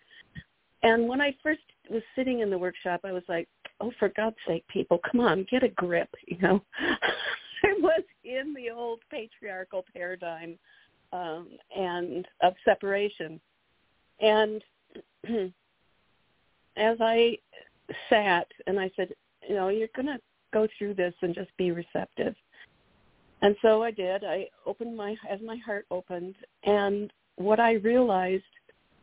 And 0.82 1.08
when 1.08 1.20
I 1.20 1.34
first 1.42 1.62
was 1.90 2.02
sitting 2.16 2.40
in 2.40 2.50
the 2.50 2.58
workshop, 2.58 3.00
I 3.04 3.12
was 3.12 3.22
like, 3.28 3.48
oh, 3.80 3.92
for 3.98 4.10
God's 4.16 4.36
sake, 4.46 4.64
people, 4.68 4.98
come 5.10 5.20
on, 5.20 5.46
get 5.50 5.62
a 5.62 5.68
grip, 5.68 6.08
you 6.26 6.38
know. 6.38 6.62
I 6.78 7.74
was 7.80 8.02
in 8.24 8.54
the 8.54 8.70
old 8.70 9.00
patriarchal 9.10 9.84
paradigm 9.94 10.58
um, 11.12 11.48
and 11.74 12.26
of 12.42 12.54
separation. 12.64 13.40
And 14.20 14.62
as 16.76 16.96
I 17.00 17.38
sat 18.10 18.46
and 18.66 18.78
I 18.78 18.90
said, 18.96 19.10
you 19.48 19.54
know, 19.54 19.68
you're 19.68 19.88
going 19.94 20.06
to 20.06 20.18
go 20.52 20.66
through 20.78 20.94
this 20.94 21.14
and 21.22 21.34
just 21.34 21.50
be 21.56 21.70
receptive. 21.70 22.34
And 23.42 23.56
so 23.60 23.82
I 23.82 23.90
did. 23.90 24.24
I 24.24 24.48
opened 24.64 24.96
my, 24.96 25.16
as 25.28 25.40
my 25.44 25.56
heart 25.56 25.86
opened, 25.90 26.34
and 26.64 27.12
what 27.36 27.60
I 27.60 27.74
realized 27.74 28.42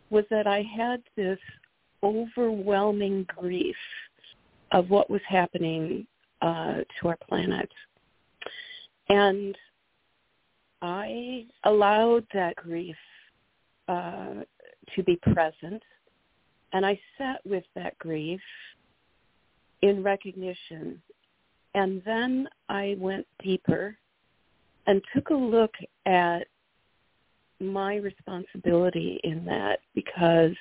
was 0.10 0.26
that 0.32 0.48
I 0.48 0.64
had 0.76 1.02
this 1.16 1.38
overwhelming 2.04 3.26
grief 3.38 3.76
of 4.72 4.90
what 4.90 5.10
was 5.10 5.22
happening 5.28 6.06
uh, 6.42 6.82
to 7.00 7.08
our 7.08 7.18
planet. 7.28 7.70
And 9.10 9.56
I 10.82 11.46
allowed 11.66 12.26
that 12.34 12.56
grief 12.56 12.96
uh, 13.88 14.44
to 14.96 15.04
be 15.04 15.18
present, 15.34 15.84
and 16.74 16.86
I 16.86 17.00
sat 17.18 17.42
with 17.46 17.66
that 17.76 17.98
grief 18.00 18.42
in 19.82 20.04
recognition. 20.04 21.02
And 21.74 22.02
then 22.06 22.48
I 22.70 22.96
went 23.00 23.26
deeper 23.44 23.96
and 24.88 25.02
took 25.14 25.30
a 25.30 25.36
look 25.36 25.74
at 26.06 26.48
my 27.60 27.96
responsibility 27.96 29.20
in 29.24 29.46
that 29.46 29.80
because 29.94 30.56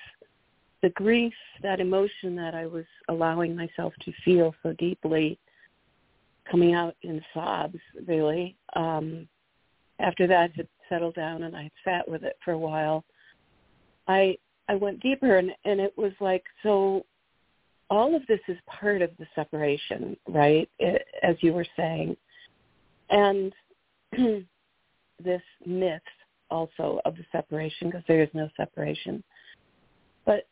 the 0.83 0.91
grief, 0.91 1.35
that 1.63 1.81
emotion 1.81 2.35
that 2.37 2.55
I 2.55 2.67
was 2.67 2.85
allowing 3.09 3.55
myself 3.55 3.93
to 4.03 4.13
feel 4.25 4.55
so 4.63 4.73
deeply, 4.75 5.39
coming 6.51 6.75
out 6.75 6.97
in 7.03 7.23
sobs, 7.35 7.79
really. 8.07 8.57
Um, 8.75 9.29
after 9.99 10.27
that 10.27 10.53
had 10.55 10.69
settled 10.89 11.15
down 11.15 11.43
and 11.43 11.57
I 11.57 11.65
had 11.65 11.73
sat 11.85 12.09
with 12.09 12.23
it 12.25 12.37
for 12.45 12.53
a 12.53 12.59
while, 12.59 13.05
I 14.09 14.37
I 14.69 14.77
went 14.77 15.01
deeper 15.01 15.37
and, 15.37 15.51
and 15.65 15.81
it 15.81 15.93
was 15.97 16.13
like, 16.21 16.45
so 16.63 17.05
all 17.91 18.15
of 18.15 18.25
this 18.29 18.39
is 18.47 18.57
part 18.67 19.03
of 19.03 19.11
the 19.19 19.27
separation, 19.35 20.17
right? 20.29 20.69
It, 20.79 21.05
as 21.25 21.35
you 21.41 21.53
were 21.53 21.67
saying, 21.77 22.17
and 23.11 23.53
this 25.23 25.43
myth 25.67 26.01
also 26.51 27.01
of 27.05 27.17
the 27.17 27.25
separation 27.33 27.89
because 27.89 28.05
there 28.07 28.23
is 28.23 28.29
no 28.33 28.49
separation. 28.57 29.25
But 30.25 30.47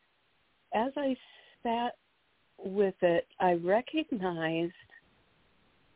as 0.74 0.92
I 0.96 1.16
sat 1.62 1.94
with 2.58 2.94
it, 3.02 3.26
I 3.40 3.54
recognized 3.54 4.72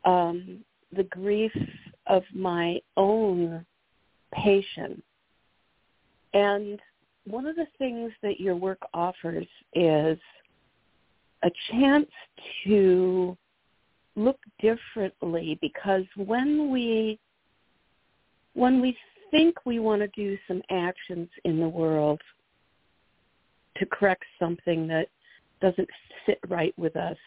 um, 0.05 0.59
the 0.95 1.03
grief 1.03 1.51
of 2.07 2.23
my 2.33 2.79
own 2.97 3.65
patient. 4.33 5.03
And 6.33 6.79
one 7.25 7.45
of 7.45 7.55
the 7.55 7.67
things 7.77 8.11
that 8.21 8.39
your 8.39 8.55
work 8.55 8.79
offers 8.93 9.47
is 9.73 10.17
a 11.43 11.51
chance 11.71 12.09
to 12.65 13.37
look 14.15 14.39
differently 14.59 15.57
because 15.61 16.03
when 16.15 16.69
we 16.71 17.19
when 18.53 18.79
we 18.79 18.95
think 19.31 19.55
we 19.65 19.79
want 19.79 19.99
to 19.99 20.07
do 20.09 20.37
some 20.47 20.61
actions 20.69 21.27
in 21.43 21.59
the 21.59 21.67
world 21.67 22.21
to 23.83 23.95
correct 23.95 24.23
something 24.39 24.87
that 24.87 25.07
doesn't 25.61 25.89
sit 26.25 26.39
right 26.47 26.73
with 26.77 26.95
us 26.95 27.17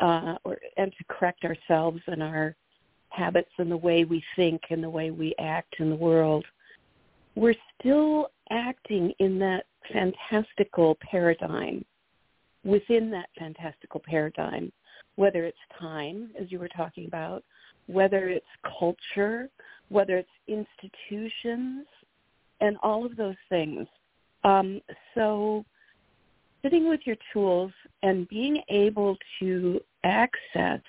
uh, 0.00 0.36
or 0.44 0.58
and 0.76 0.92
to 0.92 1.04
correct 1.08 1.44
ourselves 1.44 2.00
and 2.06 2.22
our 2.22 2.54
habits 3.08 3.50
and 3.58 3.70
the 3.70 3.76
way 3.76 4.04
we 4.04 4.22
think 4.34 4.60
and 4.70 4.82
the 4.82 4.90
way 4.90 5.10
we 5.10 5.34
act 5.38 5.76
in 5.78 5.90
the 5.90 5.96
world, 5.96 6.44
we're 7.34 7.54
still 7.78 8.28
acting 8.50 9.12
in 9.18 9.38
that 9.38 9.64
fantastical 9.92 10.96
paradigm, 11.00 11.84
within 12.64 13.10
that 13.10 13.28
fantastical 13.38 14.02
paradigm, 14.04 14.70
whether 15.14 15.44
it's 15.44 15.58
time, 15.78 16.30
as 16.40 16.50
you 16.50 16.58
were 16.58 16.68
talking 16.68 17.06
about, 17.06 17.42
whether 17.86 18.28
it's 18.28 18.46
culture, 18.78 19.48
whether 19.88 20.18
it's 20.18 20.28
institutions, 20.48 21.86
and 22.60 22.76
all 22.82 23.06
of 23.06 23.16
those 23.16 23.36
things. 23.48 23.86
Um, 24.46 24.80
so 25.14 25.64
sitting 26.62 26.88
with 26.88 27.00
your 27.04 27.16
tools 27.32 27.72
and 28.02 28.28
being 28.28 28.62
able 28.68 29.16
to 29.40 29.80
access 30.04 30.80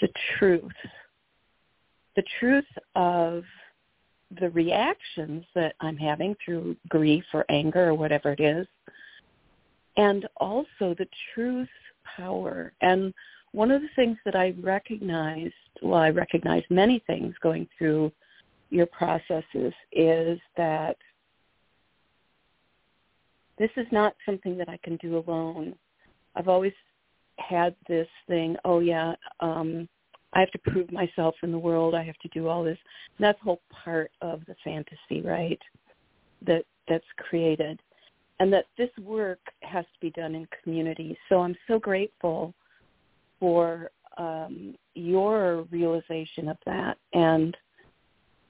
the 0.00 0.08
truth, 0.38 0.72
the 2.16 2.24
truth 2.40 2.64
of 2.94 3.44
the 4.40 4.50
reactions 4.50 5.44
that 5.54 5.74
I'm 5.80 5.96
having 5.96 6.34
through 6.42 6.76
grief 6.88 7.24
or 7.34 7.44
anger 7.50 7.88
or 7.88 7.94
whatever 7.94 8.32
it 8.32 8.40
is, 8.40 8.66
and 9.98 10.26
also 10.38 10.94
the 10.94 11.08
truth 11.34 11.68
power. 12.16 12.72
And 12.80 13.12
one 13.52 13.70
of 13.70 13.82
the 13.82 13.88
things 13.94 14.16
that 14.24 14.36
I 14.36 14.54
recognized, 14.62 15.54
well, 15.82 16.00
I 16.00 16.10
recognized 16.10 16.66
many 16.70 17.02
things 17.06 17.34
going 17.42 17.68
through 17.76 18.10
your 18.70 18.86
processes, 18.86 19.72
is 19.92 20.38
that 20.56 20.96
this 23.58 23.70
is 23.76 23.86
not 23.90 24.14
something 24.24 24.56
that 24.58 24.68
I 24.68 24.78
can 24.82 24.96
do 24.96 25.18
alone. 25.18 25.74
I've 26.36 26.48
always 26.48 26.72
had 27.38 27.74
this 27.88 28.08
thing, 28.26 28.56
oh 28.64 28.80
yeah, 28.80 29.14
um, 29.40 29.88
I 30.32 30.40
have 30.40 30.50
to 30.50 30.58
prove 30.58 30.92
myself 30.92 31.34
in 31.42 31.52
the 31.52 31.58
world. 31.58 31.94
I 31.94 32.04
have 32.04 32.18
to 32.18 32.28
do 32.28 32.48
all 32.48 32.62
this. 32.62 32.78
And 33.16 33.24
that's 33.24 33.40
a 33.40 33.44
whole 33.44 33.62
part 33.70 34.10
of 34.20 34.42
the 34.46 34.54
fantasy, 34.62 35.22
right? 35.22 35.60
That 36.46 36.64
that's 36.86 37.04
created, 37.16 37.80
and 38.40 38.52
that 38.52 38.66
this 38.76 38.90
work 39.02 39.40
has 39.62 39.84
to 39.84 40.00
be 40.00 40.10
done 40.10 40.34
in 40.34 40.46
community. 40.62 41.18
So 41.28 41.40
I'm 41.40 41.56
so 41.66 41.78
grateful 41.78 42.54
for 43.40 43.90
um, 44.16 44.74
your 44.94 45.62
realization 45.70 46.48
of 46.48 46.56
that, 46.66 46.98
and 47.12 47.56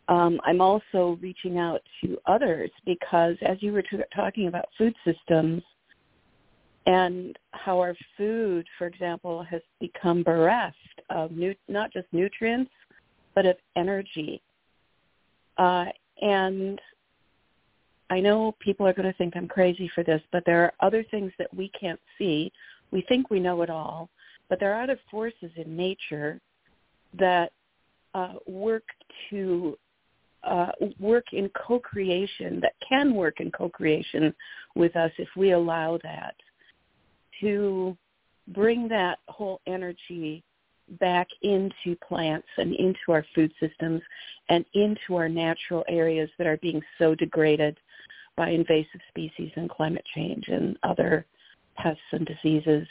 um, 0.08 0.40
I'm 0.44 0.60
also 0.60 1.18
reaching 1.20 1.58
out 1.58 1.82
to 2.02 2.18
others 2.26 2.70
because 2.86 3.36
as 3.42 3.58
you 3.62 3.72
were 3.72 3.82
t- 3.82 3.98
talking 4.14 4.48
about 4.48 4.64
food 4.76 4.94
systems 5.04 5.62
and 6.86 7.38
how 7.50 7.78
our 7.78 7.94
food, 8.16 8.66
for 8.78 8.86
example, 8.86 9.42
has 9.42 9.60
become 9.80 10.22
bereft 10.22 10.76
of 11.10 11.30
nu- 11.32 11.54
not 11.68 11.92
just 11.92 12.06
nutrients, 12.12 12.70
but 13.34 13.44
of 13.44 13.56
energy. 13.76 14.40
Uh, 15.58 15.86
and 16.22 16.80
I 18.08 18.20
know 18.20 18.56
people 18.60 18.86
are 18.86 18.94
going 18.94 19.10
to 19.10 19.18
think 19.18 19.36
I'm 19.36 19.48
crazy 19.48 19.90
for 19.94 20.02
this, 20.02 20.22
but 20.32 20.42
there 20.46 20.62
are 20.64 20.72
other 20.80 21.04
things 21.10 21.32
that 21.38 21.52
we 21.54 21.70
can't 21.78 22.00
see. 22.16 22.50
We 22.90 23.02
think 23.02 23.28
we 23.28 23.40
know 23.40 23.60
it 23.60 23.68
all, 23.68 24.08
but 24.48 24.58
there 24.58 24.72
are 24.72 24.82
other 24.82 24.98
forces 25.10 25.50
in 25.56 25.76
nature 25.76 26.40
that 27.18 27.52
uh, 28.14 28.34
work 28.46 28.84
to 29.28 29.76
uh, 30.44 30.70
work 30.98 31.26
in 31.32 31.50
co-creation, 31.66 32.60
that 32.60 32.74
can 32.86 33.14
work 33.14 33.40
in 33.40 33.50
co-creation 33.50 34.34
with 34.74 34.96
us 34.96 35.10
if 35.18 35.28
we 35.36 35.52
allow 35.52 35.98
that, 36.02 36.34
to 37.40 37.96
bring 38.48 38.88
that 38.88 39.18
whole 39.28 39.60
energy 39.66 40.42
back 41.00 41.28
into 41.42 41.96
plants 42.06 42.48
and 42.56 42.74
into 42.74 42.98
our 43.10 43.24
food 43.34 43.52
systems 43.60 44.00
and 44.48 44.64
into 44.74 45.16
our 45.16 45.28
natural 45.28 45.84
areas 45.88 46.30
that 46.38 46.46
are 46.46 46.56
being 46.58 46.80
so 46.98 47.14
degraded 47.14 47.76
by 48.36 48.50
invasive 48.50 49.00
species 49.08 49.50
and 49.56 49.68
climate 49.68 50.04
change 50.14 50.44
and 50.48 50.78
other 50.82 51.26
pests 51.76 52.00
and 52.12 52.26
diseases. 52.26 52.86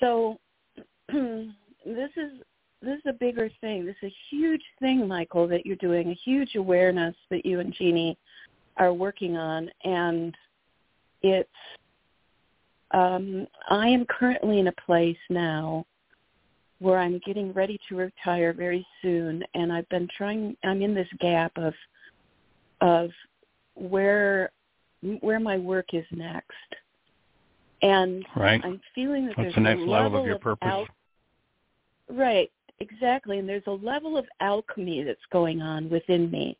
So 0.00 0.38
this 1.12 2.10
is 2.16 2.32
this 2.82 2.96
is 2.98 3.02
a 3.06 3.12
bigger 3.12 3.50
thing. 3.60 3.84
This 3.84 3.96
is 4.02 4.12
a 4.12 4.16
huge 4.30 4.62
thing, 4.78 5.06
Michael, 5.08 5.48
that 5.48 5.66
you're 5.66 5.76
doing, 5.76 6.10
a 6.10 6.14
huge 6.14 6.54
awareness 6.54 7.14
that 7.30 7.44
you 7.44 7.60
and 7.60 7.72
Jeanie 7.72 8.16
are 8.76 8.92
working 8.92 9.36
on. 9.36 9.68
And 9.84 10.34
it's, 11.22 11.48
um, 12.92 13.46
I 13.68 13.88
am 13.88 14.06
currently 14.06 14.60
in 14.60 14.68
a 14.68 14.72
place 14.86 15.18
now 15.28 15.84
where 16.78 16.98
I'm 16.98 17.20
getting 17.26 17.52
ready 17.52 17.78
to 17.88 17.96
retire 17.96 18.52
very 18.52 18.86
soon. 19.02 19.42
And 19.54 19.72
I've 19.72 19.88
been 19.88 20.08
trying, 20.16 20.56
I'm 20.62 20.80
in 20.80 20.94
this 20.94 21.08
gap 21.18 21.52
of, 21.56 21.74
of 22.80 23.10
where, 23.74 24.52
where 25.20 25.40
my 25.40 25.58
work 25.58 25.94
is 25.94 26.06
next. 26.12 26.52
And 27.82 28.24
right. 28.36 28.60
I'm 28.64 28.80
feeling 28.94 29.26
that 29.26 29.36
What's 29.36 29.46
there's 29.46 29.54
the 29.56 29.60
next 29.62 29.80
a 29.80 29.84
level, 29.84 30.02
level 30.04 30.20
of 30.20 30.26
your 30.26 30.38
purpose? 30.38 30.68
Out, 30.68 30.88
right 32.08 32.50
exactly. 32.80 33.38
And 33.38 33.48
there's 33.48 33.62
a 33.66 33.72
level 33.72 34.16
of 34.16 34.26
alchemy 34.40 35.02
that's 35.04 35.18
going 35.32 35.60
on 35.60 35.88
within 35.90 36.30
me 36.30 36.56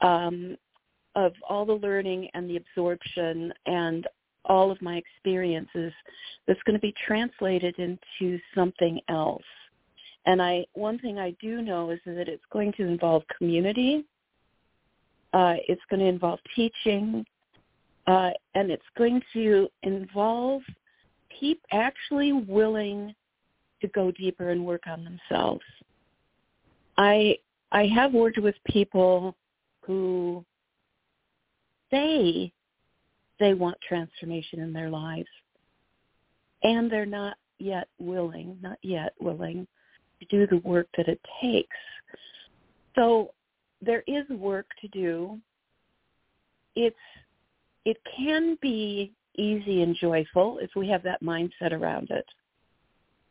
um, 0.00 0.56
of 1.14 1.32
all 1.48 1.64
the 1.64 1.74
learning 1.74 2.28
and 2.34 2.48
the 2.48 2.56
absorption 2.56 3.52
and 3.66 4.06
all 4.44 4.70
of 4.70 4.80
my 4.82 4.96
experiences 4.96 5.92
that's 6.46 6.62
going 6.64 6.74
to 6.74 6.80
be 6.80 6.94
translated 7.06 7.74
into 7.78 8.38
something 8.54 9.00
else. 9.08 9.42
And 10.26 10.40
I, 10.40 10.64
one 10.74 10.98
thing 10.98 11.18
I 11.18 11.34
do 11.40 11.62
know 11.62 11.90
is 11.90 12.00
that 12.06 12.28
it's 12.28 12.44
going 12.52 12.72
to 12.74 12.86
involve 12.86 13.22
community. 13.36 14.04
Uh, 15.32 15.54
it's 15.68 15.82
going 15.90 16.00
to 16.00 16.06
involve 16.06 16.38
teaching, 16.54 17.24
uh, 18.06 18.30
and 18.54 18.70
it's 18.70 18.82
going 18.96 19.20
to 19.32 19.68
involve 19.82 20.62
people 21.40 21.66
actually 21.72 22.32
willing 22.32 23.14
to 23.84 23.92
go 23.92 24.10
deeper 24.10 24.50
and 24.50 24.64
work 24.64 24.82
on 24.86 25.04
themselves. 25.04 25.64
I 26.96 27.38
I 27.72 27.86
have 27.86 28.12
worked 28.12 28.38
with 28.38 28.54
people 28.70 29.36
who 29.82 30.44
say 31.90 32.52
they 33.40 33.54
want 33.54 33.76
transformation 33.86 34.60
in 34.60 34.72
their 34.72 34.88
lives 34.88 35.28
and 36.62 36.90
they're 36.90 37.04
not 37.04 37.36
yet 37.58 37.88
willing, 37.98 38.56
not 38.62 38.78
yet 38.82 39.12
willing 39.20 39.66
to 40.20 40.26
do 40.26 40.46
the 40.46 40.66
work 40.66 40.88
that 40.96 41.08
it 41.08 41.20
takes. 41.42 41.76
So 42.94 43.32
there 43.82 44.04
is 44.06 44.26
work 44.30 44.66
to 44.80 44.88
do. 44.88 45.38
It's 46.76 46.96
it 47.84 47.98
can 48.16 48.56
be 48.62 49.12
easy 49.36 49.82
and 49.82 49.94
joyful 50.00 50.58
if 50.62 50.70
we 50.74 50.88
have 50.88 51.02
that 51.02 51.22
mindset 51.22 51.72
around 51.72 52.10
it. 52.10 52.24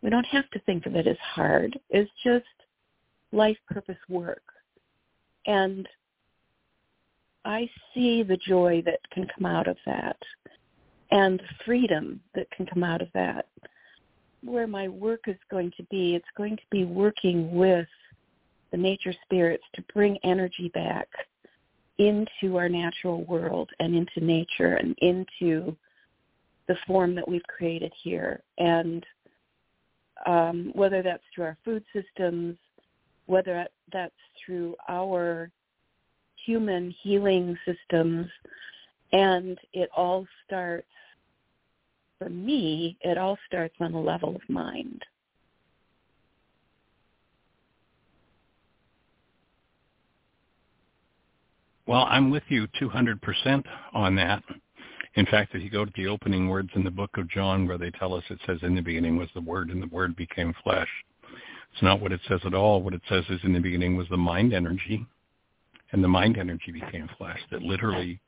We 0.03 0.09
don't 0.09 0.25
have 0.25 0.49
to 0.51 0.59
think 0.59 0.85
of 0.85 0.95
it 0.95 1.07
as 1.07 1.17
hard. 1.21 1.79
It's 1.89 2.11
just 2.23 2.45
life 3.31 3.57
purpose 3.69 3.97
work. 4.09 4.43
And 5.47 5.87
I 7.45 7.69
see 7.93 8.21
the 8.21 8.37
joy 8.37 8.83
that 8.85 8.99
can 9.11 9.27
come 9.33 9.45
out 9.45 9.67
of 9.67 9.77
that 9.85 10.17
and 11.11 11.39
the 11.39 11.63
freedom 11.65 12.19
that 12.35 12.51
can 12.51 12.65
come 12.65 12.83
out 12.83 13.01
of 13.01 13.07
that. 13.13 13.47
Where 14.43 14.67
my 14.67 14.89
work 14.89 15.21
is 15.27 15.37
going 15.49 15.71
to 15.77 15.83
be, 15.83 16.15
it's 16.15 16.25
going 16.35 16.57
to 16.57 16.63
be 16.69 16.83
working 16.83 17.55
with 17.55 17.87
the 18.71 18.77
nature 18.77 19.13
spirits 19.23 19.63
to 19.75 19.83
bring 19.93 20.17
energy 20.25 20.69
back 20.73 21.07
into 21.97 22.57
our 22.57 22.67
natural 22.67 23.23
world 23.23 23.69
and 23.79 23.95
into 23.95 24.19
nature 24.19 24.75
and 24.75 24.97
into 24.99 25.77
the 26.67 26.75
form 26.85 27.15
that 27.15 27.27
we've 27.27 27.43
created 27.43 27.93
here. 28.03 28.41
And 28.57 29.05
um, 30.25 30.71
whether 30.73 31.01
that's 31.01 31.23
through 31.33 31.45
our 31.45 31.57
food 31.65 31.83
systems, 31.93 32.57
whether 33.25 33.65
that's 33.91 34.13
through 34.45 34.75
our 34.87 35.49
human 36.45 36.93
healing 37.01 37.57
systems, 37.65 38.27
and 39.11 39.57
it 39.73 39.89
all 39.95 40.25
starts, 40.45 40.87
for 42.19 42.29
me, 42.29 42.97
it 43.01 43.17
all 43.17 43.37
starts 43.47 43.75
on 43.79 43.91
the 43.91 43.97
level 43.97 44.35
of 44.35 44.41
mind. 44.49 45.03
Well, 51.85 52.05
I'm 52.09 52.31
with 52.31 52.43
you 52.47 52.67
200% 52.81 53.63
on 53.93 54.15
that. 54.15 54.41
In 55.15 55.25
fact, 55.27 55.53
if 55.53 55.61
you 55.61 55.69
go 55.69 55.85
to 55.85 55.91
the 55.95 56.07
opening 56.07 56.49
words 56.49 56.69
in 56.75 56.83
the 56.83 56.91
book 56.91 57.11
of 57.17 57.29
John 57.29 57.67
where 57.67 57.77
they 57.77 57.91
tell 57.91 58.13
us 58.13 58.23
it 58.29 58.39
says 58.45 58.57
in 58.63 58.75
the 58.75 58.81
beginning 58.81 59.17
was 59.17 59.29
the 59.33 59.41
Word 59.41 59.69
and 59.69 59.81
the 59.81 59.87
Word 59.87 60.15
became 60.15 60.53
flesh, 60.63 60.87
it's 61.71 61.81
not 61.81 61.99
what 61.99 62.11
it 62.11 62.21
says 62.27 62.41
at 62.45 62.53
all. 62.53 62.81
What 62.81 62.93
it 62.93 63.01
says 63.09 63.23
is 63.29 63.39
in 63.43 63.53
the 63.53 63.59
beginning 63.59 63.95
was 63.95 64.07
the 64.09 64.17
mind 64.17 64.53
energy, 64.53 65.05
and 65.91 66.03
the 66.03 66.07
mind 66.07 66.37
energy 66.37 66.71
became 66.71 67.09
flesh. 67.17 67.39
That 67.51 67.61
literally 67.63 68.19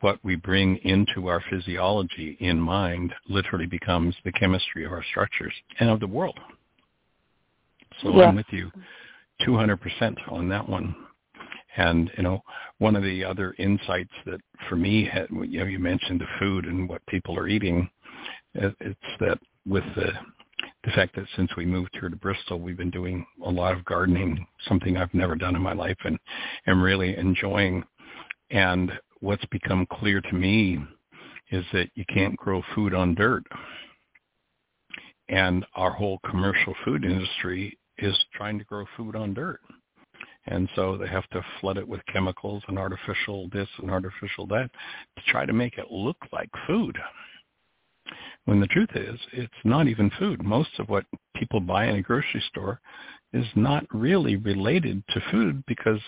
what 0.00 0.18
we 0.22 0.36
bring 0.36 0.76
into 0.84 1.28
our 1.28 1.42
physiology 1.50 2.36
in 2.40 2.58
mind 2.60 3.14
literally 3.28 3.66
becomes 3.66 4.14
the 4.24 4.32
chemistry 4.32 4.84
of 4.84 4.92
our 4.92 5.04
structures 5.10 5.54
and 5.80 5.88
of 5.88 6.00
the 6.00 6.06
world. 6.06 6.38
So 8.02 8.14
yeah. 8.14 8.24
I'm 8.24 8.36
with 8.36 8.46
you 8.50 8.70
200% 9.42 10.16
on 10.30 10.48
that 10.48 10.68
one. 10.68 10.94
And 11.76 12.10
you 12.16 12.22
know, 12.22 12.40
one 12.78 12.96
of 12.96 13.02
the 13.02 13.24
other 13.24 13.54
insights 13.58 14.12
that 14.26 14.40
for 14.68 14.76
me 14.76 15.04
had, 15.04 15.26
you 15.30 15.60
know, 15.60 15.64
you 15.64 15.78
mentioned 15.78 16.20
the 16.20 16.26
food 16.38 16.66
and 16.66 16.88
what 16.88 17.04
people 17.06 17.38
are 17.38 17.48
eating. 17.48 17.88
It's 18.54 18.98
that 19.20 19.38
with 19.66 19.84
the 19.96 20.12
the 20.84 20.90
fact 20.92 21.16
that 21.16 21.26
since 21.36 21.50
we 21.56 21.64
moved 21.64 21.90
here 21.98 22.08
to 22.08 22.16
Bristol, 22.16 22.60
we've 22.60 22.76
been 22.76 22.90
doing 22.90 23.24
a 23.44 23.50
lot 23.50 23.76
of 23.76 23.84
gardening, 23.84 24.46
something 24.68 24.96
I've 24.96 25.12
never 25.14 25.34
done 25.34 25.56
in 25.56 25.62
my 25.62 25.72
life, 25.72 25.96
and 26.04 26.18
am 26.66 26.82
really 26.82 27.16
enjoying. 27.16 27.82
And 28.50 28.92
what's 29.20 29.44
become 29.46 29.86
clear 29.92 30.20
to 30.20 30.34
me 30.34 30.78
is 31.50 31.64
that 31.72 31.90
you 31.94 32.04
can't 32.12 32.36
grow 32.36 32.62
food 32.74 32.94
on 32.94 33.14
dirt. 33.14 33.44
And 35.28 35.64
our 35.74 35.90
whole 35.90 36.18
commercial 36.28 36.74
food 36.84 37.04
industry 37.04 37.78
is 37.98 38.16
trying 38.34 38.58
to 38.58 38.64
grow 38.64 38.84
food 38.96 39.16
on 39.16 39.32
dirt. 39.32 39.60
And 40.46 40.68
so 40.74 40.96
they 40.96 41.08
have 41.08 41.28
to 41.30 41.44
flood 41.60 41.78
it 41.78 41.88
with 41.88 42.04
chemicals 42.12 42.62
and 42.68 42.78
artificial 42.78 43.48
this 43.52 43.68
and 43.78 43.90
artificial 43.90 44.46
that 44.48 44.70
to 45.16 45.22
try 45.26 45.46
to 45.46 45.52
make 45.52 45.78
it 45.78 45.90
look 45.90 46.18
like 46.32 46.50
food. 46.66 46.98
When 48.44 48.60
the 48.60 48.66
truth 48.66 48.90
is, 48.94 49.18
it's 49.32 49.52
not 49.64 49.88
even 49.88 50.10
food. 50.18 50.44
Most 50.44 50.78
of 50.78 50.90
what 50.90 51.06
people 51.34 51.60
buy 51.60 51.86
in 51.86 51.96
a 51.96 52.02
grocery 52.02 52.42
store 52.48 52.80
is 53.32 53.46
not 53.56 53.86
really 53.90 54.36
related 54.36 55.02
to 55.08 55.22
food 55.30 55.64
because 55.66 56.00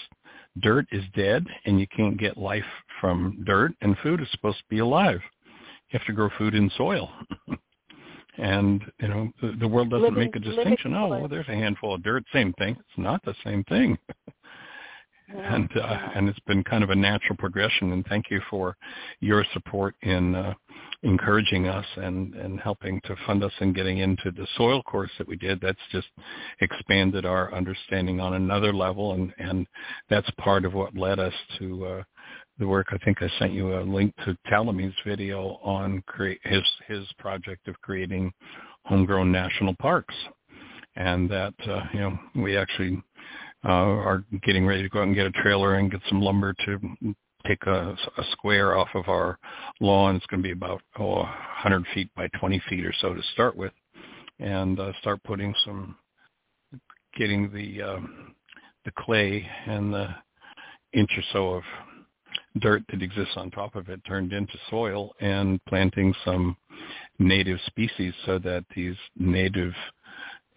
dirt 0.60 0.86
is 0.92 1.04
dead 1.14 1.46
and 1.64 1.80
you 1.80 1.86
can't 1.88 2.18
get 2.18 2.36
life 2.36 2.64
from 3.00 3.42
dirt 3.46 3.72
and 3.80 3.96
food 4.02 4.20
is 4.20 4.28
supposed 4.32 4.58
to 4.58 4.64
be 4.68 4.78
alive. 4.80 5.20
You 5.90 5.98
have 5.98 6.06
to 6.06 6.12
grow 6.12 6.28
food 6.36 6.54
in 6.54 6.70
soil. 6.76 7.10
and, 8.38 8.82
you 9.00 9.08
know, 9.08 9.30
the, 9.40 9.56
the 9.60 9.68
world 9.68 9.90
doesn't 9.90 10.14
living, 10.14 10.18
make 10.20 10.36
a 10.36 10.40
distinction. 10.40 10.94
Oh, 10.94 11.08
well, 11.08 11.28
there's 11.28 11.48
a 11.48 11.54
handful 11.54 11.94
of 11.94 12.02
dirt. 12.02 12.24
Same 12.32 12.52
thing. 12.54 12.76
It's 12.78 12.98
not 12.98 13.24
the 13.24 13.34
same 13.44 13.64
thing. 13.64 13.98
and 15.28 15.68
uh, 15.76 15.98
and 16.14 16.28
it's 16.28 16.38
been 16.40 16.62
kind 16.62 16.84
of 16.84 16.90
a 16.90 16.94
natural 16.94 17.36
progression. 17.36 17.92
And 17.92 18.06
thank 18.06 18.30
you 18.30 18.40
for 18.48 18.76
your 19.20 19.44
support 19.52 19.94
in 20.02 20.34
uh, 20.34 20.54
encouraging 21.02 21.66
us 21.66 21.86
and 21.96 22.34
and 22.34 22.60
helping 22.60 23.00
to 23.02 23.16
fund 23.26 23.42
us 23.42 23.52
in 23.60 23.72
getting 23.72 23.98
into 23.98 24.30
the 24.30 24.46
soil 24.56 24.82
course 24.82 25.10
that 25.18 25.26
we 25.26 25.36
did. 25.36 25.60
That's 25.60 25.78
just 25.90 26.08
expanded 26.60 27.24
our 27.26 27.52
understanding 27.54 28.20
on 28.20 28.34
another 28.34 28.72
level, 28.72 29.12
and 29.14 29.32
and 29.38 29.66
that's 30.08 30.30
part 30.38 30.64
of 30.64 30.74
what 30.74 30.96
led 30.96 31.18
us 31.18 31.34
to. 31.58 31.86
Uh, 31.86 32.02
the 32.58 32.66
work. 32.66 32.88
I 32.90 32.98
think 33.04 33.22
I 33.22 33.28
sent 33.38 33.52
you 33.52 33.78
a 33.78 33.82
link 33.82 34.14
to 34.24 34.36
Tallamy's 34.50 34.94
video 35.06 35.58
on 35.62 36.02
create 36.06 36.40
his 36.44 36.62
his 36.86 37.06
project 37.18 37.68
of 37.68 37.80
creating 37.82 38.32
homegrown 38.84 39.30
national 39.30 39.74
parks, 39.76 40.14
and 40.96 41.30
that 41.30 41.54
uh, 41.68 41.82
you 41.92 42.00
know 42.00 42.18
we 42.36 42.56
actually 42.56 43.02
uh, 43.64 43.68
are 43.68 44.24
getting 44.42 44.66
ready 44.66 44.82
to 44.82 44.88
go 44.88 45.00
out 45.00 45.06
and 45.06 45.14
get 45.14 45.26
a 45.26 45.32
trailer 45.32 45.74
and 45.74 45.90
get 45.90 46.00
some 46.08 46.20
lumber 46.20 46.54
to 46.64 46.78
take 47.46 47.64
a, 47.66 47.96
a 48.18 48.22
square 48.32 48.76
off 48.76 48.88
of 48.94 49.08
our 49.08 49.38
lawn. 49.80 50.16
It's 50.16 50.26
going 50.26 50.42
to 50.42 50.46
be 50.46 50.52
about 50.52 50.82
oh, 50.98 51.16
100 51.16 51.84
feet 51.94 52.10
by 52.16 52.28
20 52.40 52.60
feet 52.68 52.84
or 52.84 52.94
so 53.00 53.14
to 53.14 53.22
start 53.32 53.56
with, 53.56 53.72
and 54.40 54.78
uh, 54.80 54.92
start 55.00 55.22
putting 55.24 55.54
some, 55.64 55.96
getting 57.16 57.52
the 57.52 57.82
um, 57.82 58.34
the 58.84 58.92
clay 58.96 59.46
and 59.66 59.92
the 59.92 60.08
inch 60.92 61.10
or 61.16 61.22
so 61.32 61.48
of 61.50 61.62
dirt 62.60 62.82
that 62.90 63.02
exists 63.02 63.34
on 63.36 63.50
top 63.50 63.76
of 63.76 63.88
it 63.88 64.00
turned 64.04 64.32
into 64.32 64.58
soil 64.70 65.12
and 65.20 65.64
planting 65.66 66.14
some 66.24 66.56
native 67.18 67.58
species 67.66 68.14
so 68.24 68.38
that 68.38 68.64
these 68.74 68.96
native 69.16 69.72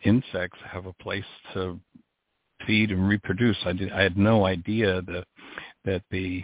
insects 0.03 0.59
have 0.65 0.85
a 0.85 0.93
place 0.93 1.25
to 1.53 1.79
feed 2.65 2.91
and 2.91 3.07
reproduce. 3.07 3.57
I 3.65 3.73
did 3.73 3.91
I 3.91 4.01
had 4.01 4.17
no 4.17 4.45
idea 4.45 5.01
that 5.03 5.25
that 5.85 6.03
the 6.11 6.43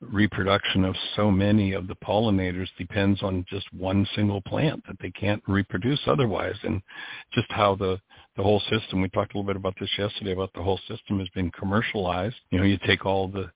reproduction 0.00 0.84
of 0.84 0.94
so 1.16 1.30
many 1.30 1.72
of 1.72 1.88
the 1.88 1.96
pollinators 1.96 2.68
depends 2.78 3.20
on 3.22 3.44
just 3.48 3.66
one 3.72 4.06
single 4.14 4.40
plant 4.42 4.80
that 4.86 4.96
they 5.00 5.10
can't 5.10 5.42
reproduce 5.48 6.00
otherwise 6.06 6.54
and 6.62 6.80
just 7.32 7.50
how 7.50 7.74
the 7.74 7.98
the 8.36 8.42
whole 8.42 8.62
system 8.70 9.02
we 9.02 9.08
talked 9.08 9.34
a 9.34 9.36
little 9.36 9.46
bit 9.46 9.56
about 9.56 9.74
this 9.80 9.90
yesterday 9.98 10.32
about 10.32 10.52
the 10.54 10.62
whole 10.62 10.78
system 10.88 11.18
has 11.18 11.28
been 11.30 11.50
commercialized 11.50 12.36
you 12.50 12.58
know 12.58 12.64
you 12.64 12.78
take 12.86 13.04
all 13.04 13.26
the 13.26 13.50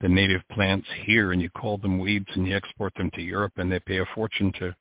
the 0.00 0.08
native 0.08 0.42
plants 0.52 0.86
here 1.04 1.32
and 1.32 1.42
you 1.42 1.50
call 1.50 1.76
them 1.78 1.98
weeds 1.98 2.28
and 2.34 2.46
you 2.46 2.56
export 2.56 2.94
them 2.94 3.10
to 3.14 3.22
Europe 3.22 3.52
and 3.56 3.70
they 3.70 3.80
pay 3.80 3.98
a 3.98 4.04
fortune 4.14 4.52
to 4.58 4.74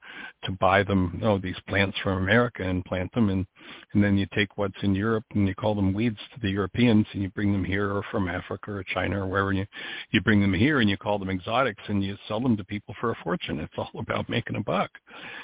to 0.43 0.51
buy 0.59 0.83
them 0.83 1.17
know 1.21 1.37
these 1.39 1.59
plants 1.67 1.97
from 2.03 2.17
America 2.17 2.63
and 2.63 2.85
plant 2.85 3.11
them 3.13 3.29
and 3.29 3.45
and 3.93 4.03
then 4.03 4.17
you 4.17 4.27
take 4.35 4.57
what's 4.57 4.83
in 4.83 4.93
Europe 4.93 5.23
and 5.33 5.47
you 5.47 5.55
call 5.55 5.73
them 5.73 5.93
weeds 5.93 6.19
to 6.33 6.39
the 6.41 6.49
Europeans 6.49 7.05
and 7.13 7.23
you 7.23 7.29
bring 7.29 7.51
them 7.51 7.65
here 7.65 7.91
or 7.91 8.03
from 8.11 8.27
Africa 8.27 8.71
or 8.71 8.83
China 8.83 9.23
or 9.23 9.27
wherever 9.27 9.53
you 9.53 9.65
you 10.11 10.21
bring 10.21 10.39
them 10.39 10.53
here 10.53 10.81
and 10.81 10.89
you 10.89 10.97
call 10.97 11.17
them 11.17 11.29
exotics 11.29 11.81
and 11.87 12.03
you 12.03 12.15
sell 12.27 12.39
them 12.39 12.55
to 12.55 12.63
people 12.63 12.95
for 13.01 13.11
a 13.11 13.15
fortune. 13.23 13.59
It's 13.59 13.73
all 13.77 13.99
about 13.99 14.29
making 14.29 14.55
a 14.55 14.61
buck. 14.63 14.91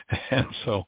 And 0.31 0.47
so 0.65 0.83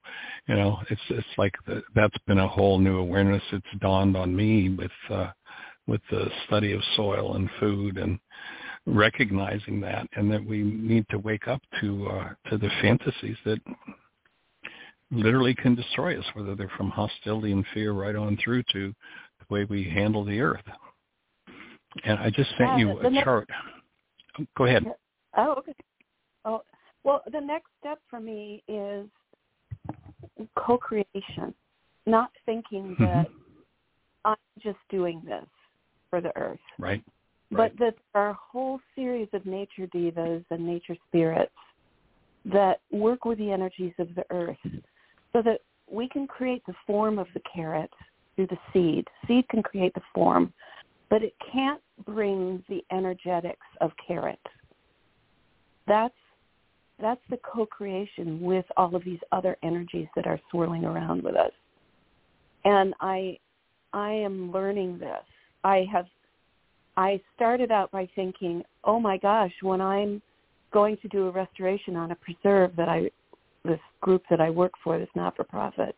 you 0.47 0.55
know 0.55 0.79
it's 0.89 1.01
it's 1.09 1.37
like 1.37 1.53
the, 1.65 1.81
that's 1.95 2.17
been 2.27 2.39
a 2.39 2.47
whole 2.47 2.77
new 2.79 2.97
awareness 2.97 3.43
it's 3.51 3.65
dawned 3.79 4.15
on 4.15 4.35
me 4.35 4.69
with 4.69 4.91
uh 5.09 5.31
with 5.87 6.01
the 6.09 6.29
study 6.45 6.71
of 6.73 6.81
soil 6.95 7.35
and 7.35 7.49
food 7.59 7.97
and 7.97 8.19
recognizing 8.85 9.81
that 9.81 10.07
and 10.15 10.31
that 10.31 10.45
we 10.45 10.63
need 10.63 11.05
to 11.09 11.17
wake 11.17 11.47
up 11.47 11.61
to 11.81 12.07
uh, 12.07 12.29
to 12.49 12.57
the 12.57 12.69
fantasies 12.81 13.37
that 13.45 13.59
literally 15.11 15.55
can 15.55 15.75
destroy 15.75 16.17
us, 16.17 16.25
whether 16.33 16.55
they're 16.55 16.71
from 16.77 16.89
hostility 16.89 17.51
and 17.51 17.65
fear 17.73 17.93
right 17.93 18.15
on 18.15 18.37
through 18.43 18.63
to 18.71 18.93
the 19.39 19.45
way 19.53 19.65
we 19.65 19.83
handle 19.83 20.23
the 20.23 20.39
earth. 20.39 20.63
And 22.03 22.19
I 22.19 22.29
just 22.29 22.49
sent 22.57 22.77
you 22.77 22.97
a 22.99 23.09
next, 23.09 23.23
chart. 23.23 23.49
Go 24.57 24.65
ahead. 24.65 24.85
Oh, 25.37 25.55
okay. 25.59 25.73
Oh, 26.43 26.61
well, 27.03 27.21
the 27.31 27.39
next 27.39 27.67
step 27.79 27.99
for 28.09 28.19
me 28.19 28.63
is 28.67 29.07
co-creation, 30.57 31.53
not 32.05 32.31
thinking 32.45 32.95
that 32.99 33.27
mm-hmm. 33.27 33.33
I'm 34.25 34.35
just 34.61 34.77
doing 34.89 35.21
this 35.25 35.45
for 36.09 36.19
the 36.19 36.35
earth. 36.35 36.59
Right. 36.77 37.03
But 37.51 37.73
that 37.79 37.95
there 38.13 38.23
are 38.23 38.29
a 38.31 38.39
whole 38.51 38.79
series 38.95 39.27
of 39.33 39.45
nature 39.45 39.87
devas 39.87 40.43
and 40.49 40.65
nature 40.65 40.95
spirits 41.07 41.51
that 42.45 42.81
work 42.91 43.25
with 43.25 43.37
the 43.37 43.51
energies 43.51 43.93
of 43.99 44.13
the 44.15 44.25
earth 44.29 44.57
so 45.33 45.41
that 45.41 45.61
we 45.89 46.09
can 46.09 46.27
create 46.27 46.63
the 46.65 46.73
form 46.85 47.19
of 47.19 47.27
the 47.33 47.41
carrot 47.53 47.91
through 48.35 48.47
the 48.47 48.57
seed. 48.73 49.07
Seed 49.27 49.47
can 49.49 49.63
create 49.63 49.93
the 49.93 50.01
form, 50.13 50.53
but 51.09 51.23
it 51.23 51.33
can't 51.51 51.81
bring 52.05 52.63
the 52.67 52.83
energetics 52.91 53.65
of 53.81 53.91
carrot. 54.05 54.39
That's 55.87 56.13
that's 56.99 57.21
the 57.29 57.37
co-creation 57.43 58.39
with 58.39 58.65
all 58.77 58.95
of 58.95 59.03
these 59.03 59.19
other 59.33 59.57
energies 59.63 60.07
that 60.15 60.25
are 60.25 60.39
swirling 60.49 60.85
around 60.85 61.23
with 61.23 61.35
us. 61.35 61.51
And 62.63 62.93
I 63.01 63.37
I 63.93 64.11
am 64.11 64.51
learning 64.51 64.99
this. 64.99 65.23
I 65.63 65.85
have 65.91 66.05
I 66.97 67.21
started 67.35 67.71
out 67.71 67.91
by 67.91 68.07
thinking, 68.15 68.63
oh 68.83 68.99
my 68.99 69.17
gosh, 69.17 69.51
when 69.61 69.81
I'm 69.81 70.21
going 70.71 70.97
to 71.01 71.07
do 71.09 71.27
a 71.27 71.31
restoration 71.31 71.95
on 71.95 72.11
a 72.11 72.15
preserve 72.15 72.75
that 72.77 72.89
I, 72.89 73.09
this 73.63 73.79
group 74.01 74.23
that 74.29 74.39
I 74.39 74.49
work 74.49 74.73
for, 74.83 74.97
this 74.97 75.09
not-for-profit, 75.15 75.95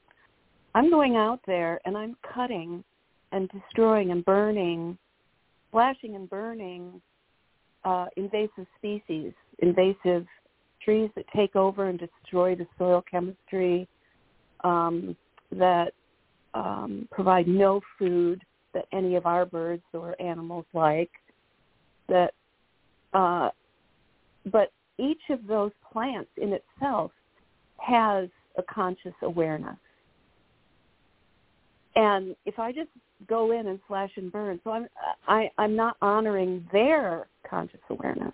I'm 0.76 0.90
going 0.90 1.16
out 1.16 1.40
there 1.46 1.80
and 1.86 1.98
I'm 1.98 2.16
cutting 2.34 2.84
and 3.32 3.50
destroying 3.50 4.12
and 4.12 4.24
burning, 4.26 4.98
slashing 5.72 6.16
and 6.16 6.30
burning 6.30 7.02
uh, 7.84 8.06
invasive 8.16 8.66
species, 8.78 9.34
invasive 9.60 10.26
trees 10.84 11.10
that 11.16 11.26
take 11.36 11.56
over 11.56 11.88
and 11.90 12.00
destroy 12.00 12.56
the 12.56 12.68
soil 12.78 13.04
chemistry, 13.10 13.88
um, 14.64 15.16
that 15.52 15.94
um, 16.54 17.08
provide 17.12 17.48
no 17.48 17.82
food 17.98 18.42
that 18.78 18.86
any 18.96 19.16
of 19.16 19.26
our 19.26 19.46
birds 19.46 19.82
or 19.94 20.20
animals 20.22 20.66
like. 20.74 21.10
That, 22.08 22.34
uh, 23.14 23.50
but 24.52 24.72
each 25.00 25.22
of 25.30 25.46
those 25.48 25.72
plants 25.92 26.30
in 26.38 26.54
itself 26.54 27.12
has 27.78 28.30
a 28.58 28.64
conscious 28.64 29.14
awareness. 29.24 29.78
And 31.96 32.36
if 32.46 32.60
I 32.60 32.72
just 32.72 32.90
go 33.28 33.52
in 33.52 33.68
and 33.68 33.80
slash 33.88 34.12
and 34.16 34.32
burn, 34.32 34.60
so 34.64 34.70
I'm 34.70 34.88
I, 35.28 35.50
I'm 35.58 35.76
not 35.76 35.98
honoring 36.02 36.68
their 36.72 37.28
conscious 37.50 37.80
awareness. 37.90 38.34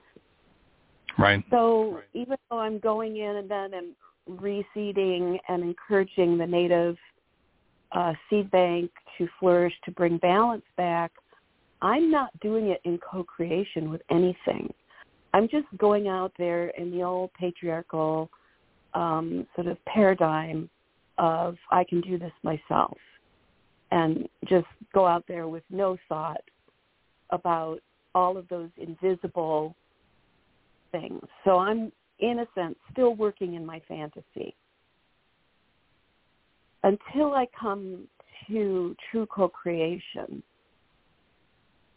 Right. 1.17 1.43
So 1.49 1.95
right. 1.95 2.03
even 2.13 2.37
though 2.49 2.59
I'm 2.59 2.79
going 2.79 3.17
in 3.17 3.37
and 3.37 3.49
then 3.49 3.71
and 3.73 3.95
reseeding 4.41 5.37
and 5.47 5.63
encouraging 5.63 6.37
the 6.37 6.45
native 6.45 6.97
uh, 7.93 8.13
seed 8.29 8.49
bank 8.51 8.91
to 9.17 9.27
flourish 9.39 9.73
to 9.85 9.91
bring 9.91 10.17
balance 10.17 10.65
back, 10.77 11.11
I'm 11.81 12.09
not 12.09 12.37
doing 12.39 12.69
it 12.69 12.81
in 12.85 12.97
co-creation 12.99 13.89
with 13.89 14.01
anything. 14.09 14.73
I'm 15.33 15.47
just 15.49 15.67
going 15.77 16.07
out 16.07 16.31
there 16.37 16.69
in 16.69 16.91
the 16.91 17.03
old 17.03 17.33
patriarchal 17.33 18.29
um, 18.93 19.47
sort 19.55 19.67
of 19.67 19.83
paradigm 19.85 20.69
of 21.17 21.55
I 21.71 21.83
can 21.83 22.01
do 22.01 22.17
this 22.17 22.31
myself 22.43 22.97
and 23.91 24.27
just 24.47 24.65
go 24.93 25.05
out 25.05 25.25
there 25.27 25.47
with 25.47 25.63
no 25.69 25.97
thought 26.09 26.41
about 27.29 27.79
all 28.15 28.37
of 28.37 28.47
those 28.47 28.69
invisible 28.77 29.75
things. 30.91 31.21
So 31.43 31.59
I'm, 31.59 31.91
in 32.19 32.39
a 32.39 32.45
sense, 32.55 32.75
still 32.91 33.15
working 33.15 33.55
in 33.55 33.65
my 33.65 33.81
fantasy. 33.87 34.55
Until 36.83 37.33
I 37.33 37.47
come 37.57 38.07
to 38.47 38.95
true 39.09 39.25
co-creation, 39.27 40.43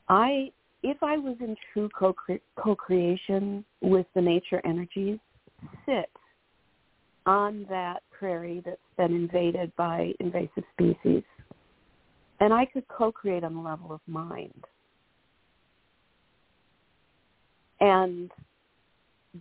I, 0.08 0.52
if 0.82 1.02
I 1.02 1.16
was 1.16 1.36
in 1.40 1.56
true 1.72 1.88
co-creation 1.98 3.64
with 3.80 4.06
the 4.14 4.22
nature 4.22 4.62
energies, 4.64 5.18
sit 5.84 6.10
on 7.26 7.66
that 7.68 8.02
prairie 8.16 8.62
that's 8.64 8.78
been 8.96 9.12
invaded 9.14 9.74
by 9.74 10.12
invasive 10.20 10.62
species, 10.74 11.24
and 12.38 12.54
I 12.54 12.66
could 12.66 12.86
co-create 12.86 13.42
on 13.42 13.54
the 13.54 13.60
level 13.60 13.92
of 13.92 14.00
mind. 14.06 14.64
And 17.80 18.30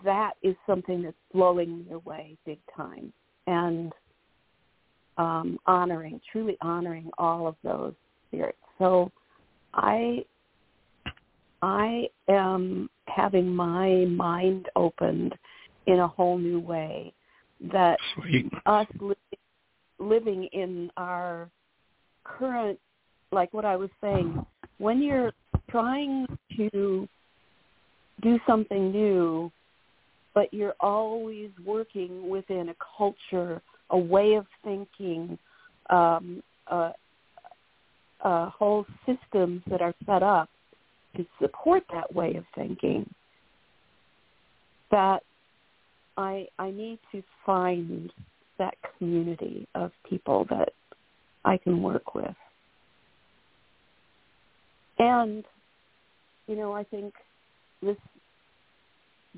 that 0.03 0.33
is 0.41 0.55
something 0.65 1.03
that's 1.03 1.15
blowing 1.31 1.79
me 1.79 1.91
away 1.91 2.37
big 2.45 2.59
time 2.75 3.13
and 3.47 3.93
um, 5.17 5.59
honoring, 5.65 6.19
truly 6.31 6.57
honoring 6.61 7.09
all 7.17 7.47
of 7.47 7.55
those 7.63 7.93
spirits. 8.27 8.57
So 8.79 9.11
I 9.73 10.25
I 11.61 12.07
am 12.27 12.89
having 13.07 13.55
my 13.55 14.05
mind 14.05 14.67
opened 14.75 15.33
in 15.87 15.99
a 15.99 16.07
whole 16.07 16.37
new 16.37 16.59
way 16.59 17.13
that 17.71 17.97
Sweet. 18.15 18.51
us 18.65 18.87
li- 18.99 19.15
living 19.99 20.45
in 20.51 20.91
our 20.97 21.49
current, 22.23 22.77
like 23.31 23.53
what 23.53 23.65
I 23.65 23.75
was 23.75 23.89
saying, 24.01 24.45
when 24.77 25.01
you're 25.01 25.31
trying 25.69 26.27
to 26.57 27.07
do 28.21 28.39
something 28.45 28.91
new, 28.91 29.51
but 30.33 30.53
you're 30.53 30.75
always 30.79 31.49
working 31.65 32.29
within 32.29 32.69
a 32.69 32.75
culture, 32.97 33.61
a 33.89 33.97
way 33.97 34.33
of 34.35 34.45
thinking, 34.63 35.37
um, 35.89 36.41
uh, 36.67 36.91
uh, 38.23 38.49
whole 38.49 38.85
systems 39.05 39.61
that 39.69 39.81
are 39.81 39.93
set 40.05 40.23
up 40.23 40.49
to 41.15 41.25
support 41.39 41.83
that 41.93 42.13
way 42.13 42.35
of 42.35 42.43
thinking, 42.55 43.09
that 44.91 45.21
I 46.17 46.47
I 46.57 46.71
need 46.71 46.99
to 47.11 47.21
find 47.45 48.11
that 48.57 48.75
community 48.97 49.67
of 49.75 49.91
people 50.09 50.45
that 50.49 50.69
I 51.43 51.57
can 51.57 51.81
work 51.81 52.15
with. 52.15 52.35
And 54.97 55.43
you 56.47 56.55
know, 56.55 56.73
I 56.73 56.83
think 56.83 57.13
this 57.81 57.97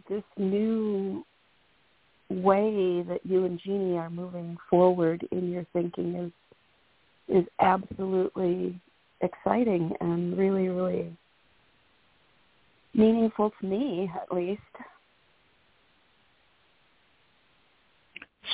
this 0.10 0.24
new 0.38 1.26
way 2.30 3.04
that 3.08 3.22
you 3.24 3.46
and 3.46 3.60
Jeanie 3.64 3.98
are 3.98 4.10
moving 4.10 4.58
forward 4.70 5.26
in 5.32 5.52
your 5.52 5.66
thinking 5.74 6.16
is 6.16 6.32
is 7.30 7.46
absolutely 7.60 8.80
exciting 9.22 9.92
and 10.00 10.38
really, 10.38 10.70
really 10.70 11.12
meaningful 12.94 13.52
to 13.60 13.68
me 13.68 14.10
at 14.16 14.34
least. 14.34 14.62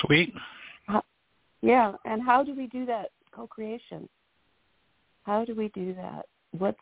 Sweet. 0.02 0.34
yeah, 1.62 1.94
and 2.06 2.22
how 2.22 2.44
do 2.44 2.56
we 2.56 2.68
do 2.68 2.86
that 2.86 3.10
co-creation? 3.32 4.10
How 5.24 5.46
do 5.46 5.56
we 5.56 5.70
do 5.70 5.94
that? 5.96 6.26
What's 6.58 6.78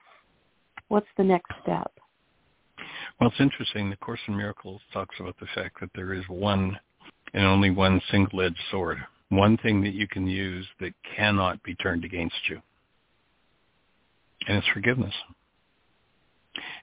what's 0.87 1.07
the 1.17 1.23
next 1.23 1.51
step? 1.61 1.91
Well, 3.21 3.29
it's 3.29 3.39
interesting. 3.39 3.91
The 3.91 3.97
Course 3.97 4.19
in 4.27 4.35
Miracles 4.35 4.81
talks 4.91 5.15
about 5.19 5.39
the 5.39 5.45
fact 5.53 5.79
that 5.79 5.91
there 5.93 6.11
is 6.11 6.23
one 6.27 6.75
and 7.35 7.45
only 7.45 7.69
one 7.69 8.01
single-edged 8.09 8.57
sword, 8.71 8.97
one 9.29 9.57
thing 9.57 9.83
that 9.83 9.93
you 9.93 10.07
can 10.07 10.25
use 10.25 10.65
that 10.79 10.91
cannot 11.15 11.61
be 11.61 11.75
turned 11.75 12.03
against 12.03 12.49
you, 12.49 12.59
and 14.47 14.57
it's 14.57 14.67
forgiveness. 14.73 15.13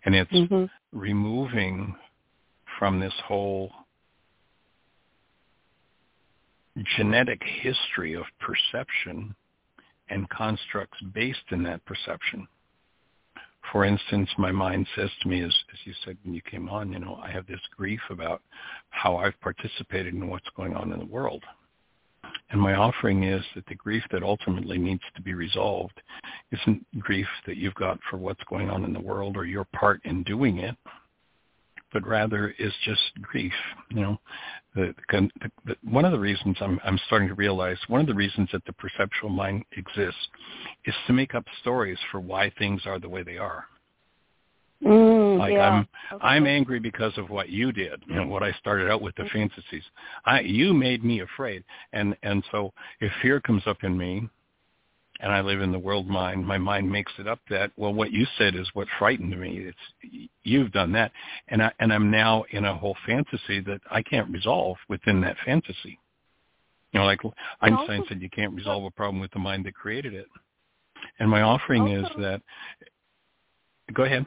And 0.04 0.14
it's 0.14 0.30
mm-hmm. 0.30 0.66
removing 0.96 1.96
from 2.78 3.00
this 3.00 3.12
whole 3.26 3.72
genetic 6.96 7.42
history 7.42 8.14
of 8.14 8.22
perception 8.38 9.34
and 10.08 10.30
constructs 10.30 10.98
based 11.12 11.50
in 11.50 11.64
that 11.64 11.84
perception. 11.84 12.46
For 13.72 13.84
instance, 13.84 14.30
my 14.38 14.50
mind 14.50 14.86
says 14.96 15.10
to 15.22 15.28
me, 15.28 15.42
as, 15.42 15.54
as 15.72 15.78
you 15.84 15.92
said 16.04 16.16
when 16.22 16.34
you 16.34 16.40
came 16.42 16.68
on, 16.68 16.92
you 16.92 16.98
know, 16.98 17.20
I 17.22 17.30
have 17.30 17.46
this 17.46 17.60
grief 17.76 18.00
about 18.10 18.42
how 18.90 19.16
I've 19.16 19.38
participated 19.40 20.14
in 20.14 20.28
what's 20.28 20.48
going 20.56 20.74
on 20.74 20.92
in 20.92 20.98
the 20.98 21.06
world. 21.06 21.44
And 22.50 22.60
my 22.60 22.74
offering 22.74 23.24
is 23.24 23.42
that 23.54 23.66
the 23.66 23.74
grief 23.74 24.02
that 24.10 24.22
ultimately 24.22 24.78
needs 24.78 25.02
to 25.14 25.22
be 25.22 25.34
resolved 25.34 26.00
isn't 26.50 26.84
grief 26.98 27.26
that 27.46 27.56
you've 27.56 27.74
got 27.74 27.98
for 28.10 28.16
what's 28.16 28.42
going 28.48 28.70
on 28.70 28.84
in 28.84 28.92
the 28.92 29.00
world 29.00 29.36
or 29.36 29.44
your 29.44 29.66
part 29.74 30.00
in 30.04 30.22
doing 30.22 30.58
it, 30.58 30.76
but 31.92 32.06
rather 32.06 32.54
is 32.58 32.72
just 32.84 33.00
grief. 33.22 33.52
You 33.90 34.00
know, 34.00 34.20
the, 34.74 34.94
the, 35.10 35.30
the, 35.66 35.76
one 35.82 36.04
of 36.04 36.12
the 36.12 36.18
reasons 36.18 36.56
I'm, 36.60 36.80
I'm 36.84 36.98
starting 37.06 37.28
to 37.28 37.34
realize, 37.34 37.78
one 37.88 38.00
of 38.00 38.06
the 38.06 38.14
reasons 38.14 38.48
that 38.52 38.64
the 38.64 38.72
perceptual 38.72 39.30
mind 39.30 39.64
exists 39.76 40.28
is 40.84 40.94
to 41.06 41.12
make 41.12 41.34
up 41.34 41.44
stories 41.60 41.98
for 42.10 42.20
why 42.20 42.52
things 42.58 42.82
are 42.86 42.98
the 42.98 43.08
way 43.08 43.22
they 43.22 43.38
are. 43.38 43.64
Mm, 44.84 45.38
like 45.38 45.54
yeah. 45.54 45.68
I'm 45.68 45.88
okay. 46.12 46.24
I'm 46.24 46.46
angry 46.46 46.78
because 46.78 47.12
of 47.18 47.30
what 47.30 47.48
you 47.48 47.72
did, 47.72 48.00
you 48.06 48.14
know, 48.14 48.26
what 48.28 48.44
I 48.44 48.52
started 48.52 48.88
out 48.88 49.02
with 49.02 49.16
the 49.16 49.24
fantasies. 49.32 49.82
I 50.24 50.40
you 50.40 50.72
made 50.72 51.04
me 51.04 51.20
afraid. 51.20 51.64
And 51.92 52.16
and 52.22 52.44
so 52.52 52.72
if 53.00 53.10
fear 53.20 53.40
comes 53.40 53.62
up 53.66 53.82
in 53.82 53.98
me 53.98 54.28
and 55.20 55.32
I 55.32 55.40
live 55.40 55.60
in 55.60 55.72
the 55.72 55.78
world 55.78 56.08
mind, 56.08 56.46
my 56.46 56.58
mind 56.58 56.90
makes 56.90 57.12
it 57.18 57.26
up 57.26 57.40
that 57.50 57.72
well 57.76 57.92
what 57.92 58.12
you 58.12 58.26
said 58.36 58.54
is 58.54 58.68
what 58.74 58.88
frightened 58.98 59.38
me. 59.38 59.68
It's 59.68 60.28
you've 60.42 60.72
done 60.72 60.92
that. 60.92 61.12
And 61.48 61.62
I 61.62 61.72
and 61.80 61.92
I'm 61.92 62.10
now 62.10 62.44
in 62.50 62.64
a 62.64 62.76
whole 62.76 62.96
fantasy 63.06 63.60
that 63.60 63.80
I 63.90 64.02
can't 64.02 64.30
resolve 64.30 64.76
within 64.88 65.20
that 65.22 65.36
fantasy. 65.44 65.98
You 66.92 67.00
know, 67.00 67.06
like 67.06 67.20
Einstein 67.60 68.00
also, 68.00 68.08
said 68.08 68.22
you 68.22 68.30
can't 68.30 68.54
resolve 68.54 68.84
a 68.84 68.90
problem 68.90 69.20
with 69.20 69.30
the 69.32 69.38
mind 69.38 69.66
that 69.66 69.74
created 69.74 70.14
it. 70.14 70.26
And 71.18 71.28
my 71.28 71.42
offering 71.42 71.82
also, 71.82 72.06
is 72.06 72.08
that 72.18 72.42
go 73.92 74.04
ahead. 74.04 74.24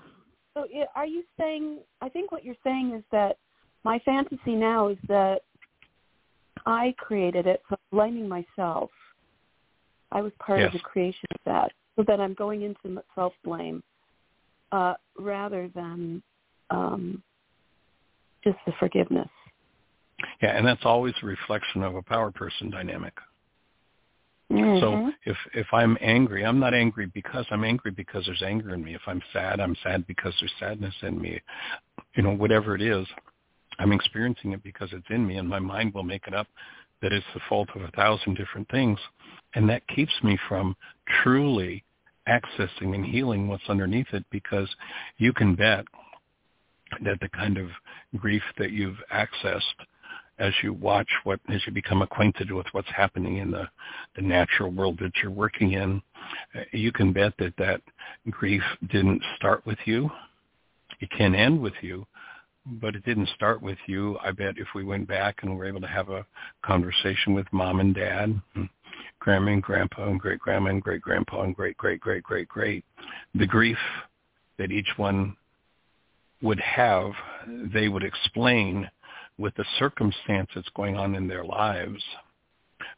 So 0.54 0.66
are 0.96 1.06
you 1.06 1.24
saying, 1.40 1.80
I 2.02 2.10
think 2.10 2.32
what 2.32 2.44
you're 2.44 2.56
saying 2.64 2.94
is 2.94 3.04
that 3.12 3.38
my 3.84 4.00
fantasy 4.00 4.54
now 4.54 4.90
is 4.90 4.98
that 5.08 5.42
I 6.66 6.94
created 6.98 7.48
it, 7.48 7.62
so 7.70 7.78
blaming 7.92 8.28
myself. 8.28 8.92
I 10.12 10.22
was 10.22 10.32
part 10.40 10.60
yes. 10.60 10.68
of 10.68 10.74
the 10.74 10.80
creation 10.80 11.28
of 11.34 11.42
that. 11.46 11.72
So 11.96 12.06
that 12.08 12.22
I'm 12.22 12.34
going 12.34 12.62
into 12.62 13.02
self-blame 13.16 13.84
uh, 14.72 14.94
rather 15.20 15.70
than 15.76 16.24
um, 16.70 17.22
just 18.44 18.58
the 18.66 18.72
forgiveness. 18.80 19.28
Yeah, 20.42 20.58
and 20.58 20.66
that's 20.66 20.86
always 20.86 21.14
a 21.22 21.26
reflection 21.26 21.84
of 21.84 21.96
a 21.96 22.02
power 22.02 22.32
person 22.32 22.70
dynamic. 22.70 23.14
Mm-hmm. 24.52 24.80
So 24.80 25.12
if 25.26 25.38
if 25.54 25.68
I'm 25.72 25.98
angry, 26.02 26.46
I'm 26.46 26.60
not 26.60 26.74
angry 26.74 27.08
because 27.08 27.46
I'm 27.52 27.64
angry 27.64 27.92
because 27.92 28.26
there's 28.26 28.42
anger 28.42 28.74
in 28.74 28.84
me. 28.84 28.96
If 28.96 29.02
I'm 29.08 29.22
sad, 29.32 29.60
I'm 29.60 29.76
sad 29.84 30.06
because 30.08 30.34
there's 30.40 30.52
sadness 30.60 30.94
in 31.04 31.22
me. 31.22 31.42
You 32.16 32.24
know, 32.24 32.36
whatever 32.36 32.76
it 32.76 32.82
is. 32.82 33.08
I'm 33.80 33.94
experiencing 33.94 34.52
it 34.52 34.62
because 34.64 34.90
it's 34.92 35.08
in 35.10 35.26
me, 35.26 35.38
and 35.38 35.48
my 35.48 35.60
mind 35.60 35.94
will 35.94 36.04
make 36.04 36.28
it 36.28 36.34
up 36.34 36.48
that 37.02 37.14
it's 37.14 37.26
the 37.34 37.42
fault 37.50 37.70
of 37.76 37.82
a 37.82 37.92
thousand 37.92 38.36
different 38.36 38.70
things. 38.70 39.00
And 39.56 39.70
that 39.70 39.88
keeps 39.88 40.14
me 40.24 40.38
from 40.48 40.76
truly 41.24 41.84
accessing 42.28 42.94
and 42.94 43.06
healing 43.06 43.48
what's 43.48 43.70
underneath 43.70 44.08
it 44.14 44.24
because 44.32 44.70
you 45.18 45.34
can 45.34 45.56
bet 45.56 45.86
that 47.04 47.20
the 47.20 47.30
kind 47.30 47.58
of 47.58 47.70
grief 48.18 48.44
that 48.58 48.72
you've 48.72 48.98
accessed 49.14 49.62
as 50.40 50.54
you 50.64 50.74
watch 50.74 51.08
what 51.24 51.40
as 51.50 51.62
you 51.66 51.72
become 51.72 52.02
acquainted 52.02 52.52
with 52.52 52.66
what's 52.72 52.90
happening 52.96 53.38
in 53.38 53.52
the 53.52 53.68
the 54.16 54.22
natural 54.22 54.72
world 54.72 54.98
that 55.00 55.12
you're 55.22 55.32
working 55.32 55.74
in 55.74 56.02
uh, 56.56 56.62
you 56.72 56.92
can 56.92 57.14
bet 57.14 57.34
that 57.40 57.54
that 57.58 57.82
grief 58.30 58.64
didn't 58.92 59.22
start 59.36 59.66
with 59.66 59.78
you 59.86 60.10
it 61.00 61.10
can 61.12 61.34
end 61.34 61.60
with 61.60 61.74
you 61.82 62.06
but 62.66 62.96
it 62.96 63.04
didn't 63.06 63.30
start 63.36 63.62
with 63.62 63.78
you 63.88 64.18
i 64.24 64.32
bet 64.32 64.56
if 64.58 64.68
we 64.76 64.84
went 64.84 65.08
back 65.08 65.38
and 65.42 65.58
were 65.58 65.66
able 65.66 65.82
to 65.82 65.88
have 65.88 66.10
a 66.10 66.26
conversation 66.64 67.34
with 67.34 67.46
mom 67.52 67.80
and 67.80 67.96
dad 67.96 68.40
grandma 69.20 69.52
and 69.52 69.64
grandpa 69.64 70.08
and 70.08 70.20
great 70.20 70.40
grandma 70.40 70.70
and 70.70 70.82
great 70.82 71.02
grandpa 71.02 71.42
and 71.42 71.56
great 71.56 71.78
great 71.78 72.00
great 72.00 72.24
great 72.24 72.48
great 72.48 72.86
the 73.36 73.48
grief 73.48 73.78
that 74.58 74.72
each 74.72 74.90
one 74.98 75.36
would 76.42 76.60
have 76.60 77.12
they 77.74 77.88
would 77.88 78.04
explain 78.04 78.90
with 79.42 79.56
the 79.56 79.66
circumstance 79.80 80.50
that's 80.56 80.70
going 80.76 80.96
on 80.96 81.16
in 81.16 81.28
their 81.28 81.44
lives. 81.44 82.04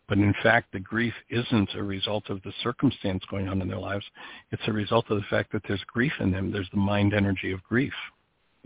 But 0.07 0.17
in 0.17 0.33
fact, 0.43 0.71
the 0.71 0.79
grief 0.79 1.13
isn't 1.29 1.69
a 1.75 1.83
result 1.83 2.29
of 2.29 2.41
the 2.43 2.53
circumstance 2.61 3.23
going 3.29 3.47
on 3.47 3.61
in 3.61 3.67
their 3.67 3.79
lives. 3.79 4.05
It's 4.51 4.61
a 4.67 4.73
result 4.73 5.09
of 5.09 5.17
the 5.17 5.27
fact 5.29 5.51
that 5.53 5.63
there's 5.67 5.83
grief 5.87 6.11
in 6.19 6.31
them. 6.31 6.51
There's 6.51 6.69
the 6.71 6.77
mind 6.77 7.13
energy 7.13 7.51
of 7.51 7.63
grief. 7.63 7.93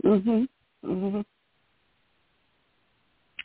Mhm. 0.04 0.48
Mhm. 0.84 1.24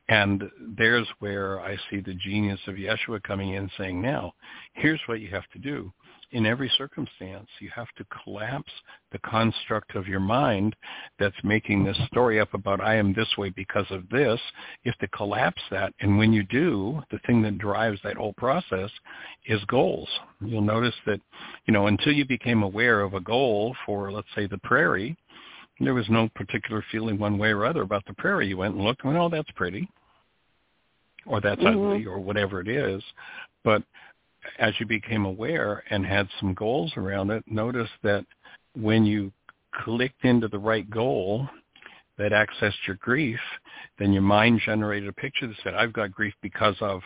And 0.09 0.51
there's 0.59 1.07
where 1.19 1.61
I 1.61 1.77
see 1.89 2.01
the 2.01 2.13
genius 2.13 2.59
of 2.67 2.75
Yeshua 2.75 3.23
coming 3.23 3.53
in 3.53 3.69
saying, 3.77 4.01
now, 4.01 4.33
here's 4.73 5.01
what 5.07 5.21
you 5.21 5.29
have 5.29 5.49
to 5.53 5.59
do 5.59 5.93
in 6.33 6.47
every 6.47 6.71
circumstance, 6.77 7.47
you 7.59 7.69
have 7.73 7.87
to 7.95 8.05
collapse 8.23 8.71
the 9.11 9.19
construct 9.19 9.95
of 9.95 10.07
your 10.07 10.19
mind 10.19 10.75
that's 11.19 11.35
making 11.43 11.83
this 11.83 11.97
story 12.07 12.39
up 12.39 12.53
about 12.55 12.81
I 12.81 12.95
am 12.95 13.13
this 13.13 13.29
way 13.37 13.49
because 13.49 13.85
of 13.91 14.09
this. 14.09 14.39
You 14.83 14.91
have 14.91 14.97
to 14.99 15.15
collapse 15.15 15.61
that. 15.69 15.93
And 15.99 16.17
when 16.17 16.33
you 16.33 16.43
do, 16.43 17.01
the 17.11 17.19
thing 17.19 17.43
that 17.43 17.59
drives 17.59 17.99
that 18.03 18.17
whole 18.17 18.33
process 18.33 18.89
is 19.45 19.63
goals. 19.65 20.09
You'll 20.41 20.61
notice 20.61 20.95
that, 21.05 21.21
you 21.67 21.73
know, 21.73 21.85
until 21.85 22.13
you 22.13 22.25
became 22.25 22.63
aware 22.63 23.01
of 23.01 23.13
a 23.13 23.21
goal 23.21 23.75
for, 23.85 24.11
let's 24.11 24.27
say, 24.35 24.47
the 24.47 24.57
prairie, 24.57 25.15
there 25.79 25.93
was 25.93 26.09
no 26.09 26.29
particular 26.35 26.83
feeling 26.91 27.17
one 27.17 27.37
way 27.37 27.49
or 27.49 27.65
other 27.65 27.81
about 27.81 28.05
the 28.05 28.13
prairie. 28.13 28.47
You 28.47 28.57
went 28.57 28.75
and 28.75 28.83
looked 28.83 29.03
and 29.03 29.13
went, 29.13 29.23
oh, 29.23 29.35
that's 29.35 29.51
pretty. 29.55 29.89
Or 31.25 31.41
that's 31.41 31.61
mm-hmm. 31.61 31.91
ugly 31.93 32.05
or 32.05 32.19
whatever 32.19 32.61
it 32.61 32.67
is. 32.67 33.01
But 33.63 33.83
as 34.59 34.73
you 34.79 34.85
became 34.85 35.25
aware 35.25 35.83
and 35.89 36.05
had 36.05 36.27
some 36.39 36.53
goals 36.53 36.93
around 36.97 37.31
it, 37.31 37.43
notice 37.47 37.89
that 38.03 38.25
when 38.75 39.05
you 39.05 39.31
clicked 39.83 40.25
into 40.25 40.47
the 40.47 40.59
right 40.59 40.89
goal 40.89 41.47
that 42.17 42.31
accessed 42.31 42.73
your 42.85 42.97
grief, 42.97 43.39
then 43.97 44.13
your 44.13 44.21
mind 44.21 44.61
generated 44.65 45.09
a 45.09 45.13
picture 45.13 45.47
that 45.47 45.55
said, 45.63 45.73
I've 45.73 45.93
got 45.93 46.11
grief 46.11 46.33
because 46.41 46.75
of 46.81 47.01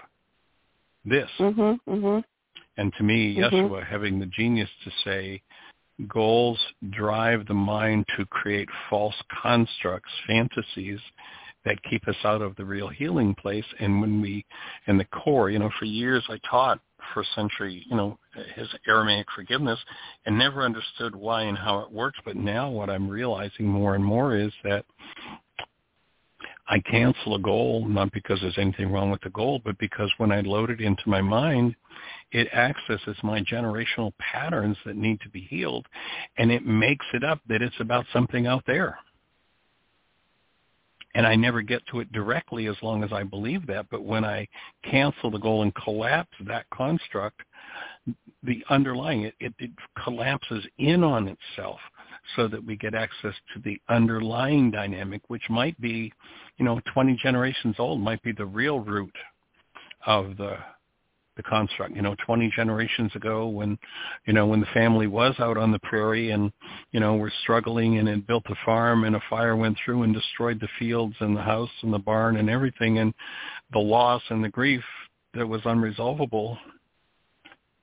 this. 1.05 1.29
Mm-hmm, 1.39 1.91
mm-hmm. 1.91 2.19
And 2.77 2.93
to 2.97 3.03
me, 3.03 3.35
mm-hmm. 3.35 3.55
Yeshua 3.55 3.85
having 3.85 4.19
the 4.19 4.25
genius 4.25 4.69
to 4.83 4.91
say, 5.03 5.41
goals 6.07 6.59
drive 6.91 7.45
the 7.47 7.53
mind 7.53 8.05
to 8.17 8.25
create 8.25 8.69
false 8.89 9.15
constructs, 9.41 10.11
fantasies 10.27 10.99
that 11.65 11.83
keep 11.89 12.07
us 12.07 12.15
out 12.23 12.41
of 12.41 12.55
the 12.55 12.65
real 12.65 12.87
healing 12.87 13.35
place. 13.35 13.65
And 13.79 13.99
when 13.99 14.21
we, 14.21 14.45
in 14.87 14.97
the 14.97 15.05
core, 15.05 15.49
you 15.49 15.59
know, 15.59 15.69
for 15.77 15.85
years 15.85 16.23
I 16.29 16.39
taught 16.49 16.79
first 17.13 17.29
century, 17.35 17.83
you 17.89 17.95
know, 17.95 18.17
his 18.55 18.67
Aramaic 18.87 19.27
forgiveness 19.35 19.79
and 20.25 20.37
never 20.37 20.63
understood 20.63 21.15
why 21.15 21.43
and 21.43 21.57
how 21.57 21.79
it 21.79 21.91
works. 21.91 22.19
But 22.23 22.35
now 22.35 22.69
what 22.69 22.89
I'm 22.89 23.09
realizing 23.09 23.67
more 23.67 23.95
and 23.95 24.03
more 24.03 24.35
is 24.35 24.51
that 24.63 24.85
I 26.69 26.79
cancel 26.79 27.35
a 27.35 27.39
goal, 27.39 27.87
not 27.87 28.11
because 28.11 28.39
there's 28.41 28.57
anything 28.57 28.91
wrong 28.91 29.09
with 29.09 29.21
the 29.21 29.29
goal, 29.29 29.61
but 29.63 29.77
because 29.77 30.11
when 30.17 30.31
I 30.31 30.41
load 30.41 30.69
it 30.69 30.81
into 30.81 31.03
my 31.09 31.21
mind, 31.21 31.75
it 32.31 32.47
accesses 32.53 33.15
my 33.23 33.41
generational 33.41 34.11
patterns 34.19 34.77
that 34.85 34.97
need 34.97 35.21
to 35.21 35.29
be 35.29 35.41
healed, 35.41 35.87
and 36.37 36.51
it 36.51 36.65
makes 36.65 37.05
it 37.13 37.23
up 37.23 37.39
that 37.47 37.61
it's 37.61 37.79
about 37.79 38.05
something 38.11 38.47
out 38.47 38.63
there 38.67 38.97
and 41.17 41.25
I 41.25 41.35
never 41.35 41.63
get 41.63 41.81
to 41.87 41.99
it 41.99 42.11
directly 42.11 42.67
as 42.67 42.75
long 42.83 43.03
as 43.03 43.11
I 43.11 43.23
believe 43.23 43.65
that. 43.65 43.87
But 43.89 44.03
when 44.03 44.23
I 44.23 44.47
cancel 44.83 45.31
the 45.31 45.39
goal 45.39 45.63
and 45.63 45.73
collapse 45.73 46.33
that 46.45 46.69
construct, 46.69 47.41
the 48.43 48.63
underlying 48.69 49.23
it, 49.23 49.33
it, 49.39 49.53
it 49.57 49.71
collapses 50.03 50.63
in 50.77 51.03
on 51.03 51.27
itself 51.27 51.79
so 52.35 52.47
that 52.47 52.63
we 52.63 52.75
get 52.75 52.93
access 52.93 53.33
to 53.53 53.61
the 53.63 53.79
underlying 53.89 54.71
dynamic, 54.71 55.21
which 55.27 55.43
might 55.49 55.79
be, 55.79 56.11
you 56.57 56.65
know, 56.65 56.79
20 56.93 57.17
generations 57.21 57.75
old, 57.79 58.01
might 58.01 58.21
be 58.23 58.31
the 58.31 58.45
real 58.45 58.79
root 58.79 59.15
of 60.05 60.37
the 60.37 60.57
the 61.37 61.43
construct. 61.43 61.95
You 61.95 62.01
know, 62.01 62.15
20 62.25 62.51
generations 62.55 63.15
ago 63.15 63.47
when, 63.47 63.77
you 64.25 64.33
know, 64.33 64.47
when 64.47 64.59
the 64.59 64.65
family 64.73 65.07
was 65.07 65.35
out 65.39 65.55
on 65.55 65.71
the 65.71 65.79
prairie 65.79 66.31
and, 66.31 66.51
you 66.91 66.99
know, 66.99 67.15
were 67.15 67.31
struggling 67.43 67.99
and 67.99 68.07
had 68.07 68.27
built 68.27 68.43
a 68.49 68.55
farm 68.65 69.05
and 69.05 69.15
a 69.15 69.21
fire 69.29 69.55
went 69.55 69.77
through 69.85 70.03
and 70.03 70.13
destroyed 70.13 70.59
the 70.59 70.67
fields 70.79 71.15
and 71.19 71.37
the 71.37 71.41
house 71.41 71.69
and 71.83 71.93
the 71.93 71.99
barn 71.99 72.37
and 72.37 72.49
everything 72.49 72.97
and 72.97 73.13
the 73.71 73.79
loss 73.79 74.23
and 74.29 74.43
the 74.43 74.49
grief 74.49 74.83
that 75.35 75.47
was 75.47 75.61
unresolvable 75.61 76.57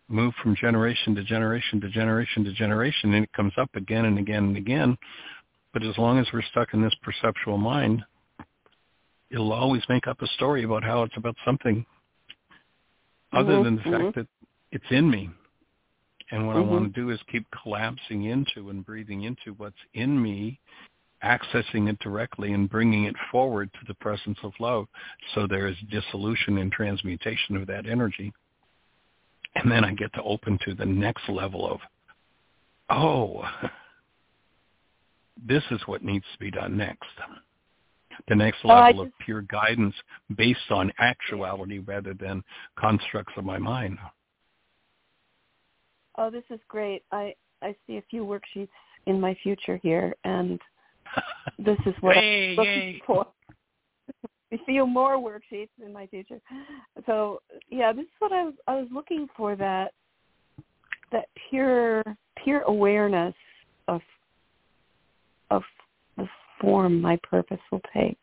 moved 0.08 0.36
from 0.42 0.54
generation 0.56 1.14
to 1.14 1.24
generation 1.24 1.80
to 1.80 1.88
generation 1.88 2.44
to 2.44 2.52
generation 2.52 3.14
and 3.14 3.24
it 3.24 3.32
comes 3.32 3.52
up 3.56 3.70
again 3.74 4.04
and 4.04 4.18
again 4.18 4.44
and 4.44 4.56
again. 4.56 4.96
But 5.72 5.82
as 5.82 5.96
long 5.98 6.18
as 6.18 6.26
we're 6.32 6.42
stuck 6.42 6.74
in 6.74 6.82
this 6.82 6.94
perceptual 7.02 7.58
mind, 7.58 8.04
it'll 9.30 9.52
always 9.52 9.82
make 9.88 10.06
up 10.06 10.22
a 10.22 10.26
story 10.28 10.64
about 10.64 10.84
how 10.84 11.02
it's 11.02 11.16
about 11.16 11.36
something 11.44 11.84
other 13.32 13.54
mm-hmm. 13.54 13.64
than 13.64 13.76
the 13.76 13.82
fact 13.82 13.94
mm-hmm. 13.94 14.20
that 14.20 14.28
it's 14.70 14.84
in 14.90 15.10
me. 15.10 15.30
And 16.30 16.46
what 16.46 16.56
mm-hmm. 16.56 16.68
I 16.68 16.72
want 16.72 16.94
to 16.94 17.00
do 17.00 17.10
is 17.10 17.18
keep 17.30 17.46
collapsing 17.62 18.24
into 18.24 18.70
and 18.70 18.84
breathing 18.84 19.24
into 19.24 19.52
what's 19.56 19.76
in 19.94 20.20
me, 20.20 20.60
accessing 21.22 21.88
it 21.88 21.98
directly 22.00 22.52
and 22.52 22.68
bringing 22.68 23.04
it 23.04 23.14
forward 23.30 23.70
to 23.74 23.80
the 23.88 23.94
presence 23.94 24.38
of 24.42 24.52
love 24.60 24.86
so 25.34 25.46
there 25.46 25.66
is 25.66 25.76
dissolution 25.90 26.58
and 26.58 26.70
transmutation 26.70 27.56
of 27.56 27.66
that 27.66 27.86
energy. 27.86 28.32
And 29.56 29.70
then 29.70 29.84
I 29.84 29.92
get 29.94 30.12
to 30.14 30.22
open 30.22 30.58
to 30.64 30.74
the 30.74 30.84
next 30.84 31.28
level 31.28 31.70
of, 31.70 31.80
oh, 32.90 33.44
this 35.46 35.62
is 35.70 35.80
what 35.86 36.02
needs 36.02 36.24
to 36.32 36.38
be 36.38 36.50
done 36.50 36.76
next 36.76 37.06
the 38.28 38.34
next 38.34 38.58
oh, 38.64 38.68
level 38.68 39.04
just, 39.04 39.14
of 39.14 39.18
pure 39.24 39.42
guidance 39.42 39.94
based 40.36 40.70
on 40.70 40.92
actuality 40.98 41.78
rather 41.80 42.14
than 42.14 42.42
constructs 42.78 43.32
of 43.36 43.44
my 43.44 43.58
mind. 43.58 43.98
Oh, 46.16 46.30
this 46.30 46.44
is 46.50 46.60
great. 46.68 47.02
I 47.10 47.34
I 47.62 47.74
see 47.86 47.96
a 47.96 48.02
few 48.10 48.24
worksheets 48.24 48.68
in 49.06 49.20
my 49.20 49.36
future 49.42 49.78
here, 49.82 50.14
and 50.24 50.60
this 51.58 51.78
is 51.86 51.94
what 52.00 52.16
hey, 52.16 52.50
I'm 52.50 52.56
looking 52.56 52.72
hey. 52.72 53.02
for. 53.06 53.26
A 54.52 54.58
few 54.64 54.86
more 54.86 55.16
worksheets 55.16 55.70
in 55.84 55.92
my 55.92 56.06
future. 56.06 56.40
So 57.06 57.40
yeah, 57.68 57.92
this 57.92 58.04
is 58.04 58.10
what 58.18 58.32
I 58.32 58.44
was 58.44 58.54
I 58.66 58.74
was 58.76 58.88
looking 58.92 59.26
for 59.36 59.56
that 59.56 59.92
that 61.12 61.26
pure 61.50 62.02
pure 62.42 62.62
awareness 62.62 63.34
of 63.88 64.00
of 65.50 65.62
the 66.16 66.26
form 66.60 67.00
my 67.00 67.18
purpose 67.22 67.60
will 67.70 67.82
take. 67.92 68.18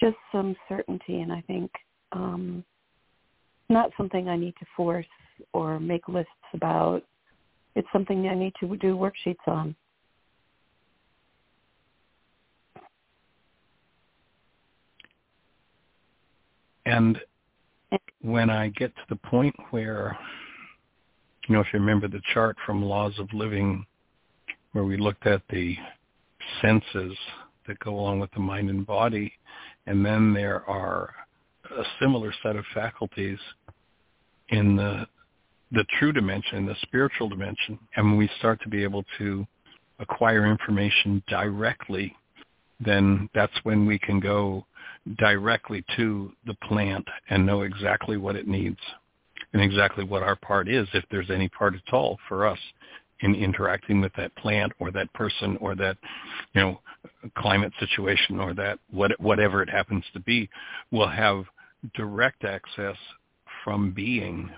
Just 0.00 0.16
some 0.30 0.54
certainty, 0.68 1.20
and 1.20 1.32
I 1.32 1.42
think 1.46 1.70
um, 2.12 2.64
not 3.68 3.90
something 3.96 4.28
I 4.28 4.36
need 4.36 4.54
to 4.60 4.66
force 4.76 5.06
or 5.52 5.80
make 5.80 6.08
lists 6.08 6.30
about. 6.54 7.02
It's 7.74 7.88
something 7.92 8.28
I 8.28 8.34
need 8.34 8.54
to 8.60 8.76
do 8.76 8.96
worksheets 8.96 9.46
on. 9.46 9.74
And 16.88 17.20
when 18.22 18.48
I 18.48 18.68
get 18.68 18.96
to 18.96 19.02
the 19.10 19.16
point 19.16 19.54
where, 19.70 20.16
you 21.46 21.54
know, 21.54 21.60
if 21.60 21.66
you 21.70 21.80
remember 21.80 22.08
the 22.08 22.22
chart 22.32 22.56
from 22.64 22.82
Laws 22.82 23.12
of 23.18 23.30
Living, 23.34 23.84
where 24.72 24.84
we 24.84 24.96
looked 24.96 25.26
at 25.26 25.42
the 25.50 25.76
senses 26.62 27.14
that 27.66 27.78
go 27.80 27.90
along 27.94 28.20
with 28.20 28.30
the 28.32 28.40
mind 28.40 28.70
and 28.70 28.86
body. 28.86 29.30
And 29.86 30.04
then 30.04 30.32
there 30.32 30.68
are 30.68 31.14
a 31.70 31.82
similar 32.00 32.32
set 32.42 32.56
of 32.56 32.64
faculties 32.74 33.38
in 34.48 34.76
the 34.76 35.06
the 35.72 35.84
true 35.98 36.14
dimension, 36.14 36.64
the 36.64 36.74
spiritual 36.80 37.28
dimension. 37.28 37.78
And 37.96 38.06
when 38.06 38.16
we 38.16 38.30
start 38.38 38.62
to 38.62 38.70
be 38.70 38.82
able 38.82 39.04
to 39.18 39.46
acquire 39.98 40.46
information 40.46 41.22
directly 41.28 42.16
then 42.80 43.28
that's 43.34 43.52
when 43.64 43.86
we 43.86 43.98
can 43.98 44.20
go 44.20 44.64
directly 45.16 45.84
to 45.96 46.32
the 46.46 46.54
plant 46.54 47.06
and 47.30 47.46
know 47.46 47.62
exactly 47.62 48.16
what 48.16 48.36
it 48.36 48.46
needs 48.46 48.78
and 49.52 49.62
exactly 49.62 50.04
what 50.04 50.22
our 50.22 50.36
part 50.36 50.68
is, 50.68 50.86
if 50.92 51.04
there's 51.10 51.30
any 51.30 51.48
part 51.48 51.74
at 51.74 51.92
all 51.92 52.18
for 52.28 52.46
us 52.46 52.58
in 53.20 53.34
interacting 53.34 54.00
with 54.00 54.12
that 54.16 54.34
plant 54.36 54.72
or 54.78 54.90
that 54.90 55.12
person 55.14 55.56
or 55.60 55.74
that, 55.74 55.96
you 56.54 56.60
know, 56.60 56.80
climate 57.36 57.72
situation 57.80 58.38
or 58.38 58.54
that 58.54 58.78
what, 58.90 59.18
whatever 59.20 59.62
it 59.62 59.70
happens 59.70 60.04
to 60.12 60.20
be, 60.20 60.48
we'll 60.90 61.08
have 61.08 61.44
direct 61.94 62.44
access 62.44 62.96
from 63.64 63.90
being, 63.92 64.50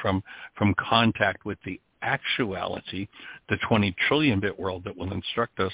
from 0.00 0.22
from 0.56 0.74
contact 0.78 1.44
with 1.44 1.58
the 1.64 1.80
actuality, 2.02 3.08
the 3.48 3.56
20 3.68 3.94
trillion 4.06 4.40
bit 4.40 4.58
world 4.58 4.84
that 4.84 4.96
will 4.96 5.12
instruct 5.12 5.58
us, 5.60 5.72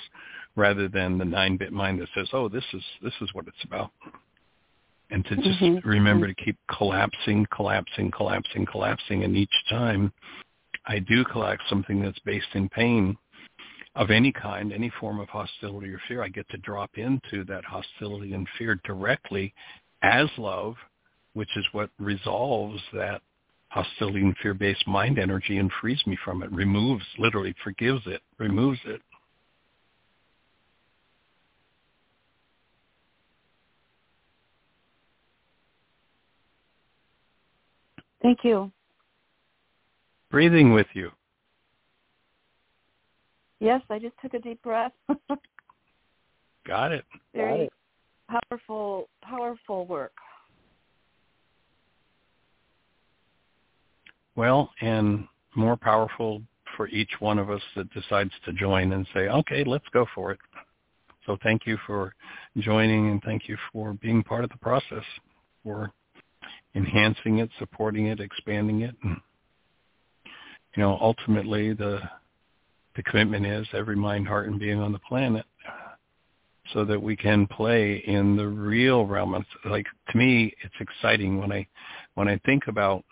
rather 0.57 0.89
than 0.89 1.19
the 1.19 1.25
9 1.25 1.57
bit 1.57 1.73
mind 1.73 2.01
that 2.01 2.09
says, 2.15 2.29
"Oh, 2.33 2.49
this 2.49 2.65
is 2.73 2.83
this 3.03 3.15
is 3.21 3.33
what 3.33 3.47
it's 3.47 3.65
about." 3.65 3.91
And 5.11 5.25
to 5.27 5.37
just 5.37 5.61
mm-hmm. 5.61 5.89
remember 5.89 6.27
to 6.27 6.35
keep 6.35 6.57
collapsing, 6.77 7.47
collapsing, 7.55 8.11
collapsing, 8.11 8.67
collapsing, 8.67 9.23
and 9.23 9.37
each 9.37 9.55
time 9.69 10.13
I 10.87 10.99
do 10.99 11.25
collapse 11.25 11.63
something 11.69 12.03
that's 12.03 12.19
based 12.21 12.55
in 12.55 12.69
pain 12.69 13.17
of 13.97 14.11
any 14.11 14.33
kind, 14.33 14.73
any 14.73 14.91
form 15.01 15.21
of 15.21 15.29
hostility 15.29 15.89
or 15.91 16.01
fear, 16.09 16.23
I 16.23 16.29
get 16.29 16.49
to 16.51 16.59
drop 16.59 16.91
into 16.97 17.45
that 17.45 17.65
hostility 17.65 18.35
and 18.35 18.47
fear 18.59 18.81
directly 18.85 19.55
as 20.03 20.29
love, 20.37 20.75
which 21.35 21.57
is 21.57 21.65
what 21.73 21.91
resolves 21.99 22.81
that 22.93 23.23
hostility 23.69 24.21
and 24.21 24.37
fear-based 24.43 24.87
mind 24.87 25.19
energy 25.19 25.59
and 25.59 25.71
frees 25.81 26.05
me 26.07 26.19
from 26.25 26.43
it, 26.43 26.51
removes, 26.53 27.05
literally 27.19 27.55
forgives 27.63 28.03
it, 28.07 28.23
removes 28.39 28.79
it. 28.85 29.01
Thank 38.25 38.39
you. 38.43 38.73
Breathing 40.31 40.73
with 40.73 40.87
you. 40.95 41.11
Yes, 43.61 43.83
I 43.91 43.99
just 43.99 44.15
took 44.23 44.33
a 44.33 44.39
deep 44.39 44.63
breath. 44.63 44.93
Got 46.67 46.93
it. 46.93 47.05
Very 47.35 47.69
Got 48.31 48.39
it. 48.39 48.45
powerful, 48.49 49.09
powerful 49.23 49.87
work. 49.87 50.15
Well, 54.37 54.71
and 54.81 55.29
more 55.55 55.77
powerful 55.77 56.41
for 56.79 56.89
each 56.89 57.11
one 57.21 57.39
of 57.39 57.51
us 57.51 57.63
that 57.77 57.93
decides 57.93 58.33
to 58.47 58.55
join 58.55 58.95
and 58.95 59.07
say, 59.13 59.29
okay, 59.29 59.65
let's 59.65 59.85
go 59.93 60.07
for 60.15 60.33
it. 60.33 60.39
So 61.27 61.37
thank 61.43 61.67
you 61.67 61.77
for 61.87 62.15
joining 62.57 63.11
and 63.11 63.23
thank 63.23 63.49
you 63.49 63.59
for 63.71 63.93
being 63.93 64.23
part 64.23 64.45
of 64.45 64.51
the 64.51 64.57
process, 64.57 65.05
for 65.63 65.93
enhancing 66.75 67.39
it, 67.39 67.51
supporting 67.59 68.07
it, 68.07 68.21
expanding 68.21 68.83
it. 68.83 68.95
And, 69.03 69.21
you 70.77 70.83
know, 70.83 70.99
ultimately 71.01 71.73
the 71.73 72.01
the 72.97 73.03
commitment 73.03 73.45
is 73.45 73.67
every 73.73 73.97
mind, 73.97 74.29
heart, 74.29 74.47
and 74.47 74.61
being 74.61 74.79
on 74.79 74.93
the 74.93 75.01
planet 75.01 75.45
so 76.73 76.85
that 76.85 77.01
we 77.01 77.17
can 77.17 77.47
play 77.47 78.03
in 78.07 78.37
the 78.37 78.47
real 78.47 79.05
realm. 79.05 79.35
It's 79.35 79.47
like 79.65 79.87
to 80.11 80.19
me, 80.19 80.55
it's 80.63 80.75
exciting 80.81 81.39
when 81.39 81.53
I 81.53 81.67
when 82.15 82.29
I 82.29 82.41
think 82.47 82.65
about 82.69 83.05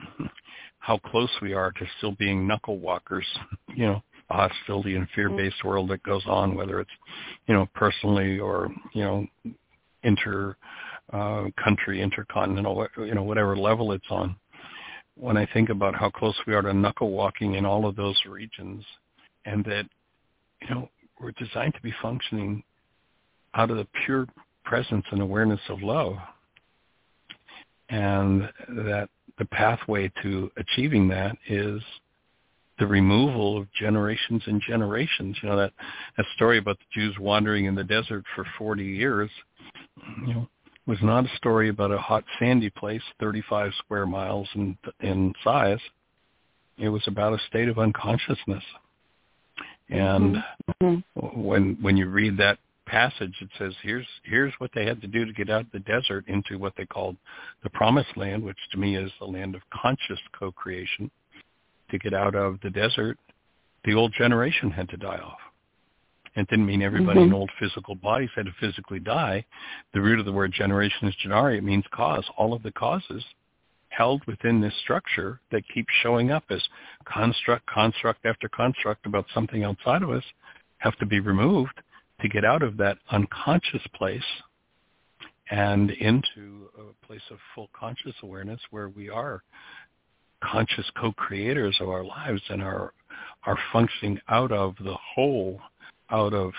how 0.79 0.99
close 0.99 1.31
we 1.41 1.53
are 1.53 1.71
to 1.73 1.87
still 1.99 2.13
being 2.13 2.47
knuckle 2.47 2.79
walkers, 2.79 3.27
you 3.75 3.87
know, 3.87 4.03
a 4.31 4.49
hostility 4.49 4.97
and 4.97 5.09
fear-based 5.15 5.65
world 5.65 5.91
that 5.91 6.03
goes 6.03 6.23
on, 6.27 6.55
whether 6.55 6.81
it's, 6.81 6.91
you 7.47 7.55
know, 7.55 7.69
personally 7.75 8.39
or, 8.39 8.69
you 8.93 9.05
know, 9.05 9.27
inter 10.03 10.57
uh, 11.13 11.45
country, 11.63 12.01
intercontinental, 12.01 12.87
you 12.99 13.15
know, 13.15 13.23
whatever 13.23 13.57
level 13.57 13.93
it's 13.93 14.11
on. 14.11 14.37
When 15.17 15.37
I 15.37 15.47
think 15.53 15.69
about 15.69 15.95
how 15.95 16.11
close 16.11 16.35
we 16.47 16.55
are 16.55 16.63
to 16.63 16.73
knuckle 16.73 17.11
walking 17.11 17.55
in 17.55 17.67
all 17.67 17.87
of 17.87 17.97
those 17.97 18.19
regions 18.29 18.85
and 19.45 19.65
that, 19.65 19.85
you 20.63 20.75
know, 20.75 20.89
we're 21.21 21.33
designed 21.33 21.75
to 21.75 21.83
be 21.83 21.93
functioning 22.01 22.63
out 23.55 23.71
of 23.71 23.77
the 23.77 23.87
pure 24.05 24.27
presence 24.65 25.05
and 25.11 25.21
awareness 25.21 25.61
of 25.69 25.83
love 25.83 26.17
and 27.93 28.49
that 28.69 29.09
the 29.39 29.45
pathway 29.47 30.11
to 30.23 30.51
achieving 30.57 31.09
that 31.09 31.37
is 31.49 31.81
the 32.79 32.87
removal 32.87 33.59
of 33.59 33.73
generations 33.79 34.43
and 34.47 34.61
generations. 34.67 35.37
You 35.43 35.51
know 35.51 35.57
that 35.57 35.73
that 36.17 36.27
story 36.35 36.59
about 36.59 36.79
the 36.79 37.01
Jews 37.01 37.17
wandering 37.19 37.67
in 37.67 37.75
the 37.75 37.85
desert 37.85 38.25
for 38.35 38.45
40 38.59 38.83
years, 38.83 39.31
you 40.27 40.35
know, 40.35 40.49
was 40.87 40.99
not 41.03 41.25
a 41.25 41.37
story 41.37 41.69
about 41.69 41.93
a 41.93 41.99
hot 41.99 42.25
sandy 42.39 42.71
place, 42.71 43.03
35 43.21 43.73
square 43.79 44.07
miles 44.07 44.49
in 44.55 44.77
in 45.01 45.33
size. 45.45 45.81
It 46.79 46.89
was 46.89 47.03
about 47.07 47.35
a 47.35 47.39
state 47.49 47.69
of 47.69 47.79
unconsciousness. 47.79 48.65
And 49.89 50.37
mm-hmm. 50.83 51.41
when 51.41 51.79
when 51.81 51.97
you 51.97 52.09
read 52.09 52.37
that 52.39 52.59
passage 52.87 53.35
it 53.41 53.49
says 53.59 53.73
here's 53.83 54.07
here's 54.25 54.53
what 54.59 54.71
they 54.75 54.85
had 54.85 55.01
to 55.01 55.07
do 55.07 55.25
to 55.25 55.33
get 55.33 55.49
out 55.49 55.63
of 55.63 55.71
the 55.73 55.79
desert 55.81 56.25
into 56.27 56.59
what 56.59 56.75
they 56.77 56.85
called 56.85 57.17
the 57.63 57.71
promised 57.71 58.17
land 58.17 58.43
which 58.43 58.59
to 58.71 58.77
me 58.77 58.97
is 58.97 59.11
the 59.19 59.25
land 59.25 59.55
of 59.55 59.63
conscious 59.71 60.19
co-creation 60.37 61.11
to 61.91 61.99
get 61.99 62.13
out 62.13 62.35
of 62.35 62.59
the 62.63 62.71
desert 62.71 63.17
the 63.85 63.95
old 63.95 64.13
generation 64.13 64.71
had 64.71 64.89
to 64.89 64.97
die 64.97 65.19
off 65.19 65.39
it 66.35 66.49
didn't 66.49 66.67
mean 66.67 66.83
everybody 66.83 67.21
mm-hmm. 67.21 67.29
in 67.29 67.35
old 67.35 67.51
physical 67.59 67.95
bodies 67.95 68.31
had 68.35 68.47
to 68.47 68.53
physically 68.59 69.01
die. 69.01 69.45
The 69.93 70.01
root 70.01 70.19
of 70.19 70.25
the 70.25 70.33
word 70.33 70.53
generation 70.53 71.09
is 71.09 71.15
genari. 71.25 71.59
It 71.59 71.65
means 71.65 71.85
cause. 71.93 72.25
All 72.37 72.55
of 72.55 72.63
the 72.63 72.73
causes 72.73 73.25
held 73.91 74.25
within 74.27 74.61
this 74.61 74.73
structure 74.83 75.41
that 75.51 75.63
keeps 75.75 75.93
showing 76.03 76.31
up 76.31 76.45
as 76.49 76.63
construct 77.05 77.67
construct 77.67 78.25
after 78.25 78.49
construct 78.49 79.05
about 79.05 79.27
something 79.35 79.65
outside 79.65 80.03
of 80.03 80.11
us 80.11 80.25
have 80.79 80.97
to 80.99 81.07
be 81.07 81.21
removed 81.21 81.75
to 82.23 82.29
get 82.29 82.45
out 82.45 82.63
of 82.63 82.79
that 82.79 82.97
unconscious 83.11 83.83
place 83.95 84.23
and 85.51 85.91
into 85.91 86.71
a 86.79 87.07
place 87.07 87.21
of 87.31 87.37
full 87.55 87.69
conscious 87.79 88.15
awareness 88.23 88.61
where 88.71 88.89
we 88.89 89.11
are 89.11 89.43
conscious 90.43 90.87
co-creators 90.99 91.77
of 91.81 91.89
our 91.89 92.05
lives 92.05 92.43
and 92.49 92.63
are 92.63 92.93
are 93.45 93.59
functioning 93.73 94.21
out 94.29 94.53
of 94.53 94.75
the 94.85 94.97
whole, 95.15 95.61
out 96.13 96.35
of 96.35 96.53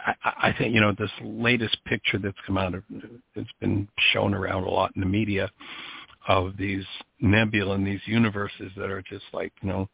I, 0.00 0.14
I 0.24 0.54
think 0.56 0.74
you 0.74 0.80
know 0.80 0.94
this 0.98 1.10
latest 1.22 1.76
picture 1.84 2.18
that's 2.18 2.36
come 2.46 2.58
out 2.58 2.74
of 2.74 2.82
it's 3.34 3.50
been 3.60 3.88
shown 4.12 4.34
around 4.34 4.64
a 4.64 4.70
lot 4.70 4.92
in 4.94 5.00
the 5.00 5.06
media 5.06 5.50
of 6.28 6.56
these 6.56 6.84
nebula 7.20 7.74
and 7.74 7.86
these 7.86 8.00
universes 8.06 8.72
that 8.76 8.90
are 8.90 9.02
just 9.02 9.24
like 9.32 9.52
you 9.62 9.68
know 9.68 9.88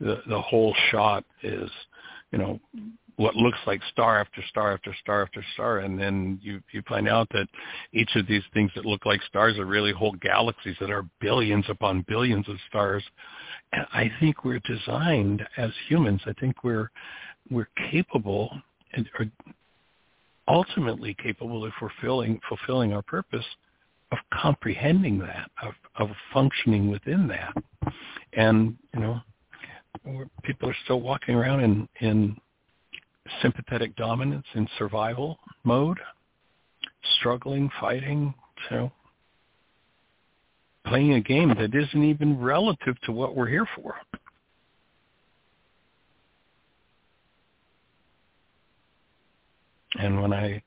the 0.00 0.22
the 0.28 0.40
whole 0.40 0.74
shot 0.90 1.24
is 1.42 1.70
you 2.30 2.38
know 2.38 2.60
what 3.16 3.36
looks 3.36 3.58
like 3.66 3.80
star 3.92 4.20
after 4.20 4.42
star 4.48 4.72
after 4.72 4.94
star 5.00 5.22
after 5.22 5.44
star, 5.54 5.78
and 5.80 5.98
then 5.98 6.38
you 6.42 6.60
you 6.72 6.82
find 6.88 7.08
out 7.08 7.28
that 7.30 7.46
each 7.92 8.10
of 8.16 8.26
these 8.26 8.42
things 8.52 8.70
that 8.74 8.84
look 8.84 9.06
like 9.06 9.22
stars 9.22 9.58
are 9.58 9.66
really 9.66 9.92
whole 9.92 10.14
galaxies 10.20 10.76
that 10.80 10.90
are 10.90 11.06
billions 11.20 11.64
upon 11.68 12.04
billions 12.08 12.48
of 12.48 12.56
stars. 12.68 13.04
And 13.72 13.86
I 13.92 14.10
think 14.20 14.44
we're 14.44 14.60
designed 14.60 15.46
as 15.56 15.70
humans. 15.88 16.22
I 16.26 16.32
think 16.34 16.64
we're 16.64 16.90
we're 17.50 17.68
capable 17.90 18.50
and 18.92 19.08
are 19.18 19.26
ultimately 20.48 21.16
capable 21.22 21.64
of 21.64 21.72
fulfilling 21.78 22.40
fulfilling 22.48 22.92
our 22.92 23.02
purpose 23.02 23.44
of 24.12 24.18
comprehending 24.32 25.18
that, 25.18 25.50
of 25.62 25.74
of 25.96 26.08
functioning 26.32 26.90
within 26.90 27.28
that. 27.28 27.54
And 28.34 28.76
you 28.94 29.00
know, 29.00 29.20
people 30.42 30.68
are 30.68 30.76
still 30.84 31.00
walking 31.00 31.34
around 31.34 31.60
in 31.60 31.88
in 32.00 32.36
sympathetic 33.42 33.96
dominance 33.96 34.46
in 34.54 34.68
survival 34.78 35.38
mode, 35.64 35.98
struggling, 37.18 37.70
fighting, 37.80 38.34
you 38.70 38.76
know, 38.76 38.92
playing 40.86 41.14
a 41.14 41.20
game 41.20 41.48
that 41.58 41.74
isn't 41.74 42.04
even 42.04 42.38
relative 42.38 43.00
to 43.02 43.12
what 43.12 43.34
we're 43.34 43.48
here 43.48 43.66
for. 43.76 43.94
And 49.98 50.20
when 50.20 50.32
I 50.32 50.62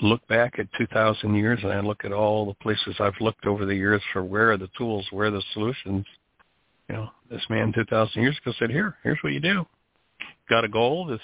look 0.00 0.26
back 0.28 0.58
at 0.58 0.66
2,000 0.78 1.34
years 1.34 1.60
and 1.62 1.72
I 1.72 1.80
look 1.80 2.04
at 2.04 2.12
all 2.12 2.46
the 2.46 2.54
places 2.54 2.96
I've 3.00 3.20
looked 3.20 3.46
over 3.46 3.66
the 3.66 3.74
years 3.74 4.02
for 4.12 4.24
where 4.24 4.52
are 4.52 4.56
the 4.56 4.70
tools, 4.76 5.06
where 5.10 5.28
are 5.28 5.30
the 5.30 5.42
solutions, 5.52 6.04
you 6.88 6.96
know, 6.96 7.08
this 7.30 7.42
man 7.50 7.72
2,000 7.72 8.22
years 8.22 8.38
ago 8.42 8.52
said, 8.58 8.70
here, 8.70 8.96
here's 9.02 9.18
what 9.22 9.32
you 9.32 9.40
do. 9.40 9.66
Got 10.48 10.64
a 10.64 10.68
goal, 10.68 11.06
this 11.06 11.20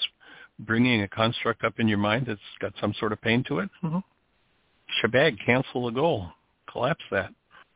bringing 0.59 1.01
a 1.01 1.07
construct 1.07 1.63
up 1.63 1.79
in 1.79 1.87
your 1.87 1.97
mind 1.97 2.25
that's 2.27 2.39
got 2.59 2.73
some 2.79 2.93
sort 2.99 3.11
of 3.11 3.21
pain 3.21 3.43
to 3.47 3.59
it, 3.59 3.69
mm-hmm. 3.83 3.99
shabag, 5.03 5.37
cancel 5.45 5.85
the 5.85 5.91
goal, 5.91 6.29
collapse 6.71 7.03
that, 7.11 7.29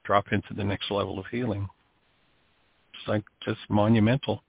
drop 0.03 0.31
into 0.31 0.53
the 0.56 0.64
next 0.64 0.91
level 0.91 1.19
of 1.19 1.26
healing. 1.27 1.68
It's 2.94 3.07
like 3.07 3.23
just 3.44 3.60
monumental. 3.69 4.44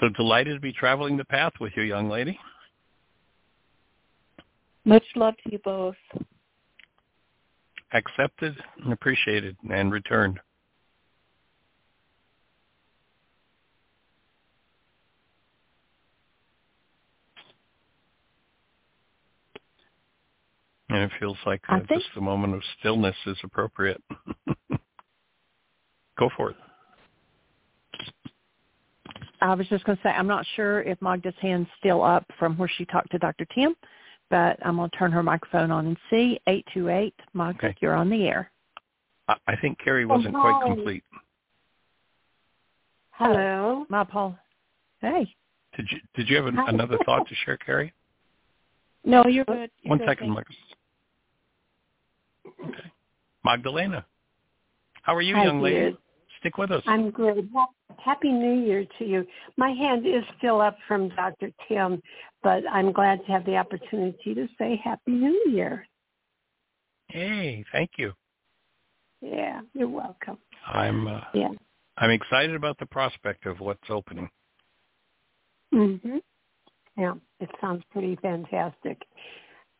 So 0.00 0.08
delighted 0.10 0.54
to 0.54 0.60
be 0.60 0.72
traveling 0.72 1.16
the 1.16 1.24
path 1.24 1.52
with 1.60 1.72
you, 1.76 1.82
young 1.82 2.08
lady. 2.08 2.38
Much 4.84 5.04
love 5.16 5.34
to 5.44 5.52
you 5.52 5.58
both. 5.64 5.96
Accepted 7.92 8.56
and 8.82 8.92
appreciated 8.92 9.56
and 9.70 9.90
returned. 9.92 10.38
And 20.90 21.02
it 21.02 21.10
feels 21.20 21.36
like 21.44 21.60
uh, 21.68 21.80
just 21.80 22.06
a 22.16 22.20
moment 22.20 22.54
of 22.54 22.62
stillness 22.78 23.16
is 23.26 23.36
appropriate. 23.44 24.02
Go 26.18 26.30
for 26.36 26.50
it. 26.50 26.56
I 29.40 29.54
was 29.54 29.66
just 29.68 29.84
going 29.84 29.96
to 29.96 30.02
say, 30.02 30.10
I'm 30.10 30.26
not 30.26 30.44
sure 30.56 30.82
if 30.82 31.00
Magda's 31.00 31.34
hand's 31.40 31.68
still 31.78 32.02
up 32.02 32.24
from 32.38 32.56
where 32.56 32.70
she 32.76 32.84
talked 32.84 33.10
to 33.12 33.18
Dr. 33.18 33.46
Tim, 33.54 33.74
but 34.30 34.58
I'm 34.64 34.76
going 34.76 34.90
to 34.90 34.96
turn 34.96 35.12
her 35.12 35.22
microphone 35.22 35.70
on 35.70 35.86
and 35.86 35.96
see. 36.10 36.40
828, 36.46 37.14
Magda, 37.34 37.66
Okay. 37.66 37.76
you're 37.80 37.94
on 37.94 38.10
the 38.10 38.26
air. 38.26 38.50
I, 39.28 39.36
I 39.46 39.56
think 39.56 39.78
Carrie 39.82 40.04
oh, 40.04 40.08
wasn't 40.08 40.34
quite 40.34 40.62
complete. 40.64 41.04
Hello. 43.12 43.84
My 43.88 44.04
Paul. 44.04 44.38
Hey. 45.00 45.34
Did 45.76 45.86
you 45.90 45.98
Did 46.14 46.28
you 46.28 46.36
have 46.36 46.46
an, 46.46 46.58
another 46.58 46.98
thought 47.04 47.26
to 47.28 47.34
share, 47.44 47.56
Carrie? 47.56 47.92
No, 49.04 49.24
you're 49.26 49.44
good. 49.44 49.70
You're 49.82 49.90
One 49.90 49.98
good, 49.98 50.08
second, 50.08 50.34
thanks. 50.34 50.52
Mike. 52.44 52.68
Okay. 52.68 52.92
Magdalena, 53.44 54.04
how 55.02 55.14
are 55.14 55.22
you, 55.22 55.34
Hi, 55.36 55.44
young 55.44 55.60
lady? 55.62 55.76
dear. 55.76 55.92
Stick 56.40 56.58
with 56.58 56.70
us. 56.70 56.82
I'm 56.86 57.10
good. 57.10 57.48
Ha- 57.54 57.66
Happy 57.98 58.30
New 58.30 58.64
Year 58.64 58.84
to 58.98 59.04
you. 59.04 59.26
My 59.56 59.70
hand 59.70 60.06
is 60.06 60.22
still 60.38 60.60
up 60.60 60.76
from 60.86 61.08
Dr. 61.10 61.50
Tim, 61.66 62.00
but 62.42 62.62
I'm 62.70 62.92
glad 62.92 63.24
to 63.26 63.32
have 63.32 63.44
the 63.44 63.56
opportunity 63.56 64.34
to 64.34 64.46
say 64.58 64.80
Happy 64.82 65.10
New 65.12 65.44
Year. 65.50 65.86
Hey, 67.08 67.64
thank 67.72 67.90
you. 67.98 68.12
Yeah, 69.20 69.62
you're 69.74 69.88
welcome. 69.88 70.38
I'm 70.66 71.08
uh, 71.08 71.20
Yeah. 71.34 71.50
I'm 71.96 72.10
excited 72.10 72.54
about 72.54 72.78
the 72.78 72.86
prospect 72.86 73.46
of 73.46 73.58
what's 73.58 73.90
opening. 73.90 74.30
Mhm. 75.74 76.20
Yeah, 76.96 77.14
it 77.40 77.50
sounds 77.60 77.82
pretty 77.90 78.16
fantastic. 78.16 79.02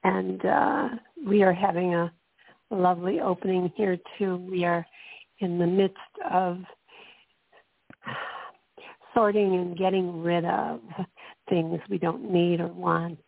And 0.02 0.44
uh 0.44 0.88
we 1.24 1.42
are 1.42 1.52
having 1.52 1.94
a 1.94 2.12
lovely 2.70 3.20
opening 3.20 3.72
here 3.76 3.98
too. 4.18 4.36
We 4.36 4.64
are 4.64 4.84
in 5.40 5.58
the 5.58 5.66
midst 5.66 5.96
of 6.30 6.58
sorting 9.14 9.54
and 9.54 9.76
getting 9.76 10.22
rid 10.22 10.44
of 10.44 10.80
things 11.48 11.80
we 11.88 11.98
don't 11.98 12.30
need 12.30 12.60
or 12.60 12.68
want, 12.68 13.18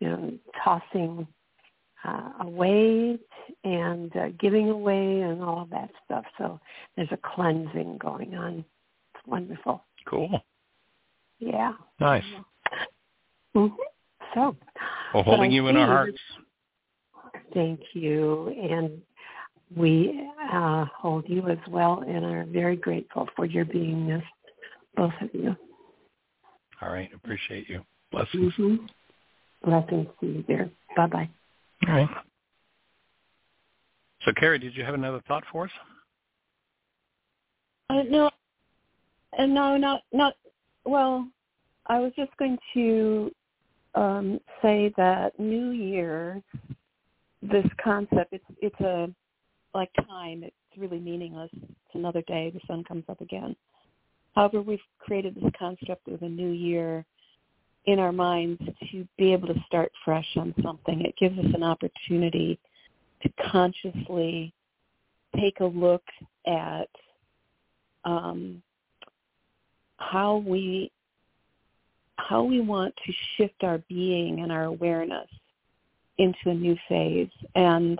you 0.00 0.08
know, 0.08 0.32
tossing 0.64 1.26
uh, 2.04 2.30
away 2.40 3.18
and 3.64 4.16
uh, 4.16 4.28
giving 4.40 4.70
away 4.70 5.20
and 5.20 5.42
all 5.42 5.62
of 5.62 5.70
that 5.70 5.90
stuff. 6.04 6.24
So 6.38 6.58
there's 6.96 7.12
a 7.12 7.18
cleansing 7.34 7.98
going 7.98 8.34
on. 8.34 8.64
It's 9.14 9.26
wonderful. 9.26 9.84
Cool. 10.06 10.42
Yeah. 11.38 11.72
Nice. 12.00 12.24
hmm 13.54 13.66
So, 14.34 14.56
Well, 15.14 15.22
holding 15.22 15.52
you 15.52 15.68
in 15.68 15.76
our 15.76 15.86
hearts. 15.86 16.18
Thank 17.54 17.80
you, 17.92 18.48
and 18.48 19.00
we 19.76 20.28
uh, 20.52 20.86
hold 20.96 21.24
you 21.28 21.48
as 21.48 21.58
well, 21.68 22.04
and 22.06 22.24
are 22.24 22.44
very 22.48 22.76
grateful 22.76 23.28
for 23.36 23.46
your 23.46 23.64
beingness, 23.64 24.22
both 24.96 25.12
of 25.20 25.30
you. 25.32 25.56
All 26.80 26.92
right. 26.92 27.10
Appreciate 27.14 27.68
you. 27.68 27.82
Blessings. 28.10 28.52
hmm 28.56 28.76
Blessings 29.64 30.08
to 30.20 30.26
you, 30.26 30.42
dear. 30.42 30.70
Bye 30.96 31.06
bye. 31.06 31.30
All 31.86 31.94
right. 31.94 32.08
So, 34.24 34.32
Carrie, 34.38 34.58
did 34.58 34.76
you 34.76 34.84
have 34.84 34.94
another 34.94 35.20
thought 35.26 35.44
for 35.50 35.64
us? 35.64 35.70
Uh, 37.90 38.02
no, 38.08 38.30
uh, 39.38 39.46
no, 39.46 39.76
not 39.76 40.02
not. 40.12 40.34
Well, 40.84 41.28
I 41.86 41.98
was 42.00 42.12
just 42.16 42.36
going 42.38 42.58
to 42.74 43.30
um, 43.94 44.40
say 44.60 44.92
that 44.96 45.38
New 45.38 45.70
Year, 45.70 46.42
this 47.40 47.66
concept, 47.82 48.32
it's 48.32 48.44
it's 48.60 48.80
a 48.80 49.08
like 49.74 49.90
time. 50.08 50.42
It's 50.44 50.54
really 50.76 51.00
meaningless. 51.00 51.50
It's 51.54 51.94
another 51.94 52.22
day. 52.22 52.50
The 52.50 52.60
sun 52.66 52.84
comes 52.84 53.04
up 53.08 53.20
again. 53.20 53.56
However, 54.34 54.62
we've 54.62 54.80
created 54.98 55.34
this 55.34 55.50
concept 55.58 56.08
of 56.08 56.22
a 56.22 56.28
new 56.28 56.50
year 56.50 57.04
in 57.86 57.98
our 57.98 58.12
minds 58.12 58.60
to 58.90 59.06
be 59.18 59.32
able 59.32 59.48
to 59.48 59.64
start 59.66 59.90
fresh 60.04 60.28
on 60.36 60.54
something. 60.62 61.02
It 61.02 61.14
gives 61.18 61.38
us 61.38 61.52
an 61.54 61.62
opportunity 61.62 62.58
to 63.22 63.30
consciously 63.50 64.52
take 65.36 65.60
a 65.60 65.64
look 65.64 66.02
at 66.46 66.88
um, 68.04 68.62
how 69.98 70.38
we 70.46 70.90
how 72.16 72.44
we 72.44 72.60
want 72.60 72.94
to 73.04 73.12
shift 73.36 73.64
our 73.64 73.78
being 73.88 74.40
and 74.40 74.52
our 74.52 74.64
awareness 74.64 75.28
into 76.18 76.38
a 76.46 76.54
new 76.54 76.76
phase, 76.88 77.30
and 77.56 77.98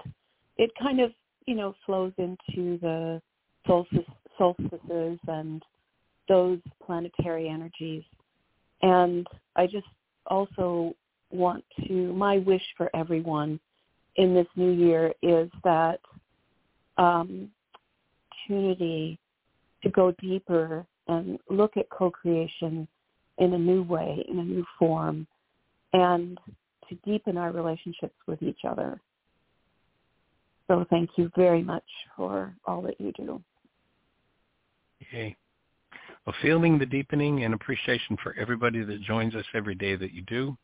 it 0.58 0.70
kind 0.80 1.00
of 1.00 1.12
you 1.46 1.54
know 1.54 1.74
flows 1.84 2.12
into 2.18 2.78
the 2.78 3.20
solstice, 3.66 4.00
solstices 4.38 5.18
and 5.28 5.62
those 6.28 6.58
planetary 6.84 7.48
energies. 7.48 8.04
And 8.82 9.26
I 9.56 9.66
just 9.66 9.86
also 10.26 10.94
want 11.30 11.64
to 11.86 12.12
my 12.12 12.38
wish 12.38 12.62
for 12.76 12.90
everyone 12.94 13.58
in 14.16 14.34
this 14.34 14.46
new 14.56 14.70
year 14.70 15.12
is 15.22 15.50
that 15.64 16.00
um, 16.98 17.50
opportunity 18.42 19.18
to 19.82 19.90
go 19.90 20.12
deeper 20.20 20.86
and 21.08 21.38
look 21.50 21.76
at 21.76 21.88
co-creation 21.90 22.86
in 23.38 23.52
a 23.54 23.58
new 23.58 23.82
way, 23.82 24.24
in 24.28 24.38
a 24.38 24.44
new 24.44 24.64
form, 24.78 25.26
and 25.92 26.38
to 26.88 26.94
deepen 27.04 27.36
our 27.36 27.52
relationships 27.52 28.14
with 28.26 28.42
each 28.42 28.60
other. 28.68 29.00
So 30.72 30.86
thank 30.88 31.10
you 31.16 31.30
very 31.36 31.62
much 31.62 31.84
for 32.16 32.56
all 32.64 32.80
that 32.80 32.98
you 32.98 33.12
do. 33.12 33.42
Okay. 35.02 35.36
Well, 36.24 36.34
feeling 36.40 36.78
the 36.78 36.86
deepening 36.86 37.44
and 37.44 37.52
appreciation 37.52 38.16
for 38.22 38.34
everybody 38.40 38.82
that 38.82 39.02
joins 39.02 39.34
us 39.34 39.44
every 39.54 39.74
day 39.74 39.96
that 39.96 40.14
you 40.14 40.22
do. 40.22 40.56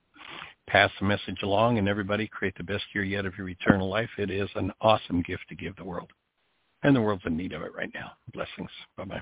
Pass 0.67 0.91
the 0.99 1.05
message 1.05 1.43
along 1.43 1.77
and 1.77 1.91
everybody 1.91 2.27
create 2.27 2.57
the 2.57 2.65
best 2.65 2.85
year 2.95 3.05
yet 3.05 3.27
of 3.27 3.37
your 3.37 3.51
eternal 3.51 3.91
life. 3.91 4.09
It 4.17 4.31
is 4.31 4.49
an 4.55 4.73
awesome 4.81 5.21
gift 5.21 5.43
to 5.51 5.55
give 5.55 5.77
the 5.77 5.85
world. 5.85 6.11
And 6.83 6.97
the 6.97 7.03
world's 7.03 7.27
in 7.27 7.37
need 7.37 7.53
of 7.53 7.61
it 7.61 7.75
right 7.75 7.91
now. 7.93 8.13
Blessings. 8.33 8.71
Bye-bye. 8.97 9.21